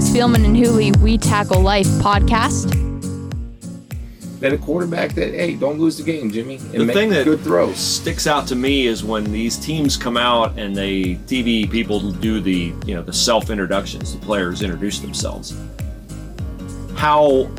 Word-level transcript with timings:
the 0.00 0.06
Spielman 0.06 0.46
and 0.46 0.56
Hooley 0.56 0.92
We 1.02 1.18
Tackle 1.18 1.60
Life 1.60 1.86
podcast. 2.00 2.70
That 4.40 4.54
a 4.54 4.56
quarterback 4.58 5.12
that 5.12 5.34
hey, 5.34 5.54
don't 5.56 5.78
lose 5.78 5.98
the 5.98 6.02
game, 6.02 6.30
Jimmy, 6.30 6.56
and 6.56 6.72
The 6.72 6.84
make 6.86 6.96
thing 6.96 7.10
that 7.10 7.24
good 7.24 7.40
throws. 7.40 7.76
sticks 7.76 8.26
out 8.26 8.46
to 8.48 8.56
me 8.56 8.86
is 8.86 9.04
when 9.04 9.30
these 9.30 9.58
teams 9.58 9.98
come 9.98 10.16
out 10.16 10.58
and 10.58 10.74
they 10.74 11.16
TV 11.26 11.70
people 11.70 12.00
do 12.12 12.40
the 12.40 12.72
you 12.86 12.94
know 12.94 13.02
the 13.02 13.12
self 13.12 13.50
introductions. 13.50 14.14
The 14.18 14.24
players 14.24 14.62
introduce 14.62 15.00
themselves. 15.00 15.54
How 16.96 17.50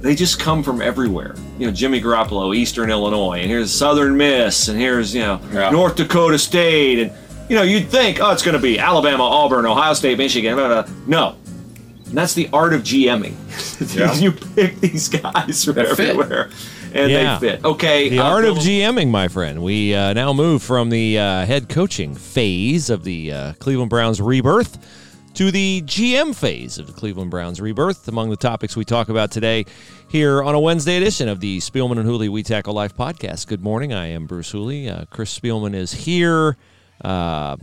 they 0.00 0.16
just 0.16 0.40
come 0.40 0.64
from 0.64 0.82
everywhere. 0.82 1.36
You 1.56 1.66
know, 1.66 1.72
Jimmy 1.72 2.00
Garoppolo, 2.00 2.56
Eastern 2.56 2.90
Illinois, 2.90 3.42
and 3.42 3.48
here's 3.48 3.70
Southern 3.70 4.16
Miss, 4.16 4.66
and 4.66 4.76
here's 4.76 5.14
you 5.14 5.20
know 5.20 5.40
Yeah. 5.52 5.70
North 5.70 5.94
Dakota 5.94 6.36
State, 6.40 6.98
and 6.98 7.12
you 7.48 7.54
know 7.54 7.62
you'd 7.62 7.88
think 7.88 8.18
oh 8.20 8.32
it's 8.32 8.42
going 8.42 8.56
to 8.56 8.62
be 8.62 8.80
Alabama, 8.80 9.22
Auburn, 9.22 9.64
Ohio 9.66 9.94
State, 9.94 10.18
Michigan. 10.18 10.56
Blah, 10.56 10.66
blah, 10.66 10.82
blah. 10.82 10.94
No. 11.06 11.36
And 12.10 12.18
that's 12.18 12.34
the 12.34 12.48
art 12.52 12.72
of 12.74 12.82
GMing. 12.82 13.34
Yeah. 13.96 14.12
you 14.14 14.32
pick 14.32 14.78
these 14.80 15.08
guys 15.08 15.64
from 15.64 15.74
That 15.76 15.96
fit. 15.96 16.10
everywhere, 16.10 16.50
and 16.92 17.10
Yeah. 17.10 17.38
they 17.38 17.48
fit. 17.52 17.64
Okay, 17.64 18.08
The 18.10 18.18
uh, 18.18 18.24
art 18.24 18.44
of 18.44 18.58
GMing, 18.58 19.08
my 19.10 19.26
friend. 19.28 19.62
We 19.62 19.94
uh, 19.94 20.12
now 20.12 20.32
move 20.34 20.62
from 20.62 20.90
the 20.90 21.18
uh, 21.18 21.46
head 21.46 21.68
coaching 21.70 22.14
phase 22.14 22.90
of 22.90 23.04
the 23.04 23.32
uh, 23.32 23.52
Cleveland 23.54 23.88
Browns 23.90 24.20
rebirth 24.20 24.76
to 25.34 25.50
the 25.50 25.82
GM 25.86 26.34
phase 26.34 26.78
of 26.78 26.88
the 26.88 26.92
Cleveland 26.92 27.30
Browns 27.30 27.60
rebirth. 27.60 28.06
Among 28.08 28.28
the 28.28 28.36
topics 28.36 28.76
we 28.76 28.84
talk 28.84 29.08
about 29.08 29.30
today 29.30 29.64
here 30.10 30.42
on 30.42 30.54
a 30.54 30.60
Wednesday 30.60 30.96
edition 30.98 31.28
of 31.28 31.40
the 31.40 31.58
Spielman 31.58 31.92
and 31.98 32.04
Hooley 32.06 32.28
We 32.28 32.42
Tackle 32.42 32.74
Life 32.74 32.94
podcast. 32.96 33.46
Good 33.46 33.62
morning. 33.62 33.92
I 33.94 34.08
am 34.08 34.26
Bruce 34.26 34.50
Hooley. 34.50 34.90
Uh, 34.90 35.04
Chris 35.06 35.36
Spielman 35.38 35.74
is 35.74 35.92
here, 35.92 36.56
uh, 37.04 37.56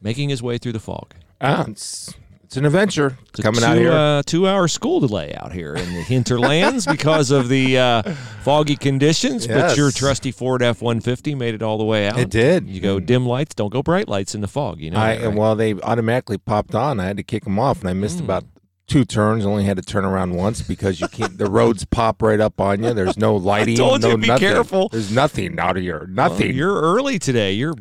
making 0.00 0.28
his 0.28 0.42
way 0.42 0.58
through 0.58 0.72
the 0.72 0.78
fog. 0.80 1.14
Ah, 1.40 1.64
it's, 1.66 2.14
it's 2.46 2.56
an 2.56 2.64
adventure 2.64 3.18
It's 3.30 3.40
coming 3.40 3.60
two, 3.60 3.66
out 3.66 3.76
here. 3.76 3.90
Uh, 3.92 4.22
two-hour 4.24 4.68
school 4.68 5.00
delay 5.00 5.34
out 5.34 5.52
here 5.52 5.74
in 5.74 5.92
the 5.94 6.00
hinterlands 6.00 6.86
because 6.90 7.32
of 7.32 7.48
the 7.48 7.76
uh, 7.76 8.02
foggy 8.42 8.76
conditions. 8.76 9.48
But 9.48 9.76
your 9.76 9.90
trusty 9.90 10.30
Ford 10.30 10.62
F-150 10.62 11.36
made 11.36 11.54
it 11.56 11.62
all 11.62 11.76
the 11.76 11.84
way 11.84 12.06
out. 12.06 12.18
It 12.20 12.30
did. 12.30 12.68
You 12.68 12.80
go 12.80 13.00
dim 13.00 13.26
lights, 13.26 13.56
don't 13.56 13.72
go 13.72 13.82
bright 13.82 14.08
lights 14.08 14.36
in 14.36 14.42
the 14.42 14.46
fog. 14.48 14.80
You 14.80 14.92
know. 14.92 14.98
I 14.98 15.26
right? 15.26 15.34
well, 15.34 15.56
they 15.56 15.74
automatically 15.74 16.38
popped 16.38 16.76
on. 16.76 17.00
I 17.00 17.06
had 17.06 17.16
to 17.16 17.24
kick 17.24 17.42
them 17.44 17.58
off, 17.58 17.80
and 17.80 17.90
I 17.90 17.92
missed 17.94 18.20
about 18.20 18.44
two 18.86 19.04
turns. 19.04 19.44
Only 19.44 19.64
had 19.64 19.76
to 19.76 19.82
turn 19.82 20.04
around 20.04 20.34
once 20.36 20.62
because 20.62 21.00
you 21.00 21.08
can't. 21.08 21.36
the 21.36 21.50
roads 21.50 21.84
pop 21.84 22.22
right 22.22 22.38
up 22.38 22.60
on 22.60 22.80
you. 22.82 22.94
There's 22.94 23.18
no 23.18 23.34
lighting. 23.36 23.76
told 23.76 24.02
no 24.02 24.10
you, 24.10 24.18
be 24.18 24.28
nothing. 24.28 24.48
careful. 24.48 24.88
There's 24.88 25.10
nothing 25.10 25.58
out 25.58 25.76
of 25.76 25.82
here. 25.82 25.98
Well, 26.14 26.28
Nothing. 26.30 26.54
you're 26.54 26.80
early 26.80 27.18
today. 27.18 27.52
You're 27.54 27.74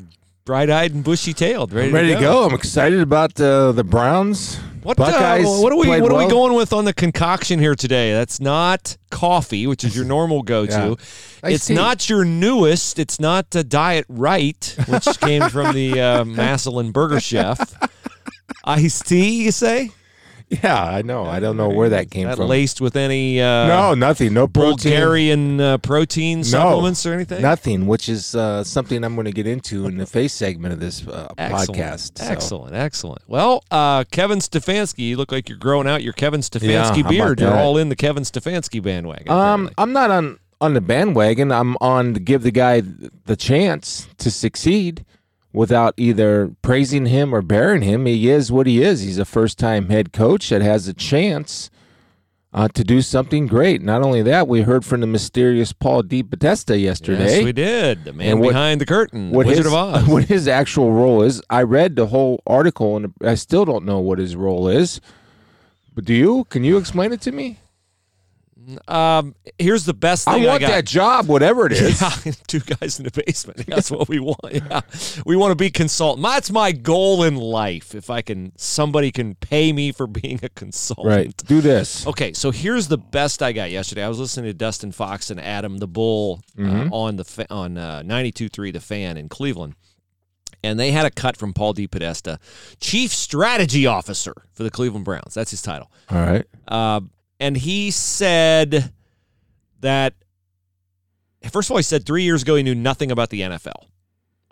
bright-eyed 0.46 0.94
and 0.94 1.04
bushy-tailed, 1.04 1.74
ready, 1.74 1.88
I'm 1.88 1.94
ready 1.94 2.14
to 2.14 2.20
go. 2.20 2.46
I'm 2.46 2.54
excited 2.54 3.02
about 3.02 3.40
uh, 3.42 3.72
the 3.72 3.84
Browns. 3.84 4.58
What, 4.84 5.00
uh, 5.00 5.42
what 5.42 5.74
are 5.74 5.78
we 5.78 5.88
played 5.88 6.04
what 6.04 6.12
are 6.12 6.24
we 6.24 6.30
going 6.30 6.54
with 6.54 6.72
on 6.72 6.86
the 6.86 6.94
concoction 6.94 7.58
here 7.58 7.74
today? 7.74 8.14
That's 8.14 8.40
not 8.40 8.96
coffee, 9.10 9.66
which 9.66 9.84
is 9.84 9.96
your 9.96 10.06
normal 10.16 10.44
go-to. 10.44 10.98
Yeah. 11.44 11.50
It's 11.50 11.66
tea. 11.66 11.74
not 11.74 12.08
your 12.08 12.24
newest. 12.24 13.00
It's 13.00 13.20
not 13.20 13.56
uh, 13.56 13.64
Diet 13.64 14.06
Right, 14.08 14.76
which 14.88 15.08
came 15.20 15.50
from 15.50 15.74
the 15.74 16.00
uh, 16.00 16.24
Massillon 16.26 16.92
Burger 16.92 17.20
Chef. 17.20 17.60
Iced 18.64 19.08
tea, 19.08 19.46
you 19.46 19.52
say? 19.52 19.90
Yeah, 20.50 20.84
I 20.84 21.02
know. 21.02 21.26
I 21.26 21.40
don't 21.40 21.58
know 21.58 21.70
where 21.70 21.90
that 21.90 22.12
came 22.12 22.28
Not 22.28 22.38
from. 22.38 22.48
laced 22.48 22.80
with 22.80 22.96
any 22.96 23.42
uh, 23.42 23.68
no, 23.68 23.94
nothing. 23.96 24.34
No 24.34 24.48
protein. 24.48 24.92
Bulgarian 24.92 25.60
uh, 25.60 25.78
protein 25.80 26.40
No, 26.40 26.44
supplements 26.44 27.06
or 27.06 27.14
anything? 27.14 27.42
Nothing, 27.42 27.88
which 27.88 28.08
is 28.08 28.36
uh, 28.36 28.64
something 28.64 29.04
I'm 29.04 29.16
going 29.16 29.26
to 29.26 29.32
get 29.32 29.48
into 29.48 29.88
in 29.88 29.98
the 29.98 30.06
face 30.06 30.34
segment 30.34 30.74
of 30.74 30.80
this 30.80 31.08
uh, 31.08 31.34
Excellent. 31.38 31.80
podcast. 31.82 32.18
so. 32.20 32.26
Excellent, 32.26 32.76
excellent. 32.76 33.22
Well, 33.28 33.64
uh, 33.72 34.04
Kevin 34.12 34.38
Stefanski, 34.40 35.00
you 35.00 35.18
look 35.18 35.32
like 35.32 35.50
you're 35.50 35.58
growing 35.58 35.88
out 35.88 36.04
your 36.04 36.14
Kevin 36.14 36.42
Yeah, 36.42 36.44
Stefanski 36.92 37.00
about 37.02 37.10
beard. 37.10 37.40
You're 37.40 37.56
all 37.56 37.78
in 37.78 37.90
the 37.90 37.96
Kevin 37.96 38.24
Stefanski 38.24 38.82
bandwagon. 38.82 39.30
Um, 39.30 39.38
apparently. 39.68 39.74
I'm 39.80 39.94
not 39.94 40.12
on 40.12 40.40
on 40.62 40.74
the 40.74 40.82
bandwagon. 40.82 41.52
I'm 41.52 41.76
on 41.82 42.14
to 42.14 42.20
give 42.20 42.44
the 42.44 42.52
guy 42.52 42.82
the 43.26 43.36
chance 43.36 44.08
to 44.20 44.32
succeed 44.32 45.04
without 45.56 45.94
either 45.98 46.52
praising 46.62 47.06
him 47.08 47.34
or 47.34 47.42
bearing 47.42 47.82
him. 47.82 48.06
He 48.06 48.30
is 48.30 48.52
what 48.52 48.68
he 48.68 48.82
is. 48.84 49.02
He's 49.02 49.18
a 49.18 49.26
first 49.26 49.58
time 49.58 49.90
head 49.90 50.12
coach 50.14 50.50
that 50.50 50.62
has 50.62 50.88
a 50.88 50.94
chance 50.94 51.70
uh, 52.54 52.68
to 52.70 52.84
do 52.84 53.02
something 53.02 53.48
great. 53.48 53.82
Not 53.82 54.02
only 54.02 54.22
that, 54.22 54.48
we 54.48 54.62
heard 54.62 54.86
from 54.86 55.02
the 55.02 55.08
mysterious 55.08 55.74
Paul 55.74 56.04
DePodesta 56.04 56.80
yesterday. 56.80 57.38
Yes, 57.38 57.44
we 57.44 57.52
did. 57.52 58.06
The 58.06 58.14
man 58.14 58.40
what- 58.40 58.50
behind 58.50 58.80
the 58.82 58.86
curtain, 58.86 59.32
Wizard 59.32 59.58
his, 59.58 59.66
of 59.68 59.74
Oz. 59.74 60.08
what 60.08 60.24
his 60.26 60.48
actual 60.48 60.92
role 60.92 61.22
is. 61.22 61.42
I 61.50 61.64
read 61.64 61.96
the 61.96 62.08
whole 62.08 62.42
article 62.48 62.96
and 62.96 63.14
I 63.22 63.36
still 63.36 63.66
don't 63.66 63.86
know 63.86 64.00
what 64.00 64.20
his 64.20 64.36
role 64.36 64.68
is. 64.68 65.02
But 65.94 66.06
do 66.06 66.14
you? 66.14 66.46
Can 66.50 66.64
you 66.64 66.78
explain 66.78 67.14
it 67.14 67.22
to 67.22 67.32
me? 67.32 67.60
Um, 68.88 69.36
here's 69.60 69.86
the 69.86 69.94
best 69.94 70.28
I 70.28 70.34
thing 70.34 70.46
I, 70.46 70.48
want 70.48 70.62
got. 70.62 70.70
that 70.70 70.86
job, 70.86 71.28
whatever 71.28 71.66
it 71.66 71.74
is. 71.74 72.02
Yeah, 72.02 72.32
two 72.48 72.60
guys 72.62 73.00
in 73.00 73.06
the 73.06 73.24
basement. 73.26 73.66
That's 73.68 73.92
what 73.92 74.10
we 74.10 74.20
want. 74.20 74.40
Yeah. 74.52 74.82
We 75.26 75.36
want 75.36 75.52
to 75.52 75.56
be 75.56 75.70
consultant. 75.70 76.24
That's 76.26 76.52
my 76.52 76.72
goal 76.72 77.24
in 77.24 77.36
life. 77.36 77.94
If 77.96 78.10
I 78.10 78.22
can, 78.22 78.52
somebody 78.58 79.12
can 79.12 79.36
pay 79.36 79.72
me 79.74 79.92
for 79.92 80.08
being 80.08 80.40
a 80.44 80.50
consultant. 80.50 81.08
Right. 81.08 81.38
Do 81.46 81.62
this. 81.62 82.08
Okay, 82.08 82.34
so 82.34 82.52
here's 82.52 82.88
the 82.88 82.98
best 82.98 83.42
I 83.44 83.52
got 83.52 83.72
yesterday. 83.72 84.04
I 84.04 84.10
was 84.10 84.20
listening 84.20 84.50
to 84.50 84.54
Dustin 84.54 84.92
Fox 84.92 85.30
and 85.30 85.40
Adam 85.40 85.78
the 85.78 85.88
Bull 85.88 86.42
uh, 86.60 86.90
on 86.92 87.18
the 87.18 87.26
fa- 87.26 87.48
on 87.50 87.78
uh, 87.78 88.02
92.3 88.06 88.74
The 88.74 88.80
Fan 88.80 89.18
in 89.18 89.30
Cleveland. 89.30 89.76
And 90.64 90.80
they 90.80 90.92
had 90.92 91.06
a 91.06 91.12
cut 91.12 91.38
from 91.38 91.54
Paul 91.54 91.76
DePodesta, 91.76 92.40
Chief 92.80 93.12
Strategy 93.12 93.86
Officer 93.86 94.34
for 94.54 94.64
the 94.64 94.72
Cleveland 94.72 95.06
Browns. 95.06 95.36
That's 95.36 95.52
his 95.52 95.62
title. 95.62 95.92
All 96.10 96.18
right. 96.18 96.44
Uh, 96.68 97.02
and 97.40 97.56
he 97.58 97.92
said 97.92 98.92
that, 99.82 100.14
first 101.52 101.68
of 101.68 101.72
all, 101.72 101.78
he 101.78 101.84
said 101.84 102.06
three 102.06 102.24
years 102.24 102.44
ago 102.44 102.56
he 102.56 102.64
knew 102.64 102.76
nothing 102.76 103.12
about 103.12 103.30
the 103.30 103.42
NFL. 103.42 103.88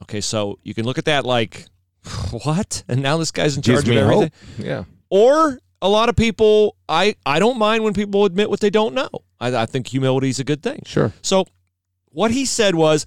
Okay, 0.02 0.22
so 0.22 0.60
you 0.64 0.74
can 0.74 0.86
look 0.86 0.98
at 0.98 1.06
that 1.06 1.26
like, 1.26 1.66
what? 2.44 2.84
And 2.88 3.02
now 3.02 3.18
this 3.18 3.32
guy's 3.32 3.56
in 3.56 3.62
charge 3.62 3.88
of 3.88 3.96
everything. 3.96 4.22
hope. 4.22 4.32
Yeah. 4.58 4.84
Or 5.10 5.60
a 5.82 5.90
lot 5.90 6.10
of 6.10 6.16
people, 6.16 6.76
I, 6.90 7.16
I 7.26 7.40
don't 7.40 7.58
mind 7.58 7.84
when 7.84 7.94
people 7.94 8.26
admit 8.26 8.50
what 8.50 8.60
they 8.60 8.70
don't 8.70 8.94
know. 8.94 9.10
I, 9.40 9.56
I 9.56 9.66
think 9.66 9.88
humility 9.88 10.30
is 10.30 10.40
a 10.40 10.44
good 10.44 10.64
thing. 10.64 10.82
Sure. 10.86 11.14
So 11.22 11.46
what 12.10 12.32
he 12.32 12.46
said 12.46 12.76
was, 12.76 13.06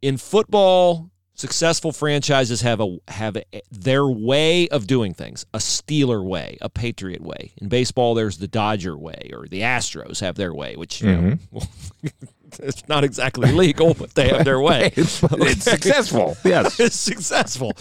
in 0.00 0.16
football, 0.16 1.10
successful 1.38 1.92
franchises 1.92 2.60
have 2.62 2.80
a 2.80 2.98
have 3.08 3.36
a, 3.36 3.44
their 3.70 4.06
way 4.06 4.68
of 4.68 4.86
doing 4.86 5.14
things, 5.14 5.46
a 5.54 5.58
Steeler 5.58 6.22
way, 6.22 6.58
a 6.60 6.68
Patriot 6.68 7.22
way. 7.22 7.52
In 7.58 7.68
baseball, 7.68 8.14
there's 8.14 8.38
the 8.38 8.48
Dodger 8.48 8.96
way, 8.98 9.30
or 9.32 9.46
the 9.46 9.60
Astros 9.60 10.20
have 10.20 10.34
their 10.34 10.52
way, 10.52 10.76
which 10.76 11.00
you 11.00 11.12
know, 11.12 11.36
mm-hmm. 11.52 12.08
it's 12.62 12.86
not 12.88 13.04
exactly 13.04 13.52
legal, 13.52 13.94
but 13.94 14.14
they 14.14 14.28
have 14.28 14.44
their 14.44 14.60
way. 14.60 14.92
It's, 14.98 15.22
it's 15.22 15.64
successful. 15.70 16.36
Yes. 16.44 16.80
it's 16.80 16.96
successful. 16.96 17.72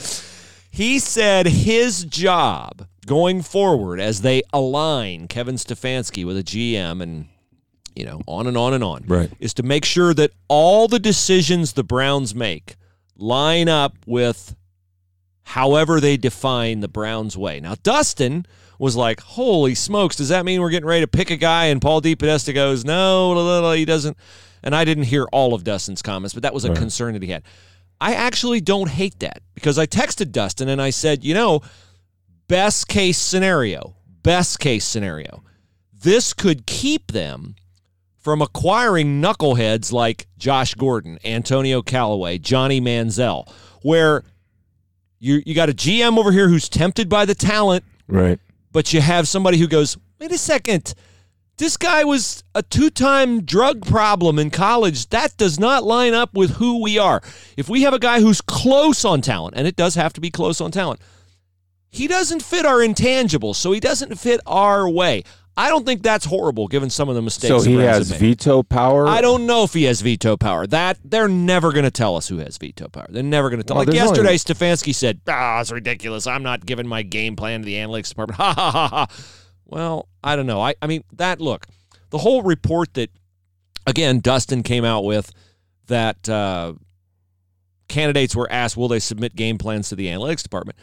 He 0.70 1.00
said 1.00 1.48
his 1.48 2.06
job 2.06 2.86
going 3.08 3.42
forward 3.42 4.00
as 4.00 4.22
they 4.22 4.44
align 4.54 5.28
Kevin 5.28 5.56
Stefanski 5.56 6.26
with 6.26 6.38
a 6.38 6.44
GM 6.44 7.02
and 7.02 7.28
you 7.96 8.06
know, 8.06 8.22
on 8.28 8.46
and 8.46 8.56
on 8.56 8.76
and 8.76 8.84
on, 8.84 9.04
Right. 9.08 9.32
is 9.40 9.56
to 9.56 9.64
make 9.64 9.84
sure 9.84 10.14
that 10.14 10.30
all 10.48 10.88
the 10.88 11.00
decisions 11.00 11.74
the 11.74 11.84
Browns 11.84 12.36
make 12.36 12.76
line 13.18 13.68
up 13.68 13.98
with 14.06 14.56
however 15.44 16.00
they 16.00 16.18
define 16.18 16.80
the 16.82 16.88
Browns 16.88 17.38
way. 17.38 17.60
Now, 17.60 17.76
Dustin 17.82 18.46
was 18.80 18.96
like, 18.96 19.22
"Holy 19.22 19.74
smokes, 19.74 20.16
does 20.16 20.30
that 20.30 20.46
mean 20.46 20.62
we're 20.62 20.70
getting 20.70 20.88
ready 20.88 21.02
to 21.02 21.08
pick 21.08 21.32
a 21.32 21.38
guy?" 21.38 21.66
And 21.66 21.82
Paul 21.82 22.02
DePodesta 22.02 22.54
goes, 22.54 22.86
"No, 22.86 23.72
he 23.74 23.86
doesn't." 23.86 24.18
And 24.64 24.76
I 24.76 24.86
didn't 24.86 25.06
hear 25.06 25.26
all 25.32 25.54
of 25.54 25.64
Dustin's 25.64 26.02
comments, 26.02 26.34
but 26.34 26.44
that 26.44 26.54
was 26.54 26.66
a 26.66 26.74
concern 26.74 27.14
that 27.14 27.24
he 27.24 27.30
had. 27.30 27.44
I 28.00 28.14
actually 28.14 28.62
don't 28.62 28.90
hate 28.90 29.20
that 29.22 29.42
because 29.56 29.80
I 29.80 29.88
texted 29.88 30.32
Dustin 30.32 30.70
and 30.70 30.82
I 30.82 30.90
said, 30.92 31.24
"You 31.24 31.34
know, 31.34 31.62
best 32.48 32.88
case 32.88 33.18
scenario, 33.18 33.96
best 34.24 34.60
case 34.60 34.86
scenario, 34.86 35.44
this 35.92 36.34
could 36.34 36.68
keep 36.68 37.12
them." 37.12 37.56
From 38.28 38.42
acquiring 38.42 39.22
knuckleheads 39.22 39.94
like 39.94 40.28
Josh 40.38 40.74
Gordon, 40.74 41.18
Antonio 41.24 41.82
Callaway, 41.82 42.38
Johnny 42.38 42.82
Manziel, 42.82 43.50
where 43.84 44.22
you 45.18 45.42
you 45.46 45.56
got 45.56 45.70
a 45.70 45.74
GM 45.74 46.18
over 46.18 46.34
here 46.34 46.50
who's 46.50 46.68
tempted 46.68 47.08
by 47.08 47.24
the 47.24 47.34
talent, 47.34 47.86
Right. 48.06 48.38
but 48.74 48.92
you 48.92 49.00
have 49.00 49.30
somebody 49.30 49.58
who 49.58 49.66
goes, 49.66 49.96
wait 50.20 50.34
a 50.34 50.38
second, 50.38 50.94
this 51.56 51.78
guy 51.78 52.04
was 52.04 52.44
a 52.54 52.62
two-time 52.62 53.46
drug 53.46 53.86
problem 53.88 54.40
in 54.40 54.50
college. 54.50 55.08
That 55.08 55.38
does 55.38 55.58
not 55.58 55.86
line 55.86 56.14
up 56.14 56.34
with 56.34 56.58
who 56.58 56.82
we 56.84 56.98
are. 57.00 57.22
If 57.56 57.70
we 57.70 57.84
have 57.84 57.94
a 57.94 57.98
guy 58.00 58.20
who's 58.20 58.42
close 58.42 59.06
on 59.06 59.22
talent, 59.22 59.56
and 59.56 59.66
it 59.66 59.78
does 59.78 59.96
have 59.96 60.12
to 60.12 60.20
be 60.20 60.32
close 60.32 60.60
on 60.60 60.72
talent, 60.72 61.00
he 61.90 62.10
doesn't 62.10 62.44
fit 62.44 62.66
our 62.66 62.80
intangibles, 62.80 63.56
so 63.56 63.72
he 63.72 63.80
doesn't 63.80 64.20
fit 64.20 64.42
our 64.46 64.90
way. 64.90 65.24
I 65.60 65.70
don't 65.70 65.86
think 65.88 66.04
that's 66.04 66.24
horrible 66.24 66.68
given 66.68 66.92
some 66.92 67.10
of 67.10 67.16
the 67.16 67.22
mistakes. 67.24 67.48
So 67.64 67.68
he 67.68 67.78
has 67.78 68.12
made. 68.12 68.20
veto 68.20 68.62
power. 68.62 69.08
I 69.08 69.22
don't 69.22 69.48
know 69.48 69.64
if 69.64 69.74
he 69.74 69.86
has 69.86 70.02
veto 70.02 70.38
power. 70.38 70.68
That 70.68 71.00
they're 71.04 71.28
never 71.28 71.72
going 71.72 71.84
to 71.86 71.90
tell 71.92 72.16
us 72.16 72.28
who 72.28 72.38
has 72.38 72.58
veto 72.58 72.88
power. 72.90 73.08
They're 73.10 73.24
never 73.24 73.50
going 73.50 73.60
to 73.60 73.64
tell. 73.64 73.78
Well, 73.78 73.86
like 73.88 73.96
yesterday, 73.96 74.28
only- 74.30 74.38
Stefanski 74.38 74.94
said, 74.94 75.20
"Ah, 75.28 75.60
it's 75.60 75.72
ridiculous. 75.72 76.28
I'm 76.28 76.44
not 76.44 76.64
giving 76.66 76.88
my 76.88 77.02
game 77.02 77.36
plan 77.36 77.62
to 77.62 77.66
the 77.66 77.74
analytics 77.76 78.10
department." 78.10 78.38
Ha 78.40 78.54
ha 78.54 78.72
ha 78.72 78.88
ha. 78.88 79.08
Well, 79.66 80.08
I 80.24 80.36
don't 80.36 80.46
know. 80.46 80.62
I 80.62 80.76
I 80.82 80.86
mean 80.88 81.04
that 81.14 81.42
look, 81.42 81.66
the 82.12 82.20
whole 82.20 82.44
report 82.44 82.94
that 82.94 83.10
again 83.88 84.20
Dustin 84.20 84.62
came 84.62 84.86
out 84.86 85.06
with 85.06 85.32
that 85.88 86.30
uh, 86.30 86.74
candidates 87.88 88.36
were 88.36 88.52
asked, 88.52 88.78
will 88.78 88.88
they 88.90 89.00
submit 89.00 89.36
game 89.36 89.58
plans 89.58 89.90
to 89.90 89.96
the 89.96 90.08
analytics 90.08 90.44
department? 90.44 90.78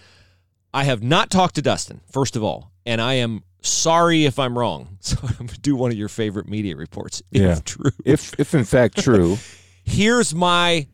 I 0.72 0.84
have 0.84 1.02
not 1.02 1.30
talked 1.30 1.54
to 1.56 1.62
Dustin, 1.62 2.00
first 2.10 2.34
of 2.36 2.42
all, 2.42 2.72
and 2.84 3.00
I 3.00 3.14
am 3.14 3.44
sorry 3.64 4.24
if 4.24 4.38
I'm 4.38 4.56
wrong. 4.58 4.88
So 5.00 5.18
I'm 5.22 5.34
going 5.36 5.48
to 5.48 5.60
do 5.60 5.76
one 5.76 5.90
of 5.90 5.98
your 5.98 6.08
favorite 6.08 6.48
media 6.48 6.76
reports, 6.76 7.22
if 7.30 7.42
Yeah. 7.42 7.58
true. 7.64 7.90
If 8.04 8.38
if 8.40 8.54
in 8.54 8.64
fact 8.64 8.98
true, 9.02 9.36
Here's 9.84 10.34
my 10.34 10.86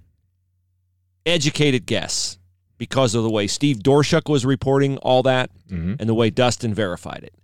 educated 1.26 1.86
guess 1.86 2.38
because 2.78 3.14
of 3.14 3.22
the 3.22 3.30
way 3.30 3.46
Steve 3.46 3.78
Doerschuk 3.78 4.28
was 4.28 4.44
reporting 4.44 4.96
all 4.98 5.22
that 5.24 5.50
Mhm. 5.70 5.96
and 6.00 6.08
the 6.08 6.14
way 6.14 6.30
Dustin 6.30 6.74
verified 6.74 7.22
it. 7.24 7.34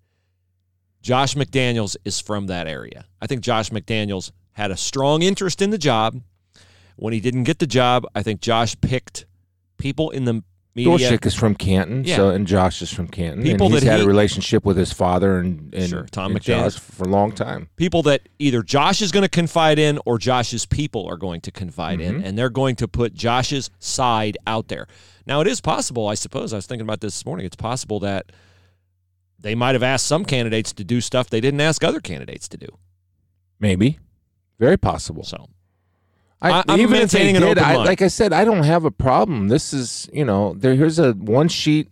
Josh 1.02 1.34
McDaniels 1.36 1.96
is 2.04 2.18
from 2.20 2.46
that 2.48 2.66
area. 2.66 3.06
I 3.20 3.26
think 3.28 3.42
Josh 3.42 3.70
McDaniels 3.70 4.32
had 4.52 4.70
a 4.72 4.76
strong 4.76 5.22
interest 5.22 5.62
in 5.62 5.70
the 5.70 5.78
job. 5.78 6.20
When 6.96 7.12
he 7.12 7.20
didn't 7.20 7.44
get 7.44 7.58
the 7.60 7.66
job, 7.66 8.06
I 8.14 8.22
think 8.22 8.40
Josh 8.40 8.74
picked 8.80 9.26
people 9.78 10.10
in 10.10 10.24
the 10.24 10.42
media. 10.76 11.18
Is 11.22 11.34
from 11.34 11.54
Canton, 11.54 12.04
Yeah. 12.04 12.16
so 12.16 12.28
and 12.30 12.46
Josh 12.46 12.82
is 12.82 12.92
from 12.92 13.08
Canton. 13.08 13.42
People 13.42 13.66
and 13.66 13.74
he's 13.74 13.82
that 13.84 13.90
had 13.90 14.00
he- 14.00 14.04
a 14.04 14.08
relationship 14.08 14.64
with 14.64 14.76
his 14.76 14.92
father 14.92 15.38
and, 15.38 15.74
and, 15.74 15.88
Sure, 15.88 16.06
Tom 16.10 16.32
and 16.36 16.42
Josh 16.42 16.78
for 16.78 17.04
a 17.04 17.08
long 17.08 17.32
time. 17.32 17.68
people 17.76 18.02
that 18.02 18.28
either 18.38 18.62
Josh 18.62 19.00
is 19.02 19.10
going 19.10 19.22
to 19.24 19.28
confide 19.28 19.78
in 19.78 19.98
or 20.06 20.18
Josh's 20.18 20.66
people 20.66 21.06
are 21.08 21.16
going 21.16 21.40
to 21.40 21.50
confide 21.50 22.00
in, 22.00 22.16
Mm-hmm. 22.16 22.24
and 22.26 22.38
they're 22.38 22.50
going 22.50 22.76
to 22.76 22.86
put 22.86 23.14
Josh's 23.14 23.70
side 23.78 24.36
out 24.46 24.68
there. 24.68 24.86
Now, 25.26 25.40
it 25.40 25.46
is 25.48 25.60
possible, 25.60 26.06
I 26.06 26.14
suppose. 26.14 26.52
I 26.52 26.56
was 26.56 26.66
thinking 26.66 26.86
about 26.86 27.00
this 27.00 27.14
this 27.14 27.26
morning. 27.26 27.46
It's 27.46 27.56
possible 27.56 27.98
that 28.00 28.30
they 29.38 29.54
might 29.54 29.74
have 29.74 29.82
asked 29.82 30.06
some 30.06 30.24
candidates 30.24 30.72
to 30.74 30.84
do 30.84 31.00
stuff 31.00 31.28
they 31.30 31.40
didn't 31.40 31.60
ask 31.60 31.82
other 31.82 32.00
candidates 32.00 32.48
to 32.48 32.56
do. 32.56 32.68
Maybe, 33.58 33.98
very 34.58 34.76
possible. 34.76 35.24
So, 35.24 35.48
I, 36.42 36.62
I'm 36.68 36.80
even 36.80 36.96
if 36.96 37.10
they 37.10 37.18
maintaining 37.20 37.36
an 37.36 37.42
did, 37.42 37.58
open 37.58 37.64
I, 37.64 37.74
mind. 37.74 37.86
like 37.86 38.02
I 38.02 38.08
said, 38.08 38.32
I 38.32 38.44
don't 38.44 38.64
have 38.64 38.84
a 38.84 38.90
problem. 38.90 39.48
This 39.48 39.72
is, 39.72 40.08
you 40.12 40.24
know, 40.24 40.54
there. 40.54 40.74
Here's 40.74 40.98
a 40.98 41.12
one 41.12 41.48
sheet 41.48 41.88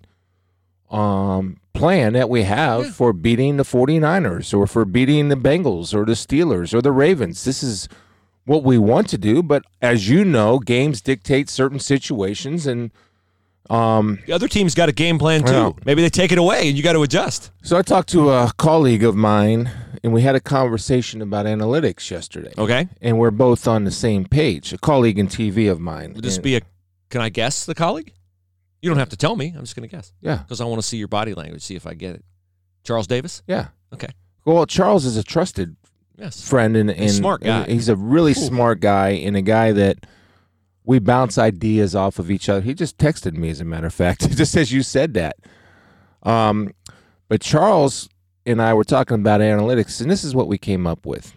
um, 0.91 1.59
plan 1.73 2.13
that 2.13 2.29
we 2.29 2.43
have 2.43 2.95
for 2.95 3.13
beating 3.13 3.57
the 3.57 3.65
49ers 3.65 4.57
or 4.57 4.67
for 4.67 4.85
beating 4.85 5.29
the 5.29 5.37
Bengals 5.37 5.95
or 5.95 6.05
the 6.05 6.13
Steelers 6.13 6.75
or 6.75 6.83
the 6.83 6.93
Ravens. 6.93 7.45
This 7.45 7.63
is 7.63 7.89
what 8.45 8.63
we 8.63 8.79
want 8.79 9.09
to 9.09 9.19
do. 9.19 9.43
But 9.43 9.65
as 9.81 10.09
you 10.09 10.25
know, 10.25 10.59
games 10.59 11.01
dictate 11.01 11.49
certain 11.49 11.81
situations, 11.81 12.67
and 12.67 12.91
um, 13.71 14.21
the 14.27 14.33
other 14.33 14.47
team's 14.49 14.75
got 14.75 14.89
a 14.89 14.93
game 14.93 15.19
plan 15.19 15.43
too. 15.43 15.75
Maybe 15.87 16.03
they 16.03 16.11
take 16.11 16.33
it 16.33 16.39
away 16.39 16.69
and 16.69 16.77
you 16.77 16.83
got 16.83 16.93
to 16.93 17.03
adjust. 17.03 17.51
so 17.63 17.77
I 17.77 17.83
talked 17.83 18.11
to 18.11 18.31
a 18.31 18.53
colleague 18.59 19.03
of 19.05 19.17
mine, 19.17 19.71
and 20.05 20.13
we 20.13 20.21
had 20.23 20.37
a 20.37 20.41
conversation 20.41 21.21
about 21.23 21.47
analytics 21.47 22.09
yesterday. 22.11 22.53
Okay. 22.57 22.89
And 23.01 23.19
we're 23.19 23.31
both 23.33 23.67
on 23.67 23.85
the 23.85 23.91
same 23.91 24.27
page. 24.27 24.73
A 24.73 24.79
colleague 24.79 25.19
in 25.19 25.27
TV 25.27 25.69
of 25.71 25.81
mine. 25.81 26.13
Would 26.13 26.23
this 26.23 26.37
And- 26.37 26.45
be 26.45 26.57
a, 26.57 26.61
can 27.09 27.21
I 27.23 27.31
guess 27.31 27.65
the 27.65 27.75
colleague? 27.75 28.13
You 28.83 28.91
don't 28.91 28.99
have 28.99 29.09
to 29.09 29.17
tell 29.17 29.35
me. 29.35 29.55
I'm 29.57 29.63
just 29.63 29.75
going 29.75 29.89
to 29.89 29.97
guess 29.97 30.13
yeah. 30.21 30.37
because 30.37 30.61
I 30.61 30.65
want 30.67 30.81
to 30.83 30.87
see 30.87 30.99
your 30.99 31.09
body 31.09 31.33
language, 31.33 31.63
see 31.63 31.75
if 31.75 31.87
I 31.87 31.95
get 31.95 32.15
it. 32.17 32.25
Charles 32.85 33.07
Davis? 33.07 33.43
Yeah. 33.47 33.69
Okay. 33.95 34.11
Well, 34.45 34.67
Charles 34.67 35.07
is 35.07 35.17
a 35.17 35.23
trusted 35.25 35.75
Yes. 36.19 36.47
friend 36.47 36.77
and, 36.77 36.91
and 36.91 37.01
He's 37.01 37.15
a 37.15 37.17
smart 37.17 37.41
guy. 37.43 37.63
and 37.63 37.73
he's 37.73 37.89
a 37.89 37.97
really 37.97 38.35
smart 38.35 38.81
guy 38.81 39.09
and 39.09 39.37
a 39.39 39.43
guy 39.43 39.73
that 39.73 40.07
we 40.85 40.99
bounce 40.99 41.39
ideas 41.39 41.97
off 41.97 42.19
of 42.19 42.31
each 42.31 42.49
other. 42.51 42.61
He 42.61 42.75
just 42.75 42.99
texted 42.99 43.33
me, 43.33 43.49
as 43.49 43.61
a 43.63 43.65
matter 43.65 43.87
of 43.87 43.95
fact, 43.95 44.31
just 44.37 44.55
as 44.55 44.71
you 44.71 44.83
said 44.83 45.15
that. 45.15 45.37
Um, 46.23 46.73
but 47.29 47.41
Charles 47.41 48.09
and 48.47 48.61
I 48.61 48.75
were 48.75 48.85
talking 48.85 49.15
about 49.17 49.41
analytics, 49.41 50.01
and 50.01 50.11
this 50.11 50.25
is 50.25 50.35
what 50.35 50.49
we 50.49 50.59
came 50.59 50.87
up 50.87 51.07
with. 51.07 51.35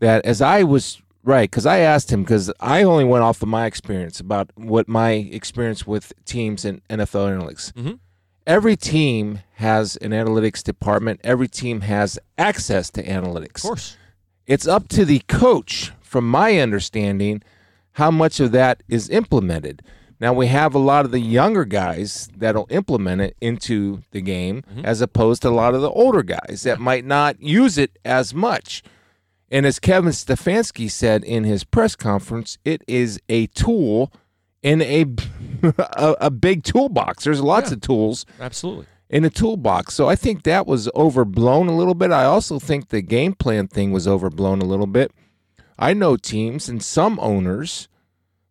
That 0.00 0.24
as 0.24 0.40
I 0.42 0.62
was 0.62 1.00
right, 1.22 1.50
because 1.50 1.66
I 1.66 1.78
asked 1.78 2.12
him, 2.12 2.22
because 2.22 2.52
I 2.60 2.82
only 2.82 3.04
went 3.04 3.24
off 3.24 3.42
of 3.42 3.48
my 3.48 3.66
experience 3.66 4.20
about 4.20 4.50
what 4.56 4.88
my 4.88 5.12
experience 5.12 5.86
with 5.86 6.12
teams 6.24 6.64
and 6.64 6.82
NFL 6.88 7.26
analytics. 7.28 7.72
Mhm. 7.72 7.98
Every 8.46 8.76
team 8.76 9.40
has 9.54 9.96
an 9.96 10.10
analytics 10.10 10.62
department. 10.62 11.20
Every 11.24 11.48
team 11.48 11.80
has 11.82 12.18
access 12.36 12.90
to 12.90 13.02
analytics 13.02 13.56
Of 13.56 13.62
course. 13.62 13.96
it's 14.46 14.66
up 14.66 14.88
to 14.88 15.06
the 15.06 15.20
coach, 15.28 15.92
from 16.02 16.28
my 16.30 16.58
understanding, 16.58 17.42
how 17.92 18.10
much 18.10 18.40
of 18.40 18.52
that 18.52 18.82
is 18.88 19.08
implemented. 19.08 19.80
Now 20.20 20.32
we 20.32 20.46
have 20.46 20.74
a 20.74 20.78
lot 20.78 21.04
of 21.04 21.10
the 21.10 21.20
younger 21.20 21.64
guys 21.64 22.28
that'll 22.36 22.66
implement 22.70 23.20
it 23.20 23.36
into 23.40 24.02
the 24.12 24.20
game, 24.20 24.62
mm-hmm. 24.62 24.84
as 24.84 25.00
opposed 25.00 25.42
to 25.42 25.48
a 25.48 25.50
lot 25.50 25.74
of 25.74 25.80
the 25.80 25.90
older 25.90 26.22
guys 26.22 26.62
that 26.64 26.80
might 26.80 27.04
not 27.04 27.40
use 27.40 27.78
it 27.78 27.98
as 28.04 28.32
much. 28.32 28.82
And 29.50 29.66
as 29.66 29.78
Kevin 29.78 30.12
Stefanski 30.12 30.90
said 30.90 31.22
in 31.24 31.44
his 31.44 31.64
press 31.64 31.94
conference, 31.94 32.58
it 32.64 32.82
is 32.88 33.20
a 33.28 33.46
tool 33.48 34.12
in 34.62 34.82
a 34.82 35.04
a, 35.78 36.16
a 36.22 36.30
big 36.30 36.64
toolbox. 36.64 37.24
There's 37.24 37.40
lots 37.40 37.70
of 37.70 37.80
tools 37.80 38.26
Absolutely. 38.40 38.86
in 39.08 39.24
a 39.24 39.30
toolbox. 39.30 39.94
So 39.94 40.08
I 40.08 40.16
think 40.16 40.42
that 40.42 40.66
was 40.66 40.88
overblown 40.94 41.68
a 41.68 41.76
little 41.76 41.94
bit. 41.94 42.10
I 42.10 42.24
also 42.24 42.58
think 42.58 42.88
the 42.88 43.02
game 43.02 43.34
plan 43.34 43.68
thing 43.68 43.92
was 43.92 44.08
overblown 44.08 44.60
a 44.60 44.66
little 44.66 44.86
bit. 44.86 45.12
I 45.78 45.92
know 45.92 46.16
teams 46.16 46.68
and 46.68 46.82
some 46.82 47.18
owners, 47.20 47.88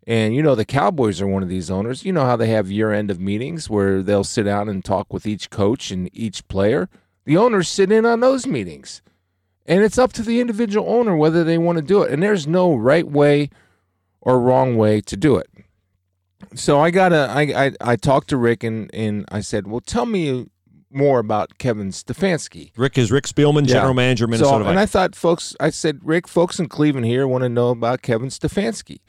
and 0.05 0.35
you 0.35 0.41
know 0.43 0.55
the 0.55 0.65
Cowboys 0.65 1.21
are 1.21 1.27
one 1.27 1.43
of 1.43 1.49
these 1.49 1.71
owners. 1.71 2.03
You 2.03 2.11
know 2.11 2.25
how 2.25 2.35
they 2.35 2.47
have 2.47 2.69
year 2.69 2.91
end 2.91 3.09
of 3.09 3.19
meetings 3.19 3.69
where 3.69 4.01
they'll 4.01 4.23
sit 4.23 4.43
down 4.43 4.69
and 4.69 4.83
talk 4.83 5.13
with 5.13 5.25
each 5.25 5.49
coach 5.49 5.91
and 5.91 6.09
each 6.13 6.47
player. 6.47 6.89
The 7.25 7.37
owners 7.37 7.69
sit 7.69 7.91
in 7.91 8.05
on 8.05 8.19
those 8.19 8.45
meetings. 8.45 9.01
And 9.65 9.81
it's 9.81 9.97
up 9.97 10.11
to 10.13 10.21
the 10.21 10.41
individual 10.41 10.89
owner 10.89 11.15
whether 11.15 11.45
they 11.45 11.57
want 11.57 11.77
to 11.77 11.81
do 11.81 12.01
it. 12.03 12.11
And 12.11 12.21
there's 12.21 12.45
no 12.45 12.75
right 12.75 13.07
way 13.07 13.49
or 14.19 14.37
wrong 14.39 14.75
way 14.75 14.99
to 14.99 15.15
do 15.15 15.37
it. 15.37 15.47
So 16.53 16.81
I 16.81 16.91
got 16.91 17.09
to 17.09 17.29
I, 17.29 17.67
I 17.67 17.71
I 17.79 17.95
talked 17.95 18.27
to 18.29 18.37
Rick 18.37 18.63
and 18.63 18.93
and 18.93 19.25
I 19.31 19.39
said, 19.39 19.67
"Well, 19.67 19.79
tell 19.79 20.05
me 20.05 20.47
more 20.91 21.19
about 21.19 21.57
Kevin 21.57 21.89
Stefanski." 21.91 22.71
Rick 22.75 22.97
is 22.97 23.09
Rick 23.09 23.23
Spielman, 23.25 23.65
Yeah. 23.65 23.75
general 23.75 23.93
manager, 23.93 24.25
of 24.25 24.31
Minnesota 24.31 24.65
So, 24.65 24.69
and 24.69 24.77
I 24.77 24.85
thought 24.85 25.15
folks, 25.15 25.55
I 25.61 25.69
said, 25.69 25.99
Rick, 26.03 26.27
folks 26.27 26.59
in 26.59 26.67
Cleveland 26.67 27.05
here 27.05 27.25
want 27.27 27.43
to 27.43 27.49
know 27.49 27.69
about 27.69 28.01
Kevin 28.01 28.27
Stefanski 28.27 28.99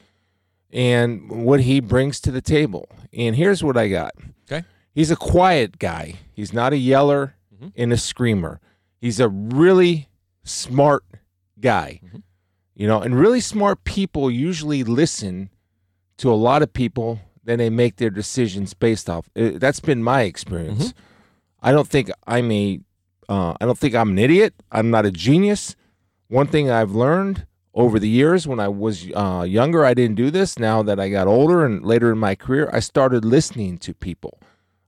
and 0.75 1.31
what 1.31 1.61
he 1.61 1.79
brings 1.79 2.19
to 2.19 2.29
the 2.31 2.41
table. 2.41 2.87
And 3.13 3.35
here's 3.35 3.63
what 3.63 3.77
I 3.77 3.87
got. 3.87 4.11
Okay. 4.51 4.63
He's 4.93 5.09
a 5.09 5.15
quiet 5.15 5.79
guy. 5.79 6.15
He's 6.33 6.53
not 6.53 6.71
a 6.73 6.77
yeller 6.77 7.31
Mm-hmm. 7.55 7.67
and 7.77 7.93
a 7.93 7.97
screamer. 7.97 8.59
He's 8.99 9.21
a 9.21 9.29
really 9.29 10.09
smart 10.43 11.05
guy. 11.57 12.01
Mm-hmm. 12.03 12.17
You 12.75 12.85
know, 12.85 12.99
and 12.99 13.17
really 13.17 13.39
smart 13.39 13.85
people 13.85 14.29
usually 14.29 14.83
listen 14.83 15.49
to 16.17 16.29
a 16.29 16.35
lot 16.35 16.61
of 16.61 16.73
people, 16.73 17.21
then 17.45 17.59
they 17.59 17.69
make 17.69 17.95
their 17.95 18.09
decisions 18.09 18.73
based 18.73 19.09
off. 19.09 19.29
Uh, 19.37 19.51
That's 19.55 19.79
been 19.79 20.03
my 20.03 20.23
experience. 20.23 20.89
Mm-hmm. 20.89 20.99
I 21.61 21.71
don't 21.71 21.87
think 21.87 22.11
I'm 22.27 22.51
a 22.51 22.81
uh, 23.29 23.53
I 23.61 23.65
don't 23.65 23.77
think 23.77 23.95
I'm 23.95 24.09
an 24.09 24.19
idiot. 24.19 24.53
I'm 24.69 24.89
not 24.91 25.05
a 25.05 25.11
genius. 25.11 25.77
One 26.27 26.47
thing 26.47 26.69
I've 26.69 26.91
learned 26.91 27.45
over 27.75 27.99
the 27.99 28.09
years 28.09 28.47
when 28.47 28.59
I 28.59 28.69
was 28.69 29.11
uh, 29.13 29.45
younger, 29.47 29.85
I 29.85 29.93
didn't 29.93 30.15
do 30.15 30.31
this. 30.31 30.57
Now 30.57 30.81
that 30.83 30.99
I 30.99 31.09
got 31.09 31.27
older 31.27 31.65
and 31.65 31.85
later 31.85 32.11
in 32.11 32.17
my 32.17 32.33
career, 32.33 32.69
I 32.71 32.79
started 32.79 33.25
listening 33.25 33.77
to 33.79 33.93
people. 33.93 34.39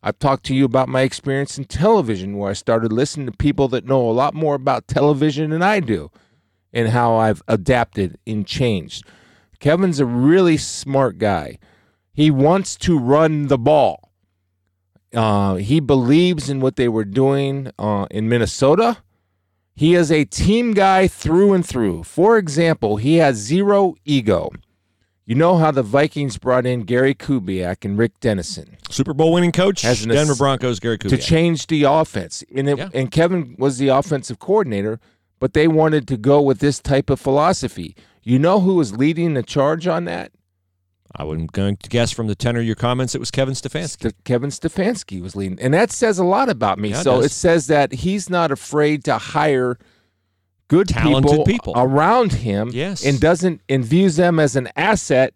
I've 0.02 0.20
talked 0.20 0.46
to 0.46 0.56
you 0.56 0.64
about 0.64 0.88
my 0.88 1.02
experience 1.02 1.58
in 1.58 1.66
television, 1.66 2.38
where 2.38 2.50
I 2.50 2.54
started 2.54 2.94
listening 2.94 3.26
to 3.26 3.34
people 3.34 3.68
that 3.70 3.86
know 3.86 4.10
a 4.10 4.12
lot 4.12 4.34
more 4.34 4.56
about 4.56 4.88
television 4.88 5.50
than 5.50 5.62
I 5.62 5.82
do 5.82 6.12
and 6.72 6.90
how 6.90 7.16
I've 7.16 7.44
adapted 7.48 8.18
and 8.26 8.48
changed. 8.48 9.06
Kevin's 9.60 10.00
a 10.00 10.06
really 10.06 10.56
smart 10.56 11.18
guy. 11.18 11.58
He 12.14 12.32
wants 12.32 12.78
to 12.78 12.98
run 12.98 13.48
the 13.48 13.58
ball. 13.58 14.12
Uh, 15.14 15.56
he 15.56 15.80
believes 15.80 16.50
in 16.50 16.62
what 16.62 16.76
they 16.76 16.88
were 16.88 17.06
doing 17.06 17.72
uh, 17.78 18.08
in 18.12 18.30
Minnesota. 18.30 18.98
He 19.78 19.94
is 19.94 20.12
a 20.12 20.26
team 20.26 20.74
guy 20.74 21.08
through 21.08 21.54
and 21.54 21.64
through. 21.64 22.04
For 22.04 22.40
example, 22.40 22.98
he 22.98 23.18
has 23.18 23.36
zero 23.38 23.94
ego. 24.06 24.50
You 25.28 25.36
know 25.36 25.58
how 25.58 25.70
the 25.70 25.84
Vikings 25.84 26.38
brought 26.40 26.66
in 26.66 26.82
Gary 26.82 27.14
Kubiak 27.14 27.86
and 27.86 27.96
Rick 27.98 28.20
Dennison 28.20 28.78
Super 28.90 29.14
Bowl 29.14 29.32
winning 29.34 29.52
coach, 29.52 29.86
As 29.86 30.04
an 30.04 30.10
Denver 30.10 30.32
ass- 30.32 30.38
Broncos, 30.40 30.80
Gary 30.80 30.98
Kubiak, 30.98 31.10
to 31.10 31.18
change 31.18 31.68
the 31.68 31.84
offense. 31.84 32.44
And, 32.56 32.68
it, 32.68 32.78
Yeah. 32.80 32.90
and 32.92 33.12
Kevin 33.12 33.56
was 33.60 33.78
the 33.78 33.90
offensive 33.90 34.40
coordinator, 34.40 35.00
but 35.40 35.54
they 35.54 35.68
wanted 35.68 36.08
to 36.08 36.18
go 36.18 36.42
with 36.42 36.58
this 36.58 36.80
type 36.80 37.12
of 37.12 37.20
philosophy. 37.20 37.96
You 38.24 38.40
know 38.40 38.60
who 38.62 38.74
was 38.76 38.98
leading 38.98 39.36
the 39.36 39.44
charge 39.44 39.86
on 39.86 40.06
that? 40.06 40.32
I 41.16 41.24
would 41.24 41.52
going 41.52 41.78
to 41.78 41.90
guess 41.90 42.12
from 42.12 42.28
the 42.28 42.36
tenor 42.36 42.60
of 42.60 42.66
your 42.66 42.76
comments 42.76 43.16
it 43.16 43.20
was 43.20 43.32
Kevin 43.32 43.54
Stefanski. 43.54 44.02
St- 44.02 44.24
Kevin 44.24 44.50
Stefanski 44.50 45.22
was 45.22 45.36
leading, 45.36 45.60
and 45.60 45.74
that 45.74 45.92
says 45.92 46.20
a 46.20 46.24
lot 46.24 46.50
about 46.50 46.78
me. 46.80 46.90
Yeah, 46.90 47.00
it 47.00 47.04
so 47.04 47.16
does. 47.18 47.26
it 47.26 47.32
says 47.32 47.68
that 47.68 47.92
he's 47.94 48.30
not 48.30 48.52
afraid 48.52 49.04
to 49.06 49.18
hire 49.18 49.78
good 50.68 50.90
Talented 50.90 51.46
people. 51.46 51.74
around 51.76 52.34
him, 52.34 52.70
Yes. 52.74 53.06
and 53.06 53.20
doesn't 53.20 53.62
and 53.70 53.84
views 53.86 54.18
them 54.18 54.40
as 54.40 54.56
an 54.56 54.70
asset. 54.76 55.34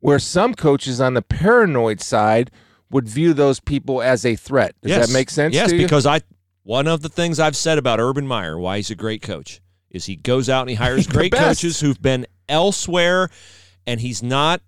Where 0.00 0.18
some 0.18 0.52
coaches 0.54 1.00
on 1.00 1.14
the 1.14 1.22
paranoid 1.22 2.02
side 2.02 2.50
would 2.90 3.08
view 3.08 3.32
those 3.32 3.58
people 3.58 4.02
as 4.02 4.26
a 4.26 4.36
threat. 4.36 4.74
Does 4.82 4.90
Yes. 4.90 5.06
that 5.06 5.12
make 5.14 5.30
sense? 5.30 5.54
Yes, 5.54 5.70
to 5.70 5.76
you? 5.76 5.82
because 5.82 6.04
I 6.04 6.20
one 6.62 6.86
of 6.86 7.00
the 7.00 7.08
things 7.08 7.40
I've 7.40 7.56
said 7.56 7.78
about 7.78 8.00
Urban 8.00 8.26
Meyer, 8.26 8.58
why 8.58 8.76
he's 8.76 8.90
a 8.90 8.94
great 8.94 9.22
coach, 9.22 9.62
is 9.90 10.04
he 10.04 10.16
goes 10.16 10.50
out 10.50 10.60
and 10.60 10.68
he 10.70 10.76
hires 10.76 11.06
great 11.16 11.32
best. 11.32 11.42
coaches 11.62 11.80
who've 11.80 12.00
been 12.02 12.26
elsewhere, 12.50 13.30
and 13.86 13.98
he's 14.00 14.22
not 14.22 14.60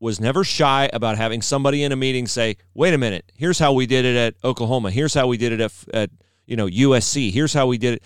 was 0.00 0.18
never 0.18 0.42
shy 0.42 0.88
about 0.92 1.18
having 1.18 1.42
somebody 1.42 1.84
in 1.84 1.92
a 1.92 1.96
meeting 1.96 2.26
say, 2.26 2.56
"Wait 2.74 2.94
a 2.94 2.98
minute, 2.98 3.30
here's 3.36 3.58
how 3.58 3.72
we 3.72 3.86
did 3.86 4.04
it 4.04 4.16
at 4.16 4.34
Oklahoma. 4.42 4.90
Here's 4.90 5.14
how 5.14 5.26
we 5.26 5.36
did 5.36 5.52
it 5.52 5.60
at, 5.60 5.72
at 5.92 6.10
you 6.46 6.56
know 6.56 6.66
USC. 6.66 7.30
Here's 7.30 7.52
how 7.52 7.66
we 7.66 7.78
did 7.78 7.94
it." 7.94 8.02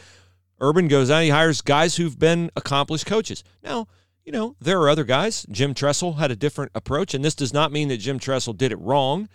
Urban 0.61 0.89
goes 0.89 1.11
out, 1.11 1.23
he 1.23 1.29
hires 1.31 1.61
guys 1.61 1.97
who've 1.97 2.19
been 2.19 2.51
accomplished 2.57 3.07
coaches. 3.07 3.43
Now, 3.63 3.87
you 4.25 4.33
know, 4.33 4.57
there 4.61 4.81
are 4.81 4.89
other 4.89 5.05
guys. 5.05 5.47
Jim 5.51 5.75
Tressel 5.75 6.15
had 6.15 6.31
a 6.31 6.37
different 6.37 6.73
approach, 6.75 7.15
and 7.15 7.25
this 7.25 7.35
does 7.35 7.53
not 7.53 7.73
mean 7.73 7.89
that 7.89 7.99
Jim 7.99 8.19
Tressel 8.19 8.55
did 8.55 8.73
it 8.73 8.79
wrong. 8.79 9.29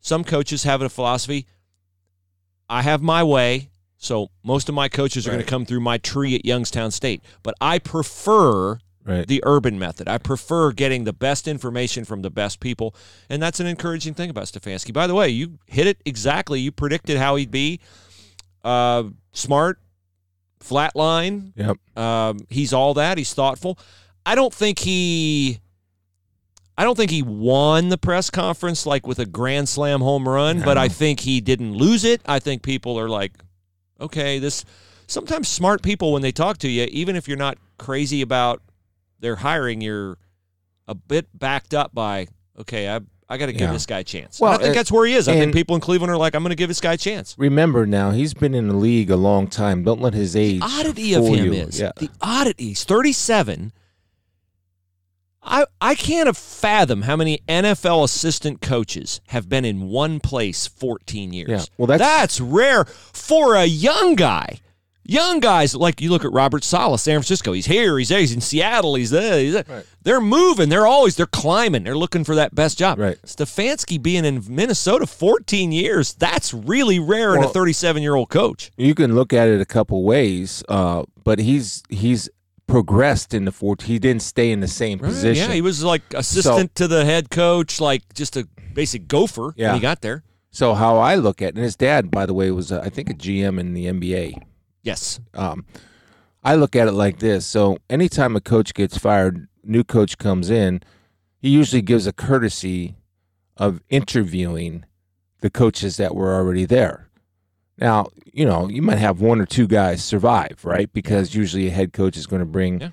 Some 0.00 0.24
coaches 0.24 0.64
have 0.64 0.82
a 0.82 0.88
philosophy. 0.88 1.46
I 2.68 2.82
have 2.82 3.02
my 3.02 3.22
way, 3.22 3.70
so 3.96 4.30
most 4.42 4.68
of 4.68 4.74
my 4.74 4.88
coaches 4.88 5.26
are 5.26 5.30
going 5.30 5.42
to 5.42 5.48
come 5.48 5.64
through 5.64 5.80
my 5.80 5.98
tree 5.98 6.34
at 6.34 6.44
Youngstown 6.44 6.90
State. 6.90 7.22
But 7.42 7.54
I 7.60 7.78
prefer 7.78 8.78
Right. 9.04 9.26
the 9.26 9.42
urban 9.44 9.78
method. 9.78 10.08
I 10.08 10.16
prefer 10.16 10.72
getting 10.72 11.04
the 11.04 11.12
best 11.12 11.46
information 11.46 12.04
from 12.06 12.22
the 12.22 12.30
best 12.30 12.58
people, 12.58 12.94
and 13.28 13.42
that's 13.42 13.60
an 13.60 13.66
encouraging 13.66 14.14
thing 14.14 14.30
about 14.30 14.44
Stefanski. 14.44 14.92
By 14.94 15.06
the 15.06 15.14
way, 15.14 15.28
you 15.28 15.58
hit 15.66 15.86
it 15.86 15.98
exactly. 16.06 16.60
You 16.60 16.72
predicted 16.72 17.18
how 17.18 17.36
he'd 17.36 17.50
be. 17.50 17.80
Uh, 18.64 19.04
smart, 19.32 19.78
flatline. 20.64 21.52
Yep. 21.54 21.98
Um, 21.98 22.38
he's 22.48 22.72
all 22.72 22.94
that. 22.94 23.18
He's 23.18 23.34
thoughtful. 23.34 23.78
I 24.24 24.34
don't 24.34 24.54
think 24.54 24.78
he. 24.78 25.60
I 26.76 26.82
don't 26.82 26.96
think 26.96 27.10
he 27.10 27.22
won 27.22 27.90
the 27.90 27.98
press 27.98 28.30
conference 28.30 28.84
like 28.84 29.06
with 29.06 29.20
a 29.20 29.26
grand 29.26 29.68
slam 29.68 30.00
home 30.00 30.28
run, 30.28 30.60
but 30.62 30.76
I 30.76 30.88
think 30.88 31.20
he 31.20 31.40
didn't 31.40 31.74
lose 31.74 32.04
it. 32.04 32.20
I 32.26 32.40
think 32.40 32.62
people 32.62 32.98
are 32.98 33.08
like, 33.08 33.32
okay, 34.00 34.38
this. 34.38 34.64
Sometimes 35.06 35.48
smart 35.48 35.82
people, 35.82 36.14
when 36.14 36.22
they 36.22 36.32
talk 36.32 36.56
to 36.58 36.68
you, 36.68 36.88
even 36.90 37.14
if 37.14 37.28
you're 37.28 37.36
not 37.36 37.58
crazy 37.78 38.22
about 38.22 38.62
their 39.24 39.36
hiring, 39.36 39.80
you're 39.80 40.18
a 40.86 40.94
bit 40.94 41.26
backed 41.34 41.74
up 41.74 41.94
by, 41.94 42.28
okay, 42.60 42.88
I 42.88 43.00
I 43.26 43.38
got 43.38 43.46
to 43.46 43.52
give 43.52 43.62
Yeah. 43.62 43.72
this 43.72 43.86
guy 43.86 44.00
a 44.00 44.04
chance. 44.04 44.38
Well, 44.38 44.52
and 44.52 44.60
I 44.60 44.64
think 44.64 44.76
uh, 44.76 44.80
that's 44.80 44.92
where 44.92 45.06
he 45.06 45.14
is. 45.14 45.28
I 45.28 45.34
think 45.34 45.54
people 45.54 45.74
in 45.74 45.80
Cleveland 45.80 46.12
are 46.12 46.16
like, 46.18 46.34
I'm 46.34 46.42
going 46.42 46.50
to 46.50 46.56
give 46.56 46.68
this 46.68 46.80
guy 46.80 46.92
a 46.92 46.96
chance. 46.98 47.34
Remember 47.38 47.86
now, 47.86 48.10
he's 48.10 48.34
been 48.34 48.54
in 48.54 48.68
the 48.68 48.74
league 48.76 49.10
a 49.10 49.16
long 49.16 49.48
time. 49.48 49.82
Don't 49.82 50.00
let 50.00 50.12
his 50.12 50.36
age. 50.36 50.60
The 50.60 50.66
oddity 50.66 51.14
of 51.14 51.24
him 51.26 51.46
you. 51.46 51.52
is 51.54 51.80
yeah. 51.80 51.92
the 51.96 52.10
oddity. 52.20 52.68
He's 52.68 52.84
37. 52.84 53.72
I 55.42 55.66
I 55.80 55.94
can't 55.94 56.34
fathom 56.36 57.02
how 57.02 57.16
many 57.16 57.40
NFL 57.48 58.04
assistant 58.04 58.60
coaches 58.60 59.20
have 59.28 59.48
been 59.48 59.64
in 59.64 59.88
one 59.88 60.20
place 60.20 60.66
14 60.66 61.32
years. 61.32 61.48
Yeah, 61.48 61.64
well, 61.78 61.86
that's, 61.86 62.00
that's- 62.00 62.40
rare 62.40 62.84
for 62.84 63.54
a 63.54 63.64
young 63.64 64.14
guy. 64.16 64.60
Young 65.06 65.38
guys 65.40 65.74
like 65.74 66.00
you 66.00 66.10
look 66.10 66.24
at 66.24 66.32
Robert 66.32 66.64
Saleh, 66.64 66.98
San 66.98 67.16
Francisco. 67.16 67.52
He's 67.52 67.66
here. 67.66 67.98
He's 67.98 68.08
there. 68.08 68.20
He's 68.20 68.32
in 68.32 68.40
Seattle. 68.40 68.94
He's 68.94 69.10
there. 69.10 69.38
He's 69.38 69.52
there. 69.52 69.64
Right. 69.68 69.86
They're 70.02 70.20
moving. 70.20 70.70
They're 70.70 70.86
always 70.86 71.16
they're 71.16 71.26
climbing. 71.26 71.84
They're 71.84 71.96
looking 71.96 72.24
for 72.24 72.34
that 72.36 72.54
best 72.54 72.78
job. 72.78 72.98
Right. 72.98 73.20
Stefanski 73.22 74.02
being 74.02 74.24
in 74.24 74.42
Minnesota 74.48 75.06
14 75.06 75.72
years. 75.72 76.14
That's 76.14 76.54
really 76.54 76.98
rare 76.98 77.36
in 77.36 77.44
a 77.44 77.48
37 77.48 78.02
year 78.02 78.14
old 78.14 78.30
coach. 78.30 78.70
You 78.78 78.94
can 78.94 79.14
look 79.14 79.32
at 79.34 79.46
it 79.48 79.60
a 79.60 79.66
couple 79.66 80.02
ways, 80.04 80.62
uh, 80.70 81.04
but 81.22 81.38
he's 81.38 81.82
he's 81.90 82.30
progressed 82.66 83.34
in 83.34 83.44
the 83.44 83.52
fourth. 83.52 83.82
He 83.82 83.98
didn't 83.98 84.22
stay 84.22 84.50
in 84.50 84.60
the 84.60 84.68
same 84.68 84.98
Right, 84.98 85.08
position. 85.08 85.48
Yeah, 85.50 85.54
he 85.54 85.60
was 85.60 85.84
like 85.84 86.02
assistant 86.14 86.74
to 86.76 86.88
the 86.88 87.04
head 87.04 87.28
coach, 87.28 87.78
like 87.78 88.02
just 88.14 88.36
a 88.38 88.48
basic 88.72 89.06
gopher 89.06 89.52
Yeah. 89.56 89.68
when 89.68 89.74
he 89.76 89.80
got 89.82 90.00
there. 90.00 90.22
so 90.50 90.72
how 90.74 90.96
I 90.96 91.16
look 91.16 91.42
at, 91.42 91.48
it, 91.48 91.54
and 91.56 91.64
his 91.64 91.76
dad, 91.76 92.10
by 92.10 92.24
the 92.26 92.32
way, 92.32 92.50
was 92.50 92.72
uh, 92.72 92.80
I 92.82 92.88
think 92.88 93.10
a 93.10 93.14
GM 93.14 93.60
in 93.60 93.74
the 93.74 93.84
NBA. 93.86 94.34
Yes. 94.84 95.18
Um, 95.34 95.64
I 96.44 96.54
look 96.54 96.76
at 96.76 96.86
it 96.86 96.92
like 96.92 97.18
this. 97.18 97.44
So 97.46 97.78
anytime 97.90 98.36
a 98.36 98.40
coach 98.40 98.72
gets 98.74 98.96
fired, 98.96 99.48
new 99.64 99.82
coach 99.82 100.18
comes 100.18 100.50
in, 100.50 100.82
he 101.38 101.48
usually 101.48 101.82
gives 101.82 102.06
a 102.06 102.12
courtesy 102.12 102.94
of 103.56 103.80
interviewing 103.88 104.84
the 105.40 105.50
coaches 105.50 105.96
that 105.96 106.14
were 106.14 106.34
already 106.34 106.64
there. 106.66 107.08
Now, 107.78 108.06
you 108.32 108.44
know, 108.46 108.68
you 108.68 108.82
might 108.82 108.98
have 108.98 109.20
one 109.20 109.40
or 109.40 109.46
two 109.46 109.66
guys 109.66 110.04
survive, 110.04 110.60
right? 110.64 110.92
Because 110.92 111.34
usually 111.34 111.66
a 111.68 111.70
head 111.70 111.92
coach 111.92 112.16
is 112.16 112.26
going 112.26 112.40
to 112.40 112.46
bring 112.46 112.80
Yeah. 112.80 112.88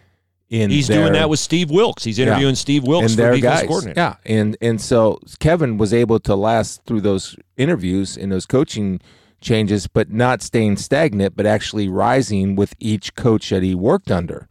in. 0.50 0.70
He's 0.72 0.88
their- 0.88 1.02
doing 1.04 1.14
that 1.14 1.30
with 1.30 1.40
Steve 1.40 1.70
Wilks. 1.70 2.04
He's 2.04 2.20
interviewing 2.20 2.56
Steve 2.56 2.84
Wilks 2.84 3.08
and 3.08 3.12
for 3.12 3.18
their 3.18 3.36
defense 3.36 3.60
guys. 3.62 3.68
coordinator. 3.68 4.00
Yeah, 4.00 4.16
and 4.26 4.58
and 4.62 4.82
so 4.82 5.20
Kevin 5.40 5.78
was 5.78 5.94
able 5.94 6.20
to 6.22 6.36
last 6.36 6.82
through 6.86 7.02
those 7.02 7.36
interviews 7.58 8.18
and 8.18 8.32
those 8.32 8.46
coaching 8.46 9.00
changes, 9.42 9.88
but 9.88 10.12
not 10.12 10.42
staying 10.42 10.78
stagnant, 10.78 11.36
but 11.36 11.46
actually 11.46 11.90
rising 11.90 12.56
with 12.56 12.74
each 12.80 13.16
coach 13.16 13.50
that 13.50 13.64
he 13.64 13.76
worked 13.76 14.12
under. 14.12 14.48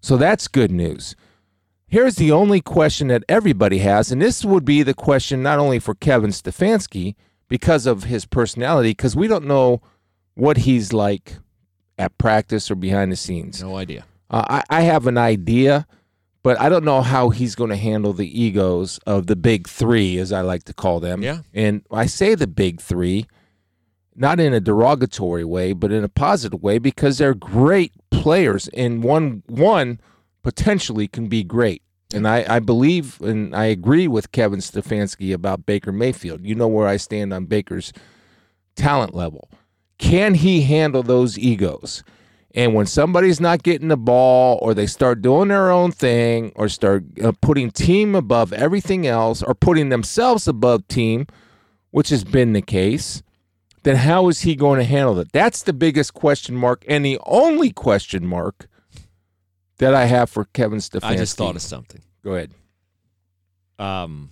So 0.00 0.16
that's 0.16 0.48
good 0.48 0.72
news. 0.72 1.14
Here's 1.86 2.16
the 2.16 2.32
only 2.32 2.60
question 2.60 3.08
that 3.08 3.22
everybody 3.28 3.78
has, 3.78 4.10
and 4.10 4.20
this 4.20 4.44
would 4.44 4.64
be 4.64 4.82
the 4.82 4.94
question 4.94 5.42
not 5.42 5.58
only 5.58 5.78
for 5.78 5.94
Kevin 5.94 6.30
Stefanski 6.30 7.14
because 7.48 7.86
of 7.86 8.04
his 8.04 8.24
personality, 8.24 8.90
because 8.90 9.14
we 9.14 9.28
don't 9.28 9.44
know 9.44 9.80
what 10.34 10.56
he's 10.58 10.92
like 10.92 11.36
at 11.96 12.18
practice 12.18 12.70
or 12.70 12.74
behind 12.74 13.12
the 13.12 13.16
scenes. 13.16 13.62
No 13.62 13.76
idea. 13.76 14.04
Uh, 14.28 14.44
I, 14.48 14.78
I 14.78 14.80
have 14.80 15.06
an 15.06 15.18
idea, 15.18 15.86
but 16.42 16.60
I 16.60 16.68
don't 16.68 16.84
know 16.84 17.00
how 17.00 17.28
he's 17.28 17.54
going 17.54 17.70
to 17.70 17.76
handle 17.76 18.12
the 18.12 18.42
egos 18.42 18.98
of 19.06 19.28
the 19.28 19.36
big 19.36 19.68
three, 19.68 20.18
as 20.18 20.32
I 20.32 20.40
like 20.40 20.64
to 20.64 20.74
call 20.74 20.98
them. 20.98 21.22
Yeah. 21.22 21.42
And 21.52 21.82
I 21.92 22.06
say 22.06 22.34
the 22.34 22.48
big 22.48 22.80
three, 22.80 23.26
not 24.16 24.40
in 24.40 24.54
a 24.54 24.60
derogatory 24.60 25.44
way, 25.44 25.72
but 25.72 25.92
in 25.92 26.04
a 26.04 26.08
positive 26.08 26.62
way, 26.62 26.78
because 26.78 27.18
they're 27.18 27.34
great 27.34 27.92
players, 28.10 28.68
and 28.68 29.02
one 29.02 29.42
one 29.46 30.00
potentially 30.42 31.08
can 31.08 31.28
be 31.28 31.42
great. 31.42 31.82
And 32.14 32.28
I, 32.28 32.44
I 32.48 32.58
believe 32.60 33.20
and 33.20 33.54
I 33.56 33.66
agree 33.66 34.06
with 34.06 34.32
Kevin 34.32 34.60
Stefanski 34.60 35.34
about 35.34 35.66
Baker 35.66 35.92
Mayfield. 35.92 36.44
You 36.44 36.54
know 36.54 36.68
where 36.68 36.86
I 36.86 36.96
stand 36.96 37.32
on 37.32 37.46
Baker's 37.46 37.92
talent 38.76 39.14
level. 39.14 39.50
Can 39.98 40.34
he 40.34 40.62
handle 40.62 41.02
those 41.02 41.38
egos? 41.38 42.04
And 42.56 42.72
when 42.72 42.86
somebody's 42.86 43.40
not 43.40 43.64
getting 43.64 43.88
the 43.88 43.96
ball, 43.96 44.60
or 44.62 44.74
they 44.74 44.86
start 44.86 45.22
doing 45.22 45.48
their 45.48 45.72
own 45.72 45.90
thing, 45.90 46.52
or 46.54 46.68
start 46.68 47.04
uh, 47.20 47.32
putting 47.42 47.72
team 47.72 48.14
above 48.14 48.52
everything 48.52 49.08
else, 49.08 49.42
or 49.42 49.54
putting 49.54 49.88
themselves 49.88 50.46
above 50.46 50.86
team, 50.86 51.26
which 51.90 52.10
has 52.10 52.22
been 52.22 52.52
the 52.52 52.62
case, 52.62 53.24
then 53.84 53.96
how 53.96 54.28
is 54.28 54.40
he 54.40 54.56
going 54.56 54.78
to 54.78 54.84
handle 54.84 55.18
it? 55.20 55.30
That's 55.32 55.62
the 55.62 55.72
biggest 55.72 56.12
question 56.14 56.56
mark, 56.56 56.84
and 56.88 57.04
the 57.04 57.18
only 57.24 57.70
question 57.70 58.26
mark 58.26 58.66
that 59.78 59.94
I 59.94 60.06
have 60.06 60.28
for 60.28 60.46
Kevin 60.46 60.78
Stefanski. 60.80 61.04
I 61.04 61.16
just 61.16 61.36
thought 61.36 61.56
of 61.56 61.62
something. 61.62 62.02
Go 62.22 62.34
ahead. 62.34 62.50
Um, 63.78 64.30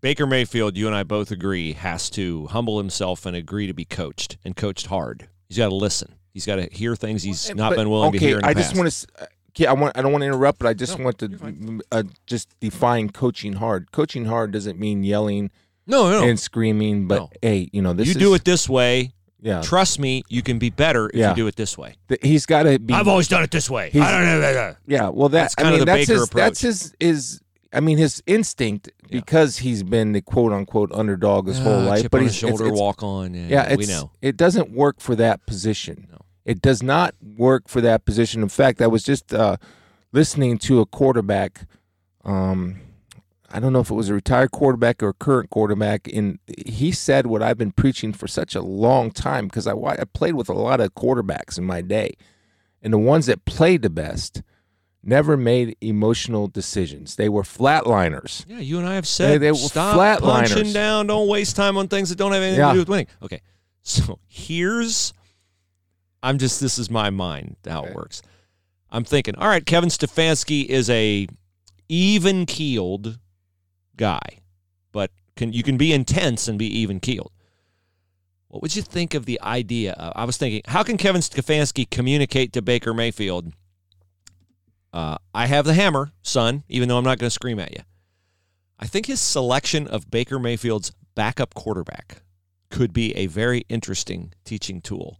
Baker 0.00 0.26
Mayfield, 0.26 0.76
you 0.76 0.86
and 0.86 0.96
I 0.96 1.02
both 1.04 1.30
agree, 1.30 1.74
has 1.74 2.10
to 2.10 2.46
humble 2.48 2.78
himself 2.78 3.24
and 3.24 3.36
agree 3.36 3.66
to 3.66 3.74
be 3.74 3.84
coached 3.84 4.36
and 4.44 4.56
coached 4.56 4.86
hard. 4.86 5.28
He's 5.48 5.58
got 5.58 5.68
to 5.68 5.74
listen. 5.74 6.16
He's 6.32 6.46
got 6.46 6.56
to 6.56 6.68
hear 6.72 6.96
things 6.96 7.22
he's 7.22 7.54
not 7.54 7.70
But, 7.70 7.76
been 7.76 7.90
willing 7.90 8.08
okay, 8.08 8.18
to 8.18 8.26
hear. 8.26 8.36
In 8.36 8.42
the 8.42 8.48
I 8.48 8.54
just 8.54 8.70
past. 8.74 8.76
want 8.78 8.90
to. 8.90 9.28
Yeah, 9.54 9.70
I 9.70 9.74
want. 9.74 9.96
I 9.98 10.02
don't 10.02 10.12
want 10.12 10.22
to 10.22 10.26
interrupt, 10.26 10.58
but 10.60 10.66
I 10.68 10.72
just 10.74 10.98
No, 10.98 11.04
want 11.04 11.18
to 11.18 11.80
uh, 11.92 12.04
just 12.26 12.48
define 12.58 13.10
coaching 13.10 13.52
hard. 13.52 13.92
Coaching 13.92 14.24
hard 14.24 14.50
doesn't 14.50 14.78
mean 14.78 15.04
yelling 15.04 15.50
no, 15.86 16.10
no. 16.10 16.20
no. 16.20 16.28
and 16.28 16.38
screaming, 16.38 17.06
but 17.08 17.16
No. 17.18 17.30
hey, 17.42 17.68
you 17.72 17.82
know 17.82 17.92
this. 17.92 18.06
you 18.06 18.12
is, 18.12 18.16
do 18.16 18.34
it 18.34 18.44
this 18.44 18.68
way. 18.68 19.12
Yeah, 19.40 19.60
Trust 19.60 19.98
me, 19.98 20.22
you 20.28 20.40
can 20.40 20.60
be 20.60 20.70
better 20.70 21.08
if 21.08 21.16
Yeah. 21.16 21.30
you 21.30 21.34
do 21.36 21.46
it 21.48 21.56
this 21.56 21.76
way. 21.76 21.96
Th- 22.08 22.20
he's 22.22 22.46
got 22.46 22.62
to 22.62 22.78
be. 22.78 22.94
I've 22.94 23.08
always 23.08 23.26
done 23.26 23.42
it 23.42 23.50
this 23.50 23.68
way. 23.68 23.90
He's- 23.90 24.06
I 24.06 24.12
don't 24.20 24.40
know. 24.40 24.74
yeah, 24.86 25.08
well, 25.08 25.28
that 25.30 25.40
That's 25.42 25.54
I 25.58 25.62
kind 25.62 25.74
of 25.74 25.78
mean, 25.80 25.86
the 25.86 25.92
that's 25.92 26.06
Baker 26.08 26.20
his. 26.20 26.28
That's 26.30 26.60
his. 26.60 26.94
Is 27.00 27.40
I 27.72 27.80
mean, 27.80 27.98
his 27.98 28.22
instinct 28.26 28.90
Yeah. 29.08 29.18
because 29.18 29.56
he's 29.58 29.82
been 29.82 30.12
the 30.12 30.20
quote 30.20 30.52
unquote 30.52 30.92
underdog 30.92 31.48
his 31.48 31.58
whole 31.58 31.80
Ah, 31.80 31.84
life, 31.88 32.02
chip 32.02 32.12
but 32.12 32.18
on 32.18 32.22
he's 32.24 32.32
his 32.32 32.38
shoulder, 32.50 32.68
it's, 32.68 32.78
walk 32.78 33.02
on. 33.02 33.34
Yeah, 33.34 33.46
Yeah, 33.48 33.62
it's, 33.64 33.78
we 33.88 33.92
know. 33.92 34.12
it 34.20 34.36
doesn't 34.36 34.70
work 34.72 35.00
for 35.00 35.16
that 35.16 35.44
position. 35.46 36.06
No. 36.12 36.18
It 36.44 36.62
does 36.62 36.80
not 36.82 37.14
work 37.36 37.68
for 37.68 37.80
that 37.80 38.04
position. 38.04 38.42
In 38.42 38.48
fact, 38.48 38.80
I 38.82 38.86
was 38.86 39.02
just 39.02 39.32
uh, 39.34 39.56
listening 40.12 40.58
to 40.58 40.80
a 40.80 40.86
quarterback. 40.86 41.66
Um, 42.24 42.76
I 43.54 43.60
don't 43.60 43.72
know 43.74 43.80
if 43.80 43.90
it 43.90 43.94
was 43.94 44.08
a 44.08 44.14
retired 44.14 44.50
quarterback 44.50 45.02
or 45.02 45.10
a 45.10 45.14
current 45.14 45.50
quarterback, 45.50 46.08
and 46.12 46.38
he 46.66 46.90
said 46.90 47.26
what 47.26 47.42
I've 47.42 47.58
been 47.58 47.72
preaching 47.72 48.12
for 48.14 48.26
such 48.26 48.54
a 48.54 48.62
long 48.62 49.10
time 49.10 49.46
because 49.46 49.66
I, 49.66 49.74
I 49.74 50.04
played 50.14 50.34
with 50.34 50.48
a 50.48 50.54
lot 50.54 50.80
of 50.80 50.94
quarterbacks 50.94 51.58
in 51.58 51.64
my 51.64 51.82
day, 51.82 52.14
and 52.80 52.92
the 52.92 52.98
ones 52.98 53.26
that 53.26 53.44
played 53.44 53.82
the 53.82 53.90
best 53.90 54.42
never 55.04 55.36
made 55.36 55.76
emotional 55.80 56.46
decisions. 56.48 57.16
They 57.16 57.28
were 57.28 57.42
flatliners. 57.42 58.44
Yeah, 58.48 58.60
you 58.60 58.78
and 58.78 58.88
I 58.88 58.94
have 58.94 59.06
said 59.06 59.40
they 59.40 59.50
were 59.50 59.56
stop 59.58 59.98
flatliners. 59.98 60.54
punching 60.54 60.72
down. 60.72 61.08
Don't 61.08 61.28
waste 61.28 61.54
time 61.56 61.76
on 61.76 61.88
things 61.88 62.08
that 62.08 62.16
don't 62.16 62.32
have 62.32 62.42
anything 62.42 62.60
Yeah. 62.60 62.68
to 62.68 62.74
do 62.74 62.78
with 62.78 62.88
winning. 62.88 63.08
Okay, 63.22 63.40
so 63.82 64.18
here's, 64.28 65.12
I'm 66.22 66.38
just 66.38 66.60
this 66.60 66.78
is 66.78 66.88
my 66.88 67.10
mind 67.10 67.56
how 67.66 67.84
it 67.84 67.94
works. 67.94 68.22
I'm 68.90 69.04
thinking, 69.04 69.34
all 69.36 69.48
right, 69.48 69.64
Kevin 69.66 69.88
Stefanski 69.90 70.64
is 70.66 70.88
a 70.88 71.26
even 71.88 72.46
keeled 72.46 73.18
guy, 74.02 74.40
but 74.90 75.10
can 75.36 75.52
you 75.52 75.62
can 75.62 75.76
be 75.76 75.92
intense 75.92 76.48
and 76.48 76.58
be 76.58 76.66
even 76.80 76.98
keeled. 77.00 77.30
What 78.48 78.60
would 78.62 78.74
you 78.76 78.82
think 78.82 79.14
of 79.14 79.24
the 79.26 79.40
idea? 79.40 79.92
Of, 79.92 80.12
I 80.16 80.24
was 80.24 80.36
thinking, 80.36 80.62
how 80.66 80.82
can 80.82 80.96
Kevin 80.98 81.22
Stefanski 81.22 81.88
communicate 81.88 82.52
to 82.52 82.60
Baker 82.62 82.92
Mayfield? 82.92 83.52
Uh, 84.92 85.16
I 85.32 85.46
have 85.46 85.64
the 85.64 85.72
hammer, 85.74 86.10
son, 86.22 86.64
even 86.68 86.88
though 86.88 86.98
I'm 86.98 87.04
not 87.04 87.18
going 87.18 87.28
to 87.30 87.38
scream 87.40 87.58
at 87.58 87.72
you. 87.72 87.82
I 88.78 88.86
think 88.86 89.06
his 89.06 89.20
selection 89.20 89.86
of 89.86 90.10
Baker 90.10 90.38
Mayfield's 90.38 90.92
backup 91.14 91.54
quarterback 91.54 92.22
could 92.70 92.92
be 92.92 93.14
a 93.16 93.26
very 93.26 93.64
interesting 93.68 94.34
teaching 94.44 94.80
tool. 94.82 95.18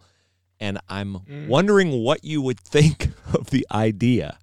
And 0.61 0.79
I'm 0.89 1.21
Mm. 1.21 1.47
wondering 1.47 1.91
what 2.05 2.25
you 2.25 2.43
would 2.43 2.61
think 2.75 3.11
of 3.33 3.51
the 3.51 3.67
idea. 3.73 4.39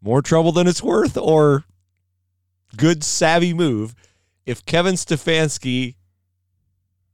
More 0.00 0.22
trouble 0.22 0.52
than 0.52 0.66
it's 0.68 0.82
worth, 0.82 1.16
or 1.16 1.64
good, 2.76 3.02
savvy 3.04 3.52
move 3.54 3.94
if 4.46 4.64
Kevin 4.66 4.94
Stefanski 4.94 5.94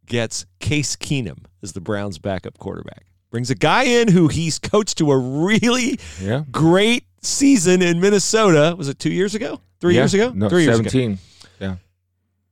gets 0.06 0.46
Case 0.60 0.96
Keenum 0.96 1.44
as 1.62 1.72
the 1.72 1.80
Browns' 1.80 2.18
backup 2.18 2.58
quarterback. 2.58 3.04
Brings 3.30 3.50
a 3.50 3.54
guy 3.54 3.82
in 3.84 4.08
who 4.08 4.28
he's 4.28 4.58
coached 4.58 4.98
to 4.98 5.10
a 5.12 5.18
really 5.18 5.98
Yeah. 6.20 6.44
great 6.50 7.04
season 7.20 7.82
in 7.82 8.00
Minnesota. 8.00 8.74
Was 8.78 8.88
it 8.88 8.98
two 8.98 9.12
years 9.12 9.34
ago? 9.34 9.60
Three 9.80 9.94
Yeah. 9.94 10.00
years 10.02 10.14
ago? 10.14 10.32
No, 10.34 10.48
Three 10.48 10.64
years 10.64 10.78
ago. 10.78 10.88
17. 10.88 11.18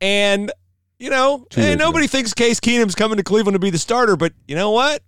And, 0.01 0.53
you 0.99 1.09
know, 1.09 1.47
and 1.57 1.79
nobody 1.79 2.07
thinks 2.07 2.35
Case 2.35 2.61
Keenum's 2.61 2.95
coming 2.95 3.17
to 3.17 3.23
Cleveland 3.23 3.55
to 3.55 3.59
be 3.59 3.71
the 3.71 3.79
starter, 3.79 4.15
but 4.15 4.35
you 4.47 4.55
know 4.55 4.71
what? 4.71 5.03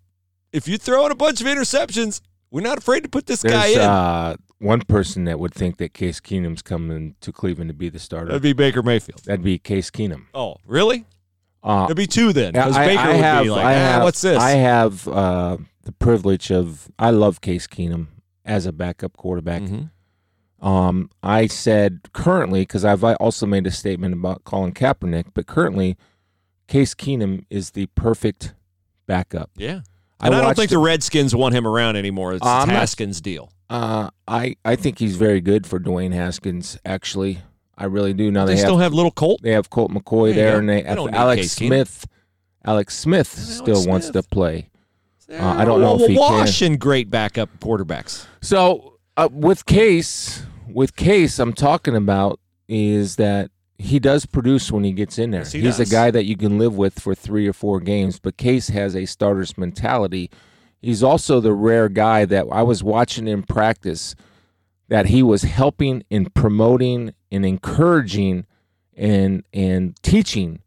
If 0.51 0.67
you 0.67 0.79
throw 0.79 1.05
in 1.05 1.13
a 1.13 1.15
bunch 1.15 1.43
of 1.43 1.47
interceptions, 1.47 2.23
we're 2.51 2.63
not 2.63 2.79
afraid 2.79 3.03
to 3.03 3.09
put 3.11 3.27
this 3.27 3.43
guy 3.43 3.67
in. 3.67 3.81
uh, 3.81 4.37
one 4.59 4.81
person 4.83 5.25
that 5.25 5.39
would 5.39 5.55
think 5.55 5.77
that 5.79 5.95
Case 5.95 6.21
Keenum's 6.21 6.63
coming 6.63 7.15
to 7.21 7.33
Cleveland 7.33 7.69
to 7.69 7.75
be 7.75 7.89
the 7.89 7.99
starter. 7.99 8.27
That'd 8.27 8.43
be 8.43 8.53
Baker 8.53 8.83
Mayfield. 8.83 9.25
That'd 9.25 9.45
be 9.45 9.59
Case 9.59 9.91
Keenum. 9.91 10.27
Oh, 10.35 10.57
really? 10.67 11.05
Uh, 11.63 11.83
That'd 11.83 11.97
be 11.97 12.07
two 12.07 12.33
then. 12.33 12.53
Because 12.53 12.77
Baker 12.77 13.01
I 13.01 13.07
would 13.09 13.17
have, 13.17 13.45
be 13.45 13.51
like, 13.51 13.65
I 13.65 13.75
ah, 13.75 13.79
have, 13.79 14.03
what's 14.03 14.21
this? 14.21 14.39
I 14.39 14.51
have 14.51 15.07
uh, 15.09 15.59
the 15.83 15.93
privilege 15.93 16.51
of 16.51 16.91
I 16.99 17.11
love 17.11 17.41
Case 17.41 17.67
Keenum 17.67 18.09
as 18.45 18.67
a 18.67 18.73
backup 18.73 19.17
quarterback. 19.17 19.63
Mhm. 19.63 19.91
Um, 20.61 21.11
I 21.23 21.47
said 21.47 22.01
currently 22.13 22.63
because 22.63 22.85
I've 22.85 23.05
also 23.05 23.47
made 23.47 23.67
a 23.67 23.71
statement 23.71 24.15
about 24.15 24.45
Colin 24.45 24.73
Kaepernick, 24.73 25.27
but 25.35 25.47
currently 25.47 25.97
Case 26.67 26.95
Keenum 26.95 27.45
is 27.49 27.71
the 27.71 27.87
perfect 27.95 28.55
backup. 29.07 29.51
Yeah. 29.57 29.81
And 30.21 30.35
I, 30.35 30.41
don't 30.43 30.57
think 30.57 30.71
the 30.71 30.79
Redskins 30.79 31.35
want 31.35 31.55
him 31.55 31.67
around 31.67 31.97
anymore. 31.97 32.35
It's 32.35 32.45
Uh, 32.45 32.65
not- 32.65 32.69
Haskins' 32.71 33.21
deal. 33.21 33.53
Uh, 33.71 34.11
I 34.27 34.57
I 34.65 34.77
think 34.77 34.99
he's 34.99 35.17
very 35.17 35.41
good 35.41 35.67
for 35.67 35.79
Dwayne 35.79 36.13
Haskins. 36.15 36.79
Actually, 36.85 37.41
I 37.77 37.85
really 37.85 38.15
do. 38.15 38.31
Now 38.31 38.47
They, 38.47 38.55
they, 38.55 38.59
have 38.61 38.67
still 38.67 38.79
have 38.79 38.95
little 38.95 39.11
Colt. 39.11 39.41
they 39.43 39.53
have 39.53 39.69
Colt 39.71 39.91
McCoy 39.93 40.35
There 40.35 40.45
there, 40.45 40.53
go. 40.55 40.59
and 40.61 40.69
they 40.69 40.83
have 40.83 40.99
Alex 41.15 41.43
Case. 41.43 41.53
Smith. 41.69 42.07
Alex 42.65 42.97
Smith 42.97 43.35
Alex 43.37 43.57
still 43.57 43.87
wants 43.87 44.11
to 44.11 44.23
play. 44.23 44.71
Uh, 45.31 45.37
I 45.37 45.65
don't 45.67 45.81
know 45.83 45.95
Well, 45.97 46.03
if 46.03 46.09
he 46.09 46.17
can. 46.17 46.23
Wash 46.23 46.63
and 46.63 46.81
great 46.81 47.11
backup 47.11 47.51
quarterbacks. 47.61 48.27
So 48.41 48.95
uh, 49.19 49.29
with 49.31 49.67
Case, 49.67 50.43
with 50.67 50.97
Case, 50.97 51.39
I'm 51.39 51.53
talking 51.53 51.95
about 51.95 52.41
is 52.69 53.17
that 53.17 53.51
he 53.79 53.99
does 54.01 54.27
produce 54.27 54.73
when 54.73 54.83
he 54.85 54.93
gets 54.93 55.19
in 55.19 55.31
there. 55.31 55.43
Yes, 55.43 55.53
he 55.53 55.61
He's 55.61 55.77
does. 55.79 55.89
a 55.89 55.93
guy 55.93 56.11
that 56.11 56.25
you 56.25 56.37
can 56.37 56.59
live 56.59 56.77
with 56.77 56.99
for 56.99 57.15
three 57.15 57.47
or 57.47 57.53
four 57.53 57.79
games. 57.81 58.19
But 58.19 58.37
Case 58.37 58.69
has 58.69 58.97
a 58.97 59.07
starter's 59.07 59.57
mentality. 59.57 60.31
He's 60.83 61.03
also 61.03 61.41
the 61.41 61.53
rare 61.53 61.89
guy 61.89 62.25
that 62.25 62.47
I 62.51 62.63
was 62.63 62.83
watching 62.83 63.29
in 63.29 63.45
practice 63.45 64.15
that 64.89 65.07
he 65.07 65.23
was 65.23 65.43
helping 65.43 66.03
and 66.11 66.35
promoting 66.35 67.15
and 67.31 67.45
encouraging 67.47 68.47
and 68.97 69.45
and 69.53 69.95
teaching 70.03 70.63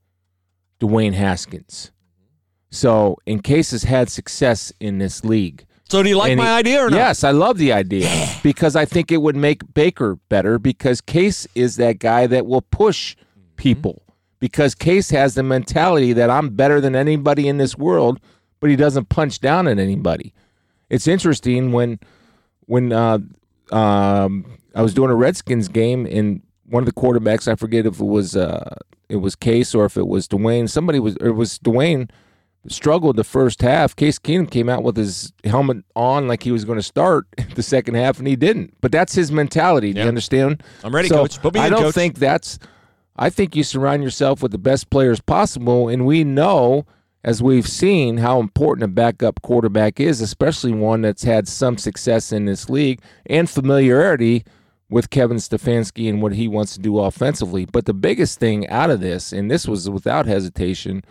Dwayne 0.80 1.14
Haskins. 1.14 1.92
So, 2.70 3.18
in 3.26 3.42
Case 3.42 3.72
has 3.72 3.84
had 3.84 4.10
success 4.10 4.72
in 4.80 5.00
this 5.00 5.26
league. 5.26 5.66
So 5.92 6.02
do 6.02 6.08
you 6.08 6.16
like 6.16 6.32
And 6.32 6.38
my 6.38 6.46
he- 6.46 6.52
idea 6.52 6.86
or 6.86 6.90
not? 6.90 6.96
Yes, 6.96 7.26
I 7.26 7.32
love 7.32 7.58
the 7.58 7.74
idea 7.74 8.10
because 8.44 8.78
I 8.78 8.86
think 8.86 9.12
it 9.12 9.18
would 9.18 9.36
make 9.36 9.74
Baker 9.74 10.16
better 10.30 10.58
because 10.58 11.02
Case 11.02 11.46
is 11.54 11.76
that 11.76 12.00
guy 12.00 12.28
that 12.28 12.46
will 12.46 12.62
push 12.62 13.18
people 13.58 14.02
because 14.40 14.74
Case 14.74 15.10
has 15.10 15.36
the 15.36 15.44
mentality 15.44 16.14
that 16.14 16.30
I'm 16.30 16.52
better 16.56 16.80
than 16.80 16.96
anybody 16.96 17.46
in 17.50 17.58
this 17.58 17.78
world, 17.78 18.22
but 18.62 18.70
he 18.70 18.78
doesn't 18.78 19.10
punch 19.10 19.42
down 19.42 19.68
at 19.68 19.80
anybody. 19.80 20.34
It's 20.90 21.10
interesting 21.10 21.74
when 21.74 22.00
when 22.68 22.94
uh, 22.94 23.20
um, 23.74 24.46
I 24.74 24.82
was 24.82 24.94
doing 24.94 25.12
a 25.12 25.16
Redskins 25.16 25.68
game 25.68 26.06
and 26.06 26.42
one 26.68 26.84
of 26.84 26.88
the 26.88 26.94
quarterbacks, 26.94 27.50
I 27.52 27.56
forget 27.56 27.86
if 27.86 28.00
it 28.00 28.06
was 28.06 28.38
uh, 28.38 28.76
it 29.10 29.18
was 29.18 29.36
Case 29.36 29.76
or 29.76 29.84
if 29.84 29.98
it 29.98 30.08
was 30.08 30.26
Dwayne. 30.30 30.70
Somebody 30.70 31.00
was 31.00 31.18
it 31.18 31.32
was 31.32 31.60
Dwayne 31.60 32.10
struggled 32.68 33.16
the 33.16 33.24
first 33.24 33.62
half. 33.62 33.96
Case 33.96 34.20
Keenum 34.20 34.50
came 34.50 34.70
out 34.70 34.84
with 34.84 34.96
his 34.98 35.34
helmet 35.44 35.84
on 35.96 36.28
like 36.28 36.44
he 36.44 36.52
was 36.52 36.64
going 36.66 36.78
to 36.80 36.84
start 36.84 37.26
the 37.56 37.64
second 37.64 37.96
half, 37.96 38.20
and 38.20 38.28
he 38.28 38.36
didn't. 38.36 38.74
But 38.82 38.92
that's 38.92 39.14
his 39.14 39.32
mentality. 39.32 39.94
Do 39.94 39.98
Yeah. 40.00 40.04
you 40.06 40.10
understand? 40.10 40.64
I'm 40.84 40.94
ready, 40.94 41.08
So, 41.08 41.16
coach. 41.18 41.42
Put 41.42 41.54
me 41.56 41.60
I 41.60 41.66
in, 41.68 41.72
don't 41.72 41.82
coach. 41.84 41.96
think 41.96 42.20
that's. 42.20 42.60
I 43.18 43.30
think 43.30 43.56
you 43.56 43.64
surround 43.64 44.04
yourself 44.04 44.42
with 44.42 44.52
the 44.52 44.58
best 44.58 44.90
players 44.90 45.20
possible, 45.20 45.90
and 45.90 46.06
we 46.06 46.24
know, 46.24 46.86
as 47.24 47.44
we've 47.44 47.68
seen, 47.68 48.18
how 48.18 48.40
important 48.40 48.84
a 48.86 48.88
backup 48.88 49.42
quarterback 49.42 50.00
is, 50.00 50.22
especially 50.22 50.72
one 50.72 51.02
that's 51.02 51.24
had 51.24 51.48
some 51.48 51.78
success 51.78 52.32
in 52.32 52.46
this 52.46 52.70
league 52.70 53.02
and 53.28 53.50
familiarity 53.50 54.44
with 54.90 55.10
Kevin 55.10 55.38
Stefanski 55.38 56.10
and 56.10 56.22
what 56.22 56.34
he 56.34 56.48
wants 56.48 56.74
to 56.74 56.80
do 56.80 57.00
offensively. 57.00 57.66
But 57.66 57.86
the 57.86 57.94
biggest 57.94 58.40
thing 58.40 58.68
out 58.70 58.90
of 58.90 59.02
this, 59.02 59.32
and 59.34 59.52
this 59.52 59.68
was 59.68 59.90
without 59.90 60.26
hesitation, 60.26 61.04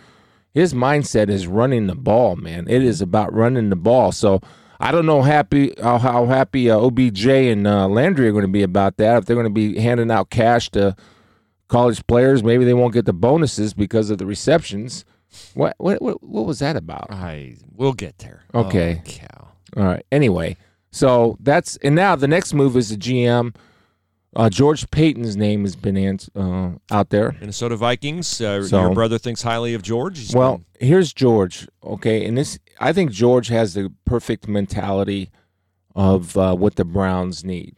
his 0.53 0.75
mindset 0.75 1.29
is 1.29 1.47
running 1.47 1.87
the 1.87 1.95
ball, 1.95 2.37
man. 2.37 2.67
It 2.69 2.83
is 2.83 3.01
about 3.01 3.33
running 3.33 3.71
the 3.71 3.77
ball. 3.77 4.13
So 4.13 4.41
I 4.81 4.93
don't 4.93 5.07
know 5.07 5.23
happy 5.23 5.75
how, 5.81 5.99
how 5.99 6.27
happy 6.27 6.71
uh, 6.71 6.79
OBJ 6.79 7.27
and 7.27 7.67
uh, 7.67 7.87
Landry 7.87 8.29
are 8.29 8.33
going 8.33 8.43
to 8.43 8.49
be 8.49 8.63
about 8.63 8.97
that. 8.97 9.19
If 9.19 9.27
they're 9.27 9.37
going 9.37 9.45
to 9.45 9.51
be 9.51 9.79
handing 9.79 10.11
out 10.11 10.31
cash 10.31 10.71
to 10.71 10.97
college 11.69 12.05
players, 12.07 12.43
maybe 12.43 12.65
they 12.65 12.75
won't 12.75 12.95
get 12.95 13.05
the 13.05 13.13
bonuses 13.13 13.75
because 13.75 14.11
of 14.11 14.19
the 14.19 14.27
receptions. 14.27 15.05
What 15.55 15.77
what 15.79 16.03
what, 16.03 16.23
what 16.23 16.47
was 16.47 16.59
that 16.59 16.77
about? 16.77 17.09
I 17.11 17.57
we'll 17.77 17.93
get 17.93 18.19
there. 18.19 18.43
Okay. 18.53 19.03
Oh, 19.07 19.09
cow. 19.09 19.49
All 19.77 19.85
right. 19.85 20.05
Anyway, 20.11 20.57
so 20.91 21.37
that's 21.41 21.77
and 21.79 21.95
now 21.95 22.17
the 22.17 22.27
next 22.27 22.53
move 22.53 22.77
is 22.77 22.89
the 22.89 22.97
GM. 22.97 23.55
Uh, 24.37 24.49
George 24.49 24.89
Paton's 24.93 25.37
name 25.37 25.63
has 25.65 25.75
been 25.75 25.97
ans- 25.97 26.31
uh, 26.37 26.71
out 26.91 27.11
there. 27.11 27.33
Minnesota 27.41 27.77
Vikings. 27.77 28.41
Uh, 28.41 28.63
So- 28.63 28.81
your 28.83 28.95
brother 28.95 29.19
thinks 29.19 29.43
highly 29.43 29.75
of 29.75 29.83
George. 29.83 30.19
He's 30.19 30.35
Well, 30.35 30.59
been- 30.79 30.89
here's 30.89 31.13
George. 31.13 31.67
Okay, 31.83 32.25
and 32.25 32.39
this 32.39 32.59
I 32.79 32.93
think 32.93 33.11
George 33.11 33.49
has 33.49 33.75
the 33.75 33.93
perfect 34.05 34.47
mentality 34.49 35.31
of 35.97 36.37
uh, 36.37 36.55
what 36.55 36.77
the 36.77 36.85
Browns 36.85 37.45
need. 37.45 37.77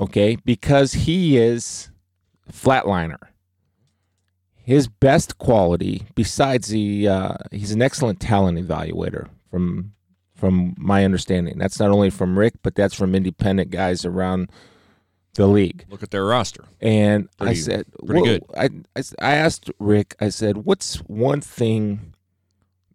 Okay, 0.00 0.36
because 0.44 0.94
he 0.94 1.36
is 1.36 1.90
flatliner. 2.50 3.18
His 4.54 4.88
best 4.88 5.38
quality, 5.38 6.06
besides 6.16 6.68
the, 6.68 7.06
uh, 7.08 7.34
he's 7.52 7.70
an 7.70 7.80
excellent 7.82 8.18
talent 8.18 8.58
evaluator. 8.58 9.28
From 9.50 9.92
from 10.34 10.74
my 10.76 11.02
understanding, 11.04 11.56
that's 11.56 11.80
not 11.80 11.90
only 11.90 12.10
from 12.10 12.38
Rick, 12.38 12.54
but 12.62 12.74
that's 12.74 12.92
from 12.94 13.14
independent 13.14 13.70
guys 13.70 14.04
around 14.04 14.50
the 15.36 15.46
league. 15.46 15.84
look 15.90 16.02
at 16.02 16.10
their 16.10 16.24
roster. 16.24 16.64
And 16.80 17.28
I 17.40 17.54
said, 17.54 17.86
pretty 18.04 18.20
"Wha- 18.20 18.26
good. 18.26 18.44
I, 18.56 18.98
I, 18.98 19.02
I 19.20 19.34
asked 19.36 19.70
Rick, 19.78 20.16
I 20.20 20.28
said, 20.30 20.58
what's 20.58 20.96
one 21.06 21.40
thing 21.40 22.14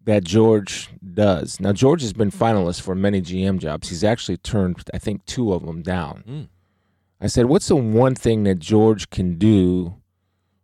that 0.04 0.24
George 0.24 0.90
does? 1.14 1.60
Now, 1.60 1.74
George 1.74 2.02
has 2.02 2.14
been 2.14 2.32
finalist 2.32 2.82
for 2.82 2.96
many 2.96 3.22
GM 3.22 3.60
jobs. 3.60 3.90
He's 3.90 4.04
actually 4.04 4.38
turned, 4.38 4.82
I 4.94 4.98
think, 4.98 5.26
two 5.26 5.54
of 5.54 5.66
them 5.66 5.82
down. 5.82 6.24
Mm. 6.28 6.48
I 7.20 7.28
said, 7.28 7.46
what's 7.46 7.68
the 7.68 7.76
one 7.76 8.16
thing 8.16 8.44
that 8.46 8.60
George 8.60 9.10
can 9.12 9.38
do 9.38 9.96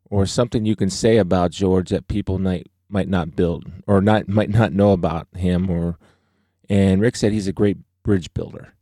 or 0.10 0.26
something 0.26 0.66
you 0.66 0.76
can 0.76 0.90
say 0.90 1.18
about 1.18 1.52
George 1.52 1.90
that 1.90 2.08
people 2.08 2.40
might, 2.40 2.68
might 2.90 3.08
not 3.10 3.36
build 3.36 3.66
or 3.86 4.02
not 4.02 4.28
might 4.28 4.50
not 4.50 4.74
know 4.74 4.92
about 4.92 5.28
him? 5.36 5.70
Or 5.70 6.00
And 6.68 7.00
Rick 7.02 7.16
said 7.18 7.32
he's 7.32 7.48
a 7.48 7.54
great 7.54 7.78
bridge 8.04 8.34
builder, 8.34 8.74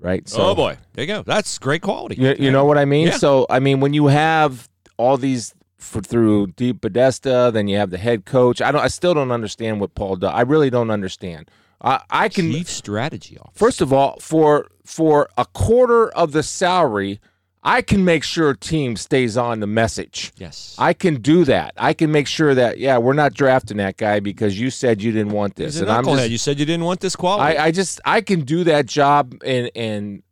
right? 0.00 0.22
Oh, 0.26 0.30
so, 0.30 0.42
oh 0.42 0.54
boy, 0.54 0.78
there 0.92 1.04
you 1.04 1.08
go. 1.08 1.22
That's 1.22 1.58
great 1.58 1.82
quality. 1.82 2.16
You, 2.16 2.34
you 2.38 2.50
know 2.50 2.64
what 2.64 2.78
I 2.78 2.84
mean? 2.84 3.08
Yeah. 3.08 3.16
So 3.16 3.46
I 3.50 3.58
mean, 3.60 3.80
when 3.80 3.92
you 3.94 4.06
have 4.06 4.68
all 4.96 5.16
these 5.16 5.54
for, 5.76 6.00
through 6.00 6.48
DePodesta, 6.48 7.52
then 7.52 7.68
you 7.68 7.76
have 7.76 7.90
the 7.90 7.98
head 7.98 8.24
coach. 8.24 8.60
I 8.60 8.72
don't. 8.72 8.82
I 8.82 8.88
still 8.88 9.14
don't 9.14 9.30
understand 9.30 9.80
what 9.80 9.94
Paul 9.94 10.16
does. 10.16 10.32
I 10.32 10.42
really 10.42 10.70
don't 10.70 10.90
understand. 10.90 11.50
I, 11.80 12.02
I 12.10 12.28
can 12.28 12.50
Chief 12.50 12.68
strategy 12.68 13.38
officer. 13.38 13.58
First 13.58 13.80
of 13.80 13.92
all, 13.92 14.18
for 14.20 14.68
for 14.84 15.28
a 15.38 15.44
quarter 15.46 16.08
of 16.10 16.32
the 16.32 16.42
salary, 16.42 17.20
I 17.62 17.82
can 17.82 18.04
make 18.04 18.22
sure 18.22 18.50
a 18.50 18.56
team 18.56 18.96
stays 18.96 19.36
on 19.36 19.60
the 19.60 19.66
message. 19.66 20.32
yes. 20.36 20.76
I 20.78 20.92
can 20.92 21.20
do 21.20 21.44
that. 21.44 21.74
I 21.76 21.92
can 21.92 22.12
make 22.12 22.26
sure 22.26 22.54
that 22.54 22.78
yeah, 22.78 22.98
we're 22.98 23.14
not 23.14 23.34
drafting 23.34 23.78
that 23.78 23.96
guy 23.96 24.20
because 24.20 24.58
you 24.58 24.70
said 24.70 25.02
you 25.02 25.12
didn't 25.12 25.32
want 25.32 25.56
this, 25.56 25.80
and 25.80 25.90
I'm 25.90 26.04
just 26.04 26.30
you 26.30 26.38
said 26.38 26.58
you 26.58 26.66
didn't 26.66 26.84
want 26.84 27.00
this 27.00 27.16
quality. 27.16 27.58
I, 27.58 27.66
I 27.66 27.70
just 27.70 28.00
I 28.04 28.20
can 28.20 28.42
do 28.42 28.64
that 28.64 28.86
job 28.86 29.34
and 29.44 29.70
and 29.74 30.22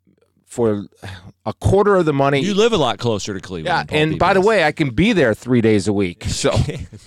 for 0.47 0.87
a 1.45 1.53
quarter 1.53 1.97
of 1.97 2.07
the 2.07 2.13
money. 2.13 2.41
you 2.41 2.55
live 2.55 2.73
a 2.73 2.77
lot 2.79 2.99
closer 2.99 3.35
to 3.35 3.41
Cleveland. 3.41 3.91
yeah, 3.91 3.99
and 3.99 4.19
by 4.19 4.33
the 4.33 4.41
way, 4.41 4.65
I 4.65 4.73
can 4.73 4.91
be 4.91 5.13
there 5.13 5.35
three 5.35 5.61
days 5.61 5.87
a 5.87 5.93
week. 5.93 6.25
So, 6.25 6.53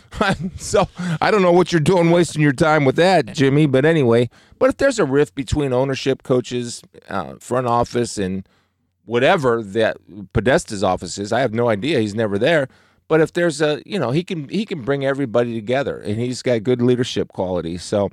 so 0.58 0.88
I 1.20 1.32
don't 1.32 1.42
know 1.42 1.52
what 1.52 1.72
you're 1.72 1.80
doing, 1.80 2.12
wasting 2.12 2.42
your 2.42 2.54
time 2.54 2.86
with 2.86 2.96
that, 2.98 3.34
Jimmy. 3.34 3.66
But 3.66 3.86
anyway, 3.86 4.30
but 4.60 4.70
if 4.70 4.78
there's 4.78 5.00
a 5.00 5.06
rift 5.06 5.34
between 5.34 5.74
ownership, 5.74 6.22
coaches, 6.22 6.84
uh, 7.10 7.36
front 7.40 7.66
office, 7.66 8.18
and 8.18 8.48
whatever 9.10 9.64
that 9.64 9.98
Podesta's 10.34 10.84
office 10.84 11.18
is, 11.18 11.34
I 11.34 11.40
have 11.40 11.54
no 11.54 11.68
idea. 11.68 12.00
He's 12.00 12.14
never 12.14 12.38
there. 12.38 12.70
But 13.08 13.22
if 13.22 13.34
there's 13.34 13.60
a, 13.60 13.82
you 13.86 13.98
know, 13.98 14.12
he 14.12 14.24
can 14.24 14.48
he 14.50 14.66
can 14.66 14.84
bring 14.84 15.04
everybody 15.04 15.56
together, 15.56 15.98
and 15.98 16.20
he's 16.20 16.44
got 16.44 16.64
good 16.64 16.80
leadership 16.80 17.30
quality. 17.30 17.78
So, 17.80 18.12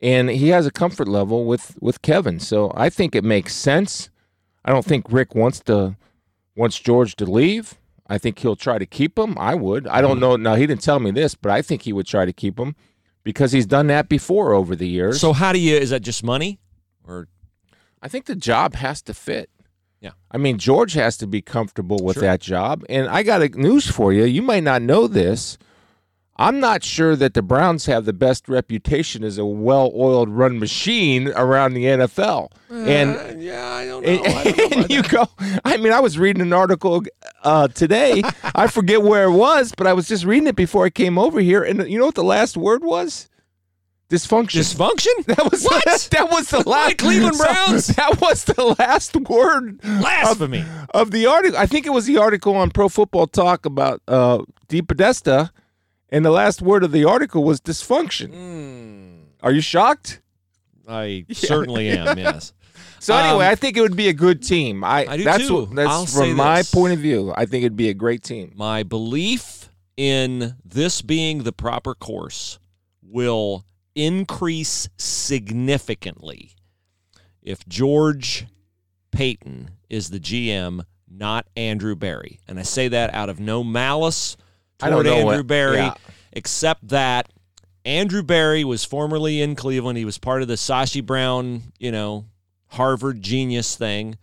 and 0.00 0.30
he 0.30 0.48
has 0.50 0.64
a 0.64 0.70
comfort 0.70 1.08
level 1.08 1.44
with 1.44 1.76
with 1.80 2.02
Kevin. 2.02 2.38
So 2.38 2.72
I 2.76 2.88
think 2.88 3.16
it 3.16 3.24
makes 3.24 3.52
sense. 3.52 4.10
I 4.64 4.70
don't 4.70 4.84
think 4.84 5.06
Rick 5.10 5.34
wants 5.34 5.58
to 5.60 5.96
wants 6.54 6.78
George 6.78 7.16
to 7.16 7.26
leave. 7.26 7.74
I 8.06 8.18
think 8.18 8.38
he'll 8.38 8.56
try 8.56 8.78
to 8.78 8.86
keep 8.86 9.18
him. 9.18 9.36
I 9.38 9.56
would. 9.56 9.88
I 9.88 10.00
don't 10.00 10.20
know. 10.20 10.36
Now 10.36 10.54
he 10.54 10.66
didn't 10.68 10.82
tell 10.82 11.00
me 11.00 11.10
this, 11.10 11.34
but 11.34 11.50
I 11.50 11.62
think 11.62 11.82
he 11.82 11.92
would 11.92 12.06
try 12.06 12.24
to 12.24 12.32
keep 12.32 12.60
him 12.60 12.76
because 13.24 13.50
he's 13.50 13.66
done 13.66 13.88
that 13.88 14.08
before 14.08 14.52
over 14.52 14.76
the 14.76 14.88
years. 14.88 15.20
So 15.20 15.32
how 15.32 15.52
do 15.52 15.58
you? 15.58 15.74
Is 15.74 15.90
that 15.90 16.02
just 16.02 16.22
money, 16.22 16.60
or 17.02 17.26
I 18.00 18.06
think 18.06 18.26
the 18.26 18.36
job 18.36 18.74
has 18.74 19.02
to 19.02 19.14
fit. 19.14 19.50
Yeah. 20.02 20.10
I 20.30 20.36
mean, 20.36 20.58
George 20.58 20.92
has 20.94 21.16
to 21.18 21.26
be 21.26 21.40
comfortable 21.40 21.98
with 22.02 22.16
Sure. 22.16 22.22
that 22.22 22.40
job. 22.40 22.84
And 22.90 23.08
I 23.08 23.22
got 23.22 23.40
a 23.40 23.48
news 23.48 23.88
for 23.88 24.12
you. 24.12 24.24
You 24.24 24.42
might 24.42 24.64
not 24.64 24.82
know 24.82 25.06
this. 25.06 25.56
I'm 26.36 26.58
not 26.58 26.82
sure 26.82 27.14
that 27.14 27.34
the 27.34 27.42
Browns 27.42 27.86
have 27.86 28.04
the 28.04 28.12
best 28.12 28.48
reputation 28.48 29.22
as 29.22 29.38
a 29.38 29.44
well-oiled 29.44 30.28
run 30.30 30.58
machine 30.58 31.28
around 31.28 31.74
the 31.74 31.84
NFL. 31.84 32.50
and 32.68 33.40
yeah, 33.40 33.70
I 33.70 33.84
don't 33.84 34.04
and, 34.04 34.72
and 34.72 34.90
you 34.90 35.02
go. 35.04 35.28
I 35.64 35.76
mean, 35.76 35.92
I 35.92 36.00
was 36.00 36.18
reading 36.18 36.42
an 36.42 36.52
article 36.52 37.02
uh, 37.44 37.68
today. 37.68 38.22
I 38.56 38.66
forget 38.66 39.02
where 39.02 39.24
it 39.24 39.32
was, 39.32 39.72
but 39.76 39.86
I 39.86 39.92
was 39.92 40.08
just 40.08 40.24
reading 40.24 40.48
it 40.48 40.56
before 40.56 40.84
I 40.86 40.90
came 40.90 41.16
over 41.18 41.38
here. 41.38 41.62
And 41.62 41.88
you 41.88 41.98
know 41.98 42.06
what 42.06 42.16
the 42.16 42.24
last 42.24 42.56
word 42.56 42.82
was? 42.82 43.28
Dysfunction. 44.12 44.60
Dysfunction? 44.60 45.24
that 45.26 45.50
was 45.50 45.64
What? 45.64 45.84
that 46.10 46.30
was 46.30 46.50
the 46.50 46.60
last 46.68 46.98
Cleveland 46.98 47.34
so 47.36 47.44
Browns? 47.44 47.86
that 47.88 48.20
was 48.20 48.44
the 48.44 48.76
last 48.78 49.16
word 49.16 49.80
Blasphemy. 49.80 50.60
of 50.60 50.90
of, 50.94 51.10
the 51.12 51.26
article. 51.26 51.58
I 51.58 51.64
think 51.66 51.86
it 51.86 51.90
was 51.92 52.04
the 52.06 52.18
article 52.18 52.54
on 52.54 52.70
Pro 52.70 52.88
Football 52.90 53.26
Talk 53.26 53.64
about 53.64 54.02
uh, 54.06 54.42
DePodesta, 54.68 55.50
and 56.10 56.24
the 56.24 56.30
last 56.30 56.60
word 56.60 56.84
of 56.84 56.92
the 56.92 57.04
article 57.06 57.42
was 57.42 57.60
dysfunction. 57.60 58.34
Hmm. 58.34 59.22
Are 59.42 59.50
you 59.52 59.62
shocked? 59.62 60.20
I 60.86 61.24
certainly 61.32 61.88
am. 61.88 62.18
Yes. 62.18 62.52
So 62.98 63.16
anyway, 63.16 63.46
Um, 63.46 63.52
I 63.52 63.54
think 63.56 63.76
it 63.76 63.80
would 63.80 63.96
be 63.96 64.08
a 64.08 64.12
good 64.12 64.42
team. 64.42 64.84
I, 64.84 65.06
I 65.08 65.16
do 65.16 65.24
that's 65.24 65.48
too. 65.48 65.54
What, 65.62 65.74
that's 65.74 65.90
I'll 65.90 66.06
from 66.06 66.34
my 66.34 66.58
this. 66.58 66.70
point 66.70 66.92
of 66.92 66.98
view. 67.00 67.32
I 67.34 67.46
think 67.46 67.62
it'd 67.64 67.76
be 67.76 67.88
a 67.88 67.94
great 67.94 68.22
team. 68.22 68.52
My 68.54 68.82
belief 68.82 69.70
in 69.96 70.54
this 70.64 71.02
being 71.02 71.42
the 71.44 71.52
proper 71.52 71.94
course 71.94 72.58
will 73.02 73.64
increase 73.94 74.88
significantly 74.96 76.52
if 77.42 77.66
George 77.66 78.46
Paton 79.10 79.70
is 79.90 80.10
the 80.10 80.20
GM, 80.20 80.84
not 81.08 81.46
Andrew 81.56 81.94
Berry. 81.94 82.40
And 82.48 82.58
I 82.58 82.62
say 82.62 82.88
that 82.88 83.12
out 83.12 83.28
of 83.28 83.40
no 83.40 83.62
malice 83.62 84.36
toward 84.78 85.06
Andrew 85.06 85.24
what- 85.38 85.46
Berry, 85.46 85.76
yeah. 85.78 85.94
except 86.32 86.88
that 86.88 87.30
Andrew 87.84 88.22
Berry 88.22 88.64
was 88.64 88.84
formerly 88.84 89.42
in 89.42 89.56
Cleveland. 89.56 89.98
He 89.98 90.04
was 90.04 90.18
part 90.18 90.42
of 90.42 90.48
the 90.48 90.54
Sashi 90.54 91.04
Brown, 91.04 91.62
you 91.78 91.90
know, 91.90 92.26
Harvard 92.68 93.20
genius 93.20 93.76
thing. 93.76 94.16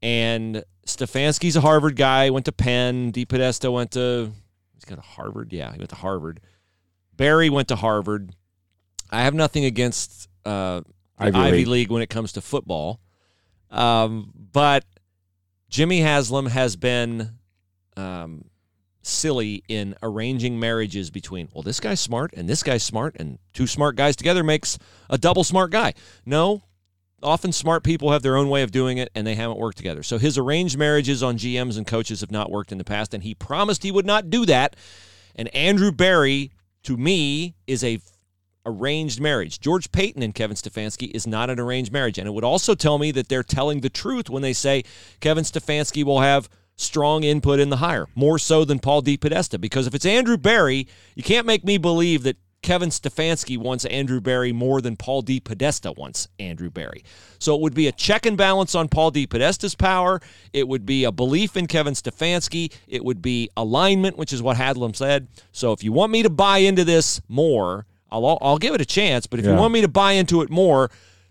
And 0.00 0.64
Stefanski's 0.86 1.56
a 1.56 1.60
Harvard 1.60 1.96
guy, 1.96 2.30
went 2.30 2.46
to 2.46 2.52
Penn. 2.52 3.10
DePodesta 3.12 3.72
went 3.72 3.92
to, 3.92 4.30
he's 4.74 4.84
got 4.84 4.98
a 4.98 5.02
Harvard. 5.02 5.52
Yeah, 5.52 5.72
he 5.72 5.78
went 5.78 5.90
to 5.90 5.96
Harvard. 5.96 6.40
Berry 7.16 7.50
went 7.50 7.68
to 7.68 7.76
Harvard. 7.76 8.34
I 9.14 9.22
have 9.22 9.34
nothing 9.34 9.64
against 9.64 10.28
uh, 10.44 10.82
Ivy 11.18 11.38
Ivy, 11.38 11.56
League. 11.56 11.68
League. 11.68 11.90
when 11.90 12.02
it 12.02 12.10
comes 12.10 12.32
to 12.32 12.40
football. 12.40 13.00
Um, 13.70 14.32
but 14.52 14.84
Jimmy 15.68 16.00
Haslam 16.00 16.46
has 16.46 16.76
been 16.76 17.30
um, 17.96 18.44
silly 19.02 19.62
in 19.68 19.94
arranging 20.02 20.58
marriages 20.58 21.10
between, 21.10 21.48
well, 21.54 21.62
this 21.62 21.80
guy's 21.80 22.00
smart 22.00 22.32
and 22.34 22.48
this 22.48 22.62
guy's 22.62 22.82
smart, 22.82 23.16
and 23.18 23.38
two 23.52 23.66
smart 23.66 23.96
guys 23.96 24.16
together 24.16 24.42
makes 24.42 24.78
a 25.08 25.16
double 25.16 25.44
smart 25.44 25.70
guy. 25.70 25.94
No, 26.26 26.62
often 27.22 27.52
smart 27.52 27.84
people 27.84 28.10
have 28.10 28.22
their 28.22 28.36
own 28.36 28.48
way 28.48 28.62
of 28.62 28.72
doing 28.72 28.98
it 28.98 29.10
and 29.14 29.26
they 29.26 29.36
haven't 29.36 29.58
worked 29.58 29.78
together. 29.78 30.02
So 30.02 30.18
his 30.18 30.36
arranged 30.36 30.76
marriages 30.76 31.22
on 31.22 31.38
GMs 31.38 31.76
and 31.76 31.86
coaches 31.86 32.20
have 32.20 32.32
not 32.32 32.50
worked 32.50 32.72
in 32.72 32.78
the 32.78 32.84
past, 32.84 33.14
and 33.14 33.22
he 33.22 33.34
promised 33.34 33.84
he 33.84 33.92
would 33.92 34.06
not 34.06 34.28
do 34.28 34.44
that. 34.46 34.74
And 35.36 35.54
Andrew 35.54 35.92
Berry, 35.92 36.52
to 36.82 36.96
me, 36.96 37.54
is 37.66 37.82
a 37.84 37.98
arranged 38.66 39.20
marriage. 39.20 39.60
George 39.60 39.92
Paton 39.92 40.22
and 40.22 40.34
Kevin 40.34 40.56
Stefanski 40.56 41.10
is 41.14 41.26
not 41.26 41.50
an 41.50 41.60
arranged 41.60 41.92
marriage. 41.92 42.18
And 42.18 42.26
it 42.26 42.32
would 42.32 42.44
also 42.44 42.74
tell 42.74 42.98
me 42.98 43.10
that 43.12 43.28
they're 43.28 43.42
telling 43.42 43.80
the 43.80 43.90
truth 43.90 44.30
when 44.30 44.42
they 44.42 44.52
say 44.52 44.84
Kevin 45.20 45.44
Stefanski 45.44 46.04
will 46.04 46.20
have 46.20 46.48
strong 46.76 47.22
input 47.22 47.60
in 47.60 47.70
the 47.70 47.76
hire, 47.76 48.06
more 48.14 48.38
so 48.38 48.64
than 48.64 48.78
Paul 48.78 49.02
DePodesta. 49.02 49.60
Because 49.60 49.86
if 49.86 49.94
it's 49.94 50.06
Andrew 50.06 50.36
Berry, 50.36 50.88
you 51.14 51.22
can't 51.22 51.46
make 51.46 51.64
me 51.64 51.78
believe 51.78 52.22
that 52.24 52.36
Kevin 52.62 52.88
Stefanski 52.88 53.58
wants 53.58 53.84
Andrew 53.84 54.22
Berry 54.22 54.50
more 54.50 54.80
than 54.80 54.96
Paul 54.96 55.22
DePodesta 55.22 55.96
wants 55.98 56.28
Andrew 56.38 56.70
Berry. 56.70 57.04
So 57.38 57.54
it 57.54 57.60
would 57.60 57.74
be 57.74 57.88
a 57.88 57.92
check 57.92 58.24
and 58.24 58.38
balance 58.38 58.74
on 58.74 58.88
Paul 58.88 59.12
DePodesta's 59.12 59.74
power. 59.74 60.18
It 60.54 60.66
would 60.66 60.86
be 60.86 61.04
a 61.04 61.12
belief 61.12 61.58
in 61.58 61.66
Kevin 61.66 61.92
Stefanski. 61.92 62.72
It 62.88 63.04
would 63.04 63.20
be 63.20 63.50
alignment, 63.54 64.16
which 64.16 64.32
is 64.32 64.40
what 64.40 64.56
Haslam 64.56 64.94
said. 64.94 65.28
So 65.52 65.72
if 65.72 65.84
you 65.84 65.92
want 65.92 66.10
me 66.10 66.22
to 66.22 66.30
buy 66.30 66.58
into 66.58 66.84
this 66.84 67.20
more, 67.28 67.84
I'll 68.14 68.38
I'll 68.40 68.58
give 68.58 68.74
it 68.74 68.80
a 68.80 68.84
chance. 68.86 69.26
But 69.26 69.40
if 69.40 69.46
you 69.46 69.54
want 69.54 69.72
me 69.72 69.80
to 69.80 69.88
buy 69.88 70.12
into 70.12 70.40
it 70.42 70.50
more, 70.50 70.90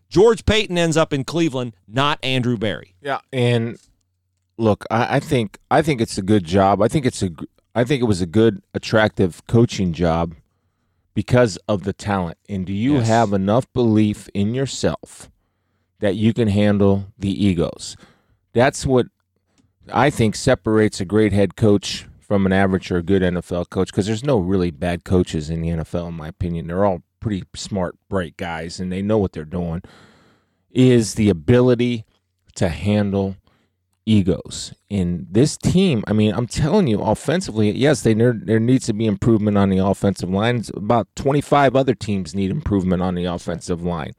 George 0.10 0.46
Paton 0.46 0.78
ends 0.78 0.98
up 0.98 1.14
in 1.14 1.24
Cleveland, 1.24 1.76
not 1.88 2.20
Andrew 2.24 2.58
Berry. 2.58 2.96
Yeah, 3.02 3.20
and 3.32 3.78
look, 4.58 4.86
I, 4.92 5.18
I 5.18 5.20
think 5.20 5.58
I 5.72 5.82
think 5.82 6.02
it's 6.02 6.18
a 6.18 6.22
good 6.22 6.44
job. 6.44 6.82
I 6.82 6.88
think 6.88 7.06
it's 7.06 7.22
a 7.22 7.30
g- 7.30 7.46
I 7.76 7.84
think 7.84 8.02
it 8.02 8.06
was 8.06 8.22
a 8.22 8.28
good, 8.28 8.62
attractive 8.74 9.46
coaching 9.48 9.94
job 9.94 10.36
because 11.16 11.58
of 11.68 11.84
the 11.84 11.94
talent. 11.94 12.38
And 12.50 12.66
do 12.66 12.74
you 12.74 12.96
Yes. 12.98 13.08
have 13.08 13.34
enough 13.34 13.72
belief 13.74 14.30
in 14.34 14.54
yourself 14.54 15.30
that 16.00 16.16
you 16.16 16.34
can 16.34 16.48
handle 16.50 17.08
the 17.18 17.32
egos? 17.46 17.96
That's 18.54 18.86
what 18.86 19.08
I 19.92 20.10
think 20.12 20.36
separates 20.36 21.02
a 21.02 21.06
great 21.06 21.34
head 21.34 21.56
coach 21.56 22.06
from 22.24 22.46
an 22.46 22.54
average 22.54 22.92
or 22.92 22.98
a 22.98 23.04
good 23.04 23.22
NFL 23.22 23.70
coach 23.70 23.88
because 23.88 24.08
there's 24.08 24.24
no 24.24 24.38
really 24.38 24.72
bad 24.72 25.04
coaches 25.04 25.50
in 25.50 25.62
the 25.62 25.70
NFL, 25.70 26.10
in 26.10 26.14
my 26.16 26.28
opinion. 26.28 26.68
They're 26.68 26.86
all 26.86 27.04
pretty 27.20 27.44
smart, 27.56 27.96
bright 28.10 28.38
guys, 28.38 28.80
and 28.80 28.92
they 28.92 29.02
know 29.02 29.18
what 29.18 29.34
they're 29.34 29.46
doing. 29.46 29.82
Is 30.72 31.16
the 31.16 31.30
ability 31.30 32.06
to 32.56 32.70
handle 32.70 33.36
egos 34.06 34.74
in 34.90 35.28
this 35.30 35.58
team. 35.58 36.04
I 36.08 36.14
mean, 36.14 36.34
I'm 36.34 36.48
telling 36.48 36.88
you, 36.88 37.02
offensively, 37.02 37.72
yes, 37.72 38.02
they 38.02 38.14
there, 38.14 38.34
there 38.34 38.60
needs 38.60 38.86
to 38.88 38.94
be 38.94 39.06
improvement 39.06 39.58
on 39.58 39.70
the 39.70 39.78
offensive 39.78 40.30
line. 40.30 40.64
About 40.76 41.08
25 41.16 41.76
other 41.76 41.94
teams 41.94 42.36
need 42.36 42.52
improvement 42.52 43.02
on 43.02 43.16
the 43.16 43.26
offensive 43.26 43.84
line. 43.84 44.14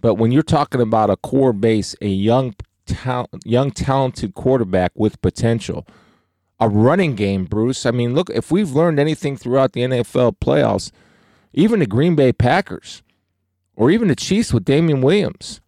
But 0.00 0.14
when 0.14 0.32
you're 0.32 0.42
talking 0.42 0.80
about 0.80 1.10
a 1.10 1.16
core 1.16 1.52
base, 1.52 1.94
a 2.00 2.08
young, 2.08 2.54
tal- 2.86 3.28
young 3.44 3.70
talented 3.70 4.34
quarterback 4.34 4.92
with 4.94 5.20
potential, 5.20 5.86
a 6.60 6.68
running 6.68 7.14
game, 7.14 7.46
Bruce. 7.46 7.86
I 7.86 7.90
mean, 7.90 8.14
look, 8.14 8.30
if 8.30 8.50
we've 8.50 8.70
learned 8.70 8.98
anything 8.98 9.36
throughout 9.36 9.72
the 9.72 9.80
NFL 9.80 10.36
playoffs, 10.38 10.92
even 11.52 11.80
the 11.80 11.86
Green 11.86 12.14
Bay 12.14 12.32
Packers, 12.32 13.02
or 13.74 13.90
even 13.90 14.08
the 14.08 14.16
Chiefs 14.16 14.52
with 14.52 14.64
Damien 14.64 15.00
Williams, 15.00 15.60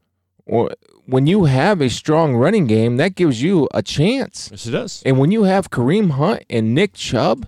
or 0.45 0.71
when 1.07 1.27
you 1.27 1.45
have 1.45 1.81
a 1.81 1.89
strong 1.89 2.37
running 2.37 2.67
game, 2.67 2.97
that 2.99 3.15
gives 3.15 3.43
you 3.43 3.69
a 3.73 3.83
chance. 3.83 4.49
Yes, 4.51 4.67
it 4.67 4.73
does. 4.73 5.03
And 5.05 5.19
when 5.19 5.31
you 5.31 5.45
have 5.45 5.71
Kareem 5.71 6.13
Hunt 6.13 6.45
and 6.51 6.75
Nick 6.75 6.95
Chubb, 6.95 7.47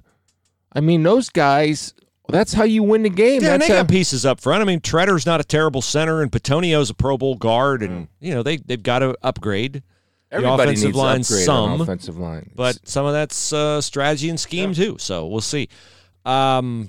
I 0.72 0.80
mean, 0.80 1.02
those 1.02 1.28
guys, 1.28 1.94
that's 2.28 2.54
how 2.54 2.64
you 2.64 2.82
win 2.82 3.02
the 3.02 3.10
game. 3.10 3.42
Yeah, 3.42 3.52
and 3.52 3.62
that's 3.62 3.68
they 3.68 3.76
got 3.76 3.88
pieces 3.88 4.24
up 4.24 4.40
front. 4.40 4.62
I 4.62 4.64
mean, 4.64 4.80
Tretter's 4.80 5.26
not 5.26 5.40
a 5.40 5.44
terrible 5.44 5.82
center, 5.82 6.22
and 6.22 6.32
Bitonio's 6.32 6.90
a 6.90 6.94
Pro 6.94 7.18
Bowl 7.18 7.36
guard, 7.36 7.82
and 7.82 8.06
mm. 8.06 8.08
you 8.20 8.34
know 8.34 8.42
they 8.42 8.56
they've 8.56 8.82
got 8.82 9.00
to 9.00 9.16
upgrade. 9.22 9.82
Everybody 10.34 10.62
offensive 10.72 10.86
needs 10.88 10.98
line 10.98 11.22
some, 11.24 11.80
offensive 11.80 12.18
line. 12.18 12.50
but 12.54 12.78
some 12.86 13.06
of 13.06 13.12
that's 13.12 13.52
uh, 13.52 13.80
strategy 13.80 14.28
and 14.28 14.38
scheme 14.38 14.74
too. 14.74 14.96
So 14.98 15.26
we'll 15.26 15.40
see. 15.40 15.68
Um, 16.24 16.88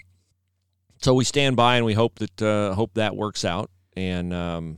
so 1.01 1.13
we 1.13 1.23
stand 1.23 1.55
by 1.55 1.77
and 1.77 1.85
we 1.85 1.93
hope 1.93 2.19
that 2.19 2.41
uh, 2.41 2.73
hope 2.73 2.93
that 2.95 3.15
works 3.15 3.45
out. 3.45 3.69
and 3.95 4.33
um, 4.33 4.77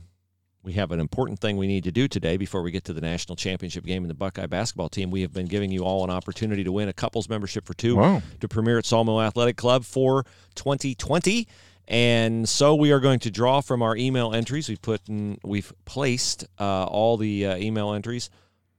we 0.64 0.72
have 0.74 0.90
an 0.90 1.00
important 1.00 1.38
thing 1.38 1.56
we 1.56 1.66
need 1.66 1.84
to 1.84 1.92
do 1.92 2.08
today 2.08 2.36
before 2.36 2.60
we 2.62 2.70
get 2.70 2.84
to 2.84 2.92
the 2.92 3.00
national 3.00 3.36
championship 3.36 3.84
game 3.84 4.02
and 4.02 4.10
the 4.10 4.14
Buckeye 4.14 4.44
basketball 4.46 4.90
team. 4.90 5.10
We 5.10 5.22
have 5.22 5.32
been 5.32 5.46
giving 5.46 5.70
you 5.70 5.82
all 5.84 6.04
an 6.04 6.10
opportunity 6.10 6.62
to 6.64 6.72
win 6.72 6.88
a 6.88 6.92
couples 6.92 7.26
membership 7.28 7.64
for 7.64 7.72
two 7.74 7.96
Wow. 7.96 8.20
to 8.40 8.48
premiere 8.48 8.76
at 8.78 8.84
Sawmill 8.84 9.22
Athletic 9.22 9.56
Club 9.56 9.84
for 9.84 10.24
2020. 10.56 11.48
And 11.86 12.46
so 12.46 12.74
we 12.74 12.92
are 12.92 13.00
going 13.00 13.20
to 13.20 13.30
draw 13.30 13.62
from 13.62 13.80
our 13.80 13.96
email 13.96 14.34
entries. 14.34 14.68
We've 14.68 14.82
put 14.82 15.08
in, 15.08 15.38
we've 15.42 15.72
placed 15.86 16.44
uh, 16.58 16.84
all 16.84 17.16
the 17.16 17.46
uh, 17.46 17.56
email 17.56 17.92
entries 17.94 18.28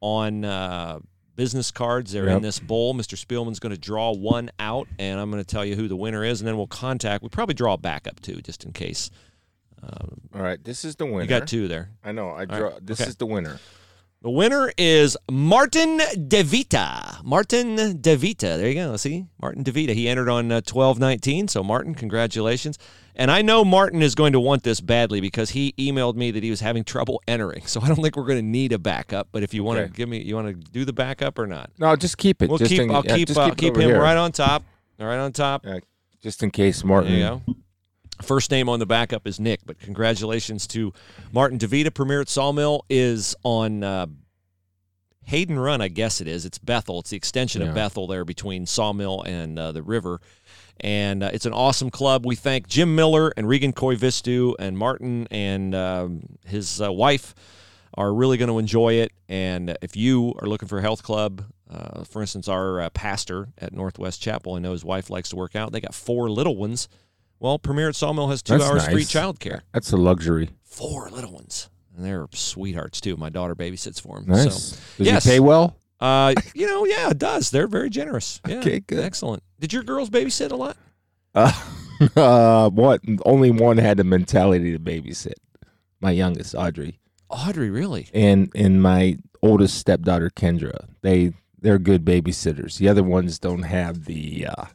on 0.02 0.46
uh, 0.46 1.00
business 1.36 1.72
cards. 1.72 2.12
They're 2.12 2.28
in 2.28 2.42
this 2.42 2.60
bowl. 2.60 2.94
Mr. 2.94 3.18
Spielman's 3.18 3.60
going 3.60 3.74
to 3.74 3.80
draw 3.80 4.14
one 4.14 4.50
out, 4.60 4.88
and 4.98 5.20
I'm 5.20 5.32
going 5.32 5.44
to 5.44 5.48
tell 5.48 5.66
you 5.66 5.76
who 5.76 5.88
the 5.88 5.96
winner 5.96 6.24
is, 6.24 6.42
and 6.42 6.48
then 6.48 6.58
we'll 6.58 6.68
contact. 6.68 7.24
We 7.24 7.30
probably 7.30 7.56
draw 7.56 7.74
a 7.74 7.78
backup 7.78 8.20
too, 8.20 8.42
just 8.42 8.66
in 8.66 8.74
case. 8.74 9.10
All 10.34 10.42
right, 10.42 10.64
this 10.64 10.86
is 10.86 10.96
the 10.96 11.06
winner. 11.06 11.22
You 11.22 11.28
got 11.28 11.48
two 11.48 11.68
there. 11.68 11.90
I 12.04 12.12
know. 12.12 12.30
I 12.30 12.40
right, 12.40 12.50
draw. 12.50 12.72
This 12.82 13.02
okay. 13.02 13.10
is 13.10 13.16
the 13.16 13.26
winner. 13.26 13.60
The 14.22 14.30
winner 14.30 14.70
is 14.78 15.16
Martin 15.32 16.00
DeVita. 16.00 17.24
Martin 17.24 17.78
DeVita. 17.78 18.58
There 18.58 18.68
you 18.68 18.74
go. 18.74 18.90
Let's 18.90 19.04
see? 19.04 19.28
Martin 19.42 19.64
DeVita. 19.64 19.94
He 19.94 20.10
entered 20.10 20.28
on 20.28 20.52
uh, 20.52 20.56
1219. 20.56 21.48
So, 21.48 21.64
Martin, 21.64 21.96
congratulations. 21.96 22.78
And 23.16 23.32
I 23.32 23.42
know 23.42 23.64
Martin 23.64 24.02
is 24.02 24.16
going 24.16 24.34
to 24.34 24.40
want 24.42 24.64
this 24.64 24.82
badly 24.82 25.22
because 25.22 25.52
he 25.52 25.74
emailed 25.78 26.16
me 26.16 26.32
that 26.32 26.44
he 26.44 26.50
was 26.50 26.60
having 26.60 26.84
trouble 26.84 27.22
entering. 27.30 27.66
So, 27.66 27.80
I 27.82 27.88
don't 27.88 28.02
think 28.02 28.18
we're 28.18 28.26
going 28.26 28.40
to 28.40 28.46
need 28.46 28.74
a 28.74 28.78
backup. 28.78 29.30
But 29.32 29.44
if 29.44 29.54
you 29.54 29.64
want 29.64 29.78
to 29.78 29.84
Okay. 29.86 29.94
give 29.96 30.10
me, 30.10 30.22
you 30.22 30.36
want 30.36 30.48
to 30.50 30.54
do 30.72 30.84
the 30.84 30.92
backup 30.92 31.40
or 31.40 31.48
not? 31.48 31.70
No, 31.78 31.96
just 31.96 32.18
keep 32.18 32.42
it. 32.42 32.50
We'll 32.50 32.58
just 32.58 32.72
keep, 32.72 32.82
in, 32.82 32.92
I'll 32.92 33.06
yeah, 33.06 33.16
keep, 33.16 33.38
uh, 33.38 33.56
keep 33.56 33.76
him 33.78 33.84
here. 33.84 34.02
right 34.02 34.18
on 34.18 34.34
top. 34.34 34.64
Right 35.00 35.18
on 35.18 35.32
top. 35.32 35.66
Yeah, 35.66 35.80
just 36.22 36.44
in 36.44 36.52
case 36.52 36.84
Martin. 36.84 37.12
There 37.14 37.20
you 37.22 37.42
go. 37.48 37.56
First 38.22 38.52
name 38.52 38.68
on 38.68 38.80
the 38.80 38.86
backup 38.86 39.26
is 39.26 39.40
Nick, 39.40 39.62
but 39.66 39.80
congratulations 39.80 40.68
to 40.68 40.94
Martin 41.32 41.58
DeVita. 41.58 41.94
Premiere 41.94 42.22
at 42.22 42.30
Sawmill 42.30 42.86
is 42.90 43.36
on 43.44 43.84
uh, 43.84 44.08
Hayden 45.26 45.58
Run, 45.58 45.80
I 45.80 45.88
guess 45.88 46.22
it 46.22 46.28
is. 46.28 46.46
It's 46.46 46.58
Bethel. 46.58 47.00
It's 47.00 47.12
the 47.12 47.18
extension 47.18 47.62
of 47.62 47.74
Bethel 47.74 48.08
there 48.08 48.26
between 48.26 48.66
Sawmill 48.66 49.22
and 49.24 49.58
uh, 49.58 49.72
the 49.72 49.84
river. 49.84 50.20
And 50.82 51.24
uh, 51.24 51.32
it's 51.34 51.46
an 51.46 51.54
awesome 51.54 51.90
club. 51.90 52.26
We 52.26 52.36
thank 52.36 52.68
Jim 52.68 52.96
Miller 52.96 53.32
and 53.38 53.48
Regan 53.48 53.74
Koivistu 53.74 54.56
and 54.60 54.78
Martin 54.78 55.28
and 55.30 55.76
um, 55.76 56.22
his 56.46 56.82
uh, 56.82 56.92
wife 56.92 57.36
are 57.94 58.14
really 58.14 58.38
going 58.38 58.50
to 58.50 58.60
enjoy 58.60 58.94
it. 58.94 59.12
And 59.28 59.78
if 59.82 59.96
you 59.96 60.34
are 60.42 60.48
looking 60.48 60.68
for 60.68 60.80
a 60.80 60.82
health 60.82 61.04
club, 61.04 61.44
uh, 61.70 62.04
for 62.06 62.22
instance, 62.22 62.48
our 62.48 62.82
uh, 62.82 62.90
pastor 62.90 63.50
at 63.58 63.74
Northwest 63.74 64.22
Chapel, 64.22 64.56
I 64.56 64.60
know 64.60 64.72
his 64.72 64.86
wife 64.86 65.10
likes 65.10 65.30
to 65.30 65.36
work 65.36 65.56
out. 65.56 65.72
They 65.72 65.82
got 65.82 65.94
four 65.94 66.30
little 66.30 66.56
ones. 66.56 66.88
Well, 67.40 67.58
Premier 67.60 67.90
at 67.90 67.96
Sawmill 67.96 68.28
has 68.30 68.42
two 68.42 68.58
That's 68.58 68.70
hours 68.70 68.88
free 68.88 69.04
childcare. 69.04 69.62
That's 69.74 69.92
a 69.92 69.98
luxury. 69.98 70.50
Four 70.64 71.10
little 71.10 71.32
ones. 71.32 71.70
And 71.96 72.06
they're 72.06 72.28
sweethearts, 72.34 73.02
too. 73.02 73.16
My 73.18 73.30
daughter 73.30 73.56
babysits 73.56 74.02
for 74.02 74.20
them. 74.20 74.26
Nice. 74.28 74.64
So, 74.74 74.78
Does 74.98 75.08
yes. 75.08 75.24
he 75.24 75.32
pay 75.32 75.40
well? 75.40 75.76
uh, 76.02 76.34
you 76.54 76.68
know, 76.68 76.86
yeah, 76.86 77.10
it 77.10 77.18
does. 77.18 77.50
They're 77.52 77.68
very 77.68 77.90
generous. 77.90 78.42
Yeah, 78.48 78.60
Okay, 78.60 78.80
good. 78.82 79.00
Excellent. 79.00 79.44
Did 79.60 79.74
your 79.74 79.84
girls 79.84 80.10
babysit 80.10 80.52
a 80.52 80.56
lot? 80.56 80.78
Uh, 81.36 81.52
uh, 82.16 82.70
what? 82.70 83.02
Only 83.26 83.52
one 83.52 83.78
had 83.78 83.98
the 83.98 84.04
mentality 84.04 84.72
to 84.72 84.80
babysit. 84.80 85.34
My 86.02 86.12
youngest, 86.12 86.56
Audrey, 86.56 86.98
Audrey, 87.30 87.70
really? 87.70 88.08
and 88.14 88.50
and 88.56 88.82
my 88.82 89.18
oldest 89.42 89.78
stepdaughter, 89.78 90.30
Kendra. 90.30 90.88
They 91.02 91.34
they're 91.60 91.78
good 91.78 92.06
babysitters. 92.06 92.78
The 92.78 92.88
other 92.88 93.04
ones 93.04 93.38
don't 93.38 93.64
have 93.64 94.06
the 94.06 94.48
uh, 94.48 94.66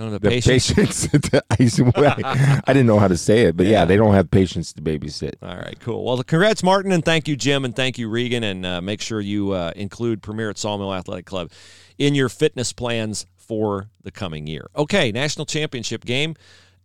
Of 0.00 0.12
the, 0.12 0.18
the 0.18 0.28
patience. 0.28 0.72
patience. 0.72 1.08
I, 1.12 2.60
I 2.66 2.72
didn't 2.72 2.86
know 2.86 2.98
how 2.98 3.08
to 3.08 3.16
say 3.16 3.42
it, 3.42 3.56
but 3.56 3.66
yeah. 3.66 3.80
Yeah. 3.80 3.84
they 3.84 3.96
don't 3.96 4.14
have 4.14 4.30
patience 4.30 4.72
to 4.74 4.82
babysit. 4.82 5.34
All 5.42 5.56
right, 5.56 5.78
cool. 5.80 6.04
Well, 6.04 6.22
congrats, 6.22 6.62
Martin, 6.62 6.92
and 6.92 7.04
thank 7.04 7.28
you, 7.28 7.36
Jim, 7.36 7.64
and 7.64 7.74
thank 7.76 7.98
you, 7.98 8.08
Regan, 8.08 8.42
and 8.44 8.64
uh, 8.64 8.80
make 8.80 9.00
sure 9.00 9.20
you 9.20 9.52
uh, 9.52 9.72
include 9.76 10.22
Premier 10.22 10.50
at 10.50 10.58
Sawmill 10.58 10.94
Athletic 10.94 11.26
Club 11.26 11.50
in 11.98 12.14
your 12.14 12.28
fitness 12.28 12.72
plans 12.72 13.26
for 13.36 13.90
the 14.02 14.10
coming 14.10 14.46
year. 14.46 14.68
Okay, 14.76 15.12
national 15.12 15.46
championship 15.46 16.04
game. 16.04 16.34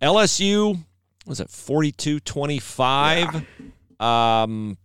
LSU, 0.01 0.75
what 0.75 1.27
was 1.27 1.39
it 1.39 1.49
42 1.49 2.19
25? 2.19 3.45
Um, 3.99 4.77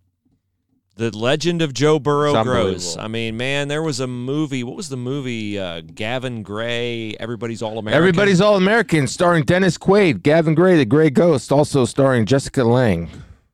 the 1.00 1.16
legend 1.16 1.62
of 1.62 1.72
Joe 1.72 1.98
Burrow 1.98 2.44
grows. 2.44 2.94
I 2.98 3.08
mean, 3.08 3.38
man, 3.38 3.68
there 3.68 3.82
was 3.82 4.00
a 4.00 4.06
movie. 4.06 4.62
What 4.62 4.76
was 4.76 4.90
the 4.90 4.98
movie? 4.98 5.58
Uh, 5.58 5.80
Gavin 5.80 6.42
Gray, 6.42 7.16
Everybody's 7.18 7.62
All 7.62 7.78
American. 7.78 7.96
Everybody's 7.96 8.42
All 8.42 8.56
American, 8.56 9.06
starring 9.06 9.44
Dennis 9.44 9.78
Quaid, 9.78 10.22
Gavin 10.22 10.54
Gray, 10.54 10.76
the 10.76 10.84
Gray 10.84 11.08
Ghost, 11.08 11.50
also 11.52 11.86
starring 11.86 12.26
Jessica 12.26 12.64
Lange 12.64 13.08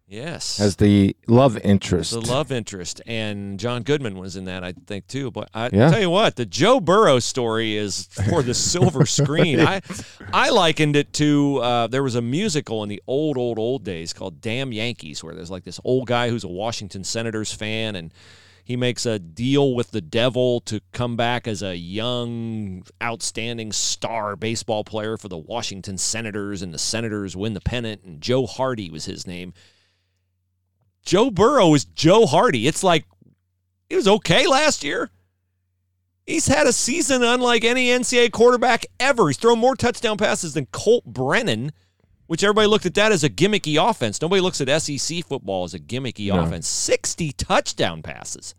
Yes. 0.08 0.60
as 0.60 0.76
the 0.76 1.16
love 1.26 1.58
interest. 1.58 2.12
the 2.12 2.20
love 2.20 2.52
interest, 2.52 3.02
and 3.06 3.58
John 3.58 3.82
Goodman 3.82 4.16
was 4.18 4.36
in 4.36 4.44
that, 4.44 4.62
I 4.62 4.72
think, 4.86 5.08
too. 5.08 5.32
But 5.32 5.48
I 5.52 5.68
Yeah. 5.72 5.90
tell 5.90 6.00
you 6.00 6.10
what, 6.10 6.36
the 6.36 6.46
Joe 6.46 6.78
Burrow 6.78 7.18
story 7.18 7.76
is 7.76 8.08
for 8.30 8.42
the 8.42 8.54
silver 8.54 9.04
screen. 9.18 9.58
I 9.60 9.80
I 10.32 10.50
likened 10.50 10.94
it 10.94 11.12
to 11.14 11.58
uh, 11.58 11.86
there 11.88 12.04
was 12.04 12.14
a 12.14 12.22
musical 12.22 12.84
in 12.84 12.88
the 12.88 13.02
old, 13.08 13.36
old, 13.36 13.58
old 13.58 13.82
days 13.82 14.12
called 14.12 14.40
Damn 14.40 14.72
Yankees, 14.72 15.24
where 15.24 15.34
there's 15.34 15.50
like 15.50 15.64
this 15.64 15.80
old 15.82 16.06
guy 16.06 16.28
who's 16.30 16.44
a 16.44 16.48
Washington 16.48 17.02
Senators 17.02 17.52
fan, 17.52 17.96
and 17.96 18.14
he 18.62 18.76
makes 18.76 19.06
a 19.06 19.18
deal 19.18 19.74
with 19.74 19.90
the 19.90 20.00
devil 20.00 20.60
to 20.62 20.80
come 20.92 21.16
back 21.16 21.48
as 21.48 21.62
a 21.62 21.76
young, 21.76 22.84
outstanding 23.02 23.72
star 23.72 24.36
baseball 24.36 24.84
player 24.84 25.16
for 25.16 25.28
the 25.28 25.36
Washington 25.38 25.98
Senators, 25.98 26.62
and 26.62 26.72
the 26.72 26.78
Senators 26.78 27.36
win 27.36 27.54
the 27.54 27.60
pennant, 27.60 28.02
and 28.04 28.20
Joe 28.20 28.46
Hardy 28.46 28.88
was 28.88 29.04
his 29.06 29.26
name. 29.26 29.52
Joe 31.06 31.30
Burrow 31.30 31.72
is 31.74 31.84
Joe 31.84 32.26
Hardy. 32.26 32.66
It's 32.66 32.82
like 32.82 33.06
he 33.88 33.96
was 33.96 34.08
okay 34.08 34.46
last 34.46 34.84
year. 34.84 35.10
He's 36.26 36.48
had 36.48 36.66
a 36.66 36.72
season 36.72 37.22
unlike 37.22 37.64
any 37.64 37.86
NCAA 37.86 38.32
quarterback 38.32 38.84
ever. 38.98 39.28
He's 39.28 39.36
thrown 39.36 39.60
more 39.60 39.76
touchdown 39.76 40.18
passes 40.18 40.54
than 40.54 40.66
Colt 40.72 41.04
Brennan, 41.04 41.70
which 42.26 42.42
everybody 42.42 42.66
looked 42.66 42.84
at 42.86 42.94
that 42.94 43.12
as 43.12 43.22
a 43.22 43.30
gimmicky 43.30 43.80
offense. 43.80 44.20
Nobody 44.20 44.40
looks 44.40 44.60
at 44.60 44.82
SEC 44.82 45.24
football 45.24 45.62
as 45.62 45.72
a 45.74 45.78
gimmicky 45.78 46.26
No. 46.28 46.40
offense. 46.40 46.66
60 46.66 47.30
touchdown 47.32 48.02
passes, 48.02 48.56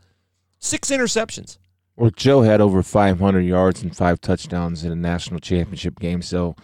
six 0.59 0.89
interceptions. 0.89 1.57
Well, 1.97 2.11
Joe 2.15 2.43
had 2.43 2.61
over 2.61 2.81
500 2.81 3.41
yards 3.41 3.81
and 3.83 3.93
five 3.93 4.21
touchdowns 4.21 4.85
in 4.85 4.91
a 4.93 4.95
national 4.95 5.41
championship 5.41 5.99
game. 5.99 6.21
So, 6.21 6.55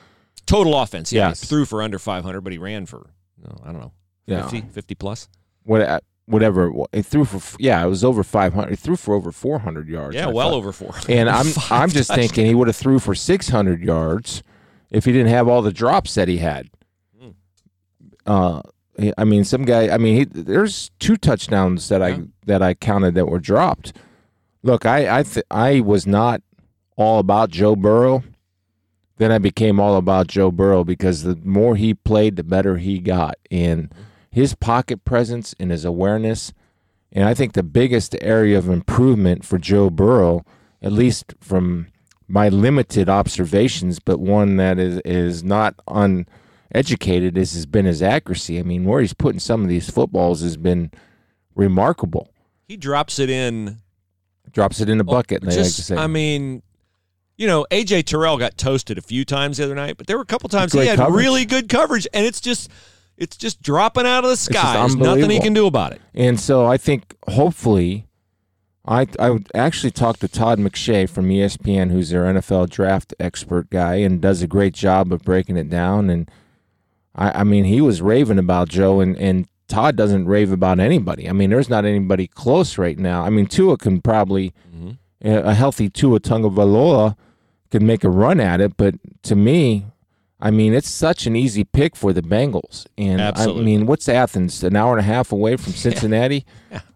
Total 0.45 0.77
offense. 0.79 1.11
Yeah, 1.11 1.29
Yes. 1.29 1.41
he 1.41 1.47
threw 1.47 1.65
for 1.65 1.81
under 1.81 1.97
500, 1.97 2.41
but 2.41 2.51
he 2.53 2.57
ran 2.59 2.85
for, 2.85 3.09
no, 3.41 3.57
I 3.63 3.71
don't 3.71 3.79
know, 3.81 3.91
Yeah. 4.25 4.43
50, 4.43 4.61
50 4.71 4.95
plus. 4.95 5.27
What, 5.63 5.81
uh, 5.81 5.99
whatever. 6.25 6.71
it 6.91 7.05
threw 7.05 7.25
for, 7.25 7.41
yeah, 7.59 7.83
it 7.83 7.87
was 7.87 8.03
over 8.03 8.23
500. 8.23 8.69
He 8.69 8.75
threw 8.75 8.95
for 8.95 9.13
over 9.15 9.31
400 9.31 9.87
yards. 9.87 10.15
Yeah, 10.15 10.27
I 10.27 10.31
well 10.31 10.49
thought. 10.51 10.55
over 10.57 10.71
four. 10.71 10.93
And 11.09 11.29
I'm 11.29 11.45
I'm 11.69 11.89
just 11.89 12.09
touchdowns. 12.09 12.31
thinking 12.31 12.45
he 12.45 12.55
would 12.55 12.67
have 12.67 12.75
threw 12.75 12.99
for 12.99 13.13
600 13.15 13.81
yards 13.83 14.43
if 14.91 15.05
he 15.05 15.11
didn't 15.11 15.29
have 15.29 15.47
all 15.47 15.61
the 15.61 15.73
drops 15.73 16.15
that 16.15 16.27
he 16.27 16.37
had. 16.37 16.69
Hmm. 17.19 17.29
Uh, 18.25 18.61
I 19.17 19.23
mean, 19.23 19.43
some 19.43 19.65
guy. 19.65 19.89
I 19.93 19.97
mean, 19.97 20.17
he, 20.17 20.23
there's 20.25 20.91
two 20.99 21.17
touchdowns 21.17 21.89
that 21.89 22.01
Yeah. 22.01 22.07
I 22.07 22.19
that 22.45 22.61
I 22.61 22.73
counted 22.75 23.15
that 23.15 23.25
were 23.27 23.39
dropped. 23.39 23.93
Look, 24.61 24.85
I 24.85 25.19
I 25.19 25.23
th- 25.23 25.45
I 25.49 25.79
was 25.79 26.05
not 26.05 26.41
all 26.95 27.17
about 27.19 27.49
Joe 27.49 27.75
Burrow. 27.75 28.23
Then 29.17 29.31
I 29.31 29.39
became 29.39 29.79
all 29.79 29.95
about 29.97 30.27
Joe 30.27 30.51
Burrow 30.51 30.83
because 30.83 31.23
the 31.23 31.35
more 31.43 31.75
he 31.75 31.93
played, 31.95 32.35
the 32.35 32.43
better 32.43 32.77
he 32.77 32.99
got, 32.99 33.35
and 33.49 33.91
his 34.33 34.55
pocket 34.55 35.05
presence 35.05 35.53
and 35.59 35.69
his 35.69 35.85
awareness. 35.85 36.51
And 37.11 37.23
I 37.23 37.35
think 37.35 37.53
the 37.53 37.61
biggest 37.61 38.15
area 38.19 38.57
of 38.57 38.67
improvement 38.67 39.45
for 39.45 39.59
Joe 39.59 39.91
Burrow, 39.91 40.43
at 40.81 40.91
least 40.91 41.35
from 41.39 41.87
my 42.27 42.49
limited 42.49 43.09
observations, 43.09 43.99
but 43.99 44.19
one 44.19 44.57
that 44.57 44.79
is 44.79 44.99
is 45.05 45.43
not 45.43 45.75
uneducated, 45.87 47.37
is 47.37 47.53
has 47.53 47.67
been 47.67 47.85
his 47.85 48.01
accuracy. 48.01 48.57
I 48.57 48.63
mean, 48.63 48.85
where 48.85 49.01
he's 49.01 49.13
putting 49.13 49.39
some 49.39 49.61
of 49.61 49.69
these 49.69 49.87
footballs 49.87 50.41
has 50.41 50.57
been 50.57 50.89
remarkable. 51.53 52.33
He 52.67 52.75
drops 52.75 53.19
it 53.19 53.29
in 53.29 53.77
Drops 54.51 54.81
it 54.81 54.89
in 54.89 54.99
a 54.99 55.03
bucket. 55.03 55.41
they 55.41 55.47
like 55.49 55.55
Just, 55.57 55.85
say. 55.85 55.95
I 55.95 56.07
mean, 56.07 56.63
you 57.37 57.45
know, 57.45 57.67
AJ 57.69 58.05
Terrell 58.05 58.37
got 58.37 58.57
toasted 58.57 58.97
a 58.97 59.01
few 59.01 59.25
times 59.25 59.57
the 59.57 59.65
other 59.65 59.75
night, 59.75 59.97
but 59.97 60.07
there 60.07 60.17
were 60.17 60.23
a 60.23 60.27
couple 60.27 60.49
times 60.49 60.73
he 60.73 60.85
had 60.85 60.97
coverage. 60.97 61.23
really 61.23 61.45
good 61.45 61.69
coverage, 61.69 62.07
and 62.13 62.25
it's 62.25 62.41
just, 62.41 62.71
it's 63.17 63.37
just 63.37 63.61
dropping 63.61 64.05
out 64.05 64.23
of 64.23 64.29
the 64.29 64.37
sky. 64.37 64.73
There's 64.73 64.95
nothing 64.95 65.29
he 65.29 65.39
can 65.39 65.53
do 65.53 65.67
about 65.67 65.93
it. 65.93 66.01
And 66.13 66.39
so 66.39 66.65
I 66.65 66.77
think 66.77 67.15
hopefully, 67.27 68.07
I 68.85 69.07
I 69.19 69.29
would 69.29 69.49
actually 69.53 69.91
talked 69.91 70.21
to 70.21 70.27
Todd 70.27 70.59
McShay 70.59 71.09
from 71.09 71.29
ESPN, 71.29 71.91
who's 71.91 72.09
their 72.09 72.23
NFL 72.23 72.69
draft 72.69 73.13
expert 73.19 73.69
guy, 73.69 73.95
and 73.95 74.21
does 74.21 74.41
a 74.41 74.47
great 74.47 74.73
job 74.73 75.13
of 75.13 75.23
breaking 75.23 75.57
it 75.57 75.69
down. 75.69 76.09
And 76.09 76.29
I, 77.15 77.41
I 77.41 77.43
mean, 77.43 77.65
he 77.65 77.81
was 77.81 78.01
raving 78.01 78.39
about 78.39 78.69
Joe, 78.69 78.99
and 78.99 79.15
and 79.17 79.47
Todd 79.67 79.95
doesn't 79.95 80.25
rave 80.25 80.51
about 80.51 80.79
anybody. 80.79 81.29
I 81.29 81.33
mean, 81.33 81.49
there's 81.49 81.69
not 81.69 81.85
anybody 81.85 82.27
close 82.27 82.77
right 82.77 82.97
now. 82.97 83.23
I 83.23 83.29
mean, 83.29 83.45
Tua 83.45 83.77
can 83.77 84.01
probably 84.01 84.53
mm-hmm. 84.75 84.91
a 85.27 85.51
a 85.51 85.53
healthy 85.53 85.89
Tua 85.89 86.19
Tagovailoa 86.19 87.15
could 87.71 87.81
make 87.81 88.03
a 88.03 88.09
run 88.09 88.39
at 88.39 88.59
it, 88.59 88.75
but 88.77 88.95
to 89.23 89.35
me. 89.35 89.85
I 90.45 90.51
mean, 90.51 90.73
it's 90.73 90.89
such 90.89 91.25
an 91.25 91.37
easy 91.37 91.63
pick 91.63 91.95
for 91.95 92.11
the 92.11 92.21
Bengals. 92.21 92.85
And 92.97 93.21
Absolutely. 93.21 93.61
I 93.61 93.65
mean, 93.65 93.85
what's 93.85 94.09
Athens? 94.09 94.61
An 94.61 94.75
hour 94.75 94.91
and 94.91 94.99
a 94.99 95.03
half 95.03 95.31
away 95.31 95.55
from 95.55 95.71
Cincinnati? 95.85 96.45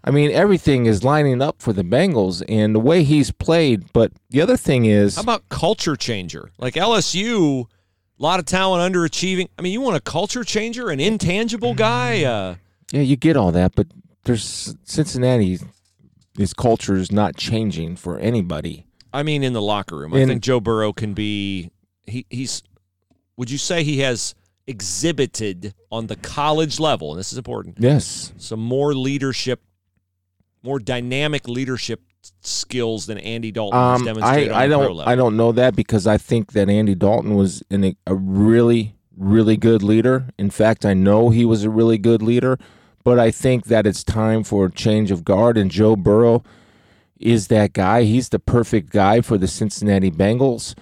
I 0.03 0.11
mean, 0.11 0.31
everything 0.31 0.85
is 0.85 1.01
lining 1.05 1.41
up 1.41 1.61
for 1.61 1.71
the 1.71 1.83
Bengals 1.83 2.43
and 2.49 2.75
the 2.75 2.79
way 2.81 3.03
he's 3.03 3.31
played. 3.31 3.93
But 3.93 4.11
the 4.31 4.41
other 4.41 4.57
thing 4.57 4.83
is, 4.83 5.15
How 5.15 5.21
about 5.21 5.47
culture 5.47 5.95
changer? 5.95 6.51
Like 6.59 6.73
LSU, 6.73 7.63
a 8.19 8.21
lot 8.21 8.39
of 8.39 8.45
talent 8.45 8.93
underachieving. 8.93 9.47
I 9.57 9.61
mean, 9.61 9.71
you 9.71 9.79
want 9.79 9.95
a 9.95 10.01
culture 10.01 10.43
changer, 10.43 10.89
an 10.89 10.99
intangible 10.99 11.73
guy? 11.73 12.25
Uh, 12.25 12.55
yeah, 12.91 13.01
you 13.01 13.15
get 13.15 13.37
all 13.37 13.53
that, 13.53 13.75
but 13.75 13.87
there's 14.25 14.75
Cincinnati, 14.83 15.57
his 16.37 16.53
culture 16.53 16.95
is 16.95 17.13
not 17.13 17.37
changing 17.37 17.95
for 17.95 18.19
anybody. 18.19 18.85
I 19.13 19.23
mean, 19.23 19.41
in 19.41 19.53
the 19.53 19.61
locker 19.61 19.95
room, 19.95 20.13
I 20.13 20.19
And- 20.19 20.29
think 20.29 20.43
Joe 20.43 20.59
Burrow 20.59 20.91
can 20.91 21.13
be. 21.13 21.71
He, 22.05 22.25
he's. 22.29 22.61
Would 23.37 23.49
you 23.51 23.57
say 23.57 23.83
he 23.83 23.99
has 23.99 24.35
exhibited 24.65 25.73
on 25.91 26.07
the 26.07 26.15
college 26.17 26.79
level, 26.79 27.11
and 27.11 27.19
this 27.19 27.31
is 27.31 27.37
important, 27.37 27.77
Yes. 27.79 28.33
some 28.37 28.59
more 28.59 28.93
leadership, 28.93 29.61
more 30.63 30.79
dynamic 30.79 31.47
leadership 31.47 32.01
skills 32.41 33.05
than 33.05 33.17
Andy 33.19 33.51
Dalton 33.51 33.79
has 33.79 34.01
Um, 34.01 34.07
I, 34.07 34.11
demonstrated 34.13 34.51
I 34.51 34.63
on 34.63 34.69
the 34.69 34.75
pro 34.75 34.87
don't 34.87 34.97
level? 34.97 35.11
I 35.11 35.15
don't 35.15 35.37
know 35.37 35.51
that 35.53 35.75
because 35.75 36.05
I 36.07 36.17
think 36.17 36.51
that 36.53 36.69
Andy 36.69 36.95
Dalton 36.95 37.35
was 37.35 37.63
in 37.69 37.83
a, 37.85 37.95
a 38.05 38.15
really 38.15 38.93
really 39.19 39.57
good 39.57 39.81
leader. 39.81 40.29
In 40.37 40.51
fact, 40.51 40.85
I 40.85 40.93
know 40.93 41.31
he 41.31 41.43
was 41.43 41.63
a 41.63 41.71
really 41.71 41.97
good 41.97 42.21
leader, 42.21 42.59
but 43.03 43.17
I 43.17 43.31
think 43.31 43.65
that 43.65 43.87
it's 43.87 44.03
time 44.03 44.43
for 44.43 44.65
a 44.65 44.71
change 44.71 45.09
of 45.09 45.25
guard 45.25 45.57
and 45.57 45.71
Joe 45.71 45.95
Burrow 45.95 46.43
is 47.19 47.47
that 47.47 47.73
guy. 47.73 48.03
He's 48.03 48.29
the 48.29 48.37
perfect 48.37 48.91
guy 48.91 49.21
for 49.21 49.39
the 49.39 49.47
Cincinnati 49.47 50.11
Bengals, 50.11 50.75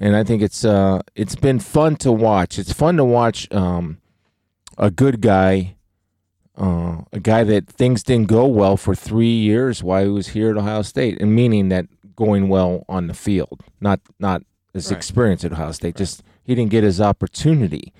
and 0.00 0.16
I 0.16 0.24
think 0.24 0.42
it's 0.42 0.64
uh 0.64 1.02
it's 1.14 1.36
been 1.36 1.60
fun 1.60 1.94
to 1.96 2.10
watch. 2.10 2.58
It's 2.58 2.72
fun 2.72 2.96
to 2.96 3.04
watch 3.04 3.46
um 3.52 3.98
a 4.78 4.90
good 4.90 5.20
guy 5.20 5.76
uh, 6.58 7.02
a 7.12 7.20
guy 7.20 7.42
that 7.44 7.66
things 7.68 8.02
didn't 8.02 8.28
go 8.28 8.44
well 8.46 8.76
for 8.76 8.94
three 8.94 9.32
years 9.32 9.82
while 9.82 10.02
he 10.04 10.10
was 10.10 10.28
here 10.28 10.50
at 10.50 10.58
Ohio 10.58 10.82
State, 10.82 11.18
and 11.20 11.34
meaning 11.34 11.70
that 11.70 11.86
going 12.16 12.48
well 12.50 12.84
on 12.88 13.06
the 13.06 13.14
field, 13.14 13.62
not 13.80 14.00
not 14.18 14.42
his 14.74 14.90
Right. 14.90 14.96
experience 14.98 15.42
at 15.44 15.52
Ohio 15.52 15.72
State. 15.72 15.96
Just 15.96 16.22
he 16.42 16.54
didn't 16.54 16.70
get 16.70 16.84
his 16.84 17.00
opportunity, 17.00 17.92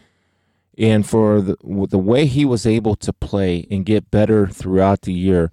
and 0.76 1.06
for 1.08 1.40
the 1.40 1.56
the 1.88 1.98
way 1.98 2.26
he 2.26 2.44
was 2.44 2.66
able 2.66 2.96
to 2.96 3.12
play 3.14 3.66
and 3.70 3.86
get 3.86 4.10
better 4.10 4.46
throughout 4.46 5.02
the 5.02 5.14
year, 5.14 5.50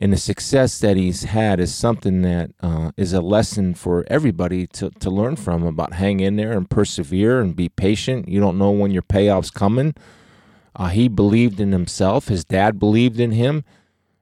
and 0.00 0.12
the 0.12 0.16
success 0.16 0.80
that 0.80 0.96
he's 0.96 1.24
had 1.24 1.60
is 1.60 1.74
something 1.74 2.22
that 2.22 2.52
uh, 2.62 2.90
is 2.96 3.12
a 3.12 3.20
lesson 3.20 3.74
for 3.74 4.04
everybody 4.08 4.66
to 4.68 4.90
to 4.90 5.10
learn 5.10 5.36
from 5.36 5.62
about 5.62 5.94
hang 5.94 6.20
in 6.20 6.36
there 6.36 6.52
and 6.52 6.70
persevere 6.70 7.40
and 7.40 7.54
be 7.54 7.68
patient. 7.68 8.26
You 8.26 8.40
don't 8.40 8.58
know 8.58 8.70
when 8.70 8.90
your 8.90 9.02
payoff's 9.02 9.50
coming. 9.50 9.94
Uh, 10.74 10.88
he 10.88 11.08
believed 11.08 11.60
in 11.60 11.72
himself. 11.72 12.28
His 12.28 12.44
dad 12.44 12.78
believed 12.78 13.20
in 13.20 13.32
him. 13.32 13.64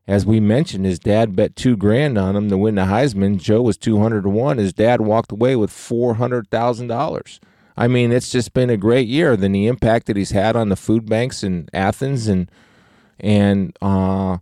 As 0.09 0.25
we 0.25 0.41
mentioned, 0.41 0.87
his 0.87 0.99
dad 0.99 1.37
bet 1.37 1.55
two 1.55 1.77
grand 1.77 2.19
on 2.19 2.35
him 2.35 2.49
to 2.49 2.57
win 2.57 2.75
the 2.77 2.83
Heisman. 2.87 3.39
Joe 3.39 3.63
was 3.63 3.77
two 3.77 4.01
hundred 4.01 4.23
to 4.23 4.31
one. 4.31 4.59
His 4.59 4.73
dad 4.73 5.03
walked 5.03 5.31
away 5.31 5.55
with 5.55 5.71
four 5.71 6.15
hundred 6.15 6.51
thousand 6.51 6.89
dollars. 6.89 7.39
I 7.77 7.87
mean, 7.87 8.11
it's 8.11 8.33
just 8.33 8.53
been 8.53 8.71
a 8.71 8.77
great 8.77 9.07
year. 9.07 9.37
Then 9.37 9.53
the 9.53 9.69
impact 9.69 10.07
that 10.07 10.17
he's 10.17 10.33
had 10.33 10.57
on 10.57 10.71
the 10.71 10.77
food 10.77 11.07
banks 11.07 11.45
in 11.45 11.69
Athens, 11.73 12.27
and 12.27 12.51
and 13.21 13.77
uh, 13.81 14.39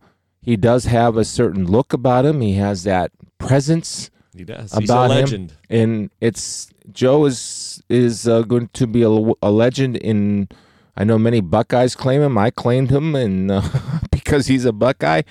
he 0.47 0.57
does 0.57 0.85
have 0.85 1.17
a 1.17 1.25
certain 1.25 1.67
look 1.67 1.93
about 1.93 2.25
him. 2.25 2.41
He 2.41 2.53
has 2.55 2.85
that 2.85 3.11
presence 3.39 4.11
He 4.33 4.45
does. 4.45 4.73
He's 4.73 4.89
about 4.89 5.11
a 5.11 5.27
him. 5.27 5.51
and 5.69 6.11
it's 6.21 6.71
Joe 6.93 7.25
is 7.27 7.83
is 7.89 8.29
uh, 8.29 8.43
going 8.43 8.69
to 8.75 8.87
be 8.87 9.03
a, 9.03 9.11
a 9.43 9.51
legend 9.51 9.97
in. 9.97 10.49
I 10.97 11.05
know 11.05 11.19
many 11.19 11.41
Buckeyes 11.41 11.95
claim 11.97 12.23
him. 12.23 12.39
I 12.39 12.51
claimed 12.51 12.91
him, 12.91 13.17
and 13.17 13.51
uh, 13.59 13.63
because 14.11 14.47
he's 14.47 14.65
a 14.65 14.73
Buckeye. 14.73 15.23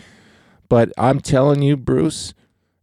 But 0.67 0.91
I'm 0.97 1.21
telling 1.21 1.61
you, 1.61 1.77
Bruce, 1.77 2.33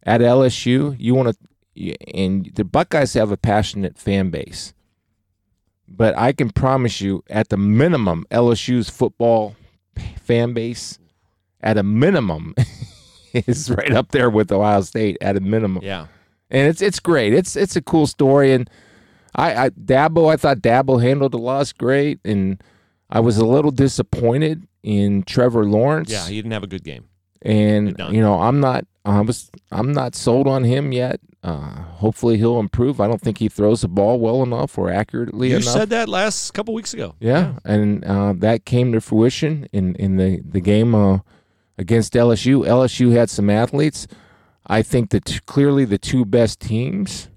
at 0.01 0.19
LSU, 0.21 0.95
you 0.99 1.13
want 1.13 1.37
to, 1.75 1.95
and 2.15 2.49
the 2.55 2.63
Buckeyes 2.63 3.13
have 3.13 3.31
a 3.31 3.37
passionate 3.37 3.97
fan 3.97 4.31
base. 4.31 4.73
But 5.87 6.17
I 6.17 6.33
can 6.33 6.49
promise 6.49 6.99
you, 7.01 7.23
at 7.29 7.49
the 7.49 7.57
minimum, 7.57 8.25
LSU's 8.31 8.89
football 8.89 9.55
fan 10.19 10.53
base, 10.53 10.97
at 11.63 11.77
a 11.77 11.83
minimum, 11.83 12.53
is 13.33 13.69
right 13.71 13.91
up 13.91 14.11
there 14.11 14.29
with 14.29 14.51
Ohio 14.51 14.81
State. 14.81 15.17
At 15.21 15.35
a 15.37 15.39
minimum, 15.39 15.83
Yeah. 15.83 16.07
and 16.51 16.67
it's 16.67 16.81
it's 16.81 16.99
great. 16.99 17.33
It's 17.33 17.55
it's 17.55 17.75
a 17.75 17.81
cool 17.81 18.05
story, 18.07 18.53
and 18.53 18.69
I, 19.35 19.65
I 19.65 19.69
Dabo. 19.71 20.31
I 20.31 20.37
thought 20.37 20.57
Dabo 20.59 21.01
handled 21.01 21.31
the 21.31 21.39
loss 21.39 21.73
great, 21.73 22.19
and 22.23 22.61
I 23.09 23.19
was 23.19 23.37
a 23.37 23.45
little 23.45 23.71
disappointed 23.71 24.67
in 24.83 25.23
Trevor 25.23 25.65
Lawrence. 25.65 26.11
Yeah. 26.11 26.27
He 26.27 26.35
didn't 26.35 26.51
have 26.51 26.63
a 26.63 26.67
good 26.67 26.83
game. 26.83 27.05
and 27.41 27.95
you 28.11 28.21
know 28.21 28.39
I'm 28.39 28.59
not 28.59 28.85
I 29.05 29.21
was 29.21 29.49
I'm 29.71 29.91
not 29.91 30.15
sold 30.15 30.47
on 30.47 30.63
him 30.63 30.91
yet. 30.91 31.19
Uh, 31.43 31.81
hopefully 31.99 32.37
he'll 32.37 32.57
improve. 32.57 33.01
I 33.01 33.07
don't 33.07 33.19
think 33.19 33.37
he 33.39 33.49
throws 33.49 33.81
the 33.81 33.89
ball 33.89 34.17
well 34.17 34.43
enough 34.43 34.77
or 34.77 34.89
accurately 34.89 35.51
enough. 35.51 35.63
You 35.65 35.69
enough. 35.69 35.79
said 35.81 35.89
that 35.89 36.07
last 36.07 36.51
couple 36.53 36.73
weeks 36.73 36.93
ago. 36.93 37.15
Yeah, 37.19 37.55
and 37.65 38.05
uh, 38.05 38.31
that 38.37 38.63
came 38.63 38.93
to 38.93 39.01
fruition 39.01 39.67
in 39.73 39.95
in 39.95 40.15
the 40.15 40.41
the 40.45 40.61
game 40.61 40.95
uh, 40.95 41.19
against 41.77 42.13
LSU. 42.13 42.65
LSU 42.65 43.11
had 43.13 43.29
some 43.29 43.49
athletes. 43.49 44.07
I 44.65 44.81
think 44.81 45.09
that 45.11 45.45
clearly 45.45 45.85
the 45.85 45.97
two 45.97 46.25
best 46.25 46.59
teams 46.59 47.29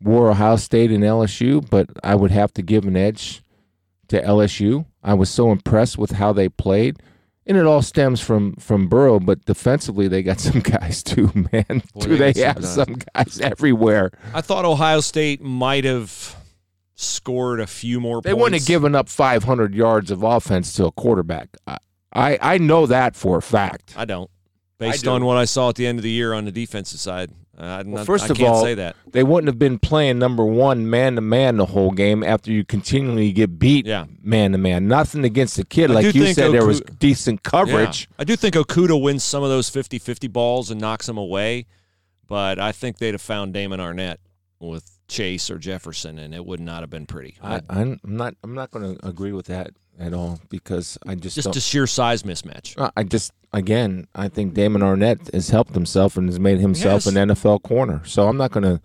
were 0.00 0.30
Ohio 0.30 0.56
State 0.56 0.90
and 0.92 1.02
LSU, 1.02 1.68
but 1.68 1.88
I 2.04 2.14
would 2.14 2.30
have 2.30 2.52
to 2.54 2.62
give 2.62 2.84
an 2.84 2.96
edge 2.96 3.42
to 4.08 4.22
LSU. 4.22 4.86
I 5.02 5.14
was 5.14 5.28
so 5.30 5.50
impressed 5.50 5.98
with 5.98 6.12
how 6.12 6.32
they 6.32 6.48
played. 6.48 6.98
And 7.46 7.56
it 7.56 7.64
all 7.64 7.80
stems 7.80 8.20
from 8.20 8.56
from 8.56 8.88
Burrow, 8.88 9.18
but 9.18 9.42
defensively 9.46 10.06
they 10.06 10.22
got 10.22 10.38
some 10.48 10.60
guys 10.60 11.02
too, 11.02 11.32
man. 11.34 11.82
Boy, 11.94 12.00
Do 12.02 12.16
they 12.18 12.32
they 12.34 12.42
have 12.42 12.62
some 12.64 12.84
some 12.84 12.96
guys 13.14 13.40
everywhere? 13.40 14.10
I 14.34 14.42
thought 14.42 14.66
Ohio 14.66 15.00
State 15.00 15.40
might 15.40 15.84
have 15.84 16.36
scored 16.94 17.60
a 17.60 17.66
few 17.66 18.00
more 18.00 18.20
They 18.20 18.30
points. 18.32 18.42
wouldn't 18.42 18.60
have 18.62 18.68
given 18.68 18.94
up 18.94 19.08
500 19.08 19.74
yards 19.74 20.10
of 20.10 20.22
offense 20.22 20.74
to 20.74 20.86
a 20.86 20.92
quarterback. 20.92 21.48
I, 21.66 21.78
I, 22.12 22.38
I 22.40 22.58
know 22.58 22.86
that 22.86 23.16
for 23.16 23.38
a 23.38 23.42
fact. 23.42 23.94
I 23.96 24.04
don't. 24.04 24.30
Based 24.78 25.04
do. 25.04 25.10
on 25.10 25.24
what 25.24 25.36
I 25.36 25.44
saw 25.44 25.70
at 25.70 25.74
the 25.74 25.86
end 25.86 25.98
of 25.98 26.02
the 26.04 26.10
year 26.10 26.32
on 26.32 26.44
the 26.44 26.52
defensive 26.52 27.00
side, 27.00 27.30
uh, 27.58 27.64
I'm 27.64 27.90
Well, 27.90 27.98
not, 27.98 28.06
first 28.06 28.24
I 28.24 28.28
of 28.28 28.36
can't 28.36 28.50
all, 28.54 28.62
say 28.62 28.74
that. 28.74 28.94
They 29.10 29.24
wouldn't 29.24 29.48
have 29.48 29.58
been 29.58 29.80
playing 29.80 30.20
number 30.20 30.44
one 30.44 30.88
man 30.88 31.16
to 31.16 31.20
man 31.20 31.56
the 31.56 31.66
whole 31.66 31.90
game 31.90 32.22
after 32.22 32.52
you 32.52 32.64
continually 32.64 33.32
get 33.32 33.58
beat 33.58 33.86
Yeah. 33.86 34.04
man 34.22 34.52
to 34.52 34.58
man. 34.58 34.86
Nothing 34.86 35.24
against 35.24 35.56
the 35.56 35.64
kid. 35.64 35.90
I 35.90 35.94
Like 35.94 36.04
you 36.14 36.22
think 36.22 36.36
said, 36.36 36.52
there 36.52 36.64
was 36.64 36.80
decent 36.80 37.42
coverage. 37.42 38.02
Yeah. 38.10 38.16
I 38.20 38.24
do 38.24 38.36
think 38.36 38.54
Okudah 38.54 39.02
wins 39.02 39.24
some 39.24 39.42
of 39.42 39.48
those 39.48 39.68
50-50 39.68 40.32
balls 40.32 40.70
and 40.70 40.80
knocks 40.80 41.06
them 41.06 41.18
away, 41.18 41.66
but 42.28 42.60
I 42.60 42.70
think 42.70 42.98
they'd 42.98 43.14
have 43.14 43.20
found 43.20 43.52
Damon 43.52 43.80
Arnette 43.80 44.18
with 44.60 44.92
Chase 45.08 45.50
or 45.50 45.58
Jefferson, 45.58 46.18
and 46.20 46.32
it 46.34 46.46
would 46.46 46.60
not 46.60 46.82
have 46.82 46.90
been 46.90 47.06
pretty. 47.06 47.36
I, 47.42 47.62
I'm 47.68 47.98
not. 48.04 48.34
I'm 48.44 48.54
not 48.54 48.70
going 48.70 48.96
to 48.96 49.06
agree 49.06 49.32
with 49.32 49.46
that 49.46 49.70
at 49.98 50.14
all 50.14 50.40
because 50.48 50.98
I 51.06 51.14
just, 51.14 51.36
just 51.36 51.56
a 51.56 51.60
sheer 51.60 51.86
size 51.86 52.22
mismatch. 52.22 52.74
Uh, 52.78 52.90
I 52.96 53.02
just 53.04 53.32
again, 53.52 54.06
I 54.14 54.28
think 54.28 54.54
Damon 54.54 54.82
Arnette 54.82 55.32
has 55.32 55.50
helped 55.50 55.74
himself 55.74 56.16
and 56.16 56.28
has 56.28 56.38
made 56.38 56.58
himself 56.60 57.04
Yes. 57.04 57.14
an 57.14 57.28
NFL 57.28 57.62
corner. 57.62 58.02
So 58.04 58.28
I'm 58.28 58.36
not 58.36 58.50
going 58.52 58.64
to 58.64 58.80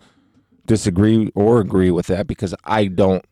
disagree 0.66 1.30
or 1.34 1.60
agree 1.60 1.90
with 1.90 2.06
that 2.06 2.26
because 2.26 2.54
I 2.64 2.86
don't 2.86 3.24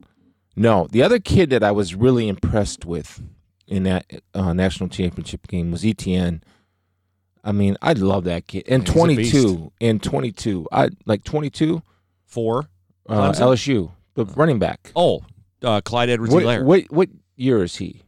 know. 0.56 0.86
The 0.90 1.02
other 1.02 1.18
kid 1.18 1.50
that 1.50 1.62
I 1.64 1.70
was 1.72 1.94
really 1.94 2.28
impressed 2.28 2.84
with 2.84 3.22
in 3.66 3.84
that 3.84 4.04
uh, 4.34 4.52
national 4.52 4.88
championship 4.90 5.46
game 5.48 5.70
was 5.70 5.82
ETN. 5.82 6.42
I 7.44 7.52
mean, 7.52 7.76
I 7.82 7.94
love 7.94 8.24
that 8.24 8.46
kid. 8.46 8.64
And 8.68 8.86
He's 8.86 8.94
22, 8.94 9.72
and 9.80 10.02
22, 10.02 10.68
I 10.70 10.90
like 11.06 11.24
22. 11.24 11.82
Four. 12.26 12.68
Uh, 13.08 13.32
LSU, 13.32 13.90
the 14.14 14.24
running 14.24 14.58
back. 14.58 14.90
Oh, 14.96 15.22
uh, 15.62 15.80
Clyde 15.82 16.08
edwards 16.08 16.32
What, 16.32 16.62
what 16.64 16.84
what 16.90 17.08
year 17.36 17.62
is 17.62 17.76
he? 17.76 18.02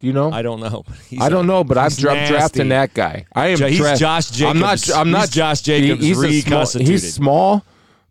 Do 0.00 0.06
you 0.06 0.12
know? 0.12 0.30
I 0.30 0.42
don't 0.42 0.60
know. 0.60 0.84
He's 1.08 1.20
I 1.20 1.28
don't 1.28 1.46
know, 1.46 1.64
but 1.64 1.76
I'm 1.76 1.90
dra- 1.90 2.26
drafting 2.28 2.68
that 2.68 2.94
guy. 2.94 3.26
I 3.34 3.48
am. 3.48 3.58
He's 3.58 3.78
dra- 3.78 3.96
Josh 3.96 4.30
Jacobs. 4.30 4.50
I'm 4.50 4.60
not. 4.60 4.90
I'm 4.96 5.06
He's 5.08 5.12
not. 5.12 5.30
Josh 5.30 5.60
Jacobs 5.62 6.04
he's 6.04 6.44
small- 6.44 6.66
he's 6.66 7.14
small, 7.14 7.64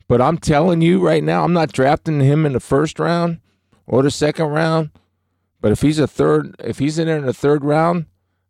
but 0.10 0.22
I'm 0.22 0.38
telling 0.38 0.82
you 0.82 1.00
right 1.00 1.24
now, 1.24 1.44
I'm 1.46 1.54
not 1.54 1.72
drafting 1.72 2.20
him 2.20 2.46
in 2.46 2.54
the 2.54 2.60
first 2.60 3.00
round 3.00 3.40
or 3.86 4.04
the 4.04 4.12
second 4.12 4.48
round. 4.48 4.90
But 5.62 5.72
if 5.72 5.82
he's 5.82 5.98
a 5.98 6.08
third, 6.08 6.56
if 6.60 6.80
he's 6.80 7.00
in 7.00 7.08
there 7.08 7.18
in 7.18 7.26
the 7.26 7.34
third 7.34 7.64
round, 7.64 8.06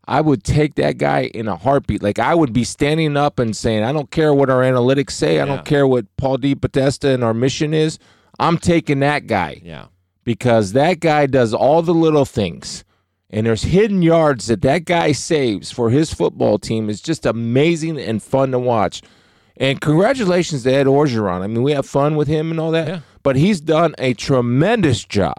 I 0.08 0.20
would 0.22 0.44
take 0.44 0.76
that 0.76 0.98
guy 0.98 1.26
in 1.34 1.48
a 1.48 1.56
heartbeat. 1.56 2.02
Like 2.02 2.18
I 2.18 2.34
would 2.34 2.54
be 2.54 2.64
standing 2.64 3.16
up 3.16 3.38
and 3.40 3.56
saying, 3.56 3.84
I 3.84 3.92
don't 3.94 4.10
care 4.10 4.34
what 4.34 4.50
our 4.50 4.62
analytics 4.62 5.12
say. 5.12 5.40
I 5.40 5.46
don't 5.46 5.64
care 5.66 5.86
what 5.86 6.06
Paul 6.18 6.38
DePodesta 6.38 7.14
and 7.14 7.24
our 7.24 7.34
mission 7.34 7.74
is. 7.74 8.00
I'm 8.40 8.58
taking 8.58 9.00
that 9.02 9.28
guy 9.28 9.62
Yeah. 9.64 9.86
Because 10.28 10.74
that 10.74 11.00
guy 11.00 11.26
does 11.26 11.54
all 11.54 11.82
the 11.82 11.94
little 11.94 12.26
things. 12.26 12.84
And 13.30 13.46
there's 13.46 13.64
hidden 13.64 14.02
yards 14.02 14.48
that 14.48 14.62
that 14.64 14.84
guy 14.84 15.14
saves 15.14 15.72
for 15.72 15.90
his 15.90 16.14
football 16.14 16.60
team 16.60 16.90
is 16.90 17.00
just 17.00 17.26
amazing 17.26 17.98
and 17.98 18.22
fun 18.22 18.52
to 18.52 18.60
watch. 18.60 19.02
And 19.56 19.80
congratulations 19.80 20.64
to 20.64 20.74
Ed 20.74 20.86
Orgeron. 20.86 21.44
I 21.44 21.48
mean, 21.48 21.64
we 21.64 21.72
have 21.72 21.86
fun 21.86 22.18
with 22.18 22.28
him 22.28 22.52
and 22.52 22.60
all 22.60 22.72
that. 22.72 22.88
Yeah. 22.90 23.00
But 23.24 23.38
he's 23.38 23.62
done 23.62 23.96
a 24.00 24.14
tremendous 24.16 25.06
job 25.06 25.38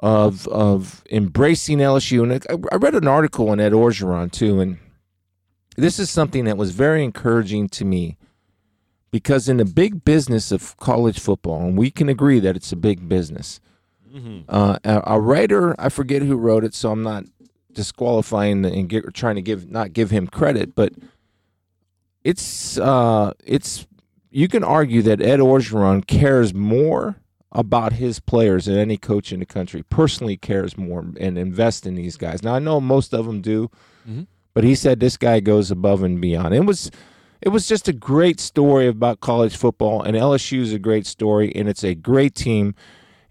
of 0.00 0.48
of 0.48 1.04
embracing 1.08 1.78
LSU. 1.78 2.24
And 2.24 2.44
I, 2.50 2.74
I 2.74 2.78
read 2.78 2.96
an 2.96 3.06
article 3.06 3.48
on 3.48 3.60
Ed 3.60 3.70
Orgeron 3.70 4.32
too, 4.32 4.58
and 4.58 4.78
this 5.76 6.00
is 6.00 6.10
something 6.10 6.46
that 6.46 6.56
was 6.56 6.72
very 6.72 7.04
encouraging 7.04 7.68
to 7.68 7.84
me 7.84 8.16
because 9.12 9.48
in 9.48 9.58
the 9.58 9.64
big 9.64 10.04
business 10.04 10.50
of 10.50 10.76
college 10.78 11.20
football, 11.20 11.62
and 11.62 11.78
we 11.78 11.92
can 11.92 12.08
agree 12.08 12.40
that 12.40 12.56
it's 12.56 12.72
a 12.72 12.76
big 12.76 13.08
business. 13.08 13.60
Uh, 14.48 14.78
a, 14.84 15.02
a 15.14 15.20
writer, 15.20 15.74
I 15.78 15.88
forget 15.88 16.22
who 16.22 16.36
wrote 16.36 16.62
it, 16.64 16.74
so 16.74 16.92
I'm 16.92 17.02
not 17.02 17.24
disqualifying 17.72 18.64
and 18.64 18.88
get, 18.88 19.12
trying 19.14 19.34
to 19.34 19.42
give 19.42 19.68
not 19.70 19.92
give 19.92 20.10
him 20.10 20.26
credit, 20.28 20.74
but 20.74 20.92
it's 22.22 22.78
uh, 22.78 23.32
it's 23.44 23.86
you 24.30 24.48
can 24.48 24.64
argue 24.64 25.02
that 25.02 25.20
Ed 25.20 25.40
Orgeron 25.40 26.06
cares 26.06 26.54
more 26.54 27.16
about 27.52 27.92
his 27.94 28.18
players 28.18 28.64
than 28.66 28.76
any 28.76 28.96
coach 28.96 29.32
in 29.32 29.40
the 29.40 29.46
country. 29.46 29.82
Personally, 29.84 30.36
cares 30.36 30.76
more 30.76 31.04
and 31.20 31.38
invests 31.38 31.86
in 31.86 31.94
these 31.94 32.16
guys. 32.16 32.42
Now 32.42 32.54
I 32.54 32.58
know 32.58 32.80
most 32.80 33.12
of 33.14 33.26
them 33.26 33.40
do, 33.40 33.70
Mhm. 34.08 34.26
but 34.54 34.64
he 34.64 34.74
said 34.74 35.00
this 35.00 35.16
guy 35.16 35.40
goes 35.40 35.70
above 35.70 36.02
and 36.02 36.20
beyond. 36.20 36.54
It 36.54 36.64
was 36.66 36.90
it 37.42 37.50
was 37.50 37.68
just 37.68 37.88
a 37.88 37.92
great 37.92 38.40
story 38.40 38.86
about 38.88 39.20
college 39.20 39.56
football, 39.56 40.02
and 40.02 40.16
LSU 40.16 40.60
is 40.62 40.72
a 40.72 40.78
great 40.78 41.06
story, 41.06 41.52
and 41.54 41.68
it's 41.68 41.84
a 41.84 41.94
great 41.94 42.34
team. 42.34 42.74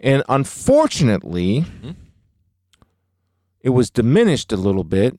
And 0.03 0.21
unfortunately, 0.27 1.65
it 3.61 3.69
was 3.69 3.89
diminished 3.89 4.51
a 4.51 4.57
little 4.57 4.83
bit. 4.83 5.17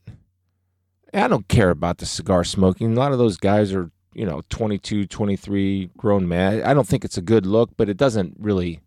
I 1.13 1.27
don't 1.27 1.49
care 1.49 1.71
about 1.71 1.99
the 1.99 2.07
cigar 2.07 2.45
smoking. 2.45 2.97
A 2.97 3.01
lot 3.01 3.13
of 3.13 3.19
those 3.19 3.39
guys 3.39 3.73
are, 3.73 3.91
you 4.13 4.27
know, 4.27 4.43
22, 4.51 5.07
23 5.07 5.91
grown 5.97 6.29
men. 6.29 6.63
I 6.63 6.75
don't 6.75 6.87
think 6.87 7.05
it's 7.05 7.17
a 7.17 7.23
good 7.23 7.47
look, 7.47 7.71
but 7.77 7.89
it 7.89 7.97
doesn't 7.97 8.37
really 8.39 8.81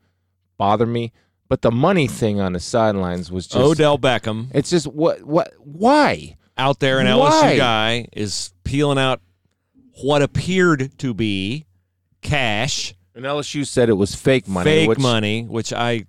bother 0.57 0.85
me. 0.85 1.11
But 1.49 1.63
the 1.63 1.71
money 1.71 2.07
thing 2.07 2.39
on 2.39 2.53
the 2.53 2.59
sidelines 2.59 3.31
was 3.31 3.47
just 3.47 3.57
Odell 3.57 3.97
Beckham 3.97 4.47
It's 4.53 4.69
just 4.69 4.85
what 4.85 5.23
what 5.23 5.53
why? 5.59 6.35
out 6.57 6.79
there, 6.79 6.99
an 6.99 7.05
Why? 7.05 7.53
LSU 7.53 7.57
guy 7.57 8.07
is 8.13 8.53
peeling 8.63 8.97
out 8.97 9.21
what 10.01 10.21
appeared 10.21 10.97
to 10.99 11.13
be 11.13 11.65
cash, 12.21 12.93
And 13.18 13.26
LSU 13.26 13.65
said 13.65 13.89
it 13.89 13.93
was 13.93 14.13
fake 14.13 14.47
money. 14.47 14.70
fake 14.70 14.89
which, 14.89 14.99
money, 14.99 15.41
which 15.41 15.74
I 15.74 16.05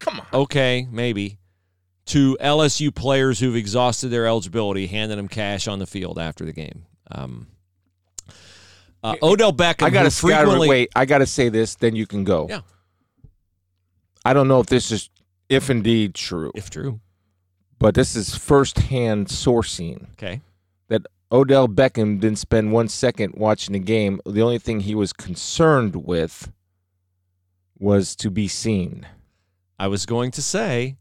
Come 0.00 0.18
on. 0.18 0.26
okay, 0.42 0.88
maybe, 0.90 1.38
to 2.06 2.36
LSU 2.40 2.92
players 2.92 3.38
who've 3.38 3.54
exhausted 3.54 4.08
their 4.08 4.26
eligibility, 4.26 4.88
handing 4.88 5.18
them 5.18 5.28
cash 5.28 5.68
on 5.68 5.78
the 5.78 5.86
field 5.86 6.18
after 6.18 6.44
the 6.44 6.52
game. 6.52 6.84
Um, 7.12 7.46
uh, 9.04 9.14
Odell 9.22 9.52
Beckham, 9.52 9.84
I 9.84 9.90
gotta 9.90 10.10
frequently 10.10 10.68
wait. 10.68 10.90
I 10.96 11.04
gotta 11.04 11.26
say 11.26 11.48
this, 11.48 11.76
then 11.76 11.94
you 11.94 12.08
can 12.08 12.24
go. 12.24 12.48
Yeah. 12.50 12.62
I 14.24 14.32
don't 14.32 14.48
know 14.48 14.58
if 14.58 14.66
this 14.66 14.90
is 14.90 15.10
if 15.48 15.70
indeed 15.70 16.16
true, 16.16 16.50
if 16.56 16.70
true, 16.70 16.98
but 17.78 17.94
this 17.94 18.16
is 18.16 18.34
firsthand 18.34 19.28
sourcing. 19.28 20.10
okay, 20.14 20.40
Odell 21.30 21.68
Beckham 21.68 22.20
didn't 22.20 22.38
spend 22.38 22.72
one 22.72 22.88
second 22.88 23.34
watching 23.36 23.74
the 23.74 23.78
game. 23.78 24.20
The 24.24 24.40
only 24.40 24.58
thing 24.58 24.80
he 24.80 24.94
was 24.94 25.12
concerned 25.12 25.96
with 25.96 26.50
was 27.78 28.16
to 28.16 28.30
be 28.30 28.48
seen. 28.48 29.06
I 29.78 29.88
was 29.88 30.06
going 30.06 30.30
to 30.32 30.42
say 30.42 30.96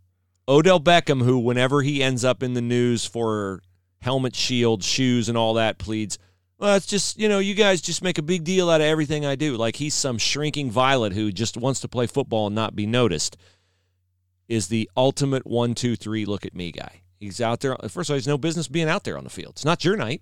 Odell 0.47 0.80
Beckham, 0.80 1.23
who 1.23 1.39
whenever 1.39 1.82
he 1.82 2.03
ends 2.03 2.25
up 2.25 2.43
in 2.43 2.53
the 2.53 2.61
news 2.61 3.05
for 3.05 3.61
helmet, 4.01 4.36
shield, 4.36 4.84
shoes, 4.84 5.30
and 5.30 5.38
all 5.38 5.53
that, 5.55 5.78
pleads. 5.78 6.17
Well, 6.59 6.75
it's 6.75 6.86
just 6.86 7.17
you 7.17 7.30
know, 7.30 7.39
you 7.39 7.55
guys 7.55 7.82
just 7.82 8.03
make 8.03 8.17
a 8.17 8.23
big 8.23 8.43
deal 8.43 8.69
out 8.69 8.82
of 8.82 8.88
everything 8.88 9.25
I 9.25 9.36
do. 9.36 9.55
Like 9.55 9.78
he's 9.78 9.93
some 9.93 10.17
shrinking 10.17 10.71
violet 10.71 11.13
who 11.13 11.32
just 11.32 11.55
wants 11.55 11.80
to 11.82 11.88
play 11.88 12.05
football 12.05 12.47
and 12.47 12.55
not 12.55 12.75
be 12.75 12.86
noticed. 12.86 13.38
Is 14.47 14.67
the 14.67 14.89
ultimate 14.95 15.45
one, 15.45 15.73
two, 15.73 15.95
three. 15.95 16.25
Look 16.25 16.45
at 16.45 16.55
me 16.55 16.71
guy. 16.71 17.01
He's 17.20 17.41
out 17.41 17.59
there. 17.61 17.76
First 17.89 18.09
of 18.09 18.13
all, 18.13 18.15
he's 18.15 18.28
no 18.28 18.38
business 18.38 18.68
being 18.68 18.88
out 18.89 19.03
there 19.03 19.18
on 19.18 19.24
the 19.24 19.30
field. 19.30 19.53
It's 19.55 19.65
not 19.65 19.84
your 19.84 19.95
night. 19.97 20.22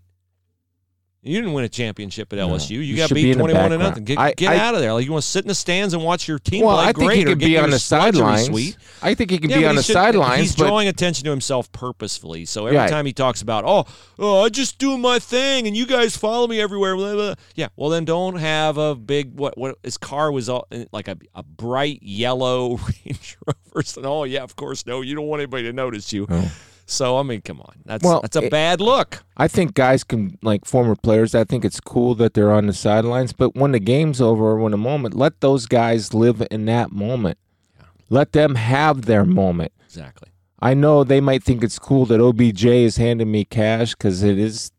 You 1.28 1.34
didn't 1.42 1.54
win 1.54 1.66
a 1.66 1.70
championship 1.70 2.32
at 2.34 2.38
No. 2.38 2.50
LSU. 2.50 2.70
You, 2.70 2.82
You 2.82 2.98
got 2.98 3.10
be 3.10 3.16
beat 3.24 3.34
the 3.34 3.40
twenty-one 3.40 3.72
to 3.72 3.78
nothing. 3.80 4.04
Get, 4.04 4.20
I- 4.20 4.34
get 4.34 4.52
I- 4.52 4.58
out 4.60 4.76
of 4.76 4.82
there. 4.82 4.94
Like 4.94 5.06
you 5.06 5.12
want 5.12 5.24
to 5.24 5.28
sit 5.28 5.44
in 5.44 5.48
the 5.48 5.56
stands 5.56 5.96
and 5.96 6.04
watch 6.04 6.28
your 6.28 6.38
team 6.38 6.64
well, 6.64 6.76
play. 6.78 6.84
I 6.84 6.94
think 6.94 6.98
great, 7.08 7.18
he 7.18 7.24
could 7.26 7.40
be 7.40 7.58
on 7.58 7.72
the 7.72 7.80
sidelines. 7.80 8.78
I 9.02 9.16
think 9.16 9.32
he 9.32 9.40
could 9.40 9.50
Yeah, 9.50 9.58
be 9.58 9.66
on 9.66 9.76
the 9.76 9.82
should- 9.82 9.94
sidelines. 9.94 10.42
He's 10.42 10.56
but 10.56 10.68
drawing 10.68 10.88
attention 10.88 11.24
to 11.26 11.32
himself 11.32 11.72
purposefully. 11.72 12.46
So 12.46 12.68
every 12.68 12.78
Right. 12.78 12.92
time 12.92 13.08
he 13.08 13.12
talks 13.14 13.42
about, 13.42 13.64
oh, 13.66 13.86
oh, 14.20 14.42
I 14.44 14.50
just 14.50 14.78
do 14.78 15.00
my 15.00 15.18
thing, 15.18 15.66
and 15.66 15.76
you 15.76 15.88
guys 15.88 16.16
follow 16.16 16.46
me 16.48 16.62
everywhere. 16.62 16.96
Blah, 16.96 17.14
blah. 17.16 17.34
Yeah, 17.56 17.70
well 17.76 17.90
then 17.90 18.06
don't 18.06 18.36
have 18.36 18.78
a 18.78 18.94
big 18.94 19.34
what? 19.36 19.58
What 19.58 19.80
his 19.82 19.98
car 19.98 20.32
was 20.32 20.48
all, 20.48 20.68
eh, 20.72 20.86
like 20.92 21.08
a, 21.08 21.18
a 21.34 21.42
bright 21.42 22.04
yellow 22.04 22.78
Range 23.06 23.38
Rover. 23.48 23.84
So, 23.84 24.02
oh 24.04 24.24
yeah, 24.26 24.44
of 24.44 24.56
course 24.56 24.86
no, 24.86 25.02
you 25.02 25.16
don't 25.16 25.26
want 25.26 25.40
anybody 25.42 25.64
to 25.64 25.74
notice 25.74 26.14
you. 26.14 26.28
Oh. 26.30 26.52
So 26.88 27.18
I 27.18 27.24
mean, 27.24 27.42
come 27.42 27.62
on, 27.62 27.74
that's 27.86 28.04
Well, 28.04 28.22
that's 28.22 28.36
a 28.36 28.44
it- 28.44 28.52
bad 28.52 28.80
look. 28.80 29.24
I 29.38 29.48
think 29.48 29.74
guys 29.74 30.04
can 30.04 30.38
like 30.44 30.66
former 30.66 30.96
players. 30.96 31.34
I 31.34 31.44
think 31.44 31.66
it's 31.66 31.80
cool 31.80 32.14
that 32.16 32.34
they're 32.36 32.52
on 32.52 32.68
the 32.68 32.74
sidelines, 32.74 33.34
but 33.34 33.56
when 33.56 33.72
the 33.72 33.80
game's 33.80 34.22
over, 34.22 34.56
when 34.58 34.72
the 34.72 34.78
moment, 34.78 35.16
let 35.16 35.42
those 35.42 35.66
guys 35.66 36.14
live 36.14 36.46
in 36.52 36.66
that 36.66 36.92
moment. 36.92 37.38
Yeah. 37.78 37.86
Let 38.10 38.32
them 38.34 38.56
have 38.56 39.04
their 39.06 39.26
moment. 39.26 39.72
Exactly. 39.86 40.30
I 40.62 40.74
know 40.74 41.04
they 41.04 41.22
might 41.22 41.44
think 41.44 41.64
it's 41.64 41.78
cool 41.78 42.06
that 42.06 42.22
OBJ 42.22 42.66
is 42.66 42.98
handing 42.98 43.30
me 43.32 43.46
cash 43.46 43.94
because 43.94 44.24
it 44.24 44.38
is. 44.40 44.72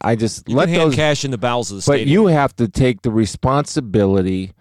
I 0.00 0.14
just 0.14 0.48
You 0.48 0.56
let 0.56 0.68
those. 0.68 0.94
cash 0.94 1.24
in 1.24 1.30
the 1.30 1.38
bowels 1.38 1.70
of 1.70 1.76
the 1.76 1.80
but 1.90 1.94
stadium. 1.96 2.08
you 2.08 2.26
have 2.26 2.54
to 2.56 2.68
take 2.68 3.02
the 3.02 3.10
responsibility 3.10 4.52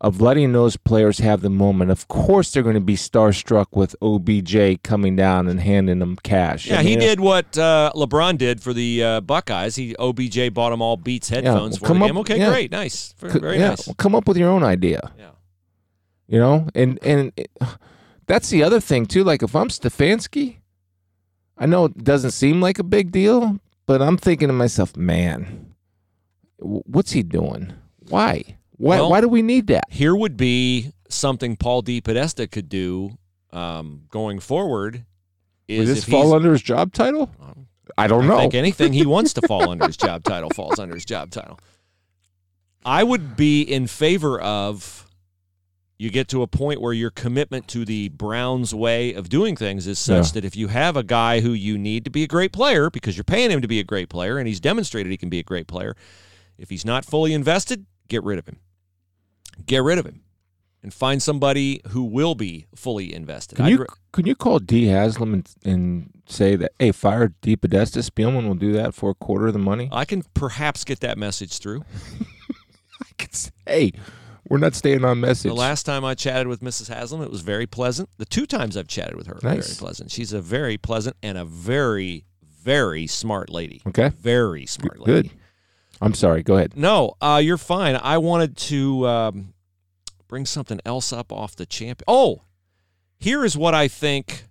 of 0.00 0.20
letting 0.20 0.52
those 0.52 0.76
players 0.76 1.18
have 1.18 1.40
the 1.40 1.50
moment. 1.50 1.90
Of 1.90 2.08
course, 2.08 2.52
they're 2.52 2.62
going 2.62 2.74
to 2.74 2.80
be 2.80 2.96
starstruck 2.96 3.66
with 3.72 3.96
OBJ 4.02 4.82
coming 4.82 5.16
down 5.16 5.48
and 5.48 5.60
handing 5.60 6.00
them 6.00 6.16
cash. 6.22 6.66
yeah, 6.66 6.80
I 6.80 6.82
he 6.82 6.96
did 6.96 7.20
what 7.20 7.56
uh, 7.56 7.92
LeBron 7.94 8.36
did 8.38 8.60
for 8.60 8.72
the 8.72 9.02
uh, 9.02 9.20
Buckeyes. 9.22 9.76
He 9.76 9.96
OBJ 9.96 10.52
bought 10.52 10.70
them 10.70 10.82
all 10.82 10.96
Beats 10.96 11.28
headphones 11.28 11.80
well, 11.80 11.88
for 11.88 11.98
the 11.98 12.04
up- 12.04 12.08
game. 12.08 12.18
Okay, 12.18 12.38
yeah. 12.38 12.50
great, 12.50 12.70
nice, 12.70 13.14
very, 13.18 13.40
very 13.40 13.58
yeah, 13.58 13.70
nice. 13.70 13.86
well, 13.86 13.94
come 13.94 14.14
up 14.14 14.28
with 14.28 14.36
your 14.36 14.50
own 14.50 14.62
idea. 14.62 15.12
Yeah. 15.18 15.30
You 16.28 16.40
know, 16.40 16.68
and 16.74 16.98
and 17.02 17.32
it, 17.36 17.50
that's 18.26 18.50
the 18.50 18.62
other 18.62 18.80
thing 18.80 19.06
too. 19.06 19.24
Like 19.24 19.42
if 19.42 19.56
I'm 19.56 19.68
Stefanski, 19.68 20.58
I 21.56 21.66
know 21.66 21.86
it 21.86 22.04
doesn't 22.04 22.32
seem 22.32 22.60
like 22.60 22.78
a 22.78 22.84
big 22.84 23.12
deal, 23.12 23.58
but 23.86 24.02
I'm 24.02 24.18
thinking 24.18 24.48
to 24.48 24.54
myself, 24.54 24.96
man, 24.96 25.74
what's 26.58 27.12
he 27.12 27.22
doing? 27.22 27.72
Why? 28.08 28.58
Why? 28.76 28.96
Well- 28.96 29.10
why 29.10 29.20
do 29.20 29.28
we 29.28 29.42
need 29.42 29.66
that? 29.68 29.84
Here 29.90 30.14
would 30.14 30.36
be 30.36 30.92
something 31.08 31.56
Paul 31.56 31.82
DePodesta 31.82 32.50
could 32.50 32.68
do 32.68 33.16
um, 33.52 34.02
going 34.10 34.38
forward. 34.40 35.04
Is 35.68 35.88
Would 35.88 35.96
this 35.96 36.04
fall 36.04 36.32
under 36.34 36.52
his 36.52 36.62
job 36.62 36.92
title? 36.92 37.30
I 37.98 38.06
don't 38.06 38.24
I 38.24 38.28
know. 38.28 38.38
think 38.38 38.54
anything 38.54 38.92
he 38.92 39.06
wants 39.06 39.32
to 39.34 39.42
fall 39.48 39.70
under 39.70 39.86
his 39.86 39.96
job 40.08 40.22
title 40.24 40.50
falls 40.54 40.78
under 40.78 40.94
his 40.94 41.04
job 41.04 41.30
title. 41.30 41.58
I 42.84 43.02
would 43.02 43.36
be 43.36 43.62
in 43.62 43.86
favor 43.86 44.40
of 44.40 45.08
you 45.98 46.10
get 46.10 46.28
to 46.28 46.42
a 46.42 46.46
point 46.46 46.80
where 46.80 46.92
your 46.92 47.10
commitment 47.10 47.66
to 47.68 47.84
the 47.84 48.10
Browns 48.10 48.74
way 48.74 49.14
of 49.14 49.28
doing 49.28 49.56
things 49.56 49.86
is 49.86 49.98
such 49.98 50.26
Yeah. 50.26 50.32
that 50.34 50.44
if 50.44 50.54
you 50.54 50.68
have 50.68 50.96
a 50.96 51.02
guy 51.02 51.40
who 51.40 51.52
you 51.52 51.78
need 51.78 52.04
to 52.04 52.10
be 52.10 52.22
a 52.22 52.28
great 52.28 52.52
player 52.52 52.90
because 52.90 53.16
you're 53.16 53.24
paying 53.24 53.50
him 53.50 53.62
to 53.62 53.68
be 53.68 53.80
a 53.80 53.84
great 53.84 54.08
player 54.08 54.38
and 54.38 54.46
he's 54.46 54.60
demonstrated 54.60 55.10
he 55.10 55.16
can 55.16 55.30
be 55.30 55.38
a 55.38 55.42
great 55.44 55.66
player, 55.66 55.96
if 56.58 56.68
he's 56.70 56.84
not 56.84 57.04
fully 57.04 57.32
invested, 57.32 57.86
get 58.08 58.22
rid 58.22 58.38
of 58.38 58.46
him. 58.46 58.58
Get 59.64 59.82
rid 59.82 59.98
of 59.98 60.04
him 60.06 60.22
and 60.82 60.92
find 60.92 61.22
somebody 61.22 61.80
who 61.88 62.04
will 62.04 62.34
be 62.34 62.66
fully 62.74 63.12
invested. 63.14 63.56
Can 63.56 63.66
you 63.68 63.78
re- 63.78 63.86
can 64.12 64.26
you 64.26 64.34
call 64.34 64.58
Dee 64.58 64.86
Haslam 64.86 65.34
and, 65.34 65.48
and 65.64 66.10
say 66.26 66.56
that 66.56 66.72
hey, 66.78 66.92
fire 66.92 67.32
DePodesta? 67.42 68.08
Spielman 68.08 68.46
will 68.46 68.54
do 68.54 68.72
that 68.72 68.94
for 68.94 69.10
a 69.10 69.14
quarter 69.14 69.46
of 69.48 69.52
the 69.52 69.58
money. 69.58 69.88
I 69.92 70.04
can 70.04 70.22
perhaps 70.34 70.84
get 70.84 71.00
that 71.00 71.18
message 71.18 71.58
through. 71.58 71.82
I 73.00 73.06
could 73.18 73.34
say, 73.34 73.50
hey, 73.66 73.92
we're 74.48 74.58
not 74.58 74.74
staying 74.74 75.04
on 75.04 75.20
message. 75.20 75.48
The 75.50 75.54
last 75.54 75.84
time 75.84 76.04
I 76.04 76.14
chatted 76.14 76.46
with 76.46 76.60
Mrs. 76.60 76.88
Haslam, 76.88 77.20
it 77.22 77.30
was 77.30 77.40
very 77.40 77.66
pleasant. 77.66 78.08
The 78.18 78.24
two 78.24 78.46
times 78.46 78.76
I've 78.76 78.86
chatted 78.88 79.16
with 79.16 79.26
her, 79.26 79.38
very 79.42 79.56
Nice. 79.56 79.76
pleasant. 79.78 80.10
She's 80.10 80.32
a 80.32 80.40
very 80.40 80.78
pleasant 80.78 81.16
and 81.22 81.36
a 81.36 81.44
very, 81.44 82.24
very 82.62 83.06
smart 83.06 83.50
lady. 83.50 83.82
okay, 83.86 84.10
Very 84.20 84.64
smart 84.66 85.00
lady. 85.00 85.28
good. 85.28 85.38
I'm 86.00 86.14
sorry. 86.14 86.42
Go 86.42 86.56
ahead. 86.56 86.76
No, 86.76 87.14
uh, 87.20 87.40
you're 87.42 87.56
fine. 87.56 87.96
I 87.96 88.18
wanted 88.18 88.56
to 88.58 89.06
um, 89.06 89.54
bring 90.28 90.46
something 90.46 90.80
else 90.84 91.12
up 91.12 91.32
off 91.32 91.56
the 91.56 91.66
champion. 91.66 92.04
Oh, 92.06 92.42
here 93.18 93.44
is 93.44 93.56
what 93.56 93.74
I 93.74 93.88
think. 93.88 94.44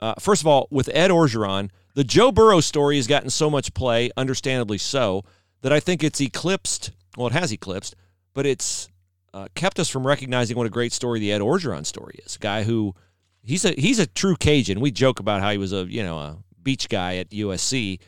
Uh, 0.00 0.14
first 0.18 0.42
of 0.42 0.46
all, 0.46 0.66
with 0.70 0.88
Ed 0.92 1.10
Orgeron, 1.10 1.70
the 1.94 2.04
Joe 2.04 2.32
Burrow 2.32 2.60
story 2.60 2.96
has 2.96 3.06
gotten 3.06 3.30
so 3.30 3.50
much 3.50 3.74
play, 3.74 4.10
understandably 4.16 4.78
so, 4.78 5.22
that 5.62 5.72
I 5.72 5.80
think 5.80 6.02
it's 6.02 6.20
eclipsed. 6.20 6.92
Well, 7.16 7.26
it 7.26 7.32
has 7.32 7.52
eclipsed, 7.52 7.94
but 8.32 8.46
it's 8.46 8.88
uh, 9.34 9.48
kept 9.54 9.78
us 9.78 9.88
from 9.88 10.06
recognizing 10.06 10.56
what 10.56 10.66
a 10.66 10.70
great 10.70 10.92
story 10.92 11.20
the 11.20 11.32
Ed 11.32 11.40
Orgeron 11.40 11.84
story 11.84 12.18
is. 12.24 12.36
A 12.36 12.38
guy 12.38 12.62
who 12.62 12.94
he's 13.42 13.64
a 13.64 13.72
he's 13.72 13.98
a 13.98 14.06
true 14.06 14.36
Cajun. 14.36 14.80
We 14.80 14.90
joke 14.90 15.20
about 15.20 15.40
how 15.40 15.50
he 15.50 15.58
was 15.58 15.72
a 15.72 15.84
you 15.84 16.02
know 16.02 16.18
a 16.18 16.38
beach 16.62 16.88
guy 16.88 17.16
at 17.16 17.30
USC, 17.30 17.98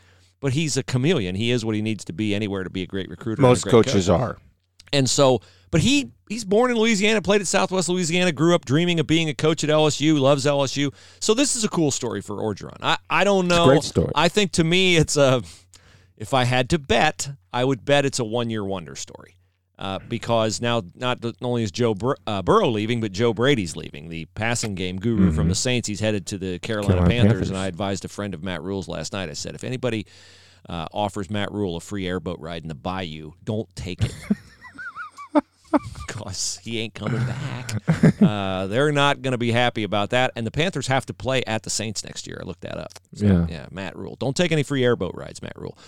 but 0.42 0.52
he's 0.52 0.76
a 0.76 0.82
chameleon. 0.82 1.36
He 1.36 1.52
is 1.52 1.64
what 1.64 1.74
he 1.74 1.80
needs 1.80 2.04
to 2.06 2.12
be 2.12 2.34
anywhere 2.34 2.64
to 2.64 2.68
be 2.68 2.82
a 2.82 2.86
great 2.86 3.08
recruiter. 3.08 3.40
Most 3.40 3.62
great 3.62 3.70
coaches 3.70 4.08
coach. 4.08 4.20
are. 4.20 4.38
And 4.92 5.08
so, 5.08 5.40
but 5.70 5.80
he 5.80 6.10
he's 6.28 6.44
born 6.44 6.70
in 6.70 6.76
Louisiana, 6.76 7.22
played 7.22 7.40
at 7.40 7.46
Southwest 7.46 7.88
Louisiana, 7.88 8.32
grew 8.32 8.54
up 8.54 8.66
dreaming 8.66 9.00
of 9.00 9.06
being 9.06 9.30
a 9.30 9.34
coach 9.34 9.64
at 9.64 9.70
LSU, 9.70 10.20
loves 10.20 10.44
LSU. 10.44 10.92
So 11.20 11.32
this 11.32 11.56
is 11.56 11.64
a 11.64 11.68
cool 11.68 11.90
story 11.90 12.20
for 12.20 12.36
Orgeron. 12.36 12.76
I, 12.82 12.98
I 13.08 13.24
don't 13.24 13.48
know. 13.48 13.66
great 13.66 13.84
story. 13.84 14.10
I 14.14 14.28
think 14.28 14.52
to 14.52 14.64
me 14.64 14.96
it's 14.96 15.16
a 15.16 15.42
if 16.18 16.34
I 16.34 16.44
had 16.44 16.68
to 16.70 16.78
bet, 16.78 17.30
I 17.52 17.64
would 17.64 17.84
bet 17.84 18.04
it's 18.04 18.18
a 18.18 18.24
one 18.24 18.50
year 18.50 18.64
wonder 18.64 18.96
story. 18.96 19.36
Uh, 19.82 19.98
because 20.08 20.60
now 20.60 20.80
not 20.94 21.18
only 21.42 21.64
is 21.64 21.72
Joe 21.72 21.92
Bur- 21.92 22.16
uh, 22.24 22.40
Burrow 22.40 22.68
leaving, 22.68 23.00
but 23.00 23.10
Joe 23.10 23.34
Brady's 23.34 23.74
leaving, 23.74 24.08
the 24.10 24.26
passing 24.26 24.76
game 24.76 24.96
guru 24.98 25.32
from 25.32 25.48
the 25.48 25.56
Saints. 25.56 25.88
He's 25.88 25.98
headed 25.98 26.24
to 26.26 26.38
the 26.38 26.60
Carolina, 26.60 27.00
Mm-hmm. 27.00 27.08
Carolina 27.08 27.22
Panthers, 27.22 27.32
Panthers. 27.32 27.48
and 27.50 27.58
I 27.58 27.66
advised 27.66 28.04
a 28.04 28.08
friend 28.08 28.32
of 28.32 28.44
Matt 28.44 28.62
Rhule's 28.62 28.86
last 28.86 29.12
night. 29.12 29.28
I 29.28 29.32
said, 29.32 29.56
if 29.56 29.64
anybody 29.64 30.06
uh, 30.68 30.86
offers 30.92 31.28
Matt 31.30 31.50
Rhule 31.50 31.74
a 31.76 31.80
free 31.80 32.06
airboat 32.06 32.38
ride 32.38 32.62
in 32.62 32.68
the 32.68 32.76
Bayou, 32.76 33.32
don't 33.42 33.68
take 33.74 34.04
it. 34.04 34.14
Because 36.06 36.58
he 36.62 36.78
ain't 36.80 36.92
coming 36.92 37.24
back. 37.24 37.72
Uh, 38.20 38.66
they're 38.66 38.92
not 38.92 39.22
going 39.22 39.32
to 39.32 39.38
be 39.38 39.50
happy 39.52 39.84
about 39.84 40.10
that. 40.10 40.30
And 40.36 40.46
the 40.46 40.50
Panthers 40.50 40.86
have 40.88 41.06
to 41.06 41.14
play 41.14 41.42
at 41.46 41.62
the 41.62 41.70
Saints 41.70 42.04
next 42.04 42.26
year. 42.26 42.38
I 42.42 42.46
looked 42.46 42.60
that 42.60 42.76
up. 42.76 42.92
So, 43.14 43.24
Yeah. 43.26 43.46
yeah, 43.48 43.66
Matt 43.70 43.96
Rhule. 43.96 44.16
Don't 44.16 44.36
take 44.36 44.52
any 44.52 44.62
free 44.62 44.84
airboat 44.84 45.14
rides, 45.14 45.40
Matt 45.40 45.54
Rhule. 45.56 45.78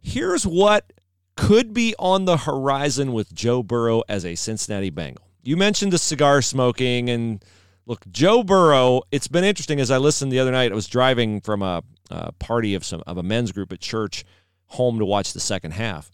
Here's 0.00 0.46
what 0.46 0.92
could 1.36 1.74
be 1.74 1.94
on 1.98 2.24
the 2.24 2.38
horizon 2.38 3.12
with 3.12 3.34
Joe 3.34 3.62
Burrow 3.62 4.02
as 4.08 4.24
a 4.24 4.34
Cincinnati 4.34 4.90
Bengal. 4.90 5.28
You 5.42 5.56
mentioned 5.56 5.92
the 5.92 5.98
cigar 5.98 6.42
smoking 6.42 7.08
and 7.08 7.44
look, 7.86 8.02
Joe 8.10 8.42
Burrow. 8.42 9.02
It's 9.12 9.28
been 9.28 9.44
interesting 9.44 9.80
as 9.80 9.90
I 9.90 9.98
listened 9.98 10.32
the 10.32 10.40
other 10.40 10.50
night. 10.50 10.72
I 10.72 10.74
was 10.74 10.88
driving 10.88 11.40
from 11.40 11.62
a, 11.62 11.82
a 12.10 12.32
party 12.32 12.74
of 12.74 12.84
some 12.84 13.02
of 13.06 13.16
a 13.16 13.22
men's 13.22 13.52
group 13.52 13.72
at 13.72 13.80
church 13.80 14.24
home 14.66 14.98
to 14.98 15.04
watch 15.04 15.32
the 15.32 15.40
second 15.40 15.72
half, 15.72 16.10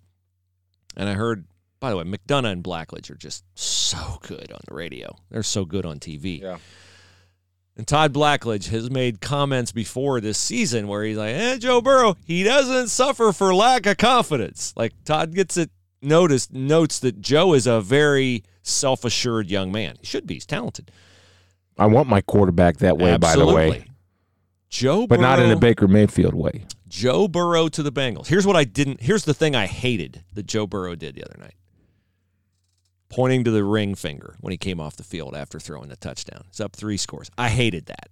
and 0.97 1.09
I 1.09 1.15
heard. 1.15 1.47
By 1.81 1.91
the 1.91 1.97
way, 1.97 2.05
McDonough 2.05 2.53
and 2.53 2.63
Blackledge 2.63 3.11
are 3.11 3.17
just 3.17 3.43
so 3.57 4.19
good 4.23 4.53
on 4.53 4.61
the 4.69 4.75
radio. 4.75 5.17
They're 5.31 5.43
so 5.43 5.65
good 5.65 5.85
on 5.85 5.99
TV. 5.99 6.41
Yeah. 6.41 6.59
And 7.77 7.87
Todd 7.87 8.13
Blackledge 8.13 8.69
has 8.69 8.91
made 8.91 9.21
comments 9.21 9.73
before 9.73 10.21
this 10.21 10.37
season 10.37 10.89
where 10.89 11.05
he's 11.05 11.17
like, 11.17 11.35
eh, 11.35 11.57
Joe 11.57 11.81
Burrow, 11.81 12.17
he 12.25 12.43
doesn't 12.43 12.89
suffer 12.89 13.33
for 13.33 13.55
lack 13.55 13.87
of 13.87 13.97
confidence. 13.97 14.75
Like 14.77 14.93
Todd 15.05 15.35
gets 15.35 15.57
it 15.57 15.71
noticed, 16.03 16.53
notes 16.53 16.99
that 16.99 17.21
Joe 17.21 17.55
is 17.55 17.67
a 17.67 17.81
very 17.81 18.45
self 18.63 19.05
assured 19.05 19.51
young 19.51 19.73
man. 19.73 19.97
He 20.01 20.07
should 20.07 20.27
be, 20.27 20.35
he's 20.35 20.47
talented. 20.47 20.91
I 21.79 21.87
want 21.87 22.09
my 22.09 22.21
quarterback 22.21 22.79
that 22.79 22.99
way, 22.99 23.17
by 23.17 23.37
the 23.37 23.47
way, 23.47 23.69
Absolutely. 23.69 23.93
Joe 24.69 25.07
but 25.07 25.21
not 25.21 25.39
in 25.39 25.51
a 25.51 25.57
Baker 25.57 25.89
Mayfield 25.89 26.35
way. 26.35 26.67
Joe 26.89 27.27
Burrow 27.27 27.69
to 27.69 27.83
the 27.83 27.93
Bengals. 27.93 28.27
Here's 28.27 28.47
what 28.47 28.57
I 28.57 28.65
didn't. 28.65 29.01
Here's 29.01 29.25
the 29.25 29.33
thing 29.33 29.57
I 29.57 29.67
hated 29.67 30.25
that 30.35 30.47
Joe 30.47 30.67
Burrow 30.67 30.95
did 30.95 31.15
the 31.15 31.25
other 31.25 31.37
night. 31.39 31.55
Pointing 33.13 33.45
to 33.45 33.51
the 33.51 33.65
ring 33.65 33.95
finger 33.95 34.37
when 34.41 34.51
he 34.53 34.57
came 34.57 34.81
off 34.81 34.97
the 34.97 35.03
field 35.03 35.37
after 35.37 35.61
throwing 35.61 35.89
the 35.91 35.97
touchdown. 35.97 36.45
It's 36.49 36.61
up 36.61 36.75
three 36.75 36.97
scores. 36.97 37.31
I 37.37 37.49
hated 37.51 37.87
that. 37.87 38.09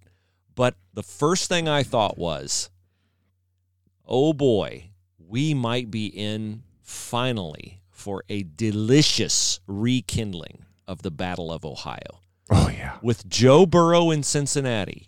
But 0.55 0.75
the 0.93 1.03
first 1.03 1.49
thing 1.49 1.67
I 1.67 1.83
thought 1.83 2.17
was, 2.17 2.69
oh 4.05 4.33
boy, 4.33 4.91
we 5.17 5.53
might 5.53 5.89
be 5.89 6.05
in 6.07 6.63
finally 6.81 7.81
for 7.89 8.23
a 8.29 8.43
delicious 8.43 9.59
rekindling 9.67 10.65
of 10.87 11.01
the 11.01 11.11
Battle 11.11 11.51
of 11.51 11.63
Ohio 11.65 12.19
Oh 12.49 12.69
yeah. 12.69 12.97
with 13.01 13.27
Joe 13.29 13.65
Burrow 13.65 14.11
in 14.11 14.23
Cincinnati 14.23 15.07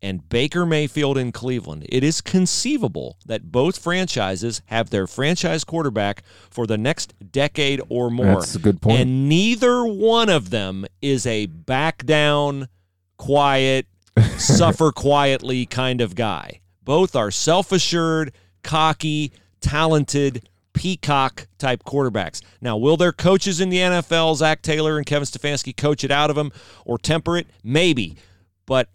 and 0.00 0.28
Baker 0.28 0.64
Mayfield 0.64 1.18
in 1.18 1.32
Cleveland, 1.32 1.86
it 1.88 2.04
is 2.04 2.20
conceivable 2.20 3.18
that 3.26 3.50
both 3.50 3.78
franchises 3.78 4.62
have 4.66 4.90
their 4.90 5.06
franchise 5.06 5.64
quarterback 5.64 6.22
for 6.50 6.66
the 6.66 6.78
next 6.78 7.14
decade 7.32 7.80
or 7.88 8.10
more. 8.10 8.40
That's 8.40 8.54
a 8.54 8.60
good 8.60 8.80
point. 8.80 9.00
And 9.00 9.28
neither 9.28 9.84
one 9.84 10.28
of 10.28 10.50
them 10.50 10.86
is 11.02 11.26
a 11.26 11.46
back 11.46 12.06
down, 12.06 12.68
quiet, 13.16 13.86
suffer 14.36 14.92
quietly 14.92 15.66
kind 15.66 16.00
of 16.00 16.14
guy. 16.14 16.60
Both 16.82 17.16
are 17.16 17.30
self 17.30 17.72
assured, 17.72 18.32
cocky, 18.62 19.32
talented, 19.60 20.48
peacock 20.72 21.48
type 21.58 21.82
quarterbacks. 21.82 22.40
Now, 22.60 22.76
will 22.76 22.96
their 22.96 23.12
coaches 23.12 23.60
in 23.60 23.68
the 23.68 23.78
NFL, 23.78 24.36
Zac 24.36 24.62
Taylor 24.62 24.96
and 24.96 25.04
Kevin 25.04 25.26
Stefanski, 25.26 25.76
coach 25.76 26.04
it 26.04 26.12
out 26.12 26.30
of 26.30 26.36
them 26.36 26.52
or 26.84 26.98
temper 26.98 27.36
it? 27.36 27.48
Maybe. 27.64 28.16
But 28.64 28.88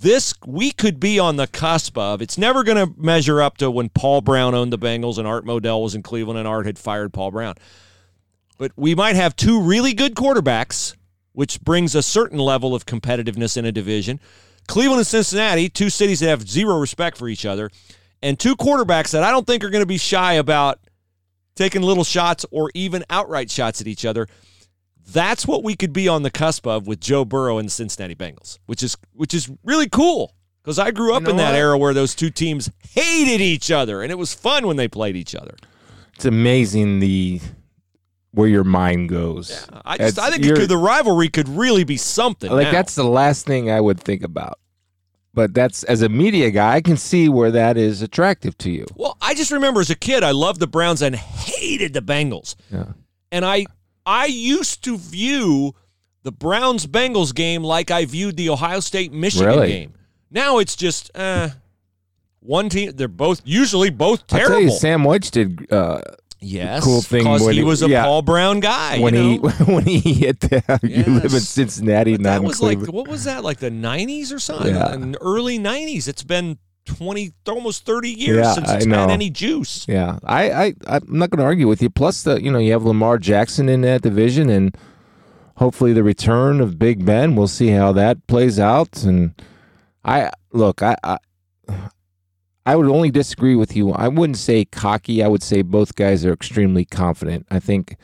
this 0.00 0.34
we 0.44 0.70
could 0.72 1.00
be 1.00 1.18
on 1.18 1.36
the 1.36 1.46
cusp 1.46 1.96
of. 1.96 2.20
It's 2.20 2.38
never 2.38 2.62
going 2.62 2.76
to 2.76 3.00
measure 3.00 3.40
up 3.40 3.56
to 3.58 3.70
when 3.70 3.88
Paul 3.88 4.20
Brown 4.20 4.54
owned 4.54 4.72
the 4.72 4.78
Bengals 4.78 5.18
and 5.18 5.26
Art 5.26 5.44
Modell 5.44 5.82
was 5.82 5.94
in 5.94 6.02
Cleveland 6.02 6.38
and 6.38 6.48
Art 6.48 6.66
had 6.66 6.78
fired 6.78 7.12
Paul 7.12 7.30
Brown. 7.30 7.54
But 8.58 8.72
we 8.76 8.94
might 8.94 9.16
have 9.16 9.36
two 9.36 9.60
really 9.60 9.92
good 9.92 10.14
quarterbacks, 10.14 10.94
which 11.32 11.60
brings 11.60 11.94
a 11.94 12.02
certain 12.02 12.38
level 12.38 12.74
of 12.74 12.86
competitiveness 12.86 13.56
in 13.56 13.64
a 13.64 13.72
division. 13.72 14.20
Cleveland 14.66 14.98
and 14.98 15.06
Cincinnati, 15.06 15.68
two 15.68 15.90
cities 15.90 16.20
that 16.20 16.28
have 16.28 16.48
zero 16.48 16.78
respect 16.78 17.16
for 17.16 17.28
each 17.28 17.46
other, 17.46 17.70
and 18.22 18.38
two 18.38 18.56
quarterbacks 18.56 19.10
that 19.12 19.22
I 19.22 19.30
don't 19.30 19.46
think 19.46 19.62
are 19.62 19.70
going 19.70 19.82
to 19.82 19.86
be 19.86 19.98
shy 19.98 20.34
about 20.34 20.80
taking 21.54 21.82
little 21.82 22.04
shots 22.04 22.44
or 22.50 22.70
even 22.74 23.04
outright 23.10 23.50
shots 23.50 23.80
at 23.80 23.86
each 23.86 24.04
other. 24.04 24.26
That's 25.06 25.46
what 25.46 25.62
we 25.62 25.76
could 25.76 25.92
be 25.92 26.08
on 26.08 26.22
the 26.22 26.30
cusp 26.30 26.66
of 26.66 26.86
with 26.86 27.00
Joe 27.00 27.24
Burrow 27.24 27.58
and 27.58 27.68
the 27.68 27.72
Cincinnati 27.72 28.14
Bengals, 28.14 28.58
which 28.66 28.82
is 28.82 28.96
which 29.12 29.34
is 29.34 29.50
really 29.64 29.88
cool 29.88 30.34
because 30.62 30.78
I 30.78 30.90
grew 30.90 31.14
up 31.14 31.22
know 31.22 31.30
in 31.30 31.36
that 31.36 31.52
what? 31.52 31.58
era 31.58 31.78
where 31.78 31.94
those 31.94 32.14
two 32.14 32.30
teams 32.30 32.70
hated 32.90 33.40
each 33.40 33.70
other 33.70 34.02
and 34.02 34.10
it 34.10 34.18
was 34.18 34.34
fun 34.34 34.66
when 34.66 34.76
they 34.76 34.88
played 34.88 35.16
each 35.16 35.34
other. 35.34 35.54
It's 36.16 36.24
amazing 36.24 36.98
the 36.98 37.40
where 38.32 38.48
your 38.48 38.64
mind 38.64 39.08
goes. 39.08 39.66
I 39.84 39.96
just 39.96 40.18
I 40.18 40.30
think 40.30 40.42
could, 40.42 40.68
the 40.68 40.76
rivalry 40.76 41.28
could 41.28 41.48
really 41.48 41.84
be 41.84 41.96
something. 41.96 42.50
like 42.50 42.66
now. 42.66 42.72
that's 42.72 42.94
the 42.94 43.04
last 43.04 43.46
thing 43.46 43.70
I 43.70 43.80
would 43.80 44.00
think 44.00 44.22
about. 44.22 44.58
But 45.32 45.54
that's 45.54 45.84
as 45.84 46.02
a 46.02 46.08
media 46.08 46.50
guy, 46.50 46.76
I 46.76 46.80
can 46.80 46.96
see 46.96 47.28
where 47.28 47.50
that 47.50 47.76
is 47.76 48.02
attractive 48.02 48.56
to 48.58 48.70
you. 48.70 48.86
Well, 48.94 49.16
I 49.20 49.34
just 49.34 49.52
remember 49.52 49.80
as 49.80 49.90
a 49.90 49.94
kid, 49.94 50.24
I 50.24 50.30
loved 50.32 50.60
the 50.60 50.66
Browns 50.66 51.02
and 51.02 51.14
hated 51.14 51.92
the 51.92 52.00
Bengals. 52.00 52.56
Yeah. 52.72 52.92
And 53.30 53.44
I 53.44 53.66
I 54.06 54.26
used 54.26 54.84
to 54.84 54.96
view 54.96 55.74
the 56.22 56.32
Browns 56.32 56.86
Bengals 56.86 57.34
game 57.34 57.62
like 57.64 57.90
I 57.90 58.04
viewed 58.04 58.36
the 58.36 58.48
Ohio 58.50 58.80
State 58.80 59.12
Michigan 59.12 59.46
Really? 59.48 59.68
game. 59.68 59.94
Now 60.30 60.58
it's 60.58 60.76
just 60.76 61.10
uh, 61.16 61.50
one 62.40 62.68
team. 62.68 62.92
They're 62.94 63.08
both 63.08 63.42
usually 63.44 63.90
both 63.90 64.20
I'll 64.32 64.38
terrible. 64.38 64.54
tell 64.54 64.60
you, 64.62 64.70
Sam 64.70 65.02
Wyche 65.02 65.30
did 65.30 65.72
uh, 65.72 66.00
yes, 66.40 66.82
cool 66.84 67.00
thing 67.02 67.22
because 67.24 67.46
he 67.48 67.56
he- 67.58 67.62
was 67.64 67.82
a 67.82 67.88
yeah. 67.88 68.04
Paul 68.04 68.22
Brown 68.22 68.60
guy. 68.60 68.98
when 69.00 69.14
you 69.14 69.48
he 69.48 69.64
when 69.72 69.84
he 69.84 70.00
hit 70.00 70.40
the 70.40 70.80
you 70.82 71.04
live 71.04 71.32
in 71.34 71.40
Cincinnati, 71.40 72.12
But 72.12 72.20
not 72.22 72.30
that 72.30 72.42
was 72.44 72.60
like 72.62 72.78
what 72.86 73.08
was 73.08 73.24
that 73.24 73.42
like 73.44 73.58
the 73.58 73.70
'90s 73.70 74.32
or 74.32 74.38
something? 74.38 74.74
Yeah. 74.74 74.94
In 74.94 75.16
early 75.20 75.58
'90s. 75.58 76.06
It's 76.08 76.22
been 76.24 76.58
20, 76.86 77.32
almost 77.48 77.84
30 77.84 78.10
years 78.10 78.38
Yeah, 78.38 78.52
since 78.52 78.70
it's 78.70 78.86
had 78.86 79.10
any 79.10 79.30
juice. 79.30 79.86
Yeah, 79.88 80.18
I, 80.24 80.50
I 80.50 80.74
I'm 80.86 81.04
not 81.08 81.30
going 81.30 81.38
to 81.38 81.44
argue 81.44 81.68
with 81.68 81.82
you. 81.82 81.90
Plus, 81.90 82.22
the 82.22 82.42
you 82.42 82.50
know 82.50 82.58
you 82.58 82.72
have 82.72 82.84
Lamar 82.84 83.18
Jackson 83.18 83.68
in 83.68 83.82
that 83.82 84.02
division, 84.02 84.48
and 84.48 84.76
hopefully 85.56 85.92
the 85.92 86.02
return 86.02 86.60
of 86.60 86.78
Big 86.78 87.04
Ben. 87.04 87.36
We'll 87.36 87.48
see 87.48 87.68
how 87.68 87.92
that 87.92 88.26
plays 88.26 88.58
out. 88.58 89.02
And 89.02 89.34
I 90.04 90.30
look, 90.52 90.82
I, 90.82 90.96
I 91.04 91.18
I 92.64 92.74
would 92.74 92.86
only 92.86 93.10
disagree 93.10 93.54
with 93.54 93.76
you. 93.76 93.92
I 93.92 94.08
wouldn't 94.08 94.38
say 94.38 94.64
cocky. 94.64 95.22
I 95.22 95.28
would 95.28 95.42
say 95.42 95.62
both 95.62 95.94
guys 95.94 96.24
are 96.24 96.32
extremely 96.32 96.84
confident. 96.84 97.46
I 97.50 97.60
think 97.60 97.96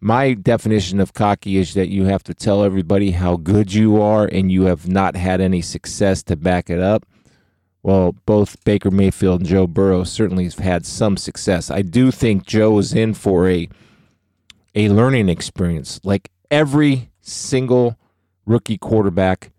my 0.00 0.34
definition 0.34 1.00
of 1.00 1.12
cocky 1.12 1.56
is 1.56 1.74
that 1.74 1.88
you 1.88 2.04
have 2.04 2.22
to 2.24 2.34
tell 2.34 2.62
everybody 2.62 3.10
how 3.10 3.36
good 3.36 3.74
you 3.74 4.00
are, 4.00 4.26
and 4.26 4.52
you 4.52 4.62
have 4.66 4.88
not 4.88 5.16
had 5.16 5.40
any 5.40 5.60
success 5.60 6.22
to 6.24 6.36
back 6.36 6.70
it 6.70 6.78
up. 6.78 7.04
Well, 7.88 8.14
both 8.26 8.62
Baker 8.64 8.90
Mayfield 8.90 9.40
and 9.40 9.48
Joe 9.48 9.66
Burrow 9.66 10.04
certainly 10.04 10.44
have 10.44 10.58
had 10.58 10.84
some 10.84 11.16
success. 11.16 11.70
I 11.70 11.80
do 11.80 12.10
think 12.10 12.44
Joe 12.44 12.76
is 12.76 12.92
in 12.92 13.14
for 13.14 13.48
a 13.48 13.66
a 14.74 14.90
learning 14.90 15.30
experience, 15.30 15.98
like 16.04 16.30
every 16.50 17.08
single 17.22 17.96
rookie 18.44 18.76
quarterback 18.76 19.52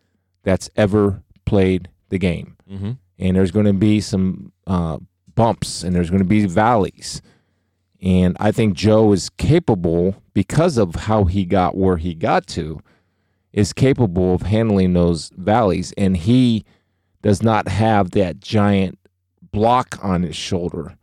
that's 0.44 0.70
ever 0.76 1.24
played 1.46 1.90
the 2.10 2.20
game. 2.20 2.56
Mm-hmm. 2.70 2.92
And 3.18 3.36
there's 3.36 3.50
going 3.50 3.66
to 3.66 3.74
be 3.74 4.00
some 4.00 4.52
uh, 4.68 5.00
bumps, 5.34 5.84
and 5.84 5.96
there's 5.96 6.12
going 6.12 6.22
to 6.22 6.24
be 6.24 6.46
valleys. 6.46 7.24
And 8.00 8.38
I 8.40 8.52
think 8.52 8.76
Joe 8.76 9.12
is 9.12 9.32
capable 9.32 10.22
because 10.36 10.78
of 10.78 10.94
how 10.94 11.24
he 11.24 11.46
got 11.46 11.76
where 11.76 11.98
he 11.98 12.14
got 12.14 12.46
to, 12.50 12.80
is 13.54 13.74
capable 13.74 14.36
of 14.36 14.44
handling 14.44 14.94
those 14.94 15.32
valleys, 15.36 15.94
and 15.98 16.16
he 16.16 16.64
does 17.22 17.44
not 17.44 17.68
have 17.68 18.12
that 18.12 18.40
giant 18.40 18.98
block 19.52 19.98
on 20.02 20.24
his 20.24 20.36
shoulder 20.36 20.96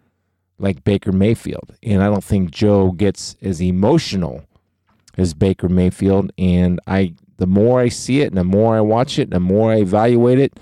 like 0.59 0.85
Baker 0.85 1.13
Mayfield. 1.13 1.77
And 1.83 2.03
I 2.03 2.07
don't 2.07 2.25
think 2.25 2.51
Joe 2.51 2.93
gets 2.93 3.37
as 3.43 3.61
emotional 3.61 4.45
as 5.19 5.35
Baker 5.35 5.69
Mayfield. 5.69 6.33
And 6.39 6.81
I 6.87 7.15
the 7.39 7.47
more 7.47 7.81
I 7.81 7.89
see 7.89 8.23
it 8.23 8.29
and 8.29 8.39
the 8.39 8.45
more 8.45 8.77
I 8.77 8.81
watch 8.81 9.19
it 9.19 9.25
and 9.25 9.33
the 9.33 9.41
more 9.41 9.73
I 9.73 9.77
evaluate 9.77 10.39
it, 10.39 10.59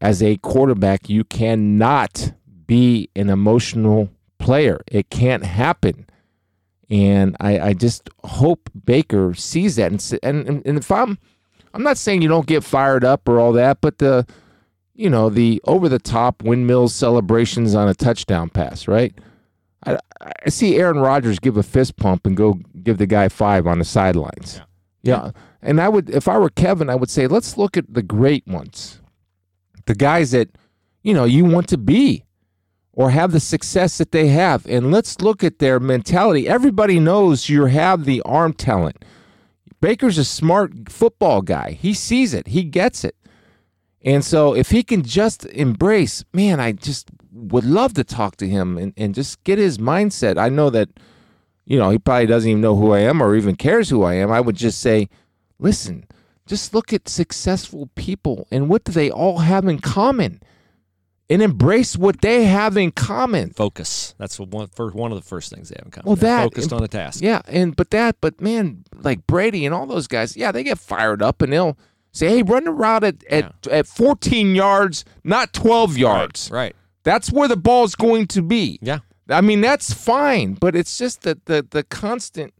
as 0.00 0.20
a 0.22 0.36
quarterback, 0.38 1.08
you 1.08 1.22
cannot 1.22 2.32
be 2.66 3.08
an 3.14 3.30
emotional 3.30 4.08
player. 4.38 4.80
It 4.88 5.10
can't 5.10 5.44
happen. 5.44 6.06
And 6.90 7.36
I, 7.38 7.60
I 7.60 7.72
just 7.72 8.10
hope 8.24 8.68
Baker 8.84 9.32
sees 9.34 9.76
that. 9.76 9.92
And, 9.92 10.48
and 10.48 10.66
and 10.66 10.78
if 10.78 10.90
I'm, 10.90 11.18
I'm 11.72 11.84
not 11.84 11.96
saying 11.96 12.20
you 12.20 12.28
don't 12.28 12.46
get 12.46 12.64
fired 12.64 13.04
up 13.04 13.28
or 13.28 13.38
all 13.38 13.52
that, 13.52 13.80
but 13.80 13.98
the, 13.98 14.26
you 15.02 15.10
know, 15.10 15.28
the 15.28 15.60
over 15.64 15.88
the 15.88 15.98
top 15.98 16.44
windmills 16.44 16.94
celebrations 16.94 17.74
on 17.74 17.88
a 17.88 17.94
touchdown 17.94 18.48
pass, 18.48 18.86
right? 18.86 19.12
I, 19.84 19.98
I 20.20 20.48
see 20.48 20.76
Aaron 20.76 21.00
Rodgers 21.00 21.40
give 21.40 21.56
a 21.56 21.64
fist 21.64 21.96
pump 21.96 22.24
and 22.24 22.36
go 22.36 22.60
give 22.84 22.98
the 22.98 23.06
guy 23.06 23.28
five 23.28 23.66
on 23.66 23.80
the 23.80 23.84
sidelines. 23.84 24.60
Yeah. 25.02 25.24
Yeah. 25.24 25.30
And 25.60 25.80
I 25.80 25.88
would, 25.88 26.08
if 26.08 26.28
I 26.28 26.38
were 26.38 26.50
Kevin, 26.50 26.88
I 26.88 26.94
would 26.94 27.10
say, 27.10 27.26
let's 27.26 27.58
look 27.58 27.76
at 27.76 27.92
the 27.92 28.02
great 28.02 28.46
ones, 28.46 29.00
the 29.86 29.96
guys 29.96 30.30
that, 30.30 30.50
you 31.02 31.14
know, 31.14 31.24
you 31.24 31.44
want 31.44 31.68
to 31.70 31.78
be 31.78 32.24
or 32.92 33.10
have 33.10 33.32
the 33.32 33.40
success 33.40 33.98
that 33.98 34.12
they 34.12 34.28
have. 34.28 34.64
And 34.66 34.92
let's 34.92 35.20
look 35.20 35.42
at 35.42 35.58
their 35.58 35.80
mentality. 35.80 36.48
Everybody 36.48 37.00
knows 37.00 37.48
you 37.48 37.64
have 37.64 38.04
the 38.04 38.22
arm 38.22 38.52
talent. 38.52 39.04
Baker's 39.80 40.18
a 40.18 40.24
smart 40.24 40.88
football 40.88 41.42
guy. 41.42 41.72
He 41.72 41.92
sees 41.92 42.34
it, 42.34 42.46
he 42.46 42.62
gets 42.62 43.02
it. 43.02 43.16
And 44.04 44.24
so 44.24 44.54
if 44.54 44.70
he 44.70 44.82
can 44.82 45.02
just 45.02 45.44
embrace, 45.46 46.24
man, 46.32 46.58
I 46.60 46.72
just 46.72 47.08
would 47.32 47.64
love 47.64 47.94
to 47.94 48.04
talk 48.04 48.36
to 48.36 48.48
him 48.48 48.76
and, 48.76 48.92
and 48.96 49.14
just 49.14 49.42
get 49.44 49.58
his 49.58 49.78
mindset. 49.78 50.38
I 50.38 50.48
know 50.48 50.70
that, 50.70 50.88
you 51.64 51.78
know, 51.78 51.90
he 51.90 51.98
probably 51.98 52.26
doesn't 52.26 52.50
even 52.50 52.60
know 52.60 52.76
who 52.76 52.92
I 52.92 53.00
am 53.00 53.22
or 53.22 53.36
even 53.36 53.54
cares 53.56 53.88
who 53.90 54.02
I 54.02 54.14
am. 54.14 54.30
I 54.32 54.40
would 54.40 54.56
just 54.56 54.80
say, 54.80 55.08
listen, 55.60 56.04
just 56.46 56.74
look 56.74 56.92
at 56.92 57.08
successful 57.08 57.88
people 57.94 58.48
and 58.50 58.68
what 58.68 58.82
do 58.84 58.92
they 58.92 59.10
all 59.10 59.38
have 59.38 59.66
in 59.68 59.78
common? 59.78 60.40
And 61.30 61.40
embrace 61.40 61.96
what 61.96 62.20
they 62.20 62.44
have 62.44 62.76
in 62.76 62.90
common. 62.90 63.50
Focus. 63.50 64.14
That's 64.18 64.38
one, 64.38 64.66
first, 64.66 64.94
one 64.94 65.12
of 65.12 65.16
the 65.16 65.26
first 65.26 65.50
things 65.50 65.70
they 65.70 65.76
have 65.78 65.86
in 65.86 65.90
common. 65.92 66.06
Well, 66.06 66.16
They're 66.16 66.36
that- 66.36 66.42
focused 66.42 66.72
on 66.74 66.82
a 66.82 66.88
task. 66.88 67.22
Yeah, 67.22 67.40
and 67.46 67.74
but 67.74 67.90
that, 67.92 68.16
but 68.20 68.38
man, 68.40 68.84
like 69.00 69.26
Brady 69.26 69.64
and 69.64 69.74
all 69.74 69.86
those 69.86 70.08
guys, 70.08 70.36
yeah, 70.36 70.52
they 70.52 70.62
get 70.62 70.78
fired 70.78 71.22
up 71.22 71.40
and 71.40 71.50
they'll 71.52 71.78
say, 72.12 72.28
"Hey, 72.28 72.42
run 72.42 72.64
the 72.64 72.70
route 72.72 73.04
at 73.04 73.24
at, 73.24 73.66
at 73.68 73.86
14 73.86 74.54
yards, 74.54 75.04
not 75.24 75.52
12 75.52 75.98
yards." 75.98 76.50
Right. 76.50 76.74
That's 77.04 77.32
where 77.32 77.48
the 77.48 77.56
ball's 77.56 77.94
going 77.94 78.26
to 78.28 78.42
be. 78.42 78.78
Yeah. 78.80 78.98
I 79.28 79.40
mean, 79.40 79.60
that's 79.60 79.92
fine, 79.92 80.54
but 80.54 80.76
it's 80.76 80.96
just 80.98 81.22
that 81.22 81.46
the 81.46 81.66
the 81.70 81.82
constant. 81.84 82.52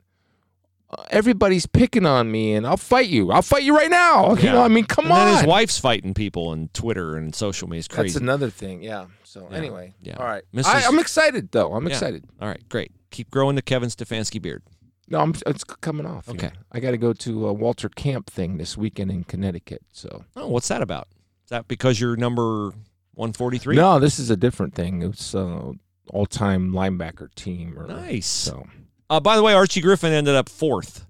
uh, 0.90 1.02
Everybody's 1.10 1.66
picking 1.66 2.06
on 2.06 2.30
me, 2.30 2.54
and 2.54 2.66
I'll 2.66 2.76
fight 2.76 3.08
you. 3.08 3.30
I'll 3.30 3.42
fight 3.42 3.62
you 3.62 3.76
right 3.76 3.90
now. 3.90 4.34
You 4.36 4.44
Yeah. 4.44 4.52
know, 4.52 4.62
I 4.62 4.68
mean, 4.68 4.84
come 4.84 5.06
and 5.06 5.14
then 5.14 5.28
on. 5.28 5.36
his 5.38 5.46
wife's 5.46 5.78
fighting 5.78 6.12
people 6.14 6.48
on 6.48 6.68
Twitter 6.72 7.16
and 7.16 7.34
social 7.34 7.68
media. 7.68 7.80
It's 7.80 7.88
crazy. 7.88 8.14
That's 8.14 8.22
another 8.22 8.50
thing. 8.50 8.82
Yeah. 8.82 9.06
So 9.24 9.48
Yeah. 9.50 9.56
anyway, 9.56 9.94
Yeah. 10.02 10.16
all 10.18 10.26
right. 10.26 10.42
Mrs. 10.54 10.66
I, 10.66 10.86
I'm 10.86 10.98
excited 10.98 11.50
though. 11.52 11.72
I'm 11.74 11.86
Yeah. 11.86 11.92
excited. 11.94 12.24
All 12.40 12.48
right, 12.48 12.62
great. 12.68 12.92
Keep 13.10 13.30
growing 13.30 13.56
the 13.56 13.62
Kevin 13.62 13.88
Stefanski 13.90 14.40
beard. 14.40 14.62
No, 15.08 15.20
I'm, 15.20 15.34
it's 15.46 15.64
coming 15.64 16.06
off. 16.06 16.28
Okay. 16.28 16.46
know. 16.48 16.52
I 16.70 16.80
got 16.80 16.92
to 16.92 16.96
go 16.96 17.12
to 17.12 17.48
a 17.48 17.52
Walter 17.52 17.88
Camp 17.88 18.30
thing 18.30 18.56
this 18.56 18.76
weekend 18.76 19.10
in 19.10 19.24
Connecticut. 19.24 19.82
So 19.92 20.24
Oh, 20.36 20.48
what's 20.48 20.68
that 20.68 20.82
about? 20.82 21.08
Is 21.44 21.50
that 21.50 21.68
because 21.68 22.00
you're 22.00 22.16
number 22.16 22.68
143? 23.14 23.76
no, 23.76 23.98
this 23.98 24.18
is 24.18 24.30
a 24.30 24.36
different 24.36 24.74
thing. 24.74 25.02
It's 25.02 25.34
uh, 25.34 25.72
all-time 26.10 26.72
linebacker 26.72 27.34
team. 27.34 27.78
Or, 27.78 27.86
Nice. 27.86 28.26
So 28.26 28.66
Uh, 29.10 29.20
by 29.20 29.36
the 29.36 29.42
way, 29.42 29.54
Archie 29.54 29.80
Griffin 29.80 30.12
ended 30.12 30.34
up 30.34 30.48
fourth 30.48 31.06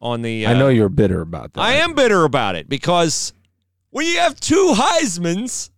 on 0.00 0.22
the. 0.22 0.46
Uh, 0.46 0.50
I 0.50 0.54
know 0.54 0.68
you're 0.68 0.88
bitter 0.88 1.20
about 1.20 1.52
that. 1.52 1.60
I 1.60 1.74
am 1.74 1.94
bitter 1.94 2.24
about 2.24 2.56
it 2.56 2.68
because 2.68 3.32
when 3.90 4.06
you 4.06 4.18
have 4.18 4.40
two 4.40 4.74
Heisman's, 4.74 5.70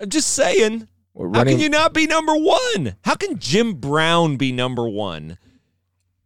I'm 0.00 0.08
just 0.08 0.30
saying, 0.32 0.88
We're 1.14 1.28
how 1.34 1.44
can 1.44 1.60
you 1.60 1.68
not 1.68 1.92
be 1.92 2.06
number 2.06 2.34
one? 2.34 2.96
How 3.04 3.14
can 3.14 3.38
Jim 3.38 3.74
Brown 3.74 4.36
be 4.36 4.50
number 4.50 4.88
one 4.88 5.38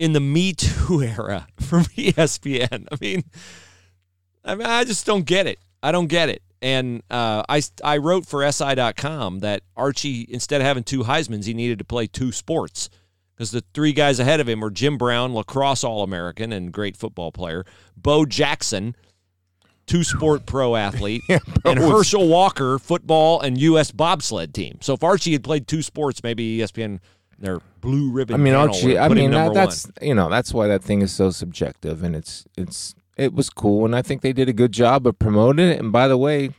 in 0.05 0.13
the 0.13 0.21
Me 0.21 0.53
Too 0.53 1.03
era 1.03 1.47
from 1.61 1.85
ESPN? 1.85 2.87
I 2.93 2.97
mean, 3.01 3.25
I 4.45 4.55
mean, 4.55 4.67
I 4.67 4.85
just 4.85 5.07
don't 5.07 5.25
get 5.25 5.47
it. 5.47 5.59
I 5.83 5.93
don't 5.93 6.09
get 6.09 6.29
it. 6.29 6.43
And 6.61 7.03
uh, 7.11 7.43
I, 7.49 7.63
I 7.83 7.97
wrote 7.97 8.27
for 8.27 8.51
SI.com 8.51 9.41
that 9.41 9.63
Archie, 9.77 10.27
instead 10.29 10.61
of 10.61 10.67
having 10.67 10.85
two 10.85 11.05
Heisman's, 11.05 11.47
he 11.47 11.55
needed 11.55 11.79
to 11.79 11.85
play 11.85 12.07
two 12.07 12.33
sports 12.33 12.91
because 13.35 13.51
the 13.51 13.65
three 13.73 13.93
guys 13.93 14.21
ahead 14.21 14.41
of 14.41 14.49
him 14.49 14.61
were 14.61 14.71
Jim 14.71 14.99
Brown, 14.99 15.35
lacrosse 15.35 15.85
All 15.85 16.03
American 16.03 16.53
and 16.53 16.71
great 16.71 16.97
football 16.97 17.33
player, 17.33 17.65
Bo 17.97 18.27
Jackson, 18.27 18.95
two 19.87 20.05
sport 20.05 20.45
pro 20.47 20.77
athlete, 20.77 21.23
Yeah, 21.29 21.39
and 21.65 21.79
Herschel 21.79 22.29
Walker, 22.29 22.79
football 22.79 23.41
and 23.41 23.59
U.S. 23.59 23.91
bobsled 23.91 24.53
team. 24.53 24.79
So 24.83 24.95
if 24.95 25.03
Archie 25.03 25.33
had 25.33 25.45
played 25.45 25.67
two 25.67 25.83
sports, 25.83 26.23
maybe 26.23 26.59
ESPN, 26.59 27.01
their 27.39 27.61
blue 27.80 28.11
ribbon. 28.11 28.35
I 28.35 28.39
mean, 28.39 28.55
Archie. 28.55 28.99
I 28.99 29.09
mean, 29.09 29.30
that, 29.32 29.55
that's 29.55 29.87
one. 29.87 29.95
you 30.09 30.14
know 30.14 30.28
that's 30.30 30.53
why 30.55 30.66
that 30.68 30.82
thing 30.82 31.03
is 31.03 31.12
so 31.12 31.30
subjective, 31.30 32.03
and 32.03 32.14
it's 32.16 32.45
it's 32.57 32.95
it 33.16 33.32
was 33.35 33.51
cool, 33.51 33.85
and 33.85 33.95
I 33.95 34.03
think 34.03 34.22
they 34.22 34.32
did 34.32 34.49
a 34.49 34.53
good 34.53 34.72
job 34.72 35.07
of 35.07 35.18
promoting 35.18 35.68
it. 35.68 35.78
And 35.80 35.93
by 35.93 36.09
the 36.09 36.16
way, 36.18 36.51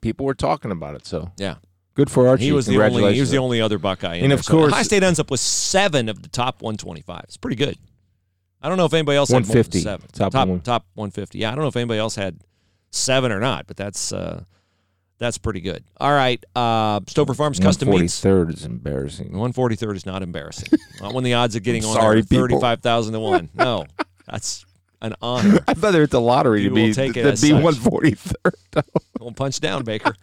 people 0.00 0.24
were 0.26 0.34
talking 0.34 0.70
about 0.70 0.94
it, 0.94 1.06
so 1.06 1.32
Yeah. 1.36 1.56
good 1.94 2.10
for 2.10 2.26
Archie. 2.28 2.44
He 2.44 2.52
was 2.52 2.66
the 2.66 2.82
only. 2.82 3.14
He 3.14 3.20
was 3.20 3.30
the 3.30 3.38
only 3.38 3.60
other 3.60 3.78
Buckeye. 3.78 4.14
in 4.16 4.24
And 4.24 4.30
there. 4.32 4.38
of 4.38 4.44
So 4.44 4.52
course- 4.52 4.72
Ohio 4.72 4.82
State 4.84 5.02
ends 5.02 5.18
up 5.18 5.30
with 5.30 5.40
seven 5.40 6.08
of 6.08 6.22
the 6.22 6.28
top 6.28 6.62
125. 6.62 7.22
It's 7.24 7.36
pretty 7.36 7.56
good. 7.56 7.76
I 8.62 8.68
don't 8.68 8.76
know 8.78 8.86
if 8.86 8.94
anybody 8.94 9.16
else 9.16 9.28
had 9.30 9.34
more 9.36 9.40
than 9.42 9.48
150, 9.50 9.80
seven. 9.80 10.06
top 10.12 10.32
top 10.32 10.48
one. 10.48 10.60
top 10.60 10.84
150. 10.94 11.38
Yeah, 11.38 11.52
I 11.52 11.54
don't 11.54 11.62
know 11.62 11.68
if 11.68 11.76
anybody 11.76 12.00
else 12.00 12.16
had 12.16 12.38
seven 12.90 13.30
or 13.30 13.38
not, 13.38 13.66
but 13.66 13.76
that's 13.76 14.12
uh, 14.12 14.44
that's 15.18 15.38
pretty 15.38 15.60
good. 15.60 15.84
All 15.98 16.12
right, 16.12 16.42
uh, 16.54 17.00
Stover 17.06 17.34
Farms 17.34 17.58
custom 17.58 17.90
meats. 17.90 18.20
143rd 18.20 18.54
is 18.54 18.64
embarrassing. 18.64 19.32
143rd 19.32 19.96
is 19.96 20.06
not 20.06 20.22
embarrassing. 20.22 20.78
not 21.00 21.12
when 21.12 21.24
the 21.24 21.34
odds 21.34 21.56
of 21.56 21.62
getting 21.62 21.84
on 21.84 21.94
Sorry, 21.94 22.22
there 22.22 22.44
are 22.44 22.48
35,000 22.48 23.12
to 23.14 23.20
one. 23.20 23.48
No, 23.54 23.86
that's 24.26 24.64
an 25.02 25.14
honor. 25.20 25.58
I'd 25.66 25.82
rather 25.82 26.02
it's 26.02 26.14
a 26.14 26.20
lottery 26.20 26.62
You 26.62 26.68
to 26.68 26.74
be 26.74 26.92
take 26.92 27.14
to 27.14 27.22
as 27.22 27.42
be 27.42 27.48
such. 27.48 27.62
143rd. 27.62 28.82
Don't 29.18 29.36
punch 29.36 29.60
down, 29.60 29.84
Baker. 29.84 30.14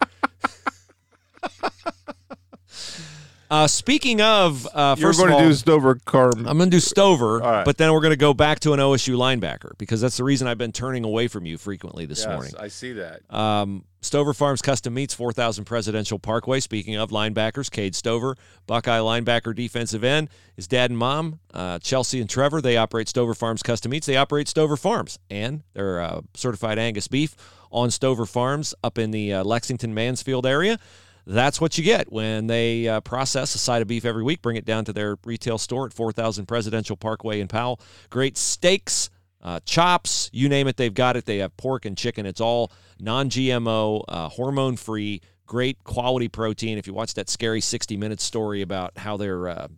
uh, 3.50 3.66
speaking 3.66 4.20
of, 4.20 4.66
uh, 4.74 4.96
You're 4.98 5.12
going 5.12 5.32
all, 5.32 5.40
to 5.40 5.46
do 5.46 5.54
Stover 5.54 5.96
Carm. 6.04 6.46
I'm 6.46 6.56
going 6.58 6.70
to 6.70 6.76
do 6.76 6.80
Stover, 6.80 7.38
right. 7.38 7.64
but 7.64 7.76
then 7.76 7.92
we're 7.92 8.00
going 8.00 8.10
to 8.12 8.16
go 8.16 8.34
back 8.34 8.60
to 8.60 8.72
an 8.72 8.80
OSU 8.80 9.16
linebacker 9.16 9.76
because 9.78 10.00
that's 10.00 10.16
the 10.16 10.24
reason 10.24 10.48
I've 10.48 10.58
been 10.58 10.72
turning 10.72 11.04
away 11.04 11.28
from 11.28 11.44
you 11.46 11.58
frequently 11.58 12.06
this 12.06 12.26
morning. 12.26 12.52
I 12.58 12.68
see 12.68 12.94
that. 12.94 13.20
Um, 13.32 13.84
Stover 14.06 14.32
Farms 14.32 14.62
Custom 14.62 14.94
Meats, 14.94 15.14
4000 15.14 15.64
Presidential 15.64 16.18
Parkway. 16.18 16.60
Speaking 16.60 16.94
of 16.94 17.10
linebackers, 17.10 17.70
Cade 17.70 17.94
Stover, 17.94 18.36
Buckeye 18.66 19.00
linebacker, 19.00 19.54
defensive 19.54 20.04
end. 20.04 20.28
His 20.54 20.68
dad 20.68 20.90
and 20.90 20.98
mom, 20.98 21.40
uh, 21.52 21.80
Chelsea 21.80 22.20
and 22.20 22.30
Trevor, 22.30 22.60
they 22.60 22.76
operate 22.76 23.08
Stover 23.08 23.34
Farms 23.34 23.64
Custom 23.64 23.90
Meats. 23.90 24.06
They 24.06 24.16
operate 24.16 24.46
Stover 24.46 24.76
Farms, 24.76 25.18
and 25.28 25.64
they're 25.74 26.00
uh, 26.00 26.20
certified 26.34 26.78
Angus 26.78 27.08
beef 27.08 27.36
on 27.72 27.90
Stover 27.90 28.26
Farms 28.26 28.74
up 28.84 28.96
in 28.96 29.10
the 29.10 29.34
uh, 29.34 29.44
Lexington 29.44 29.92
Mansfield 29.92 30.46
area. 30.46 30.78
That's 31.26 31.60
what 31.60 31.76
you 31.76 31.82
get 31.82 32.12
when 32.12 32.46
they 32.46 32.86
uh, 32.86 33.00
process 33.00 33.56
a 33.56 33.58
side 33.58 33.82
of 33.82 33.88
beef 33.88 34.04
every 34.04 34.22
week, 34.22 34.40
bring 34.40 34.56
it 34.56 34.64
down 34.64 34.84
to 34.84 34.92
their 34.92 35.18
retail 35.24 35.58
store 35.58 35.86
at 35.86 35.92
4000 35.92 36.46
Presidential 36.46 36.96
Parkway 36.96 37.40
in 37.40 37.48
Powell. 37.48 37.80
Great 38.10 38.36
steaks, 38.38 39.10
uh, 39.42 39.58
chops, 39.66 40.30
you 40.32 40.48
name 40.48 40.68
it, 40.68 40.76
they've 40.76 40.94
got 40.94 41.16
it. 41.16 41.24
They 41.24 41.38
have 41.38 41.56
pork 41.56 41.84
and 41.84 41.98
chicken. 41.98 42.24
It's 42.26 42.40
all 42.40 42.70
non 42.98 43.30
GMO, 43.30 44.04
uh, 44.08 44.28
hormone 44.28 44.76
free, 44.76 45.20
great 45.46 45.82
quality 45.84 46.28
protein. 46.28 46.78
If 46.78 46.86
you 46.86 46.94
watch 46.94 47.14
that 47.14 47.28
scary 47.28 47.60
60 47.60 47.96
minutes 47.96 48.24
story 48.24 48.62
about 48.62 48.98
how 48.98 49.16
they're 49.16 49.48
uh, 49.48 49.68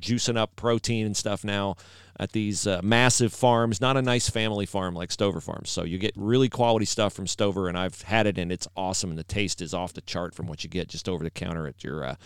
juicing 0.00 0.36
up 0.36 0.56
protein 0.56 1.06
and 1.06 1.16
stuff 1.16 1.44
now 1.44 1.76
at 2.18 2.32
these 2.32 2.66
uh, 2.66 2.80
massive 2.82 3.32
farms, 3.32 3.80
not 3.80 3.96
a 3.96 4.02
nice 4.02 4.28
family 4.28 4.66
farm 4.66 4.94
like 4.94 5.10
Stover 5.10 5.40
Farms. 5.40 5.70
So 5.70 5.84
you 5.84 5.98
get 5.98 6.12
really 6.16 6.48
quality 6.48 6.84
stuff 6.84 7.14
from 7.14 7.26
Stover, 7.26 7.68
and 7.68 7.78
I've 7.78 8.02
had 8.02 8.26
it, 8.26 8.38
and 8.38 8.52
it's 8.52 8.68
awesome, 8.76 9.10
and 9.10 9.18
the 9.18 9.24
taste 9.24 9.62
is 9.62 9.72
off 9.72 9.94
the 9.94 10.02
chart 10.02 10.34
from 10.34 10.46
what 10.46 10.62
you 10.62 10.70
get 10.70 10.88
just 10.88 11.08
over 11.08 11.24
the 11.24 11.30
counter 11.30 11.66
at 11.66 11.82
your 11.82 12.04
uh, 12.04 12.16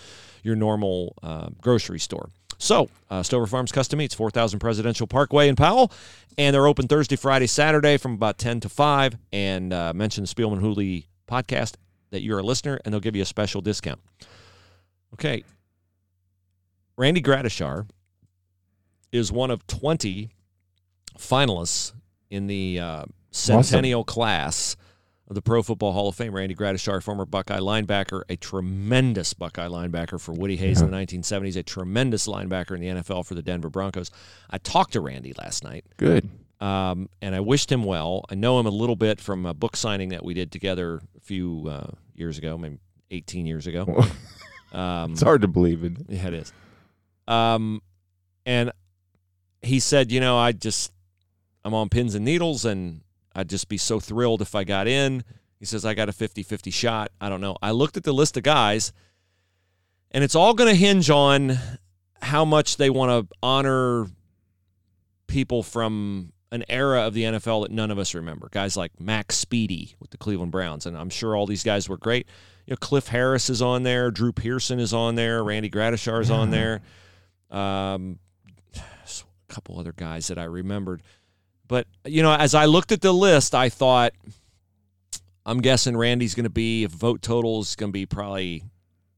your 0.43 0.57
normal 0.57 1.15
uh, 1.23 1.49
grocery 1.61 2.01
store. 2.01 2.31
So, 2.59 2.89
uh, 3.11 3.23
Stover 3.23 3.47
Farms 3.47 3.73
Custom 3.73 3.99
Meats, 3.99 4.15
4000 4.15 4.59
Presidential 4.59 5.07
Parkway 5.07 5.49
in 5.49 5.57
Powell. 5.57 5.93
And 6.39 6.55
they're 6.55 6.67
open 6.67 6.89
Thursday, 6.89 7.17
Friday, 7.17 7.47
Saturday 7.47 7.97
from 7.97 8.13
about 8.15 8.39
10 8.39 8.61
to 8.61 8.69
5. 8.69 9.17
And 9.33 9.73
uh, 9.73 9.93
mention 9.95 10.25
the 10.25 10.29
Spielman 10.29 10.61
Hooley 10.61 11.07
podcast 11.29 11.75
that 12.11 12.23
you're 12.23 12.39
a 12.39 12.43
listener, 12.43 12.79
and 12.85 12.93
they'll 12.93 13.01
give 13.01 13.17
you 13.17 13.23
a 13.23 13.27
special 13.27 13.61
discount. 13.61 14.01
Okay. 15.15 15.45
Randy 16.97 17.21
Gradishar 17.21 17.87
is 19.13 19.31
one 19.33 19.51
of 19.51 19.67
20 19.67 20.31
finalists 21.19 21.93
in 22.31 22.47
the 22.47 22.81
uh, 22.81 23.05
centennial 23.31 24.05
class 24.05 24.77
of 25.29 25.35
the 25.35 25.43
Pro 25.43 25.63
Football 25.63 25.93
Hall 25.93 26.09
of 26.09 26.15
Fame. 26.15 26.35
Randy 26.35 26.55
Gradishar, 26.55 27.03
former 27.03 27.25
Buckeye 27.27 27.59
linebacker, 27.59 28.23
a 28.29 28.37
tremendous 28.37 29.35
Buckeye 29.35 29.67
linebacker 29.69 30.21
for 30.21 30.33
Woody 30.33 30.57
Hayes 30.57 30.81
in 30.81 30.91
the 30.91 30.97
1970s, 30.97 31.57
a 31.57 31.63
tremendous 31.63 32.27
linebacker 32.29 32.73
in 32.73 32.81
the 32.81 33.03
NFL 33.03 33.27
for 33.27 33.35
the 33.35 33.43
Denver 33.43 33.69
Broncos. 33.71 34.11
I 34.49 34.59
talked 34.59 34.93
to 34.93 35.01
Randy 35.01 35.33
last 35.37 35.65
night, 35.65 35.85
Good. 35.97 36.29
um, 36.61 37.09
and 37.21 37.35
I 37.35 37.41
wished 37.41 37.73
him 37.73 37.83
well. 37.85 38.25
I 38.31 38.35
know 38.37 38.61
him 38.61 38.67
a 38.67 38.71
little 38.71 38.97
bit 38.97 39.21
from 39.21 39.47
a 39.47 39.55
book 39.55 39.77
signing 39.77 40.11
that 40.11 40.25
we 40.25 40.33
did 40.35 40.53
together 40.53 41.01
a 41.17 41.21
few 41.21 41.67
uh, 41.69 41.91
years 42.15 42.39
ago, 42.39 42.57
maybe 42.57 42.79
18 43.11 43.47
years 43.47 43.67
ago. 43.67 44.05
Um, 44.73 45.13
It's 45.13 45.23
hard 45.23 45.43
to 45.43 45.49
believe 45.49 45.85
it. 45.85 45.93
yeah, 46.09 46.27
it 46.27 46.35
is. 46.35 46.53
Um, 47.29 47.81
and 48.45 48.73
he 49.63 49.79
said, 49.81 50.13
you 50.13 50.21
know, 50.21 50.37
I 50.37 50.53
just 50.53 50.93
I'm 51.65 51.73
on 51.73 51.89
pins 51.89 52.15
and 52.15 52.25
needles 52.25 52.65
and 52.65 53.01
I'd 53.37 53.49
just 53.49 53.69
be 53.69 53.77
so 53.77 54.01
thrilled 54.01 54.43
if 54.43 54.55
I 54.55 54.65
got 54.65 54.89
in. 54.89 55.23
He 55.61 55.67
says 55.67 55.85
I 55.85 55.95
got 55.95 56.09
a 56.09 56.13
50-50 56.13 56.73
shot. 56.73 57.13
I 57.21 57.29
don't 57.29 57.41
know. 57.41 57.57
I 57.63 57.71
looked 57.71 57.97
at 57.97 58.03
the 58.05 58.13
list 58.13 58.37
of 58.37 58.43
guys 58.43 58.93
and 60.11 60.25
it's 60.25 60.35
all 60.35 60.55
going 60.55 60.71
to 60.71 60.75
hinge 60.75 61.11
on 61.11 61.59
how 62.23 62.45
much 62.45 62.79
they 62.79 62.91
want 62.91 63.29
to 63.29 63.37
honor 63.43 64.07
people 65.27 65.63
from 65.63 66.33
an 66.53 66.65
era 66.69 67.03
of 67.03 67.13
the 67.13 67.25
NFL 67.25 67.63
that 67.63 67.71
none 67.71 67.91
of 67.91 67.99
us 67.99 68.15
remember. 68.15 68.49
Guys 68.51 68.77
like 68.77 68.99
Max 69.01 69.45
Speedie 69.45 69.95
with 70.01 70.11
the 70.11 70.17
Cleveland 70.17 70.53
Browns, 70.53 70.87
and 70.87 70.97
I'm 70.97 71.11
sure 71.11 71.37
all 71.37 71.47
these 71.47 71.65
guys 71.65 71.89
were 71.89 71.99
great. 71.99 72.27
You 72.67 72.73
know, 72.73 72.77
Cliff 72.77 73.09
Harris 73.09 73.51
is 73.51 73.61
on 73.61 73.83
there, 73.83 74.11
Drew 74.11 74.33
Pearson 74.33 74.81
is 74.81 74.95
on 74.95 75.17
there, 75.17 75.43
Randy 75.45 75.69
Gradishar 75.69 76.21
is 76.21 76.31
on 76.31 76.51
there, 76.51 76.81
um, 77.51 78.19
a 78.77 79.53
couple 79.53 79.79
other 79.79 79.93
guys 79.93 80.29
that 80.29 80.39
I 80.39 80.45
remembered. 80.45 81.03
But 81.69 81.87
you 82.05 82.23
know, 82.23 82.33
as 82.33 82.55
I 82.55 82.67
looked 82.67 82.93
at 82.93 83.01
the 83.01 83.13
list, 83.13 83.55
I 83.55 83.69
thought, 83.69 84.13
I'm 85.45 85.61
guessing 85.61 85.97
Randy's 85.97 86.35
going 86.35 86.45
to 86.45 86.51
be 86.51 86.85
if 86.85 86.91
vote 86.91 87.23
total 87.23 87.61
is 87.61 87.77
going 87.77 87.91
to 87.91 87.93
be 87.93 88.07
probably 88.07 88.65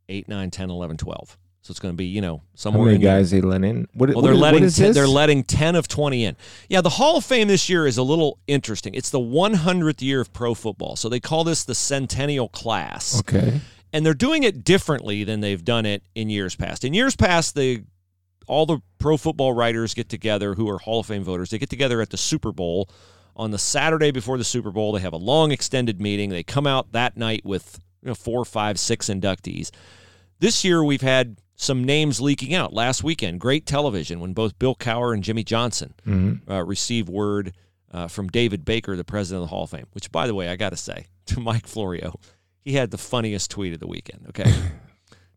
8, 0.08 0.28
9, 0.28 0.50
10, 0.50 0.70
11, 0.70 0.96
12. 0.96 1.38
So 1.62 1.72
it's 1.72 1.80
going 1.80 1.92
to 1.92 1.96
be, 1.96 2.06
you 2.06 2.22
know, 2.22 2.36
How 2.36 2.44
somewhere 2.54 2.84
many 2.86 2.96
in 2.96 3.02
there. 3.02 3.18
guys 3.18 3.30
they 3.30 3.42
let 3.42 3.62
in? 3.62 3.88
What, 3.92 4.08
well, 4.10 4.22
they're 4.22 4.34
letting 4.34 4.62
what 4.62 4.74
ten, 4.74 4.86
this? 4.86 4.94
they're 4.94 5.06
letting 5.06 5.42
ten 5.42 5.76
of 5.76 5.86
twenty 5.86 6.24
in. 6.24 6.34
Yeah, 6.70 6.80
the 6.80 6.88
Hall 6.88 7.18
of 7.18 7.26
Fame 7.26 7.46
this 7.48 7.68
year 7.68 7.86
is 7.86 7.98
a 7.98 8.02
little 8.02 8.38
interesting. 8.46 8.94
It's 8.94 9.10
the 9.10 9.18
100th 9.18 10.00
year 10.00 10.22
of 10.22 10.32
pro 10.32 10.54
football, 10.54 10.96
so 10.96 11.10
they 11.10 11.20
call 11.20 11.44
this 11.44 11.64
the 11.64 11.74
Centennial 11.74 12.48
Class, 12.48 13.20
okay. 13.20 13.60
and 13.92 14.06
they're 14.06 14.14
doing 14.14 14.44
it 14.44 14.64
differently 14.64 15.24
than 15.24 15.40
they've 15.40 15.62
done 15.62 15.84
it 15.84 16.02
in 16.14 16.30
years 16.30 16.56
past. 16.56 16.84
In 16.84 16.94
years 16.94 17.16
past, 17.16 17.54
they 17.54 17.82
all 18.48 18.66
the 18.66 18.78
pro 18.98 19.16
football 19.16 19.52
writers 19.52 19.94
get 19.94 20.08
together 20.08 20.54
who 20.54 20.68
are 20.68 20.78
Hall 20.78 21.00
of 21.00 21.06
Fame 21.06 21.22
voters. 21.24 21.50
They 21.50 21.58
get 21.58 21.70
together 21.70 22.00
at 22.00 22.10
the 22.10 22.16
Super 22.16 22.52
Bowl 22.52 22.88
on 23.36 23.50
the 23.52 23.58
Saturday 23.58 24.10
before 24.10 24.36
the 24.38 24.44
Super 24.44 24.70
Bowl. 24.70 24.92
They 24.92 25.00
have 25.00 25.12
a 25.12 25.16
long 25.18 25.52
extended 25.52 26.00
meeting. 26.00 26.30
They 26.30 26.42
come 26.42 26.66
out 26.66 26.92
that 26.92 27.16
night 27.16 27.42
with 27.44 27.78
you 28.02 28.08
know, 28.08 28.14
four, 28.14 28.44
five, 28.44 28.78
six 28.80 29.08
inductees. 29.08 29.70
This 30.40 30.64
year, 30.64 30.82
we've 30.82 31.02
had 31.02 31.38
some 31.56 31.82
names 31.84 32.20
leaking 32.20 32.54
out. 32.54 32.72
Last 32.72 33.02
weekend, 33.04 33.40
great 33.40 33.66
television 33.66 34.20
when 34.20 34.32
both 34.32 34.58
Bill 34.58 34.74
Cowher 34.76 35.12
and 35.12 35.22
Jimmy 35.24 35.44
Johnson 35.44 35.94
Mm-hmm. 36.06 36.50
uh, 36.50 36.62
received 36.64 37.08
word 37.08 37.52
uh, 37.92 38.06
from 38.08 38.28
David 38.28 38.64
Baker, 38.64 38.96
the 38.96 39.04
president 39.04 39.42
of 39.42 39.48
the 39.48 39.54
Hall 39.54 39.64
of 39.64 39.70
Fame. 39.70 39.86
Which, 39.92 40.10
by 40.12 40.26
the 40.26 40.34
way, 40.34 40.48
I 40.48 40.56
got 40.56 40.70
to 40.70 40.76
say 40.76 41.06
to 41.26 41.40
Mike 41.40 41.66
Florio, 41.66 42.18
he 42.64 42.74
had 42.74 42.90
the 42.90 42.98
funniest 42.98 43.50
tweet 43.50 43.72
of 43.72 43.80
the 43.80 43.86
weekend. 43.88 44.26
Okay, 44.28 44.52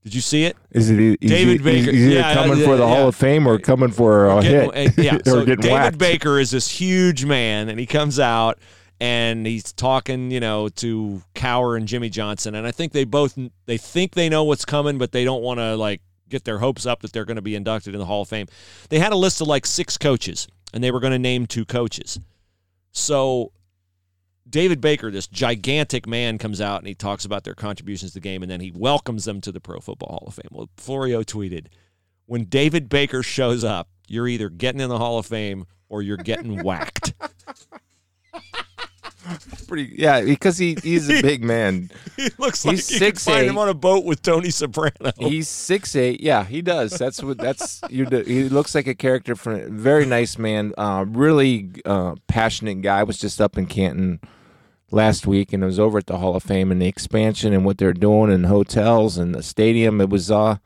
did 0.04 0.16
you 0.16 0.22
see 0.22 0.46
it? 0.46 0.58
Is 0.72 0.90
it 0.90 1.00
e- 1.00 1.18
David 1.18 1.60
he- 1.60 1.64
Baker. 1.64 1.90
Is 1.92 1.96
either 2.08 2.16
Yeah, 2.16 2.34
coming 2.34 2.58
yeah, 2.60 2.66
for 2.66 2.78
the 2.78 2.84
yeah. 2.84 2.96
Hall 2.96 3.08
of 3.08 3.16
Fame 3.16 3.48
or 3.48 3.60
coming 3.60 3.92
for 3.92 4.30
a 4.30 4.42
Getting- 4.42 4.72
hit? 4.74 4.98
yeah, 4.98 5.18
so 5.26 5.46
David 5.46 5.66
whacked? 5.72 5.98
Baker 5.98 6.40
is 6.40 6.52
this 6.52 6.70
huge 6.70 7.24
man, 7.26 7.70
and 7.70 7.80
he 7.80 7.86
comes 7.86 8.20
out 8.20 8.58
and 9.00 9.46
he's 9.48 9.72
talking, 9.74 10.30
you 10.32 10.40
know, 10.40 10.70
to 10.70 11.22
Cowher 11.36 11.76
and 11.78 11.88
Jimmy 11.88 12.10
Johnson, 12.10 12.56
and 12.56 12.66
I 12.68 12.72
think 12.72 12.92
they 12.94 13.04
both 13.04 13.38
they 13.66 13.78
think 13.78 14.14
they 14.14 14.30
know 14.30 14.44
what's 14.44 14.66
coming, 14.66 14.98
but 14.98 15.12
they 15.12 15.24
don't 15.24 15.42
want 15.44 15.60
to 15.60 15.76
like 15.76 16.02
get 16.30 16.46
their 16.46 16.60
hopes 16.60 16.86
up 16.86 17.02
that 17.02 17.12
they're 17.12 17.26
going 17.26 17.36
to 17.36 17.42
be 17.42 17.56
inducted 17.56 17.94
in 17.94 18.00
the 18.00 18.06
Hall 18.06 18.22
of 18.22 18.30
Fame. 18.30 18.48
They 18.90 19.00
had 19.00 19.12
a 19.12 19.18
list 19.18 19.42
of 19.42 19.48
like 19.48 19.66
six 19.66 19.98
coaches, 19.98 20.48
and 20.74 20.84
they 20.84 20.90
were 20.92 21.00
going 21.00 21.14
to 21.14 21.20
name 21.20 21.46
two 21.46 21.66
coaches. 21.66 22.20
So 22.92 23.52
David 24.52 24.82
Baker, 24.82 25.10
this 25.10 25.28
gigantic 25.28 26.06
man, 26.08 26.38
comes 26.38 26.62
out 26.62 26.80
and 26.80 26.88
he 26.88 26.94
talks 26.94 27.26
about 27.26 27.44
their 27.44 27.56
contributions 27.56 28.12
to 28.12 28.16
the 28.16 28.20
game, 28.22 28.44
and 28.44 28.52
then 28.52 28.60
he 28.60 28.72
welcomes 28.72 29.26
them 29.26 29.42
to 29.42 29.52
the 29.52 29.60
Pro 29.62 29.80
Football 29.80 30.10
Hall 30.10 30.24
of 30.28 30.34
Fame. 30.36 30.50
Well, 30.52 30.70
Florio 30.78 31.24
tweeted, 31.24 31.68
"When 32.26 32.46
David 32.46 32.90
Baker 32.90 33.24
shows 33.24 33.64
up, 33.64 33.90
you're 34.08 34.28
either 34.28 34.50
getting 34.50 34.82
in 34.82 34.90
the 34.90 34.98
Hall 35.00 35.18
of 35.18 35.26
Fame 35.26 35.66
or 35.90 36.02
you're 36.02 36.18
getting 36.18 36.62
whacked." 36.64 37.14
Pretty, 39.68 39.94
yeah, 39.98 40.22
because 40.22 40.58
he, 40.58 40.76
he's 40.82 41.08
a 41.10 41.22
big 41.22 41.44
man. 41.44 41.92
he 42.18 42.30
looks 42.40 42.66
like 42.66 42.76
He's 42.78 42.92
you 42.92 43.00
could 43.00 43.20
find 43.22 43.46
6'8". 43.46 43.50
him 43.50 43.58
on 43.60 43.70
a 43.70 43.74
boat 43.74 44.04
with 44.04 44.22
Tony 44.24 44.50
Soprano. 44.50 45.12
He's 45.18 45.48
six 45.48 45.96
eight. 45.96 46.22
Yeah, 46.22 46.44
he 46.44 46.62
does. 46.64 46.92
That's 46.98 47.22
what. 47.24 47.38
That's 47.38 47.82
you. 47.90 48.06
do- 48.08 48.24
He 48.24 48.50
looks 48.50 48.74
like 48.74 48.88
a 48.88 48.96
character 48.96 49.36
from. 49.36 49.78
Very 49.78 50.06
nice 50.08 50.38
man. 50.40 50.74
Uh, 50.78 51.06
really 51.08 51.70
uh, 51.86 52.16
passionate 52.28 52.82
guy. 52.82 53.04
Was 53.04 53.20
just 53.20 53.40
up 53.40 53.58
in 53.60 53.68
Canton 53.68 54.20
last 54.92 55.26
week 55.26 55.54
and 55.54 55.64
I 55.64 55.68
was 55.68 55.80
over 55.80 55.98
at 55.98 56.08
the 56.08 56.18
Hall 56.18 56.36
of 56.36 56.44
Fame 56.44 56.72
and 56.72 56.82
the 56.82 56.88
expansion 56.88 57.54
and 57.54 57.66
what 57.66 57.78
they're 57.78 57.94
doing 57.94 58.32
and 58.32 58.46
hotels 58.46 59.18
and 59.18 59.34
the 59.34 59.44
stadium. 59.44 60.02
It 60.02 60.10
was 60.10 60.30
uh, 60.30 60.58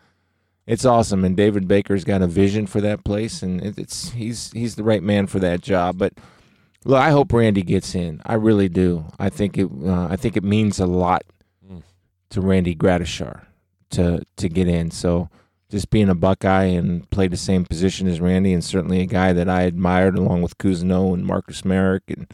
it's 0.67 0.85
awesome. 0.85 1.23
And 1.23 1.37
David 1.37 1.67
Baker's 1.67 2.03
got 2.03 2.21
a 2.21 2.27
vision 2.27 2.65
for 2.67 2.81
that 2.81 3.03
place, 3.03 3.43
and 3.43 3.61
it, 3.63 3.77
it's 3.77 4.11
he's 4.11 4.51
he's 4.51 4.75
the 4.75 4.83
right 4.83 5.03
man 5.03 5.27
for 5.27 5.39
that 5.39 5.61
job. 5.61 5.97
But 5.97 6.13
look, 6.83 6.99
I 6.99 7.11
hope 7.11 7.31
Randy 7.31 7.61
gets 7.61 7.95
in. 7.95 8.21
I 8.25 8.33
really 8.33 8.69
do. 8.69 9.05
I 9.19 9.29
think 9.29 9.57
it. 9.57 9.69
Uh, 9.83 10.07
I 10.09 10.15
think 10.15 10.35
it 10.35 10.43
means 10.43 10.79
a 10.79 10.87
lot 10.87 11.23
to 12.29 12.41
Randy 12.41 12.75
Gradishar 12.75 13.45
to 13.91 14.23
to 14.37 14.49
get 14.49 14.67
in. 14.67 14.91
So 14.91 15.29
just 15.69 15.89
being 15.89 16.09
a 16.09 16.15
Buckeye 16.15 16.65
and 16.65 17.09
play 17.09 17.27
the 17.27 17.37
same 17.37 17.65
position 17.65 18.07
as 18.07 18.19
Randy, 18.19 18.53
and 18.53 18.63
certainly 18.63 19.01
a 19.01 19.05
guy 19.05 19.33
that 19.33 19.49
I 19.49 19.63
admired 19.63 20.17
along 20.17 20.41
with 20.41 20.57
Cousineau 20.57 21.13
and 21.13 21.25
Marcus 21.25 21.63
Marek 21.63 22.03
and 22.07 22.31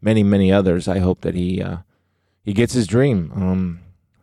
many 0.00 0.22
many 0.22 0.52
others. 0.52 0.88
I 0.88 0.98
hope 0.98 1.20
that 1.22 1.34
he 1.34 1.62
uh, 1.62 1.78
he 2.42 2.52
gets 2.52 2.72
his 2.72 2.86
dream. 2.86 3.32
Um, 3.34 3.80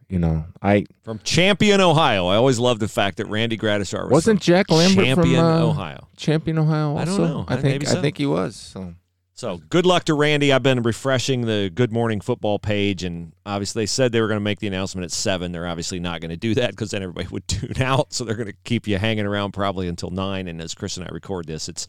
you 0.07 0.19
know, 0.19 0.45
I 0.61 0.85
From 1.03 1.19
Champion, 1.19 1.81
Ohio. 1.81 2.27
I 2.27 2.35
always 2.35 2.59
loved 2.59 2.79
the 2.79 2.87
fact 2.87 3.17
that 3.17 3.25
Randy 3.25 3.57
Gradishar 3.57 4.03
was 4.03 4.11
wasn't 4.11 4.41
Jack 4.41 4.69
Lambert 4.69 5.05
Champion, 5.05 5.35
from 5.39 5.45
uh, 5.45 5.65
Ohio. 5.65 6.07
Champion, 6.15 6.59
Ohio. 6.59 6.95
Also, 6.95 7.01
I 7.01 7.05
don't 7.05 7.29
know. 7.29 7.45
I 7.47 7.57
think 7.57 7.87
so. 7.87 7.97
I 7.97 8.01
think 8.01 8.17
he 8.17 8.25
was. 8.25 8.55
So 8.55 8.93
So 9.33 9.57
good 9.57 9.85
luck 9.85 10.03
to 10.05 10.13
Randy. 10.13 10.53
I've 10.53 10.61
been 10.63 10.83
refreshing 10.83 11.41
the 11.41 11.71
Good 11.73 11.91
Morning 11.91 12.21
Football 12.21 12.59
page, 12.59 13.03
and 13.03 13.33
obviously 13.47 13.81
they 13.81 13.87
said 13.87 14.11
they 14.11 14.21
were 14.21 14.27
going 14.27 14.37
to 14.37 14.43
make 14.43 14.59
the 14.59 14.67
announcement 14.67 15.05
at 15.05 15.11
seven. 15.11 15.51
They're 15.51 15.67
obviously 15.67 15.99
not 15.99 16.21
going 16.21 16.29
to 16.29 16.37
do 16.37 16.53
that 16.53 16.69
because 16.69 16.91
then 16.91 17.01
everybody 17.01 17.27
would 17.29 17.47
tune 17.47 17.81
out. 17.81 18.13
So 18.13 18.23
they're 18.23 18.35
going 18.35 18.47
to 18.47 18.57
keep 18.63 18.87
you 18.87 18.99
hanging 18.99 19.25
around 19.25 19.53
probably 19.53 19.87
until 19.87 20.11
nine. 20.11 20.47
And 20.47 20.61
as 20.61 20.75
Chris 20.75 20.97
and 20.97 21.05
I 21.07 21.09
record 21.11 21.47
this, 21.47 21.67
it's 21.67 21.87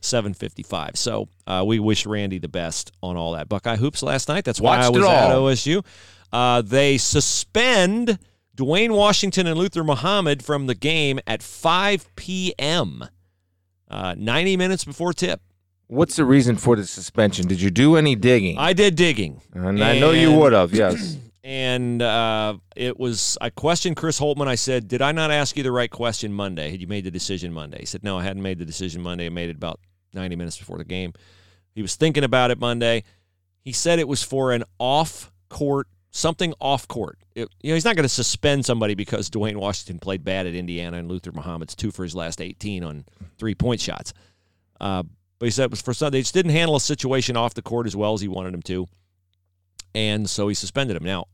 seven 0.00 0.34
fifty-five. 0.34 0.96
So 0.96 1.28
uh, 1.46 1.64
we 1.66 1.78
wish 1.78 2.06
Randy 2.06 2.38
the 2.38 2.48
best 2.48 2.92
on 3.02 3.16
all 3.16 3.32
that 3.32 3.48
Buckeye 3.48 3.76
hoops 3.76 4.02
last 4.02 4.28
night. 4.28 4.44
That's 4.44 4.60
why 4.60 4.78
Watched 4.78 4.84
I 4.84 5.32
it 5.34 5.40
was 5.40 5.66
at. 5.66 5.74
OSU. 5.76 5.84
Uh, 6.32 6.62
they 6.62 6.98
suspend 6.98 8.18
Duane 8.54 8.92
Washington 8.92 9.46
and 9.46 9.58
Luther 9.58 9.84
Muhammad 9.84 10.44
from 10.44 10.66
the 10.66 10.74
game 10.74 11.18
at 11.26 11.42
five 11.42 12.14
p.m. 12.16 13.04
Uh, 13.90 14.14
Ninety 14.18 14.56
minutes 14.56 14.84
before 14.84 15.12
tip. 15.12 15.40
what's 15.86 16.16
the 16.16 16.24
reason 16.24 16.56
for 16.56 16.76
the 16.76 16.84
suspension? 16.84 17.46
Did 17.46 17.60
you 17.60 17.70
do 17.70 17.96
any 17.96 18.14
digging? 18.14 18.58
I 18.58 18.72
did 18.74 18.94
digging. 18.96 19.40
and 19.54 19.82
I 19.82 19.98
know 19.98 20.10
you 20.10 20.32
would 20.32 20.52
have. 20.52 20.72
Yes. 20.74 21.16
and 21.44 22.02
uh, 22.02 22.58
it 22.76 22.98
was 22.98 23.38
I 23.40 23.48
questioned 23.48 23.96
Chris 23.96 24.20
Holtmann. 24.20 24.48
I 24.48 24.56
said, 24.56 24.88
"Did 24.88 25.00
I 25.00 25.12
not 25.12 25.30
ask 25.30 25.56
you 25.56 25.62
the 25.62 25.72
right 25.72 25.90
question 25.90 26.32
Monday? 26.34 26.70
Had 26.70 26.80
you 26.82 26.86
made 26.88 27.04
the 27.04 27.10
decision 27.10 27.52
Monday?" 27.54 27.78
He 27.80 27.86
said, 27.86 28.04
"No, 28.04 28.18
I 28.18 28.24
hadn't 28.24 28.42
made 28.42 28.58
the 28.58 28.66
decision 28.66 29.00
Monday. 29.00 29.24
I 29.26 29.30
made 29.30 29.48
it 29.48 29.56
about 29.56 29.80
90 30.14 30.36
minutes 30.36 30.58
before 30.58 30.78
the 30.78 30.84
game." 30.84 31.12
He 31.74 31.82
was 31.82 31.96
thinking 31.96 32.24
about 32.24 32.50
it 32.50 32.58
Monday. 32.58 33.04
He 33.64 33.72
said 33.72 33.98
it 33.98 34.08
was 34.08 34.22
for 34.22 34.52
an 34.52 34.64
off-court 34.78 35.88
something 36.10 36.54
off-court. 36.60 37.18
It, 37.34 37.48
you 37.62 37.70
know, 37.70 37.74
he's 37.74 37.84
not 37.84 37.94
going 37.94 38.04
to 38.04 38.08
suspend 38.08 38.64
somebody 38.64 38.94
because 38.94 39.30
Duane 39.30 39.58
Washington 39.58 39.98
played 39.98 40.24
bad 40.24 40.46
at 40.46 40.54
Indiana 40.54 40.96
and 40.96 41.08
Luther 41.08 41.32
Muhammad's 41.32 41.76
two 41.76 41.90
for 41.90 42.02
his 42.02 42.14
last 42.14 42.40
18 42.40 42.82
on 42.82 43.04
three-point 43.38 43.80
shots. 43.80 44.14
Uh, 44.80 45.04
but 45.38 45.46
he 45.46 45.50
said 45.50 45.64
it 45.64 45.70
was 45.70 45.82
for 45.82 45.94
something. 45.94 46.18
They 46.18 46.22
just 46.22 46.34
didn't 46.34 46.52
handle 46.52 46.74
a 46.76 46.80
situation 46.80 47.36
off 47.36 47.54
the 47.54 47.62
court 47.62 47.86
as 47.86 47.94
well 47.94 48.14
as 48.14 48.20
he 48.20 48.26
wanted 48.26 48.54
him 48.54 48.62
to 48.62 48.88
and 49.94 50.28
so 50.28 50.48
he 50.48 50.54
suspended 50.54 50.96
him. 50.96 51.04
Now, 51.04 51.26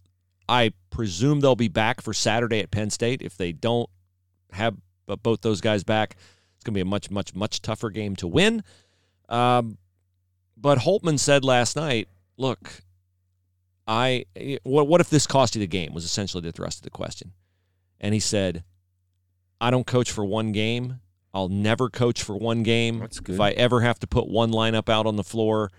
I 0.49 0.73
presume 0.91 1.41
they'll 1.41 1.57
be 1.57 1.69
back 1.69 2.01
for 2.01 2.13
Saturday 2.13 2.61
at 2.61 2.71
Penn 2.71 2.91
State. 2.91 3.23
If 3.23 3.37
they 3.37 3.53
don't 3.53 3.89
have 4.53 4.77
both 5.23 5.41
those 5.43 5.61
guys 5.61 5.85
back, 5.85 6.17
it's 6.65 6.71
going 6.71 6.75
to 6.75 6.79
be 6.79 6.89
a 6.89 6.91
much, 6.91 7.11
much, 7.11 7.35
much 7.35 7.61
tougher 7.61 7.91
game 7.91 8.17
to 8.17 8.27
win. 8.27 8.63
Um, 9.29 9.77
but 10.57 10.79
Holtmann 10.79 11.19
said 11.19 11.45
last 11.45 11.77
night, 11.77 12.09
"Look, 12.37 12.83
I 13.87 14.25
what 14.63 14.89
what 14.89 15.01
if 15.01 15.11
this 15.11 15.27
cost 15.27 15.55
you 15.55 15.61
the 15.61 15.67
game?" 15.67 15.93
Was 15.93 16.05
essentially 16.05 16.43
the 16.43 16.53
thrust 16.53 16.79
of 16.79 16.83
the 16.83 16.91
question, 16.91 17.33
and 18.01 18.15
he 18.15 18.21
said, 18.21 18.65
"I 19.61 19.71
don't 19.71 19.87
coach 19.87 20.11
for 20.11 20.25
one 20.25 20.53
game. 20.53 21.01
I'll 21.33 21.49
never 21.49 21.91
coach 21.91 22.23
for 22.23 22.37
one 22.37 22.63
game. 22.63 23.01
That's 23.01 23.21
good. 23.21 23.35
If 23.35 23.41
I 23.41 23.51
ever 23.51 23.81
have 23.81 23.99
to 24.01 24.07
put 24.07 24.29
one 24.29 24.51
lineup 24.51 24.89
out 24.89 25.07
on 25.07 25.17
the 25.17 25.25
floor." 25.25 25.71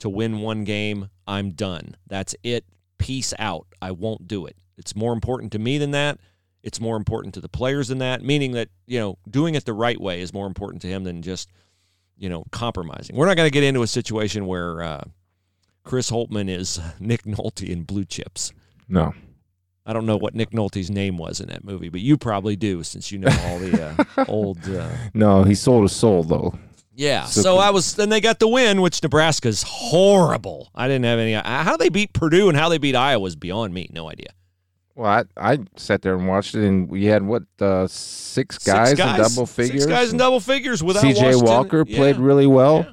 to 0.00 0.08
win 0.08 0.40
one 0.40 0.64
game, 0.64 1.08
I'm 1.26 1.52
done. 1.52 1.96
That's 2.06 2.34
it. 2.42 2.66
Peace 2.98 3.32
out. 3.38 3.66
I 3.80 3.92
won't 3.92 4.28
do 4.28 4.44
it. 4.44 4.56
It's 4.76 4.94
more 4.94 5.12
important 5.12 5.52
to 5.52 5.58
me 5.58 5.78
than 5.78 5.92
that. 5.92 6.18
It's 6.64 6.80
more 6.80 6.96
important 6.96 7.34
to 7.34 7.40
the 7.40 7.48
players 7.48 7.88
than 7.88 7.98
that, 7.98 8.22
meaning 8.22 8.52
that, 8.52 8.70
you 8.86 8.98
know, 8.98 9.18
doing 9.30 9.54
it 9.54 9.66
the 9.66 9.74
right 9.74 10.00
way 10.00 10.22
is 10.22 10.32
more 10.32 10.46
important 10.46 10.80
to 10.82 10.88
him 10.88 11.04
than 11.04 11.20
just, 11.20 11.50
you 12.16 12.30
know, 12.30 12.44
compromising. 12.52 13.14
We're 13.16 13.26
not 13.26 13.36
going 13.36 13.46
to 13.46 13.52
get 13.52 13.64
into 13.64 13.82
a 13.82 13.86
situation 13.86 14.46
where 14.46 14.82
uh, 14.82 15.04
Chris 15.84 16.10
Holtmann 16.10 16.48
is 16.48 16.80
Nick 16.98 17.24
Nolte 17.24 17.68
in 17.68 17.82
Blue 17.82 18.06
Chips. 18.06 18.52
No. 18.88 19.12
I 19.84 19.92
don't 19.92 20.06
know 20.06 20.16
what 20.16 20.34
Nick 20.34 20.52
Nolte's 20.52 20.88
name 20.88 21.18
was 21.18 21.38
in 21.40 21.48
that 21.50 21.64
movie, 21.64 21.90
but 21.90 22.00
you 22.00 22.16
probably 22.16 22.56
do 22.56 22.82
since 22.82 23.12
you 23.12 23.18
know 23.18 23.36
all 23.44 23.58
the 23.58 23.94
uh, 24.16 24.24
old. 24.28 24.58
Uh, 24.66 24.88
No, 25.12 25.42
he 25.44 25.54
sold 25.54 25.82
his 25.82 25.92
soul 25.92 26.22
though. 26.22 26.58
Yeah. 26.94 27.26
So 27.26 27.42
So. 27.42 27.58
I 27.58 27.68
was. 27.68 27.94
Then 27.94 28.08
they 28.08 28.22
got 28.22 28.38
the 28.38 28.48
win, 28.48 28.80
which 28.80 29.02
Nebraska's 29.02 29.62
horrible. 29.66 30.70
I 30.74 30.88
didn't 30.88 31.04
have 31.04 31.18
any. 31.18 31.34
How 31.34 31.76
they 31.76 31.90
beat 31.90 32.14
Purdue 32.14 32.48
and 32.48 32.56
how 32.56 32.70
they 32.70 32.78
beat 32.78 32.96
Iowa 32.96 33.26
is 33.26 33.36
beyond 33.36 33.74
me. 33.74 33.90
No 33.92 34.08
idea. 34.08 34.28
Well, 34.96 35.10
I, 35.36 35.52
I 35.52 35.58
sat 35.76 36.02
there 36.02 36.14
and 36.14 36.28
watched 36.28 36.54
it, 36.54 36.64
and 36.66 36.88
we 36.88 37.06
had 37.06 37.22
what 37.24 37.42
uh, 37.60 37.86
six 37.88 38.56
Six 38.56 38.64
guys, 38.66 38.90
in 38.92 38.96
double 38.98 39.46
figures. 39.46 39.82
Six 39.82 39.86
guys 39.86 40.12
in 40.12 40.18
double 40.18 40.40
figures 40.40 40.82
without 40.84 41.00
C.J. 41.02 41.36
Walker 41.36 41.84
Yeah. 41.86 41.96
played 41.96 42.16
really 42.16 42.46
well. 42.46 42.84
Yeah. 42.86 42.92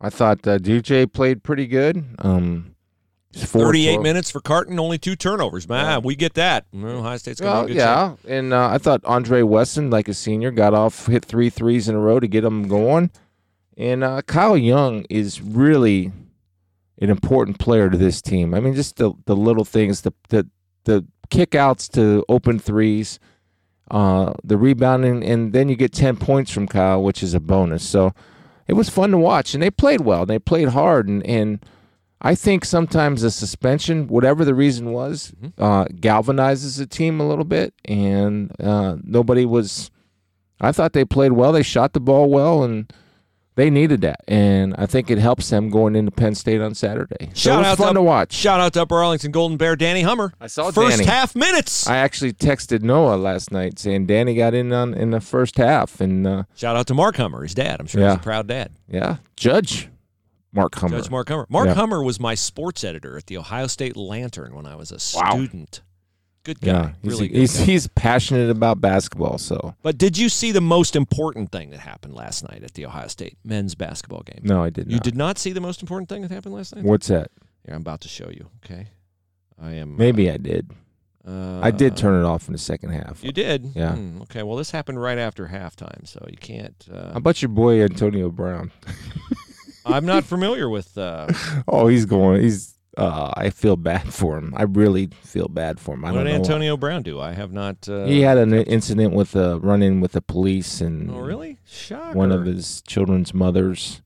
I 0.00 0.10
thought 0.10 0.46
uh, 0.46 0.58
DJ 0.58 1.10
played 1.10 1.42
pretty 1.42 1.66
good. 1.66 2.04
Um, 2.18 2.74
he's 3.32 3.44
four 3.50 3.62
38 3.66 3.92
twelve. 3.94 4.02
minutes 4.02 4.30
for 4.30 4.40
Carton, 4.40 4.78
only 4.78 4.98
two 4.98 5.16
turnovers. 5.16 5.66
Man, 5.66 5.84
Yeah. 5.86 5.98
we 5.98 6.14
get 6.14 6.34
that. 6.34 6.66
Well, 6.74 6.98
Ohio 6.98 7.16
State's 7.16 7.40
going 7.40 7.52
to 7.52 7.58
Well, 7.58 7.66
good 7.68 7.76
shot. 7.78 8.18
yeah, 8.26 8.36
and 8.36 8.52
uh, 8.52 8.68
I 8.68 8.76
thought 8.76 9.00
Andre 9.06 9.40
Wesson, 9.40 9.88
like 9.88 10.08
a 10.08 10.14
senior, 10.14 10.50
got 10.50 10.74
off, 10.74 11.06
hit 11.06 11.24
three 11.24 11.48
threes 11.48 11.88
in 11.88 11.94
a 11.94 12.00
row 12.00 12.20
to 12.20 12.28
get 12.28 12.42
them 12.42 12.68
going. 12.68 13.10
And 13.78 14.04
uh, 14.04 14.20
Kyle 14.22 14.58
Young 14.58 15.06
is 15.08 15.40
really 15.40 16.12
an 17.00 17.08
important 17.08 17.58
player 17.58 17.88
to 17.88 17.96
this 17.96 18.20
team. 18.20 18.52
I 18.52 18.60
mean, 18.60 18.74
just 18.74 18.96
the 18.96 19.12
the 19.24 19.34
little 19.34 19.64
things, 19.64 20.02
the 20.02 20.12
the 20.28 20.46
the 20.84 21.06
kickouts 21.30 21.90
to 21.92 22.24
open 22.28 22.58
threes, 22.58 23.18
uh, 23.90 24.32
the 24.42 24.56
rebounding, 24.56 25.22
and 25.24 25.52
then 25.52 25.68
you 25.68 25.76
get 25.76 25.92
ten 25.92 26.16
points 26.16 26.50
from 26.50 26.66
Kyle, 26.66 27.02
which 27.02 27.22
is 27.22 27.34
a 27.34 27.40
bonus. 27.40 27.86
So 27.86 28.12
it 28.66 28.74
was 28.74 28.88
fun 28.88 29.10
to 29.10 29.18
watch, 29.18 29.54
and 29.54 29.62
they 29.62 29.70
played 29.70 30.00
well. 30.00 30.26
They 30.26 30.38
played 30.38 30.68
hard, 30.68 31.08
and 31.08 31.24
and 31.26 31.64
I 32.20 32.34
think 32.34 32.64
sometimes 32.64 33.22
a 33.22 33.30
suspension, 33.30 34.08
whatever 34.08 34.46
the 34.46 34.54
reason 34.54 34.92
was, 34.92 35.34
uh, 35.58 35.84
galvanizes 35.86 36.78
the 36.78 36.86
team 36.86 37.20
a 37.20 37.28
little 37.28 37.44
bit, 37.44 37.74
and 37.84 38.50
uh, 38.60 38.96
nobody 39.02 39.44
was. 39.44 39.90
I 40.60 40.72
thought 40.72 40.94
they 40.94 41.04
played 41.04 41.32
well. 41.32 41.52
They 41.52 41.62
shot 41.62 41.92
the 41.92 42.00
ball 42.00 42.30
well, 42.30 42.62
and 42.62 42.90
they 43.56 43.70
needed 43.70 44.00
that, 44.00 44.20
and 44.26 44.74
I 44.76 44.86
think 44.86 45.10
it 45.10 45.18
helps 45.18 45.48
them 45.50 45.70
going 45.70 45.94
into 45.94 46.10
Penn 46.10 46.34
State 46.34 46.60
on 46.60 46.74
Saturday. 46.74 47.30
So 47.34 47.50
Shout 47.50 47.54
it 47.54 47.58
was 47.58 47.66
out 47.68 47.78
fun 47.78 47.88
to, 47.88 47.94
to 47.94 48.02
watch. 48.02 48.32
Shout 48.32 48.58
out 48.60 48.72
to 48.72 48.82
Upper 48.82 48.96
Arlington 48.96 49.30
Golden 49.30 49.56
Bear, 49.56 49.76
Danny 49.76 50.02
Hummer. 50.02 50.32
I 50.40 50.48
saw 50.48 50.70
First 50.72 50.96
Danny. 50.98 51.04
half 51.08 51.36
minutes. 51.36 51.86
I 51.86 51.98
actually 51.98 52.32
texted 52.32 52.82
Noah 52.82 53.14
last 53.16 53.52
night 53.52 53.78
saying 53.78 54.06
Danny 54.06 54.34
got 54.34 54.54
in 54.54 54.72
on 54.72 54.92
in 54.94 55.10
the 55.10 55.20
first 55.20 55.56
half, 55.56 56.00
and 56.00 56.26
uh, 56.26 56.42
Shout 56.56 56.74
out 56.76 56.86
to 56.88 56.94
Mark 56.94 57.16
Hummer, 57.16 57.42
his 57.44 57.54
dad. 57.54 57.78
I'm 57.80 57.86
sure 57.86 58.00
Yeah. 58.00 58.10
he's 58.10 58.16
a 58.20 58.22
proud 58.22 58.48
dad. 58.48 58.72
yeah, 58.88 59.16
Judge 59.36 59.88
Mark 60.52 60.74
Hummer. 60.74 60.98
Judge 60.98 61.10
Mark 61.10 61.28
Hummer. 61.28 61.46
Mark 61.48 61.66
Yeah. 61.66 61.74
Hummer 61.74 62.02
was 62.02 62.18
my 62.18 62.34
sports 62.34 62.82
editor 62.84 63.16
at 63.16 63.26
the 63.26 63.36
Ohio 63.36 63.66
State 63.68 63.96
Lantern 63.96 64.54
when 64.54 64.66
I 64.66 64.74
was 64.74 64.90
a 64.90 64.98
Wow. 65.16 65.30
student. 65.30 65.80
Good 66.44 66.60
guy. 66.60 66.66
yeah, 66.72 66.90
he's, 67.02 67.12
really 67.12 67.28
good 67.28 67.36
he's 67.38 67.56
guy. 67.58 67.64
he's 67.64 67.86
passionate 67.88 68.50
about 68.50 68.80
basketball. 68.80 69.38
So 69.38 69.74
But 69.82 69.96
did 69.98 70.16
you 70.18 70.28
see 70.28 70.52
the 70.52 70.60
most 70.60 70.94
important 70.94 71.50
thing 71.52 71.70
that 71.70 71.80
happened 71.80 72.14
last 72.14 72.46
night 72.48 72.62
at 72.62 72.74
the 72.74 72.84
Ohio 72.86 73.08
State 73.08 73.38
men's 73.44 73.74
basketball 73.74 74.22
game? 74.22 74.40
no, 74.42 74.62
I 74.62 74.70
did 74.70 74.86
Not. 74.86 74.92
You 74.92 75.00
did 75.00 75.16
not 75.16 75.38
see 75.38 75.52
the 75.52 75.60
most 75.62 75.80
important 75.82 76.08
thing 76.08 76.22
that 76.22 76.30
happened 76.30 76.54
last 76.54 76.74
night? 76.76 76.84
What's 76.84 77.08
that? 77.08 77.30
Here, 77.66 77.74
I'm 77.74 77.80
about 77.80 78.02
to 78.02 78.08
show 78.08 78.28
you. 78.30 78.50
Okay. 78.64 78.88
I 79.60 79.72
am. 79.72 79.96
Maybe 79.96 80.30
I 80.30 80.36
did. 80.36 80.70
Uh, 81.26 81.60
I 81.62 81.70
did 81.70 81.96
turn 81.96 82.22
it 82.22 82.26
off 82.26 82.48
in 82.48 82.52
the 82.52 82.58
second 82.58 82.90
half. 82.90 83.24
You 83.24 83.32
did? 83.32 83.72
Yeah. 83.74 83.94
Hmm, 83.94 84.20
okay. 84.22 84.42
Well, 84.42 84.56
this 84.58 84.70
happened 84.70 85.00
right 85.00 85.16
after 85.16 85.46
halftime, 85.46 86.06
so 86.06 86.22
you 86.30 86.36
can't. 86.36 86.74
How 86.92 86.98
Uh, 86.98 87.12
about 87.14 87.40
your 87.40 87.48
boy 87.48 87.80
Antonio 87.82 88.28
Brown? 88.28 88.70
I'm 89.86 90.04
not 90.04 90.24
familiar 90.24 90.68
with. 90.68 90.96
Uh, 90.98 91.28
Oh, 91.68 91.86
he's 91.88 92.04
going. 92.04 92.42
He's. 92.42 92.74
Uh, 92.96 93.32
I 93.36 93.50
feel 93.50 93.76
bad 93.76 94.12
for 94.14 94.38
him. 94.38 94.54
I 94.56 94.62
really 94.62 95.08
feel 95.22 95.48
bad 95.48 95.80
for 95.80 95.94
him. 95.94 96.04
I 96.04 96.12
what 96.12 96.18
don't 96.18 96.26
did. 96.26 96.34
Antonio 96.36 96.76
Brown 96.76 97.02
do? 97.02 97.20
I 97.20 97.32
have 97.32 97.52
not. 97.52 97.88
Uh, 97.88 98.04
he 98.04 98.20
had 98.20 98.38
an 98.38 98.52
incident 98.54 99.12
with 99.14 99.34
a 99.34 99.58
run-in 99.58 100.00
with 100.00 100.12
the 100.12 100.20
police 100.20 100.80
and 100.80 101.10
Oh, 101.10 101.18
really? 101.20 101.58
Shocker. 101.64 102.16
one 102.16 102.30
of 102.30 102.44
his 102.44 102.82
children's 102.82 103.34
mothers, 103.34 104.00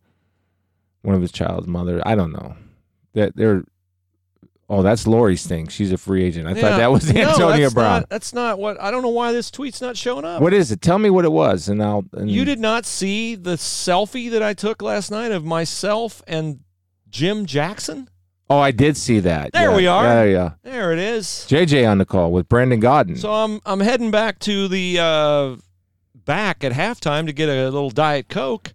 one 1.03 1.15
of 1.15 1.21
his 1.23 1.33
child's 1.33 1.67
mother. 1.67 2.01
I 2.07 2.15
don't 2.15 2.33
know. 2.33 2.57
That 3.15 3.37
they're. 3.37 3.65
Oh, 4.71 4.83
that's 4.83 5.07
Lori's 5.07 5.47
thing. 5.47 5.69
She's 5.69 5.93
a 5.93 5.97
free 5.97 6.23
agent. 6.25 6.47
I 6.47 6.53
Yeah. 6.53 6.61
thought 6.61 6.77
that 6.77 6.93
was 6.93 7.11
No, 7.13 7.21
Antonio 7.23 7.63
that's 7.65 7.75
Brown. 7.75 8.01
Not, 8.01 8.09
that's 8.11 8.33
not 8.35 8.59
what. 8.59 8.79
I 8.81 8.91
don't 8.91 9.01
know 9.03 9.09
why 9.09 9.33
this 9.33 9.51
tweet's 9.51 9.81
not 9.81 9.97
showing 9.97 10.25
up. 10.27 10.43
What 10.43 10.53
is 10.53 10.71
it? 10.71 10.83
Tell 10.83 10.99
me 10.99 11.09
what 11.11 11.25
it 11.25 11.33
was, 11.33 11.69
and 11.69 11.83
I'll. 11.83 12.05
And 12.13 12.31
You 12.31 12.45
did 12.45 12.59
not 12.59 12.85
see 12.87 13.35
the 13.35 13.57
selfie 13.57 14.31
that 14.31 14.43
I 14.43 14.53
took 14.55 14.83
last 14.83 15.11
night 15.11 15.33
of 15.33 15.45
myself 15.45 16.23
and 16.27 16.61
Jim 17.09 17.47
Jackson? 17.47 18.09
Oh, 18.51 18.59
I 18.59 18.71
did 18.71 18.97
see 18.97 19.21
that. 19.21 19.53
There 19.53 19.71
Yeah, 19.71 19.77
we 19.77 19.87
are. 19.87 20.05
Yeah, 20.05 20.23
yeah. 20.25 20.51
There 20.63 20.93
it 20.93 20.99
is. 20.99 21.27
JJ 21.49 21.89
on 21.91 21.99
the 21.99 22.07
call 22.07 22.33
with 22.33 22.49
Brandon 22.49 22.81
Gaudin. 22.81 23.19
So 23.19 23.33
I'm 23.33 23.61
I'm 23.67 23.81
heading 23.81 24.11
back 24.11 24.39
to 24.41 24.69
the 24.69 24.99
uh, 24.99 25.57
back 26.25 26.65
at 26.65 26.73
halftime 26.73 27.27
to 27.27 27.33
get 27.33 27.49
a 27.49 27.65
little 27.65 27.91
diet 27.91 28.29
coke, 28.29 28.73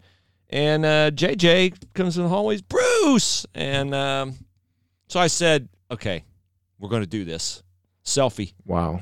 and 0.49 0.86
uh, 0.86 1.09
JJ 1.11 1.93
comes 1.93 2.17
in 2.17 2.24
the 2.24 2.30
hallways. 2.30 2.61
Bruce, 2.61 3.45
and 3.55 3.95
um, 3.95 4.36
so 5.07 5.19
I 5.19 5.28
said, 5.28 5.69
"Okay, 5.89 6.24
we're 6.80 6.89
going 6.89 7.03
to 7.03 7.07
do 7.09 7.26
this 7.26 7.63
selfie." 8.05 8.53
wow. 8.65 9.01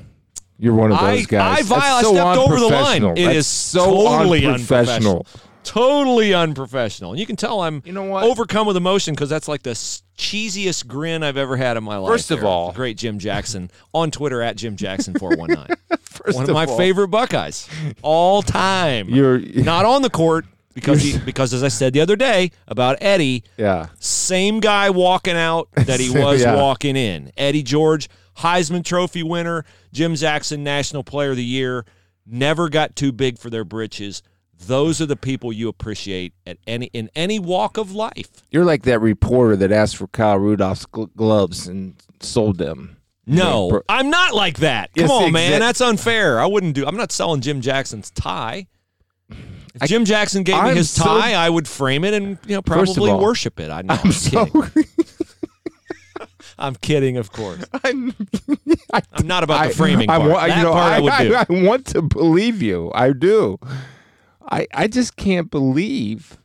You're 0.57 0.75
one 0.75 0.91
of 0.91 0.99
I- 0.99 1.15
those 1.15 1.25
guys. 1.25 1.41
I 1.41 1.55
That's 1.55 1.67
vi- 1.69 1.75
I 1.97 2.01
so 2.03 2.13
stepped 2.13 2.37
over 2.37 2.59
the 2.59 2.67
line. 2.67 3.03
unprofessional. 3.03 3.11
It 3.13 3.25
That's 3.25 3.37
is 3.37 3.47
so 3.47 3.85
totally 3.85 4.45
unprofessional. 4.45 5.25
Totally 5.63 6.33
unprofessional, 6.33 7.11
and 7.11 7.19
you 7.19 7.25
can 7.25 7.35
tell 7.35 7.61
I'm 7.61 7.81
You 7.85 7.93
know 7.93 8.03
what? 8.03 8.23
overcome 8.23 8.67
with 8.67 8.77
emotion 8.77 9.13
because 9.13 9.29
that's 9.29 9.47
like 9.47 9.63
the 9.63 9.71
cheesiest 10.17 10.87
grin 10.87 11.23
I've 11.23 11.37
ever 11.37 11.55
had 11.57 11.77
in 11.77 11.83
my 11.83 11.97
life. 11.97 12.11
First 12.11 12.31
of 12.31 12.39
there. 12.39 12.47
all- 12.49 12.71
great 12.71 12.97
Jim 12.97 13.19
Jackson 13.19 13.69
on 13.93 14.11
Twitter 14.11 14.41
at 14.41 14.55
Jim 14.57 14.75
Jackson 14.75 15.13
four 15.17 15.35
one 15.35 15.51
nine. 15.51 15.67
First 16.01 16.35
One 16.37 16.49
of 16.49 16.53
my 16.53 16.65
all, 16.65 16.77
favorite 16.77 17.07
Buckeyes 17.09 17.67
all 18.01 18.41
time. 18.41 19.09
You're 19.09 19.39
not 19.39 19.85
on 19.85 20.01
the 20.01 20.09
court 20.09 20.45
because 20.73 21.01
he, 21.01 21.17
because 21.25 21.53
as 21.53 21.63
I 21.63 21.67
said 21.69 21.93
the 21.93 22.01
other 22.01 22.15
day 22.15 22.51
about 22.67 22.97
Eddie, 23.01 23.43
yeah. 23.57 23.87
same 23.99 24.59
guy 24.59 24.89
walking 24.89 25.35
out 25.37 25.69
that 25.75 25.99
he 25.99 26.09
was 26.09 26.41
Yeah. 26.41 26.55
walking 26.55 26.95
in. 26.95 27.31
Eddie 27.37 27.63
George, 27.63 28.09
Heisman 28.39 28.83
Trophy 28.83 29.23
winner, 29.23 29.63
Jim 29.93 30.15
Jackson, 30.15 30.63
National 30.63 31.03
Player 31.03 31.31
of 31.31 31.37
the 31.37 31.43
Year, 31.45 31.85
never 32.25 32.69
got 32.69 32.95
too 32.95 33.11
big 33.11 33.37
for 33.39 33.49
their 33.49 33.63
britches. 33.63 34.21
Those 34.67 35.01
are 35.01 35.05
the 35.05 35.15
people 35.15 35.51
you 35.51 35.67
appreciate 35.69 36.33
at 36.45 36.57
any 36.67 36.87
in 36.93 37.09
any 37.15 37.39
walk 37.39 37.77
of 37.77 37.93
life. 37.93 38.29
You're 38.51 38.65
like 38.65 38.83
that 38.83 38.99
reporter 38.99 39.55
that 39.57 39.71
asked 39.71 39.97
for 39.97 40.07
Kyle 40.07 40.37
Rudolph's 40.37 40.85
gl- 40.85 41.09
gloves 41.15 41.67
and 41.67 41.95
sold 42.19 42.57
them. 42.57 42.97
No, 43.27 43.81
I'm 43.87 44.09
not 44.09 44.33
like 44.33 44.57
that. 44.57 44.91
Come 44.95 45.09
on, 45.11 45.29
exa- 45.29 45.33
man. 45.33 45.59
That's 45.59 45.79
unfair. 45.81 46.39
I 46.39 46.45
wouldn't 46.45 46.75
do. 46.75 46.85
I'm 46.85 46.97
not 46.97 47.11
selling 47.11 47.41
Jim 47.41 47.61
Jackson's 47.61 48.09
tie. 48.11 48.67
If 49.29 49.83
I- 49.83 49.87
Jim 49.87 50.05
Jackson 50.05 50.43
gave 50.43 50.55
me 50.55 50.69
I'm 50.71 50.75
his 50.75 50.89
so- 50.89 51.03
tie, 51.05 51.33
I 51.33 51.49
would 51.49 51.67
frame 51.67 52.03
it 52.03 52.13
and 52.13 52.37
you 52.45 52.55
know 52.55 52.61
probably 52.61 53.09
all, 53.11 53.21
worship 53.21 53.59
it. 53.59 53.69
I 53.69 53.81
know. 53.83 53.93
I'm, 53.93 53.99
I'm 54.05 54.11
so. 54.11 54.45
kidding. 54.45 54.83
I'm 56.59 56.75
kidding, 56.75 57.17
of 57.17 57.31
course. 57.31 57.63
I'm, 57.83 58.13
I, 58.93 59.01
I'm 59.13 59.25
not 59.27 59.43
about 59.43 59.69
the 59.69 59.73
framing 59.75 60.09
I, 60.09 60.17
part. 60.17 60.29
want- 60.29 60.47
that 60.47 60.63
know, 60.63 60.71
part 60.73 60.91
I, 60.93 60.95
I, 60.97 60.99
would 60.99 61.27
do. 61.27 61.35
I, 61.35 61.45
I 61.49 61.63
want 61.67 61.85
to 61.87 62.01
believe 62.01 62.61
you. 62.61 62.91
I 62.93 63.13
do. 63.13 63.57
I 64.49 64.67
I 64.73 64.87
just 64.87 65.15
can't 65.15 65.49
believe 65.51 66.37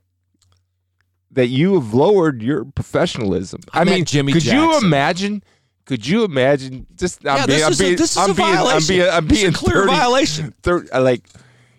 that 1.30 1.48
you 1.48 1.74
have 1.74 1.92
lowered 1.92 2.42
your 2.42 2.64
professionalism. 2.64 3.60
I, 3.72 3.80
I 3.80 3.84
mean, 3.84 4.04
Jimmy 4.04 4.32
could 4.32 4.44
you 4.44 4.78
imagine? 4.78 5.42
Could 5.84 6.06
you 6.06 6.24
imagine? 6.24 6.86
Just 6.96 7.26
I'm 7.26 7.36
yeah, 7.38 7.46
being, 7.46 7.58
this 7.58 7.64
I'm 7.66 7.72
is 7.72 7.78
being, 7.78 7.92
a, 7.92 7.96
this 7.96 8.10
is 8.12 8.16
I'm 8.16 8.30
a 8.30 8.34
being, 8.34 8.48
violation. 8.54 8.76
I'm 8.76 8.86
being, 8.98 9.10
I'm 9.10 9.28
This 9.28 9.38
is 9.38 9.42
being 9.42 9.54
a 9.54 9.56
clear 9.56 9.76
30 9.84 9.86
violation. 9.92 10.54
thir- 10.62 10.86
uh, 10.92 11.00
like 11.00 11.28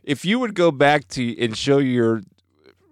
if 0.03 0.23
you 0.25 0.39
would 0.39 0.53
go 0.53 0.71
back 0.71 1.07
to 1.09 1.39
and 1.43 1.57
show 1.57 1.77
your 1.79 2.21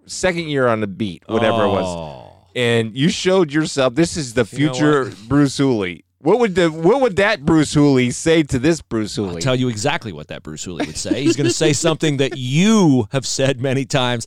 second 0.06 0.50
year 0.50 0.68
on 0.68 0.82
the 0.82 0.88
beat, 0.88 1.24
whatever 1.28 1.64
it 1.64 1.70
was, 1.70 1.86
Oh. 1.86 2.32
and 2.56 2.96
you 2.96 3.10
showed 3.10 3.52
yourself 3.54 3.96
this 3.96 4.18
is 4.18 4.34
the 4.34 4.48
You 4.52 4.68
know 4.68 4.74
future 4.74 5.12
Bruce 5.28 5.58
Hooley. 5.58 6.05
What 6.26 6.40
would 6.40 6.56
the 6.56 6.72
what 6.72 7.02
would 7.02 7.18
that 7.18 7.46
Bruce 7.46 7.72
Hooley 7.76 8.10
say 8.10 8.42
to 8.42 8.58
this 8.58 8.82
Bruce 8.82 9.16
I'll 9.20 9.26
Hooley? 9.26 9.44
tell 9.44 9.56
you 9.56 9.70
exactly 9.70 10.12
what 10.12 10.30
that 10.30 10.42
Bruce 10.42 10.64
Hooley 10.64 10.88
would 10.88 10.98
say. 10.98 11.22
He's 11.22 11.36
going 11.36 11.48
to 11.48 11.54
say 11.54 11.72
something 11.72 12.18
that 12.18 12.36
you 12.36 13.08
have 13.12 13.28
said 13.28 13.62
many 13.62 13.86
times. 13.86 14.26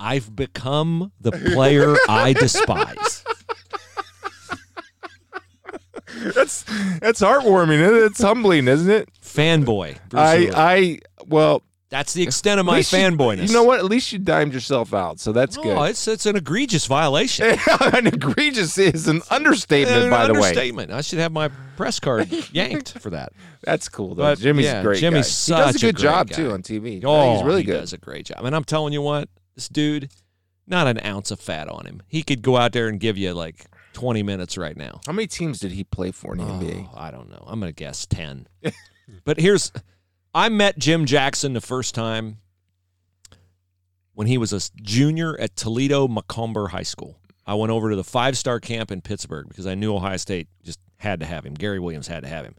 I've 0.00 0.34
become 0.34 1.12
the 1.20 1.32
player 1.32 1.94
I 2.08 2.32
despise. 2.32 3.22
that's 6.34 6.62
that's 7.00 7.20
heartwarming. 7.20 8.06
It's 8.06 8.22
humbling, 8.22 8.66
isn't 8.66 8.90
it? 8.90 9.10
Fanboy. 9.22 9.98
Bruce 10.08 10.22
I 10.22 10.36
Hooley. 10.38 10.54
I 10.54 10.98
well, 11.26 11.62
That's 11.90 12.12
the 12.14 12.22
extent 12.22 12.60
of 12.60 12.66
my 12.66 12.78
you- 12.78 12.84
fanboyness. 12.84 13.48
You 13.48 13.52
know 13.52 13.64
what? 13.64 13.80
At 13.80 13.84
least 13.86 14.12
you 14.12 14.20
dimed 14.20 14.54
yourself 14.54 14.94
out, 14.94 15.18
so 15.18 15.32
that's 15.32 15.58
Oh, 15.58 15.62
good. 15.62 15.90
it's 15.90 16.06
it's 16.06 16.24
an 16.24 16.36
egregious 16.36 16.86
violation. 16.86 17.58
an 17.80 18.06
egregious 18.06 18.78
is 18.78 19.08
an 19.08 19.22
understatement, 19.28 20.04
An 20.04 20.10
by 20.10 20.26
the 20.28 20.34
way. 20.34 20.38
An 20.38 20.44
understatement. 20.44 20.92
I 20.92 21.00
should 21.00 21.18
have 21.18 21.32
my 21.32 21.48
press 21.76 21.98
card 21.98 22.30
yanked 22.52 22.96
for 23.00 23.10
that. 23.10 23.32
That's 23.62 23.88
cool 23.88 24.14
though. 24.14 24.22
But, 24.22 24.38
Jimmy's 24.38 24.66
yeah, 24.66 24.82
great 24.82 25.00
Jimmy's 25.00 25.48
guy. 25.48 25.56
he 25.56 25.62
does 25.62 25.74
a 25.74 25.78
such 25.78 25.82
a 25.82 25.86
good 25.86 25.96
job 25.96 26.28
guy. 26.28 26.36
too 26.36 26.52
on 26.52 26.62
TV. 26.62 27.02
Oh, 27.04 27.34
he's 27.34 27.44
really 27.44 27.62
he 27.62 27.64
good. 27.64 27.74
He 27.74 27.80
does 27.80 27.92
a 27.92 27.98
great 27.98 28.26
job. 28.26 28.44
And 28.44 28.54
I'm 28.54 28.64
telling 28.64 28.92
you 28.92 29.02
what, 29.02 29.28
this 29.56 29.68
dude, 29.68 30.10
not 30.68 30.86
an 30.86 31.00
ounce 31.04 31.32
of 31.32 31.40
fat 31.40 31.68
on 31.68 31.86
him. 31.86 32.02
He 32.06 32.22
could 32.22 32.42
go 32.42 32.56
out 32.56 32.70
there 32.72 32.86
and 32.86 33.00
give 33.00 33.18
you 33.18 33.34
like 33.34 33.66
20 33.94 34.22
minutes 34.22 34.56
right 34.56 34.76
now. 34.76 35.00
How 35.06 35.12
many 35.12 35.26
teams 35.26 35.58
did 35.58 35.72
he 35.72 35.82
play 35.82 36.12
for 36.12 36.34
in 36.34 36.38
the 36.38 36.44
NBA? 36.44 36.88
Oh, 36.94 36.96
I 36.96 37.10
don't 37.10 37.28
know. 37.28 37.42
I'm 37.48 37.58
going 37.58 37.72
to 37.72 37.74
guess 37.74 38.06
10. 38.06 38.46
but 39.24 39.40
here's 39.40 39.72
I 40.34 40.48
met 40.48 40.78
Jim 40.78 41.06
Jackson 41.06 41.52
the 41.52 41.60
first 41.60 41.94
time 41.94 42.38
when 44.14 44.26
he 44.26 44.38
was 44.38 44.52
a 44.52 44.60
junior 44.82 45.38
at 45.40 45.56
Toledo 45.56 46.06
Macomber 46.06 46.68
High 46.68 46.82
School. 46.82 47.18
I 47.46 47.54
went 47.54 47.72
over 47.72 47.90
to 47.90 47.96
the 47.96 48.04
five 48.04 48.38
star 48.38 48.60
camp 48.60 48.92
in 48.92 49.00
Pittsburgh 49.00 49.48
because 49.48 49.66
I 49.66 49.74
knew 49.74 49.94
Ohio 49.94 50.16
State 50.18 50.48
just 50.62 50.78
had 50.98 51.20
to 51.20 51.26
have 51.26 51.44
him. 51.44 51.54
Gary 51.54 51.80
Williams 51.80 52.06
had 52.06 52.22
to 52.22 52.28
have 52.28 52.44
him. 52.44 52.54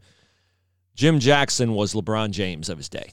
Jim 0.94 1.18
Jackson 1.18 1.72
was 1.72 1.94
LeBron 1.94 2.30
James 2.32 2.68
of 2.68 2.76
his 2.76 2.88
day. 2.88 3.12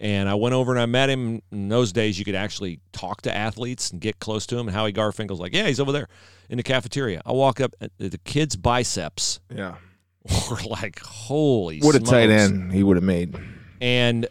And 0.00 0.28
I 0.28 0.34
went 0.34 0.54
over 0.54 0.72
and 0.72 0.80
I 0.80 0.86
met 0.86 1.10
him. 1.10 1.42
In 1.52 1.68
those 1.68 1.92
days, 1.92 2.18
you 2.18 2.24
could 2.24 2.34
actually 2.34 2.80
talk 2.92 3.20
to 3.22 3.36
athletes 3.36 3.90
and 3.90 4.00
get 4.00 4.18
close 4.18 4.46
to 4.46 4.58
him. 4.58 4.66
And 4.66 4.74
Howie 4.74 4.92
Garfinkel's 4.94 5.38
like, 5.38 5.54
Yeah, 5.54 5.66
he's 5.66 5.78
over 5.78 5.92
there 5.92 6.08
in 6.48 6.56
the 6.56 6.62
cafeteria. 6.62 7.20
I 7.24 7.32
walk 7.32 7.60
up, 7.60 7.74
uh, 7.80 7.88
the 7.98 8.18
kid's 8.24 8.56
biceps 8.56 9.38
Yeah. 9.54 9.76
were 10.50 10.56
like, 10.68 11.00
Holy 11.00 11.80
What 11.80 11.94
a 11.94 12.00
tight 12.00 12.30
end 12.30 12.72
he 12.72 12.82
would 12.82 12.96
have 12.96 13.04
made. 13.04 13.38
And 13.80 14.26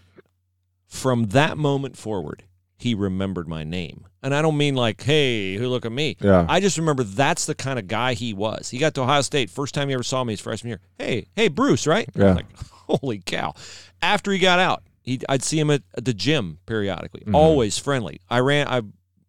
from 0.87 1.25
that 1.27 1.57
moment 1.57 1.97
forward, 1.97 2.43
he 2.77 2.95
remembered 2.95 3.47
my 3.47 3.63
name. 3.63 4.05
And 4.21 4.33
I 4.35 4.41
don't 4.41 4.57
mean 4.57 4.75
like, 4.75 5.01
hey, 5.03 5.55
who 5.55 5.67
look 5.69 5.85
at 5.85 5.91
me. 5.91 6.17
Yeah. 6.19 6.45
I 6.49 6.59
just 6.59 6.77
remember 6.77 7.03
that's 7.03 7.45
the 7.45 7.55
kind 7.55 7.79
of 7.79 7.87
guy 7.87 8.13
he 8.13 8.33
was. 8.33 8.69
He 8.69 8.77
got 8.77 8.93
to 8.95 9.01
Ohio 9.01 9.21
State, 9.21 9.49
first 9.49 9.73
time 9.73 9.87
he 9.87 9.93
ever 9.93 10.03
saw 10.03 10.23
me 10.23 10.33
his 10.33 10.41
freshman 10.41 10.69
year. 10.69 10.81
Hey, 10.97 11.27
hey, 11.35 11.47
Bruce, 11.47 11.87
right? 11.87 12.09
Yeah. 12.15 12.33
Like, 12.33 12.45
holy 12.87 13.19
cow. 13.25 13.53
After 14.01 14.31
he 14.31 14.39
got 14.39 14.59
out, 14.59 14.83
he 15.01 15.19
I'd 15.29 15.43
see 15.43 15.59
him 15.59 15.71
at, 15.71 15.83
at 15.97 16.05
the 16.05 16.13
gym 16.13 16.59
periodically. 16.65 17.21
Mm-hmm. 17.21 17.35
Always 17.35 17.77
friendly. 17.77 18.19
I 18.29 18.39
ran 18.39 18.67
I 18.67 18.81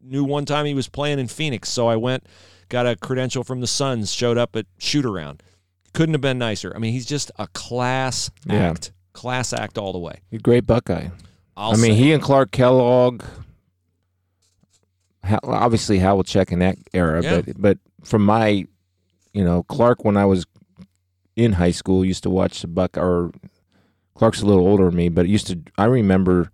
knew 0.02 0.24
one 0.24 0.44
time 0.44 0.66
he 0.66 0.74
was 0.74 0.88
playing 0.88 1.18
in 1.18 1.28
Phoenix, 1.28 1.68
so 1.68 1.86
I 1.86 1.96
went, 1.96 2.24
got 2.68 2.86
a 2.86 2.96
credential 2.96 3.44
from 3.44 3.60
the 3.60 3.66
Suns, 3.66 4.12
showed 4.12 4.38
up 4.38 4.56
at 4.56 4.66
shoot 4.78 5.04
around. 5.04 5.42
Couldn't 5.92 6.14
have 6.14 6.20
been 6.20 6.38
nicer. 6.38 6.72
I 6.74 6.78
mean, 6.78 6.92
he's 6.92 7.06
just 7.06 7.30
a 7.38 7.46
class 7.48 8.30
Yeah. 8.46 8.70
act. 8.70 8.92
Class 9.12 9.52
act 9.52 9.76
all 9.78 9.92
the 9.92 9.98
way. 9.98 10.20
A 10.32 10.38
great 10.38 10.66
Buckeye. 10.66 11.08
I'll 11.56 11.72
I 11.72 11.76
mean, 11.76 11.94
he 11.94 12.12
and 12.12 12.22
Clark 12.22 12.52
Kellogg, 12.52 13.22
Hal- 15.22 15.40
obviously 15.44 15.98
Check 16.24 16.52
in 16.52 16.60
that 16.60 16.76
era, 16.94 17.22
Yeah. 17.22 17.42
but 17.42 17.60
but 17.60 17.78
from 18.04 18.24
my, 18.24 18.66
you 19.32 19.44
know, 19.44 19.62
Clark 19.64 20.04
when 20.04 20.16
I 20.16 20.24
was 20.24 20.46
in 21.36 21.52
high 21.52 21.70
school 21.70 22.04
used 22.04 22.22
to 22.22 22.30
watch 22.30 22.62
the 22.62 22.68
Buck. 22.68 22.96
Or 22.96 23.30
Clark's 24.14 24.42
a 24.42 24.46
little 24.46 24.66
older 24.66 24.86
than 24.86 24.96
me, 24.96 25.08
but 25.08 25.28
used 25.28 25.46
to. 25.48 25.58
I 25.76 25.84
remember 25.84 26.50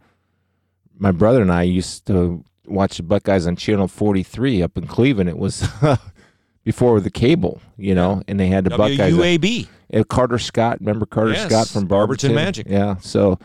my 0.99 1.13
brother 1.13 1.43
and 1.43 1.53
I 1.53 1.63
used 1.63 2.07
to 2.07 2.45
watch 2.67 2.97
the 2.97 3.03
Buckeyes 3.03 3.47
on 3.47 3.57
Channel 3.57 3.89
Forty 3.89 4.23
Three 4.23 4.63
up 4.63 4.77
in 4.77 4.87
Cleveland. 4.87 5.29
It 5.29 5.39
was 5.39 5.69
before 6.65 7.01
the 7.01 7.11
cable, 7.11 7.61
you 7.77 7.95
know, 7.95 8.23
and 8.27 8.41
they 8.41 8.49
had 8.49 8.65
the 8.65 8.71
Buckeyes. 8.71 9.15
WUAB. 9.15 9.69
Uh, 9.93 10.03
Carter 10.05 10.39
Scott, 10.39 10.79
remember 10.81 11.07
Carter 11.07 11.33
Yes, 11.33 11.49
Scott 11.49 11.69
from 11.69 11.87
Barberton 11.87 12.31
Barberton? 12.31 12.35
Magic. 12.35 12.67
Yeah, 12.69 12.97
so 13.01 13.39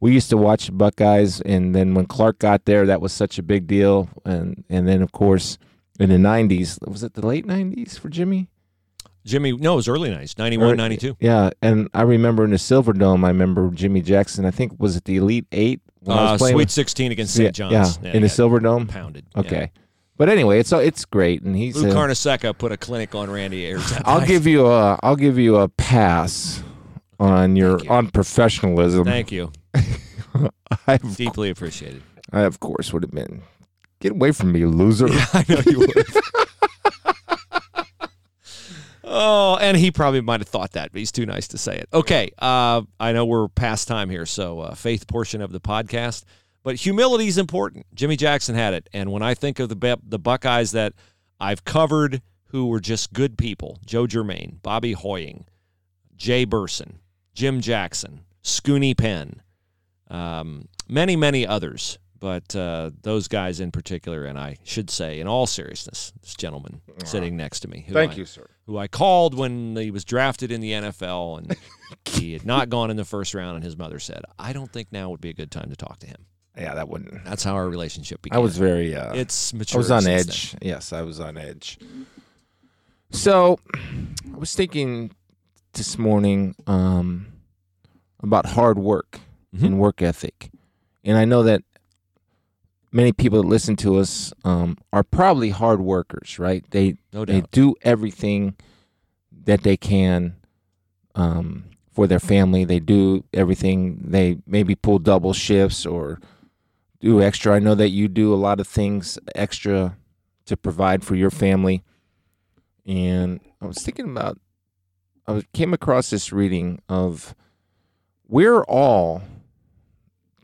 we 0.00 0.12
used 0.12 0.28
to 0.30 0.36
watch 0.36 0.66
the 0.66 0.72
Buckeyes, 0.72 1.40
and 1.40 1.74
then 1.74 1.94
when 1.94 2.06
Clark 2.06 2.38
got 2.38 2.64
there, 2.66 2.84
that 2.86 3.00
was 3.00 3.12
such 3.12 3.38
a 3.38 3.42
big 3.42 3.66
deal, 3.66 4.08
and 4.24 4.64
and 4.68 4.86
then 4.86 5.02
of 5.02 5.12
course 5.12 5.58
in 5.98 6.10
the 6.10 6.16
'90s, 6.16 6.78
was 6.86 7.02
it 7.02 7.14
the 7.14 7.26
late 7.26 7.46
'90s 7.46 7.98
for 7.98 8.08
Jimmy? 8.10 8.48
Jimmy, 9.24 9.52
no, 9.56 9.72
it 9.72 9.76
was 9.76 9.88
early 9.88 10.08
90s, 10.10 10.38
91, 10.38 10.76
92. 10.76 11.16
Yeah, 11.18 11.50
and 11.60 11.88
I 11.92 12.02
remember 12.02 12.44
in 12.44 12.50
the 12.52 12.58
Silver 12.58 12.92
Dome, 12.92 13.24
I 13.24 13.28
remember 13.28 13.68
Jimmy 13.74 14.00
Jackson. 14.00 14.44
I 14.44 14.52
think 14.52 14.74
was 14.78 14.94
it 14.96 15.04
the 15.04 15.16
Elite 15.16 15.46
Eight 15.50 15.80
when 15.98 16.16
I 16.16 16.34
Uh, 16.34 16.38
Sweet 16.38 16.54
with- 16.54 16.70
16 16.70 17.10
against 17.10 17.34
St. 17.34 17.52
John's. 17.52 17.72
Yeah, 17.72 18.10
Yeah, 18.10 18.12
in 18.16 18.22
the 18.22 18.28
Silver 18.28 18.60
Dome. 18.60 18.86
Pounded. 18.86 19.24
yeah. 19.34 19.66
But 20.16 20.30
anyway, 20.30 20.60
it's 20.60 20.72
it's 20.72 21.04
great, 21.04 21.42
and 21.42 21.54
he's. 21.54 21.76
Lou 21.76 21.92
Carnesecca 21.92 22.56
put 22.56 22.72
a 22.72 22.76
clinic 22.76 23.14
on 23.14 23.30
Randy 23.30 23.76
I'll 24.04 24.26
give 24.26 24.46
you 24.46 24.66
a 24.66 24.98
I'll 25.02 25.16
give 25.16 25.38
you 25.38 25.56
a 25.56 25.68
pass 25.68 26.62
on 27.20 27.56
your 27.56 27.82
you. 27.82 27.90
on 27.90 28.08
professionalism. 28.08 29.04
Thank 29.04 29.30
you. 29.30 29.52
I, 30.86 30.98
Deeply 30.98 31.50
appreciated. 31.50 32.02
I, 32.32 32.42
of 32.42 32.60
course, 32.60 32.92
would 32.92 33.02
have 33.02 33.12
been. 33.12 33.42
Get 34.00 34.12
away 34.12 34.32
from 34.32 34.52
me, 34.52 34.60
you 34.60 34.68
loser. 34.68 35.08
I 35.10 35.44
know 35.48 35.60
you 35.64 35.78
would. 35.80 35.92
oh, 39.04 39.56
and 39.60 39.76
he 39.76 39.90
probably 39.90 40.20
might 40.20 40.40
have 40.40 40.48
thought 40.48 40.72
that, 40.72 40.92
but 40.92 40.98
he's 40.98 41.12
too 41.12 41.24
nice 41.24 41.48
to 41.48 41.58
say 41.58 41.76
it. 41.76 41.88
Okay, 41.94 42.30
uh, 42.38 42.82
I 43.00 43.12
know 43.12 43.24
we're 43.24 43.48
past 43.48 43.88
time 43.88 44.10
here, 44.10 44.26
so 44.26 44.60
uh, 44.60 44.74
faith 44.74 45.06
portion 45.06 45.40
of 45.40 45.52
the 45.52 45.60
podcast, 45.60 46.24
but 46.66 46.74
humility 46.74 47.28
is 47.28 47.38
important. 47.38 47.86
Jimmy 47.94 48.16
Jackson 48.16 48.56
had 48.56 48.74
it, 48.74 48.88
and 48.92 49.12
when 49.12 49.22
I 49.22 49.34
think 49.34 49.60
of 49.60 49.68
the 49.68 49.98
the 50.02 50.18
Buckeyes 50.18 50.72
that 50.72 50.94
I've 51.38 51.64
covered, 51.64 52.22
who 52.46 52.66
were 52.66 52.80
just 52.80 53.12
good 53.12 53.38
people: 53.38 53.78
Joe 53.86 54.08
Germaine, 54.08 54.58
Bobby 54.64 54.90
Hoying, 54.90 55.46
Jay 56.16 56.44
Burson, 56.44 56.98
Jim 57.34 57.60
Jackson, 57.60 58.22
Scoonie 58.42 58.96
Penn, 58.96 59.42
um, 60.10 60.66
many, 60.88 61.14
many 61.14 61.46
others. 61.46 62.00
But 62.18 62.56
uh, 62.56 62.90
those 63.00 63.28
guys 63.28 63.60
in 63.60 63.70
particular, 63.70 64.24
and 64.24 64.36
I 64.36 64.56
should 64.64 64.90
say, 64.90 65.20
in 65.20 65.28
all 65.28 65.46
seriousness, 65.46 66.12
this 66.20 66.34
gentleman 66.34 66.80
sitting 67.04 67.36
next 67.36 67.60
to 67.60 67.68
me, 67.68 67.84
who 67.86 67.94
Thank 67.94 68.14
I, 68.14 68.16
you, 68.16 68.24
sir. 68.24 68.50
who 68.64 68.76
I 68.76 68.88
called 68.88 69.34
when 69.34 69.76
he 69.76 69.92
was 69.92 70.04
drafted 70.04 70.50
in 70.50 70.60
the 70.60 70.72
NFL, 70.72 71.38
and 71.38 71.56
he 72.06 72.32
had 72.32 72.44
not 72.44 72.70
gone 72.70 72.90
in 72.90 72.96
the 72.96 73.04
first 73.04 73.34
round, 73.34 73.54
and 73.54 73.64
his 73.64 73.76
mother 73.76 74.00
said, 74.00 74.22
"I 74.36 74.52
don't 74.52 74.72
think 74.72 74.90
now 74.90 75.10
would 75.10 75.20
be 75.20 75.30
a 75.30 75.34
good 75.34 75.52
time 75.52 75.70
to 75.70 75.76
talk 75.76 76.00
to 76.00 76.08
him." 76.08 76.26
Yeah, 76.56 76.74
that 76.74 76.88
wouldn't. 76.88 77.24
That's 77.24 77.44
how 77.44 77.54
our 77.54 77.68
relationship 77.68 78.22
began. 78.22 78.38
I 78.38 78.40
was 78.40 78.56
very. 78.56 78.94
Uh, 78.94 79.12
It's 79.14 79.52
mature. 79.52 79.78
I 79.78 79.80
was 79.80 79.90
on 79.90 80.06
edge. 80.06 80.56
Yes, 80.62 80.92
I 80.92 81.02
was 81.02 81.20
on 81.20 81.36
edge. 81.36 81.78
So, 83.10 83.58
I 83.74 84.36
was 84.38 84.54
thinking 84.54 85.12
this 85.74 85.98
morning 85.98 86.54
um, 86.66 87.26
about 88.22 88.46
hard 88.46 88.78
work 88.78 89.20
Mhm. 89.54 89.64
and 89.64 89.78
work 89.78 90.02
ethic, 90.02 90.50
and 91.04 91.16
I 91.16 91.24
know 91.24 91.42
that 91.42 91.62
many 92.92 93.12
people 93.12 93.42
that 93.42 93.48
listen 93.48 93.76
to 93.76 93.98
us 93.98 94.32
um, 94.44 94.76
are 94.92 95.02
probably 95.04 95.50
hard 95.50 95.80
workers, 95.80 96.38
right? 96.38 96.64
They 96.70 96.96
No 97.12 97.24
they 97.24 97.42
do 97.52 97.74
everything 97.82 98.56
that 99.44 99.62
they 99.62 99.76
can 99.76 100.36
um, 101.14 101.64
for 101.92 102.06
their 102.06 102.18
family. 102.20 102.64
They 102.64 102.80
do 102.80 103.24
everything. 103.32 103.98
They 104.10 104.38
maybe 104.46 104.74
pull 104.74 104.98
double 104.98 105.32
shifts 105.32 105.86
or 105.86 106.18
do 107.00 107.22
extra. 107.22 107.54
I 107.54 107.58
know 107.58 107.74
that 107.74 107.90
you 107.90 108.08
do 108.08 108.32
a 108.32 108.36
lot 108.36 108.60
of 108.60 108.66
things 108.66 109.18
extra 109.34 109.96
to 110.46 110.56
provide 110.56 111.04
for 111.04 111.14
your 111.14 111.30
family. 111.30 111.82
And 112.86 113.40
I 113.60 113.66
was 113.66 113.78
thinking 113.78 114.06
about, 114.10 114.38
I 115.26 115.42
came 115.52 115.74
across 115.74 116.10
this 116.10 116.32
reading 116.32 116.80
of 116.88 117.34
we're 118.28 118.62
all 118.64 119.22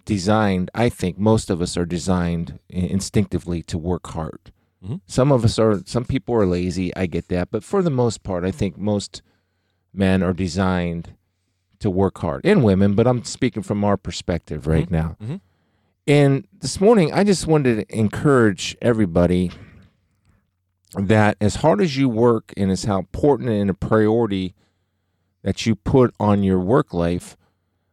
designed, 0.05 0.71
I 0.75 0.89
think 0.89 1.19
most 1.19 1.51
of 1.51 1.63
us 1.63 1.77
are 1.77 1.87
designed 1.87 2.59
instinctively 2.69 3.63
to 3.63 3.79
work 3.79 4.09
hard. 4.09 4.53
Mhm. 4.85 5.01
Some 5.07 5.31
of 5.31 5.45
us 5.45 5.59
are, 5.59 5.81
some 5.87 6.05
people 6.05 6.35
are 6.35 6.47
lazy. 6.47 6.95
I 6.97 7.07
get 7.07 7.29
that. 7.29 7.51
But 7.53 7.63
for 7.63 7.83
the 7.83 7.91
most 7.91 8.25
part, 8.25 8.45
I 8.45 8.51
think 8.51 8.77
most 8.77 9.23
men 9.95 10.23
are 10.23 10.33
designed 10.33 11.15
to 11.79 11.89
work 11.91 12.19
hard 12.19 12.45
and 12.45 12.65
women, 12.65 12.95
but 12.95 13.07
I'm 13.07 13.23
speaking 13.25 13.63
from 13.63 13.85
our 13.85 13.97
perspective 13.97 14.67
right 14.67 14.91
now. 14.91 15.17
Mhm. 15.23 15.41
And 16.07 16.49
this 16.61 16.81
morning, 16.81 17.13
I 17.13 17.23
just 17.23 17.47
wanted 17.47 17.89
to 17.89 17.97
encourage 17.97 18.77
everybody 18.83 19.53
that 20.95 21.37
as 21.41 21.57
hard 21.57 21.81
as 21.81 21.97
you 21.97 22.09
work 22.09 22.53
and 22.57 22.73
as 22.73 22.85
how 22.85 22.99
important 22.99 23.51
and 23.51 23.71
a 23.71 23.75
priority 23.75 24.55
that 25.43 25.65
you 25.65 25.77
put 25.77 26.13
on 26.19 26.43
your 26.43 26.59
work 26.59 26.93
life, 26.93 27.37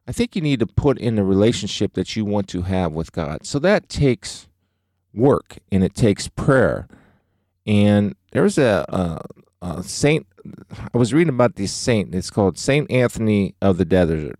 I 0.08 0.12
think 0.12 0.36
you 0.36 0.42
need 0.42 0.60
to 0.60 0.66
put 0.66 0.98
in 0.98 1.16
the 1.16 1.24
relationship 1.24 1.94
that 1.94 2.16
you 2.16 2.26
want 2.26 2.48
to 2.50 2.64
have 2.64 2.94
with 2.94 3.12
God. 3.12 3.46
So 3.46 3.60
that 3.60 3.90
takes 3.90 4.48
work 5.14 5.60
and 5.72 5.84
it 5.84 5.94
takes 5.94 6.28
prayer. 6.28 6.88
And 7.68 8.16
there's 8.32 8.58
a, 8.58 8.86
a, 8.90 9.22
a 9.62 9.84
saint, 9.84 10.26
I 10.94 10.98
was 10.98 11.14
reading 11.14 11.34
about 11.34 11.58
this 11.58 11.72
saint. 11.72 12.16
It's 12.16 12.32
called 12.32 12.58
Saint 12.58 12.90
Anthony 12.90 13.54
of 13.62 13.78
the 13.78 13.86
Desert. 13.86 14.40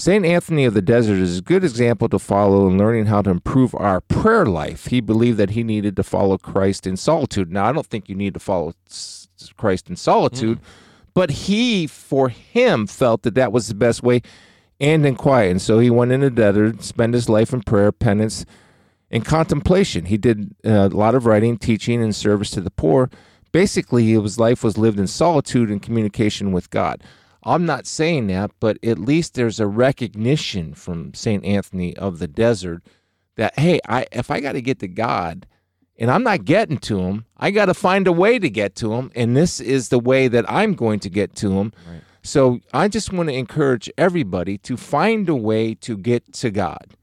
Saint 0.00 0.24
Anthony 0.24 0.64
of 0.64 0.72
the 0.72 0.80
Desert 0.80 1.18
is 1.18 1.36
a 1.36 1.42
good 1.42 1.62
example 1.62 2.08
to 2.08 2.18
follow 2.18 2.66
in 2.66 2.78
learning 2.78 3.04
how 3.04 3.20
to 3.20 3.28
improve 3.28 3.74
our 3.74 4.00
prayer 4.00 4.46
life. 4.46 4.86
He 4.86 5.02
believed 5.02 5.36
that 5.36 5.50
he 5.50 5.62
needed 5.62 5.94
to 5.96 6.02
follow 6.02 6.38
Christ 6.38 6.86
in 6.86 6.96
solitude. 6.96 7.52
Now, 7.52 7.66
I 7.66 7.72
don't 7.72 7.86
think 7.86 8.08
you 8.08 8.14
need 8.14 8.32
to 8.32 8.40
follow 8.40 8.72
Christ 9.58 9.90
in 9.90 9.96
solitude, 9.96 10.58
but 11.12 11.30
he, 11.30 11.86
for 11.86 12.30
him, 12.30 12.86
felt 12.86 13.24
that 13.24 13.34
that 13.34 13.52
was 13.52 13.68
the 13.68 13.74
best 13.74 14.02
way 14.02 14.22
and 14.80 15.04
in 15.04 15.16
quiet. 15.16 15.50
And 15.50 15.60
so 15.60 15.80
he 15.80 15.90
went 15.90 16.12
in 16.12 16.20
the 16.20 16.30
desert, 16.30 16.82
spent 16.82 17.12
his 17.12 17.28
life 17.28 17.52
in 17.52 17.60
prayer, 17.60 17.92
penance, 17.92 18.46
and 19.10 19.22
contemplation. 19.22 20.06
He 20.06 20.16
did 20.16 20.54
uh, 20.64 20.88
a 20.90 20.96
lot 20.96 21.14
of 21.14 21.26
writing, 21.26 21.58
teaching, 21.58 22.02
and 22.02 22.16
service 22.16 22.50
to 22.52 22.62
the 22.62 22.70
poor. 22.70 23.10
Basically, 23.52 24.10
his 24.10 24.38
life 24.38 24.64
was 24.64 24.78
lived 24.78 24.98
in 24.98 25.08
solitude 25.08 25.70
and 25.70 25.82
communication 25.82 26.52
with 26.52 26.70
God. 26.70 27.04
I'm 27.44 27.64
not 27.66 27.86
saying 27.86 28.26
that, 28.28 28.50
but 28.60 28.78
at 28.84 28.98
least 28.98 29.34
there's 29.34 29.60
a 29.60 29.66
recognition 29.66 30.74
from 30.74 31.14
St. 31.14 31.44
Anthony 31.44 31.96
of 31.96 32.18
the 32.18 32.28
Desert 32.28 32.82
that, 33.36 33.58
hey, 33.58 33.80
I, 33.88 34.06
if 34.12 34.30
I 34.30 34.40
got 34.40 34.52
to 34.52 34.62
get 34.62 34.78
to 34.80 34.88
God 34.88 35.46
and 35.98 36.10
I'm 36.10 36.22
not 36.22 36.44
getting 36.44 36.78
to 36.78 37.00
him, 37.00 37.24
I 37.38 37.50
got 37.50 37.66
to 37.66 37.74
find 37.74 38.06
a 38.06 38.12
way 38.12 38.38
to 38.38 38.50
get 38.50 38.74
to 38.76 38.92
him. 38.94 39.10
And 39.14 39.36
this 39.36 39.60
is 39.60 39.88
the 39.88 39.98
way 39.98 40.28
that 40.28 40.44
I'm 40.50 40.74
going 40.74 41.00
to 41.00 41.10
get 41.10 41.34
to 41.36 41.52
him. 41.58 41.72
Right. 41.86 42.02
So 42.22 42.60
I 42.74 42.88
just 42.88 43.12
want 43.12 43.30
to 43.30 43.34
encourage 43.34 43.90
everybody 43.96 44.58
to 44.58 44.76
find 44.76 45.28
a 45.28 45.34
way 45.34 45.74
to 45.76 45.96
get 45.96 46.32
to 46.34 46.50
God. 46.50 46.96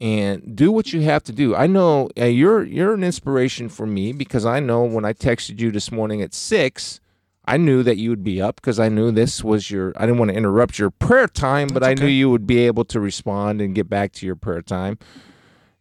and 0.00 0.54
do 0.56 0.70
what 0.70 0.92
you 0.92 1.00
have 1.02 1.22
to 1.24 1.32
do. 1.32 1.54
I 1.56 1.66
know 1.66 2.10
uh, 2.20 2.24
you're 2.26 2.64
you're 2.64 2.94
an 2.94 3.02
inspiration 3.04 3.68
for 3.70 3.86
me 3.86 4.12
because 4.12 4.44
I 4.44 4.60
know 4.60 4.84
when 4.84 5.04
I 5.06 5.14
texted 5.14 5.58
you 5.60 5.70
this 5.70 5.90
morning 5.90 6.20
at 6.22 6.34
six, 6.34 7.00
I 7.46 7.56
knew 7.56 7.82
that 7.82 7.96
you 7.96 8.10
would 8.10 8.24
be 8.24 8.42
up 8.42 8.56
because 8.56 8.80
I 8.80 8.88
knew 8.88 9.10
this 9.12 9.44
was 9.44 9.70
your. 9.70 9.92
I 9.96 10.06
didn't 10.06 10.18
want 10.18 10.30
to 10.30 10.36
interrupt 10.36 10.78
your 10.78 10.90
prayer 10.90 11.28
time, 11.28 11.68
but 11.68 11.84
I 11.84 11.94
knew 11.94 12.06
you 12.06 12.30
would 12.30 12.46
be 12.46 12.58
able 12.66 12.84
to 12.86 13.00
respond 13.00 13.60
and 13.60 13.74
get 13.74 13.88
back 13.88 14.12
to 14.14 14.26
your 14.26 14.36
prayer 14.36 14.62
time, 14.62 14.98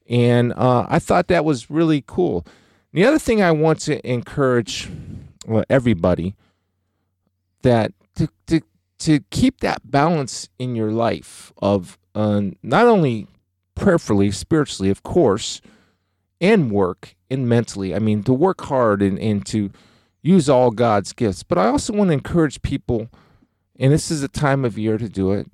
and 0.08 0.54
uh, 0.54 0.86
I 0.90 1.00
thought 1.00 1.28
that 1.28 1.44
was 1.44 1.70
really 1.70 2.04
cool. 2.06 2.46
The 2.94 3.04
other 3.06 3.20
thing 3.20 3.42
I 3.42 3.52
want 3.52 3.80
to 3.82 4.06
encourage 4.10 4.90
well, 5.48 5.64
everybody 5.70 6.36
that 7.64 7.94
to, 8.16 8.30
to 8.48 8.62
to 9.00 9.20
keep 9.32 9.60
that 9.62 9.90
balance 9.90 10.50
in 10.60 10.76
your 10.76 10.92
life 10.92 11.52
of 11.58 11.98
uh, 12.14 12.42
not 12.64 12.88
only 12.88 13.28
prayerfully, 13.76 14.32
spiritually, 14.32 14.90
of 14.90 15.04
course, 15.04 15.62
and 16.40 16.72
work 16.72 17.16
and 17.30 17.48
mentally. 17.50 17.94
I 17.94 18.00
mean, 18.00 18.24
to 18.24 18.34
work 18.34 18.62
hard 18.62 19.02
and, 19.02 19.20
and 19.20 19.46
to 19.48 19.72
use 20.26 20.50
all 20.50 20.72
God's 20.72 21.14
gifts. 21.14 21.44
But 21.44 21.58
I 21.58 21.68
also 21.68 21.94
want 21.94 22.10
to 22.10 22.14
encourage 22.14 22.62
people, 22.62 23.10
and 23.80 23.94
this 23.94 24.10
is 24.10 24.24
a 24.24 24.28
time 24.28 24.66
of 24.66 24.78
year 24.78 24.98
to 24.98 25.08
do 25.08 25.32
it, 25.32 25.48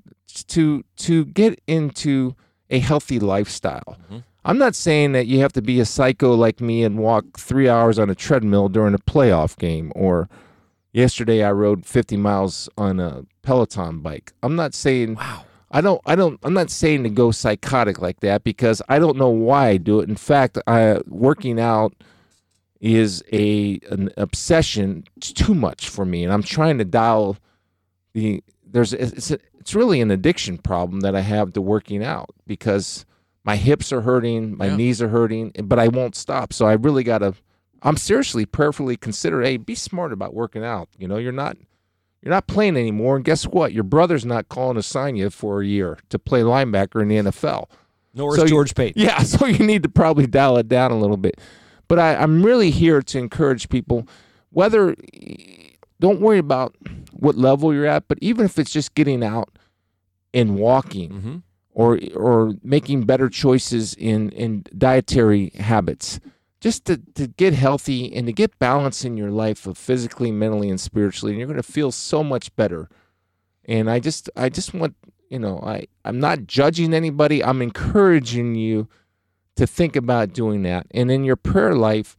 to 0.47 0.83
to 0.97 1.25
get 1.25 1.59
into 1.67 2.35
a 2.69 2.79
healthy 2.79 3.19
lifestyle. 3.19 3.97
Mm-hmm. 4.03 4.19
I'm 4.43 4.57
not 4.57 4.73
saying 4.73 5.11
that 5.11 5.27
you 5.27 5.39
have 5.41 5.53
to 5.53 5.61
be 5.61 5.79
a 5.79 5.85
psycho 5.85 6.33
like 6.33 6.61
me 6.61 6.83
and 6.83 6.97
walk 6.97 7.37
three 7.37 7.69
hours 7.69 7.99
on 7.99 8.09
a 8.09 8.15
treadmill 8.15 8.69
during 8.69 8.95
a 8.95 8.97
playoff 8.97 9.55
game 9.57 9.91
or 9.93 10.29
yesterday 10.93 11.43
I 11.43 11.51
rode 11.51 11.85
50 11.85 12.17
miles 12.17 12.67
on 12.75 12.99
a 12.99 13.25
Peloton 13.43 13.99
bike. 13.99 14.33
I'm 14.41 14.55
not 14.55 14.73
saying 14.73 15.15
wow. 15.15 15.43
I 15.69 15.81
don't 15.81 16.01
I 16.07 16.15
don't 16.15 16.39
I'm 16.41 16.53
not 16.53 16.71
saying 16.71 17.03
to 17.03 17.09
go 17.09 17.29
psychotic 17.29 18.01
like 18.01 18.21
that 18.21 18.43
because 18.43 18.81
I 18.89 18.97
don't 18.97 19.17
know 19.17 19.29
why 19.29 19.69
I 19.69 19.77
do 19.77 19.99
it. 19.99 20.09
In 20.09 20.15
fact, 20.15 20.57
I 20.65 21.01
working 21.07 21.59
out 21.59 21.93
is 22.81 23.23
a 23.31 23.79
an 23.89 24.09
obsession 24.17 25.03
it's 25.15 25.31
too 25.31 25.53
much 25.53 25.87
for 25.87 26.03
me 26.03 26.23
and 26.23 26.33
I'm 26.33 26.43
trying 26.43 26.79
to 26.79 26.85
dial 26.85 27.37
the 28.13 28.43
there's 28.65 28.93
it's 28.93 29.31
a, 29.31 29.39
it's 29.59 29.75
really 29.75 30.01
an 30.01 30.11
addiction 30.11 30.57
problem 30.57 31.01
that 31.01 31.15
I 31.15 31.21
have 31.21 31.53
to 31.53 31.61
working 31.61 32.03
out 32.03 32.31
because 32.47 33.05
my 33.43 33.55
hips 33.55 33.91
are 33.91 34.01
hurting, 34.01 34.57
my 34.57 34.67
yeah. 34.67 34.75
knees 34.75 35.01
are 35.01 35.09
hurting, 35.09 35.51
eh, 35.55 35.61
but 35.63 35.79
I 35.79 35.87
won't 35.87 36.15
stop. 36.15 36.53
So 36.53 36.65
I 36.65 36.73
really 36.73 37.03
got 37.03 37.19
to 37.19 37.35
I'm 37.83 37.97
seriously 37.97 38.45
prayerfully 38.45 38.97
consider 38.97 39.41
hey, 39.41 39.57
be 39.57 39.75
smart 39.75 40.13
about 40.13 40.33
working 40.33 40.63
out. 40.63 40.89
You 40.97 41.07
know, 41.07 41.17
you're 41.17 41.31
not 41.31 41.57
you're 42.21 42.33
not 42.33 42.47
playing 42.47 42.77
anymore. 42.77 43.15
And 43.15 43.25
guess 43.25 43.45
what? 43.45 43.73
Your 43.73 43.83
brother's 43.83 44.25
not 44.25 44.49
calling 44.49 44.75
to 44.75 44.83
sign 44.83 45.15
you 45.15 45.29
for 45.29 45.61
a 45.61 45.65
year 45.65 45.97
to 46.09 46.19
play 46.19 46.41
linebacker 46.41 47.01
in 47.01 47.07
the 47.07 47.17
NFL. 47.17 47.69
Nor 48.13 48.35
so 48.35 48.43
is 48.43 48.49
George 48.49 48.75
Payton. 48.75 49.01
Yeah, 49.01 49.23
so 49.23 49.45
you 49.45 49.65
need 49.65 49.83
to 49.83 49.89
probably 49.89 50.27
dial 50.27 50.57
it 50.57 50.67
down 50.67 50.91
a 50.91 50.97
little 50.97 51.17
bit. 51.17 51.39
But 51.91 51.99
I, 51.99 52.15
I'm 52.15 52.41
really 52.41 52.71
here 52.71 53.01
to 53.01 53.19
encourage 53.19 53.67
people, 53.67 54.07
whether 54.51 54.95
don't 55.99 56.21
worry 56.21 56.37
about 56.37 56.73
what 57.11 57.35
level 57.35 57.73
you're 57.73 57.85
at, 57.85 58.07
but 58.07 58.17
even 58.21 58.45
if 58.45 58.57
it's 58.57 58.71
just 58.71 58.95
getting 58.95 59.21
out 59.21 59.49
and 60.33 60.55
walking 60.55 61.09
mm-hmm. 61.09 61.37
or 61.73 61.99
or 62.15 62.53
making 62.63 63.03
better 63.03 63.27
choices 63.27 63.93
in, 63.95 64.29
in 64.29 64.63
dietary 64.77 65.49
habits 65.55 66.21
just 66.61 66.85
to, 66.85 67.01
to 67.15 67.27
get 67.27 67.53
healthy 67.53 68.15
and 68.15 68.25
to 68.25 68.31
get 68.31 68.57
balance 68.57 69.03
in 69.03 69.17
your 69.17 69.29
life 69.29 69.67
of 69.67 69.77
physically 69.77 70.31
mentally 70.31 70.69
and 70.69 70.79
spiritually 70.79 71.33
and 71.33 71.39
you're 71.39 71.47
going 71.47 71.57
to 71.57 71.73
feel 71.73 71.91
so 71.91 72.23
much 72.23 72.55
better 72.55 72.87
and 73.65 73.91
i 73.91 73.99
just 73.99 74.29
i 74.37 74.47
just 74.47 74.73
want 74.73 74.95
you 75.29 75.39
know 75.39 75.59
i 75.59 75.85
i'm 76.05 76.21
not 76.21 76.47
judging 76.47 76.93
anybody 76.93 77.43
i'm 77.43 77.61
encouraging 77.61 78.55
you 78.55 78.87
to 79.61 79.67
think 79.67 79.95
about 79.95 80.33
doing 80.33 80.63
that 80.63 80.87
and 80.89 81.11
in 81.11 81.23
your 81.23 81.35
prayer 81.35 81.75
life 81.75 82.17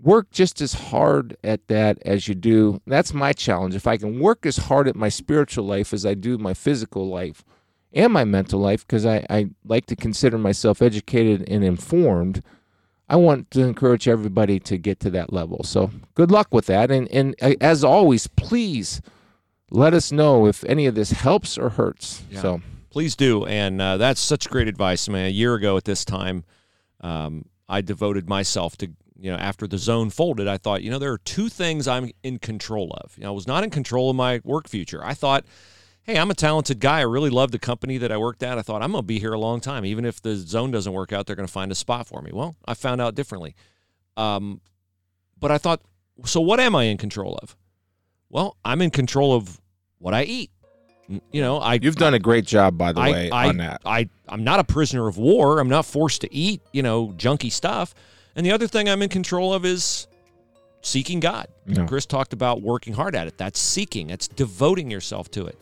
work 0.00 0.30
just 0.30 0.60
as 0.60 0.72
hard 0.74 1.36
at 1.42 1.66
that 1.66 1.98
as 2.06 2.28
you 2.28 2.34
do 2.34 2.80
that's 2.86 3.12
my 3.12 3.32
challenge 3.32 3.74
if 3.74 3.88
i 3.88 3.96
can 3.96 4.20
work 4.20 4.46
as 4.46 4.56
hard 4.56 4.86
at 4.86 4.94
my 4.94 5.08
spiritual 5.08 5.64
life 5.64 5.92
as 5.92 6.06
i 6.06 6.14
do 6.14 6.38
my 6.38 6.54
physical 6.54 7.08
life 7.08 7.44
and 7.92 8.12
my 8.12 8.24
mental 8.24 8.60
life 8.60 8.86
because 8.86 9.04
I, 9.04 9.26
I 9.28 9.48
like 9.64 9.86
to 9.86 9.96
consider 9.96 10.38
myself 10.38 10.80
educated 10.80 11.48
and 11.48 11.64
informed 11.64 12.44
I 13.08 13.16
want 13.16 13.50
to 13.52 13.62
encourage 13.62 14.06
everybody 14.06 14.60
to 14.60 14.76
get 14.78 15.00
to 15.00 15.10
that 15.10 15.32
level. 15.32 15.62
So 15.62 15.90
good 16.14 16.30
luck 16.30 16.48
with 16.50 16.66
that. 16.66 16.90
And, 16.90 17.08
and 17.12 17.36
uh, 17.40 17.54
as 17.60 17.84
always, 17.84 18.26
please 18.26 19.00
let 19.70 19.94
us 19.94 20.10
know 20.10 20.46
if 20.46 20.64
any 20.64 20.86
of 20.86 20.94
this 20.96 21.12
helps 21.12 21.56
or 21.56 21.70
hurts. 21.70 22.24
Yeah. 22.30 22.42
So 22.42 22.62
please 22.90 23.14
do. 23.14 23.46
And 23.46 23.80
uh, 23.80 23.96
that's 23.96 24.20
such 24.20 24.50
great 24.50 24.66
advice, 24.66 25.08
man. 25.08 25.26
A 25.26 25.30
year 25.30 25.54
ago 25.54 25.76
at 25.76 25.84
this 25.84 26.04
time, 26.04 26.44
um, 27.00 27.46
I 27.68 27.80
devoted 27.80 28.28
myself 28.28 28.76
to, 28.78 28.90
you 29.18 29.30
know, 29.30 29.36
after 29.36 29.66
the 29.66 29.78
zone 29.78 30.10
folded, 30.10 30.48
I 30.48 30.58
thought, 30.58 30.82
you 30.82 30.90
know, 30.90 30.98
there 30.98 31.12
are 31.12 31.18
two 31.18 31.48
things 31.48 31.88
I'm 31.88 32.10
in 32.22 32.38
control 32.38 32.96
of. 33.02 33.16
You 33.16 33.24
know, 33.24 33.30
I 33.30 33.34
was 33.34 33.46
not 33.46 33.64
in 33.64 33.70
control 33.70 34.10
of 34.10 34.16
my 34.16 34.40
work 34.44 34.68
future. 34.68 35.04
I 35.04 35.14
thought, 35.14 35.44
hey, 36.02 36.18
I'm 36.18 36.30
a 36.30 36.34
talented 36.34 36.78
guy. 36.78 37.00
I 37.00 37.02
really 37.02 37.30
love 37.30 37.50
the 37.50 37.58
company 37.58 37.98
that 37.98 38.12
I 38.12 38.16
worked 38.16 38.42
at. 38.42 38.58
I 38.58 38.62
thought 38.62 38.82
I'm 38.82 38.92
going 38.92 39.02
to 39.02 39.06
be 39.06 39.18
here 39.18 39.32
a 39.32 39.38
long 39.38 39.60
time. 39.60 39.84
Even 39.84 40.04
if 40.04 40.22
the 40.22 40.36
zone 40.36 40.70
doesn't 40.70 40.92
work 40.92 41.12
out, 41.12 41.26
they're 41.26 41.36
going 41.36 41.48
to 41.48 41.52
find 41.52 41.72
a 41.72 41.74
spot 41.74 42.06
for 42.06 42.22
me. 42.22 42.30
Well, 42.32 42.56
I 42.64 42.74
found 42.74 43.00
out 43.00 43.14
differently. 43.14 43.56
Um, 44.16 44.60
but 45.38 45.50
I 45.50 45.58
thought, 45.58 45.82
so 46.24 46.40
what 46.40 46.60
am 46.60 46.76
I 46.76 46.84
in 46.84 46.96
control 46.96 47.36
of? 47.42 47.56
Well, 48.30 48.56
I'm 48.64 48.82
in 48.82 48.90
control 48.90 49.34
of 49.34 49.60
what 49.98 50.14
I 50.14 50.22
eat. 50.22 50.50
You 51.08 51.40
know, 51.40 51.58
I 51.58 51.74
you've 51.74 51.96
done 51.96 52.14
a 52.14 52.18
great 52.18 52.44
job, 52.44 52.76
by 52.76 52.92
the 52.92 53.00
I, 53.00 53.10
way, 53.10 53.30
I, 53.30 53.48
on 53.48 53.56
that. 53.58 53.80
I 53.84 54.08
I'm 54.28 54.42
not 54.42 54.58
a 54.58 54.64
prisoner 54.64 55.06
of 55.06 55.18
war. 55.18 55.60
I'm 55.60 55.68
not 55.68 55.86
forced 55.86 56.22
to 56.22 56.34
eat, 56.34 56.62
you 56.72 56.82
know, 56.82 57.08
junky 57.16 57.50
stuff. 57.50 57.94
And 58.34 58.44
the 58.44 58.52
other 58.52 58.66
thing 58.66 58.88
I'm 58.88 59.02
in 59.02 59.08
control 59.08 59.54
of 59.54 59.64
is 59.64 60.08
seeking 60.82 61.20
God. 61.20 61.48
Chris 61.86 62.06
talked 62.06 62.32
about 62.32 62.62
working 62.62 62.92
hard 62.92 63.14
at 63.14 63.26
it. 63.26 63.38
That's 63.38 63.58
seeking. 63.58 64.08
That's 64.08 64.28
devoting 64.28 64.90
yourself 64.90 65.30
to 65.32 65.46
it. 65.46 65.58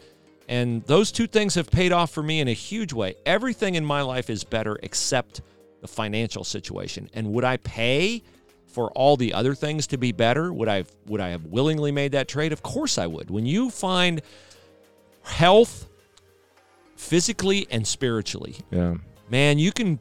And 0.48 0.82
those 0.84 1.10
two 1.10 1.26
things 1.26 1.54
have 1.54 1.70
paid 1.70 1.92
off 1.92 2.10
for 2.10 2.22
me 2.22 2.40
in 2.40 2.48
a 2.48 2.52
huge 2.52 2.92
way. 2.92 3.14
Everything 3.24 3.76
in 3.76 3.84
my 3.84 4.02
life 4.02 4.28
is 4.28 4.44
better 4.44 4.78
except 4.82 5.40
the 5.80 5.88
financial 5.88 6.44
situation. 6.44 7.08
And 7.14 7.32
would 7.32 7.44
I 7.44 7.56
pay 7.58 8.22
for 8.66 8.90
all 8.92 9.16
the 9.16 9.32
other 9.32 9.54
things 9.54 9.86
to 9.88 9.98
be 9.98 10.12
better? 10.12 10.52
Would 10.52 10.68
I 10.68 10.84
would 11.06 11.20
I 11.20 11.28
have 11.28 11.44
willingly 11.46 11.92
made 11.92 12.12
that 12.12 12.28
trade? 12.28 12.52
Of 12.52 12.62
course 12.62 12.98
I 12.98 13.06
would. 13.06 13.30
When 13.30 13.46
you 13.46 13.70
find 13.70 14.20
health 15.24 15.88
physically 16.96 17.66
and 17.70 17.86
spiritually. 17.86 18.56
Yeah. 18.70 18.94
Man, 19.30 19.58
you 19.58 19.72
can 19.72 20.00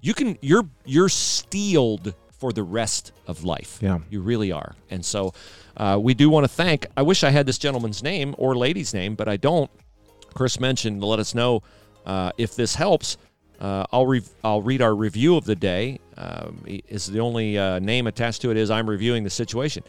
you 0.00 0.14
can 0.14 0.38
you're 0.40 0.68
you're 0.84 1.08
steeled 1.08 2.14
for 2.42 2.52
the 2.52 2.62
rest 2.62 3.12
of 3.28 3.44
life. 3.44 3.78
Yeah. 3.80 4.00
You 4.10 4.20
really 4.20 4.50
are. 4.50 4.74
And 4.90 5.04
so 5.04 5.32
uh, 5.76 5.96
we 6.02 6.12
do 6.12 6.28
want 6.28 6.42
to 6.42 6.48
thank, 6.48 6.86
I 6.96 7.02
wish 7.02 7.22
I 7.22 7.30
had 7.30 7.46
this 7.46 7.56
gentleman's 7.56 8.02
name 8.02 8.34
or 8.36 8.56
lady's 8.56 8.92
name, 8.92 9.14
but 9.14 9.28
I 9.28 9.36
don't. 9.36 9.70
Chris 10.34 10.58
mentioned 10.58 11.00
to 11.02 11.06
let 11.06 11.20
us 11.20 11.36
know 11.36 11.62
uh, 12.04 12.32
if 12.38 12.56
this 12.56 12.74
helps. 12.74 13.16
Uh, 13.60 13.84
I'll, 13.92 14.06
re- 14.06 14.24
I'll 14.42 14.60
read 14.60 14.82
our 14.82 14.92
review 14.92 15.36
of 15.36 15.44
the 15.44 15.54
day. 15.54 16.00
Um, 16.16 16.64
is 16.66 17.06
the 17.06 17.20
only 17.20 17.56
uh, 17.58 17.78
name 17.78 18.08
attached 18.08 18.42
to 18.42 18.50
it 18.50 18.56
is 18.56 18.72
I'm 18.72 18.90
reviewing 18.90 19.22
the 19.22 19.30
situation. 19.30 19.84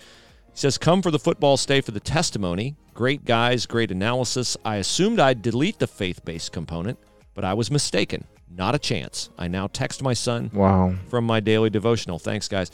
He 0.53 0.59
says, 0.59 0.77
"Come 0.77 1.01
for 1.01 1.11
the 1.11 1.19
football, 1.19 1.57
stay 1.57 1.81
for 1.81 1.91
the 1.91 1.99
testimony. 1.99 2.75
Great 2.93 3.25
guys, 3.25 3.65
great 3.65 3.91
analysis. 3.91 4.55
I 4.63 4.77
assumed 4.77 5.19
I'd 5.19 5.41
delete 5.41 5.79
the 5.79 5.87
faith-based 5.87 6.51
component, 6.51 6.99
but 7.33 7.43
I 7.43 7.53
was 7.53 7.71
mistaken. 7.71 8.25
Not 8.55 8.75
a 8.75 8.79
chance. 8.79 9.29
I 9.37 9.47
now 9.47 9.67
text 9.67 10.03
my 10.03 10.13
son 10.13 10.51
wow. 10.53 10.93
from 11.09 11.25
my 11.25 11.39
daily 11.39 11.71
devotional. 11.71 12.19
Thanks, 12.19 12.47
guys 12.47 12.69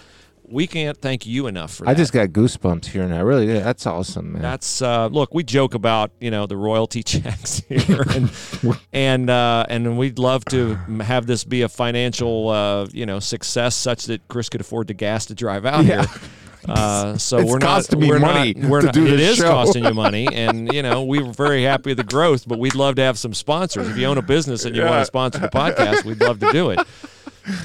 we 0.51 0.68
can't 0.68 0.97
thank 0.97 1.26
you 1.26 1.47
enough 1.47 1.76
for 1.76 1.85
that. 1.85 1.91
I 1.91 1.93
just 1.93 2.11
got 2.11 2.30
goosebumps 2.30 2.85
here 2.85 3.03
and 3.03 3.14
I 3.14 3.19
Really, 3.19 3.45
did. 3.45 3.64
that's 3.64 3.85
awesome, 3.85 4.34
man. 4.34 4.41
That's 4.41 4.81
uh, 4.81 5.07
look. 5.07 5.34
We 5.34 5.43
joke 5.43 5.73
about 5.73 6.11
you 6.19 6.31
know 6.31 6.47
the 6.47 6.57
royalty 6.57 7.03
checks 7.03 7.61
here, 7.69 8.03
and 8.10 8.31
and 8.93 9.30
uh, 9.30 9.65
and 9.69 9.97
we'd 9.97 10.19
love 10.19 10.45
to 10.45 10.76
have 11.01 11.27
this 11.27 11.43
be 11.43 11.61
a 11.61 11.69
financial 11.69 12.49
uh, 12.49 12.88
you 12.91 13.06
know 13.06 13.19
success 13.19 13.76
such 13.76 14.06
that 14.06 14.27
Chris 14.27 14.49
could 14.49 14.61
afford 14.61 14.88
the 14.88 14.93
gas 14.93 15.26
to 15.27 15.35
drive 15.35 15.65
out 15.65 15.85
yeah. 15.85 16.06
here. 16.06 16.22
Uh, 16.70 17.18
so 17.18 17.40
it's 17.40 17.50
we're 17.50 17.58
not. 17.58 17.86
we're 17.96 18.20
money 18.20 18.54
not. 18.54 18.70
We're 18.70 18.82
not. 18.82 18.98
It 18.98 19.20
is 19.20 19.38
show. 19.38 19.50
costing 19.50 19.84
you 19.84 19.94
money, 19.94 20.28
and 20.32 20.72
you 20.74 20.84
know 20.84 21.04
we 21.04 21.22
were 21.22 21.34
very 21.34 21.64
happy 21.64 21.91
with 21.91 21.98
the 21.98 22.04
growth, 22.04 22.48
but 22.48 22.60
we'd 22.60 22.76
love 22.76 22.96
to 22.96 23.02
have 23.02 23.18
some 23.18 23.34
sponsors. 23.34 23.88
If 23.90 23.98
you 23.98 24.06
own 24.06 24.18
a 24.18 24.22
business 24.22 24.66
and 24.66 24.76
you 24.76 24.84
yeah. 24.84 24.90
want 24.90 25.02
to 25.02 25.06
sponsor 25.06 25.40
the 25.40 25.50
podcast, 25.50 26.06
we'd 26.06 26.22
love 26.22 26.40
to 26.40 26.52
do 26.52 26.70
it. 26.72 26.80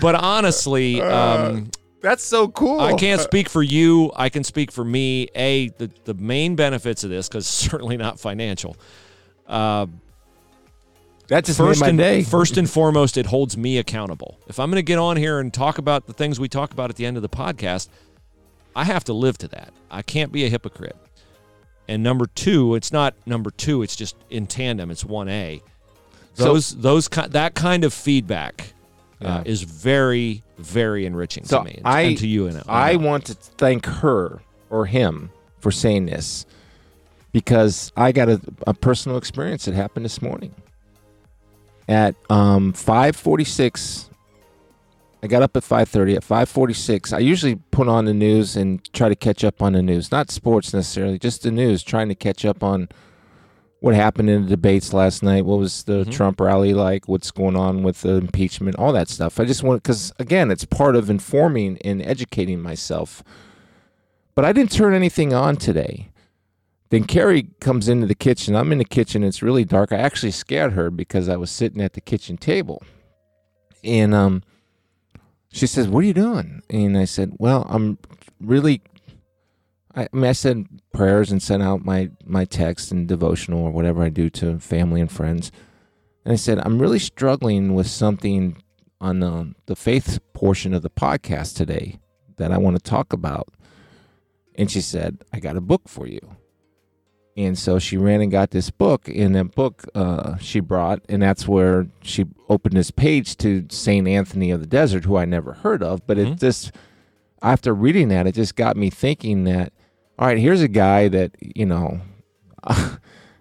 But 0.00 0.14
honestly, 0.14 1.00
uh, 1.02 1.48
um, 1.48 1.70
that's 2.00 2.22
so 2.22 2.48
cool. 2.48 2.80
I 2.80 2.94
can't 2.94 3.20
speak 3.20 3.48
for 3.48 3.62
you. 3.62 4.12
I 4.14 4.28
can 4.28 4.44
speak 4.44 4.70
for 4.70 4.84
me. 4.84 5.28
A 5.34 5.68
the 5.68 5.90
the 6.04 6.14
main 6.14 6.56
benefits 6.56 7.04
of 7.04 7.10
this 7.10 7.28
because 7.28 7.46
certainly 7.48 7.96
not 7.96 8.20
financial. 8.20 8.76
Uh, 9.46 9.86
that 11.28 11.44
just 11.46 11.58
first 11.58 11.80
made 11.80 11.86
my 11.86 11.88
and, 11.90 11.98
day. 11.98 12.22
First 12.22 12.58
and 12.58 12.68
foremost, 12.68 13.16
it 13.16 13.26
holds 13.26 13.56
me 13.56 13.78
accountable. 13.78 14.38
If 14.46 14.60
I'm 14.60 14.70
going 14.70 14.76
to 14.76 14.82
get 14.82 14.98
on 14.98 15.16
here 15.16 15.40
and 15.40 15.52
talk 15.52 15.78
about 15.78 16.06
the 16.06 16.12
things 16.12 16.38
we 16.38 16.48
talk 16.48 16.72
about 16.72 16.90
at 16.90 16.96
the 16.96 17.06
end 17.06 17.16
of 17.16 17.22
the 17.22 17.30
podcast, 17.30 17.88
I 18.76 18.84
have 18.84 19.04
to 19.04 19.12
live 19.12 19.38
to 19.38 19.48
that. 19.48 19.72
I 19.90 20.02
can't 20.02 20.32
be 20.32 20.44
a 20.44 20.48
hypocrite. 20.48 20.96
And 21.88 22.02
number 22.02 22.26
two, 22.26 22.74
it's 22.74 22.92
not 22.92 23.14
number 23.26 23.50
two. 23.50 23.82
It's 23.82 23.94
just 23.96 24.16
in 24.30 24.46
tandem. 24.46 24.90
It's 24.90 25.04
one 25.04 25.28
A. 25.28 25.62
Those 26.36 26.66
so, 26.66 26.76
those 26.76 27.08
that 27.08 27.54
kind 27.54 27.84
of 27.84 27.92
feedback 27.92 28.72
uh, 29.22 29.42
is 29.46 29.62
very, 29.62 30.42
very 30.58 31.06
enriching 31.06 31.44
So 31.44 31.58
to 31.58 31.64
me 31.64 31.74
and, 31.78 31.86
I- 31.86 32.00
and 32.02 32.18
to 32.18 32.26
you. 32.26 32.46
And 32.46 32.62
I 32.68 32.96
want 32.96 33.26
to 33.26 33.34
thank 33.34 33.86
her 33.86 34.40
or 34.70 34.86
him 34.86 35.30
for 35.60 35.70
saying 35.70 36.06
this 36.06 36.46
because 37.32 37.92
I 37.96 38.12
got 38.12 38.28
a, 38.28 38.40
a 38.66 38.74
personal 38.74 39.18
experience 39.18 39.66
that 39.66 39.74
happened 39.74 40.04
this 40.04 40.20
morning. 40.22 40.54
At 41.86 42.14
um, 42.30 42.72
5:46, 42.72 44.08
I 45.24 45.26
got 45.26 45.42
up 45.42 45.56
at 45.56 45.64
5:30. 45.64 46.16
At 46.16 46.22
5:46, 46.22 47.14
I 47.14 47.18
usually 47.18 47.54
put 47.54 47.88
on 47.88 48.04
the 48.04 48.12
news 48.12 48.56
and 48.56 48.84
try 48.92 49.08
to 49.08 49.16
catch 49.16 49.42
up 49.42 49.62
on 49.62 49.72
the 49.72 49.80
news, 49.80 50.12
not 50.12 50.30
sports 50.30 50.74
necessarily, 50.74 51.18
just 51.18 51.42
the 51.44 51.50
news, 51.50 51.82
trying 51.82 52.10
to 52.10 52.14
catch 52.14 52.44
up 52.44 52.62
on 52.62 52.90
what 53.80 53.94
happened 53.94 54.28
in 54.28 54.42
the 54.42 54.48
debates 54.50 54.92
last 54.92 55.22
night. 55.22 55.46
What 55.46 55.58
was 55.58 55.84
the 55.84 56.04
Mhm. 56.04 56.12
Trump 56.12 56.40
rally 56.40 56.74
like? 56.74 57.08
What's 57.08 57.30
going 57.30 57.56
on 57.56 57.82
with 57.82 58.02
the 58.02 58.16
impeachment? 58.16 58.76
All 58.76 58.92
that 58.92 59.08
stuff. 59.08 59.40
I 59.40 59.46
just 59.46 59.62
want 59.62 59.82
because 59.82 60.12
again, 60.18 60.50
it's 60.50 60.66
part 60.66 60.94
of 60.94 61.08
informing 61.08 61.78
and 61.82 62.02
educating 62.02 62.60
myself. 62.60 63.24
But 64.34 64.44
I 64.44 64.52
didn't 64.52 64.72
turn 64.72 64.92
anything 64.92 65.32
on 65.32 65.56
today. 65.56 66.10
Then 66.90 67.04
Carrie 67.04 67.48
comes 67.60 67.88
into 67.88 68.06
the 68.06 68.14
kitchen. 68.14 68.54
I'm 68.54 68.72
in 68.72 68.78
the 68.78 68.84
kitchen. 68.84 69.24
It's 69.24 69.42
really 69.42 69.64
dark. 69.64 69.90
I 69.90 69.96
actually 69.96 70.32
scared 70.32 70.74
her 70.74 70.90
because 70.90 71.30
I 71.30 71.36
was 71.36 71.50
sitting 71.50 71.80
at 71.80 71.94
the 71.94 72.02
kitchen 72.02 72.36
table, 72.36 72.82
and 73.82 74.14
um, 74.14 74.42
she 75.54 75.68
says, 75.68 75.88
"What 75.88 76.00
are 76.00 76.06
you 76.06 76.14
doing?" 76.14 76.62
And 76.68 76.98
I 76.98 77.04
said, 77.04 77.36
"Well, 77.38 77.64
I'm 77.70 77.98
really." 78.40 78.82
I, 79.94 80.02
I 80.02 80.08
mean, 80.12 80.24
I 80.24 80.32
said 80.32 80.66
prayers 80.92 81.30
and 81.30 81.40
sent 81.40 81.62
out 81.62 81.84
my 81.84 82.10
my 82.24 82.44
text 82.44 82.90
and 82.90 83.06
devotional 83.06 83.62
or 83.62 83.70
whatever 83.70 84.02
I 84.02 84.08
do 84.08 84.28
to 84.30 84.58
family 84.58 85.00
and 85.00 85.10
friends, 85.10 85.52
and 86.24 86.32
I 86.32 86.36
said, 86.36 86.58
"I'm 86.58 86.82
really 86.82 86.98
struggling 86.98 87.74
with 87.74 87.86
something 87.86 88.62
on 89.00 89.20
the 89.20 89.54
the 89.66 89.76
faith 89.76 90.18
portion 90.32 90.74
of 90.74 90.82
the 90.82 90.90
podcast 90.90 91.54
today 91.54 92.00
that 92.36 92.50
I 92.50 92.58
want 92.58 92.76
to 92.76 92.82
talk 92.82 93.12
about." 93.12 93.48
And 94.56 94.68
she 94.68 94.80
said, 94.80 95.22
"I 95.32 95.38
got 95.38 95.56
a 95.56 95.60
book 95.60 95.88
for 95.88 96.08
you." 96.08 96.36
And 97.36 97.58
so 97.58 97.80
she 97.80 97.96
ran 97.96 98.20
and 98.20 98.30
got 98.30 98.52
this 98.52 98.70
book, 98.70 99.08
and 99.08 99.34
that 99.34 99.56
book 99.56 99.84
uh, 99.94 100.36
she 100.36 100.60
brought, 100.60 101.00
and 101.08 101.20
that's 101.20 101.48
where 101.48 101.88
she 102.00 102.26
opened 102.48 102.76
this 102.76 102.92
page 102.92 103.36
to 103.38 103.66
Saint 103.70 104.06
Anthony 104.06 104.52
of 104.52 104.60
the 104.60 104.66
Desert, 104.68 105.04
who 105.04 105.16
I 105.16 105.24
never 105.24 105.54
heard 105.54 105.82
of. 105.82 106.06
But 106.06 106.16
Mhm. 106.18 106.32
it 106.34 106.38
just, 106.38 106.70
after 107.42 107.74
reading 107.74 108.06
that, 108.10 108.28
it 108.28 108.36
just 108.36 108.54
got 108.54 108.76
me 108.76 108.88
thinking 108.88 109.42
that, 109.44 109.72
all 110.16 110.28
right, 110.28 110.38
here's 110.38 110.62
a 110.62 110.68
guy 110.68 111.08
that 111.08 111.32
you 111.40 111.66
know, 111.66 112.00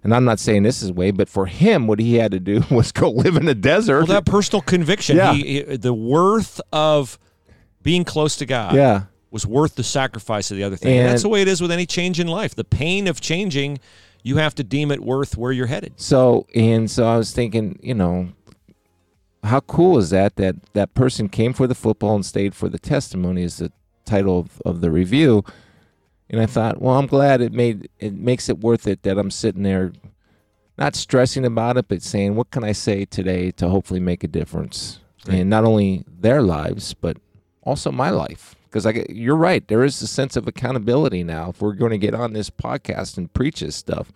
and 0.03 0.13
I'm 0.13 0.25
not 0.25 0.39
saying 0.39 0.63
this 0.63 0.81
is 0.81 0.91
way, 0.91 1.11
but 1.11 1.29
for 1.29 1.45
him, 1.45 1.85
what 1.85 1.99
he 1.99 2.15
had 2.15 2.31
to 2.31 2.39
do 2.39 2.63
was 2.71 2.91
go 2.91 3.11
live 3.11 3.35
in 3.37 3.45
the 3.45 3.53
desert. 3.55 3.97
well, 3.99 4.07
that 4.07 4.25
personal 4.25 4.61
conviction, 4.61 5.17
Yeah. 5.17 5.33
he, 5.33 5.63
he- 5.63 5.77
the 5.77 5.93
worth 5.93 6.59
of 6.71 7.19
being 7.83 8.03
close 8.05 8.35
to 8.37 8.45
God, 8.47 8.73
yeah, 8.75 9.03
was 9.34 9.47
worth 9.47 9.76
the 9.76 9.84
sacrifice 9.84 10.51
of 10.51 10.57
the 10.57 10.64
other 10.64 10.76
thing. 10.76 10.99
And 10.99 11.10
that's 11.10 11.23
the 11.23 11.30
way 11.30 11.41
it 11.41 11.47
is 11.47 11.60
with 11.60 11.72
any 11.72 11.88
change 11.88 12.19
in 12.19 12.27
life. 12.27 12.53
The 12.53 12.64
pain 12.64 13.07
of 13.07 13.19
changing, 13.19 13.80
you 14.22 14.38
have 14.38 14.53
to 14.55 14.64
deem 14.64 14.91
it 14.91 15.01
worth 15.01 15.35
where 15.35 15.51
you're 15.51 15.65
headed. 15.65 15.93
So 15.97 16.45
and 16.53 16.89
so 16.89 17.05
I 17.07 17.18
was 17.18 17.34
thinking, 17.34 17.80
you 17.81 17.95
know, 17.95 18.30
how 19.43 19.60
cool 19.61 19.97
is 19.97 20.11
that 20.11 20.35
that 20.38 20.55
that 20.73 20.93
person 20.93 21.27
came 21.30 21.51
for 21.53 21.65
the 21.68 21.76
football 21.76 22.15
and 22.15 22.26
stayed 22.26 22.55
for 22.55 22.69
the 22.69 22.80
testimony 22.80 23.41
is 23.41 23.57
the 23.57 23.72
title 24.05 24.38
of, 24.39 24.61
of 24.65 24.81
the 24.81 24.91
review. 24.91 25.43
And 26.30 26.39
I 26.39 26.45
thought, 26.45 26.81
well, 26.81 26.97
I'm 26.97 27.07
glad 27.07 27.41
it 27.41 27.53
made 27.53 27.89
it 27.99 28.14
makes 28.14 28.49
it 28.49 28.60
worth 28.60 28.88
it 28.88 29.01
that 29.01 29.18
I'm 29.18 29.31
sitting 29.31 29.64
there 29.64 29.93
not 30.77 30.95
stressing 30.95 31.43
about 31.45 31.77
it, 31.77 31.88
but 31.88 32.01
saying, 32.01 32.35
what 32.35 32.51
can 32.51 32.64
I 32.64 32.72
say 32.72 33.05
today 33.05 33.51
to 33.51 33.69
hopefully 33.69 33.99
make 33.99 34.23
a 34.23 34.27
difference 34.27 34.99
Right. 35.27 35.39
in 35.39 35.49
not 35.49 35.64
only 35.64 36.03
their 36.07 36.41
lives, 36.41 36.93
but 36.93 37.18
also 37.61 37.91
my 37.91 38.10
life. 38.10 38.55
Because 38.73 38.87
I, 38.87 39.05
you're 39.07 39.35
right, 39.35 39.65
there 39.67 39.83
is 39.83 40.01
a 40.01 40.07
sense 40.07 40.35
of 40.35 40.47
accountability 40.47 41.23
now. 41.23 41.51
If 41.51 41.61
we're 41.61 41.73
going 41.73 41.91
to 41.91 41.99
get 41.99 42.15
on 42.15 42.33
this 42.33 42.49
podcast 42.49 43.19
and 43.19 43.31
preach 43.31 43.59
this 43.59 43.75
stuff, 43.75 44.11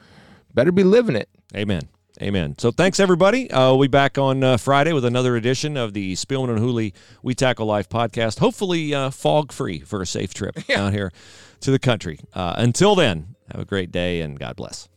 better 0.51 0.71
be 0.71 0.83
living 0.83 1.15
it. 1.15 1.29
Amen. 1.55 1.83
Amen. 2.19 2.55
So 2.57 2.71
thanks 2.71 2.99
everybody. 2.99 3.51
Uh, 3.51 3.73
we'll 3.73 3.81
be 3.81 3.87
back 3.87 4.17
on 4.17 4.43
uh, 4.43 4.57
Friday 4.57 4.93
with 4.93 5.05
another 5.05 5.35
edition 5.35 5.77
of 5.77 5.93
the 5.93 6.13
Spielman 6.13 6.49
and 6.49 6.57
Hooley 6.57 6.95
We 7.21 7.35
Tackle 7.35 7.67
Life 7.67 7.87
podcast. 7.87 8.39
Hopefully 8.39 8.95
uh, 8.95 9.11
fog 9.11 9.51
free 9.51 9.81
for 9.81 10.01
a 10.01 10.07
safe 10.07 10.33
trip 10.33 10.57
out 10.75 10.91
here 10.91 11.11
to 11.59 11.69
the 11.69 11.77
country. 11.77 12.19
Uh, 12.33 12.55
until 12.57 12.95
then, 12.95 13.35
have 13.51 13.61
a 13.61 13.65
great 13.65 13.91
day 13.91 14.21
and 14.21 14.39
God 14.39 14.55
bless. 14.55 14.89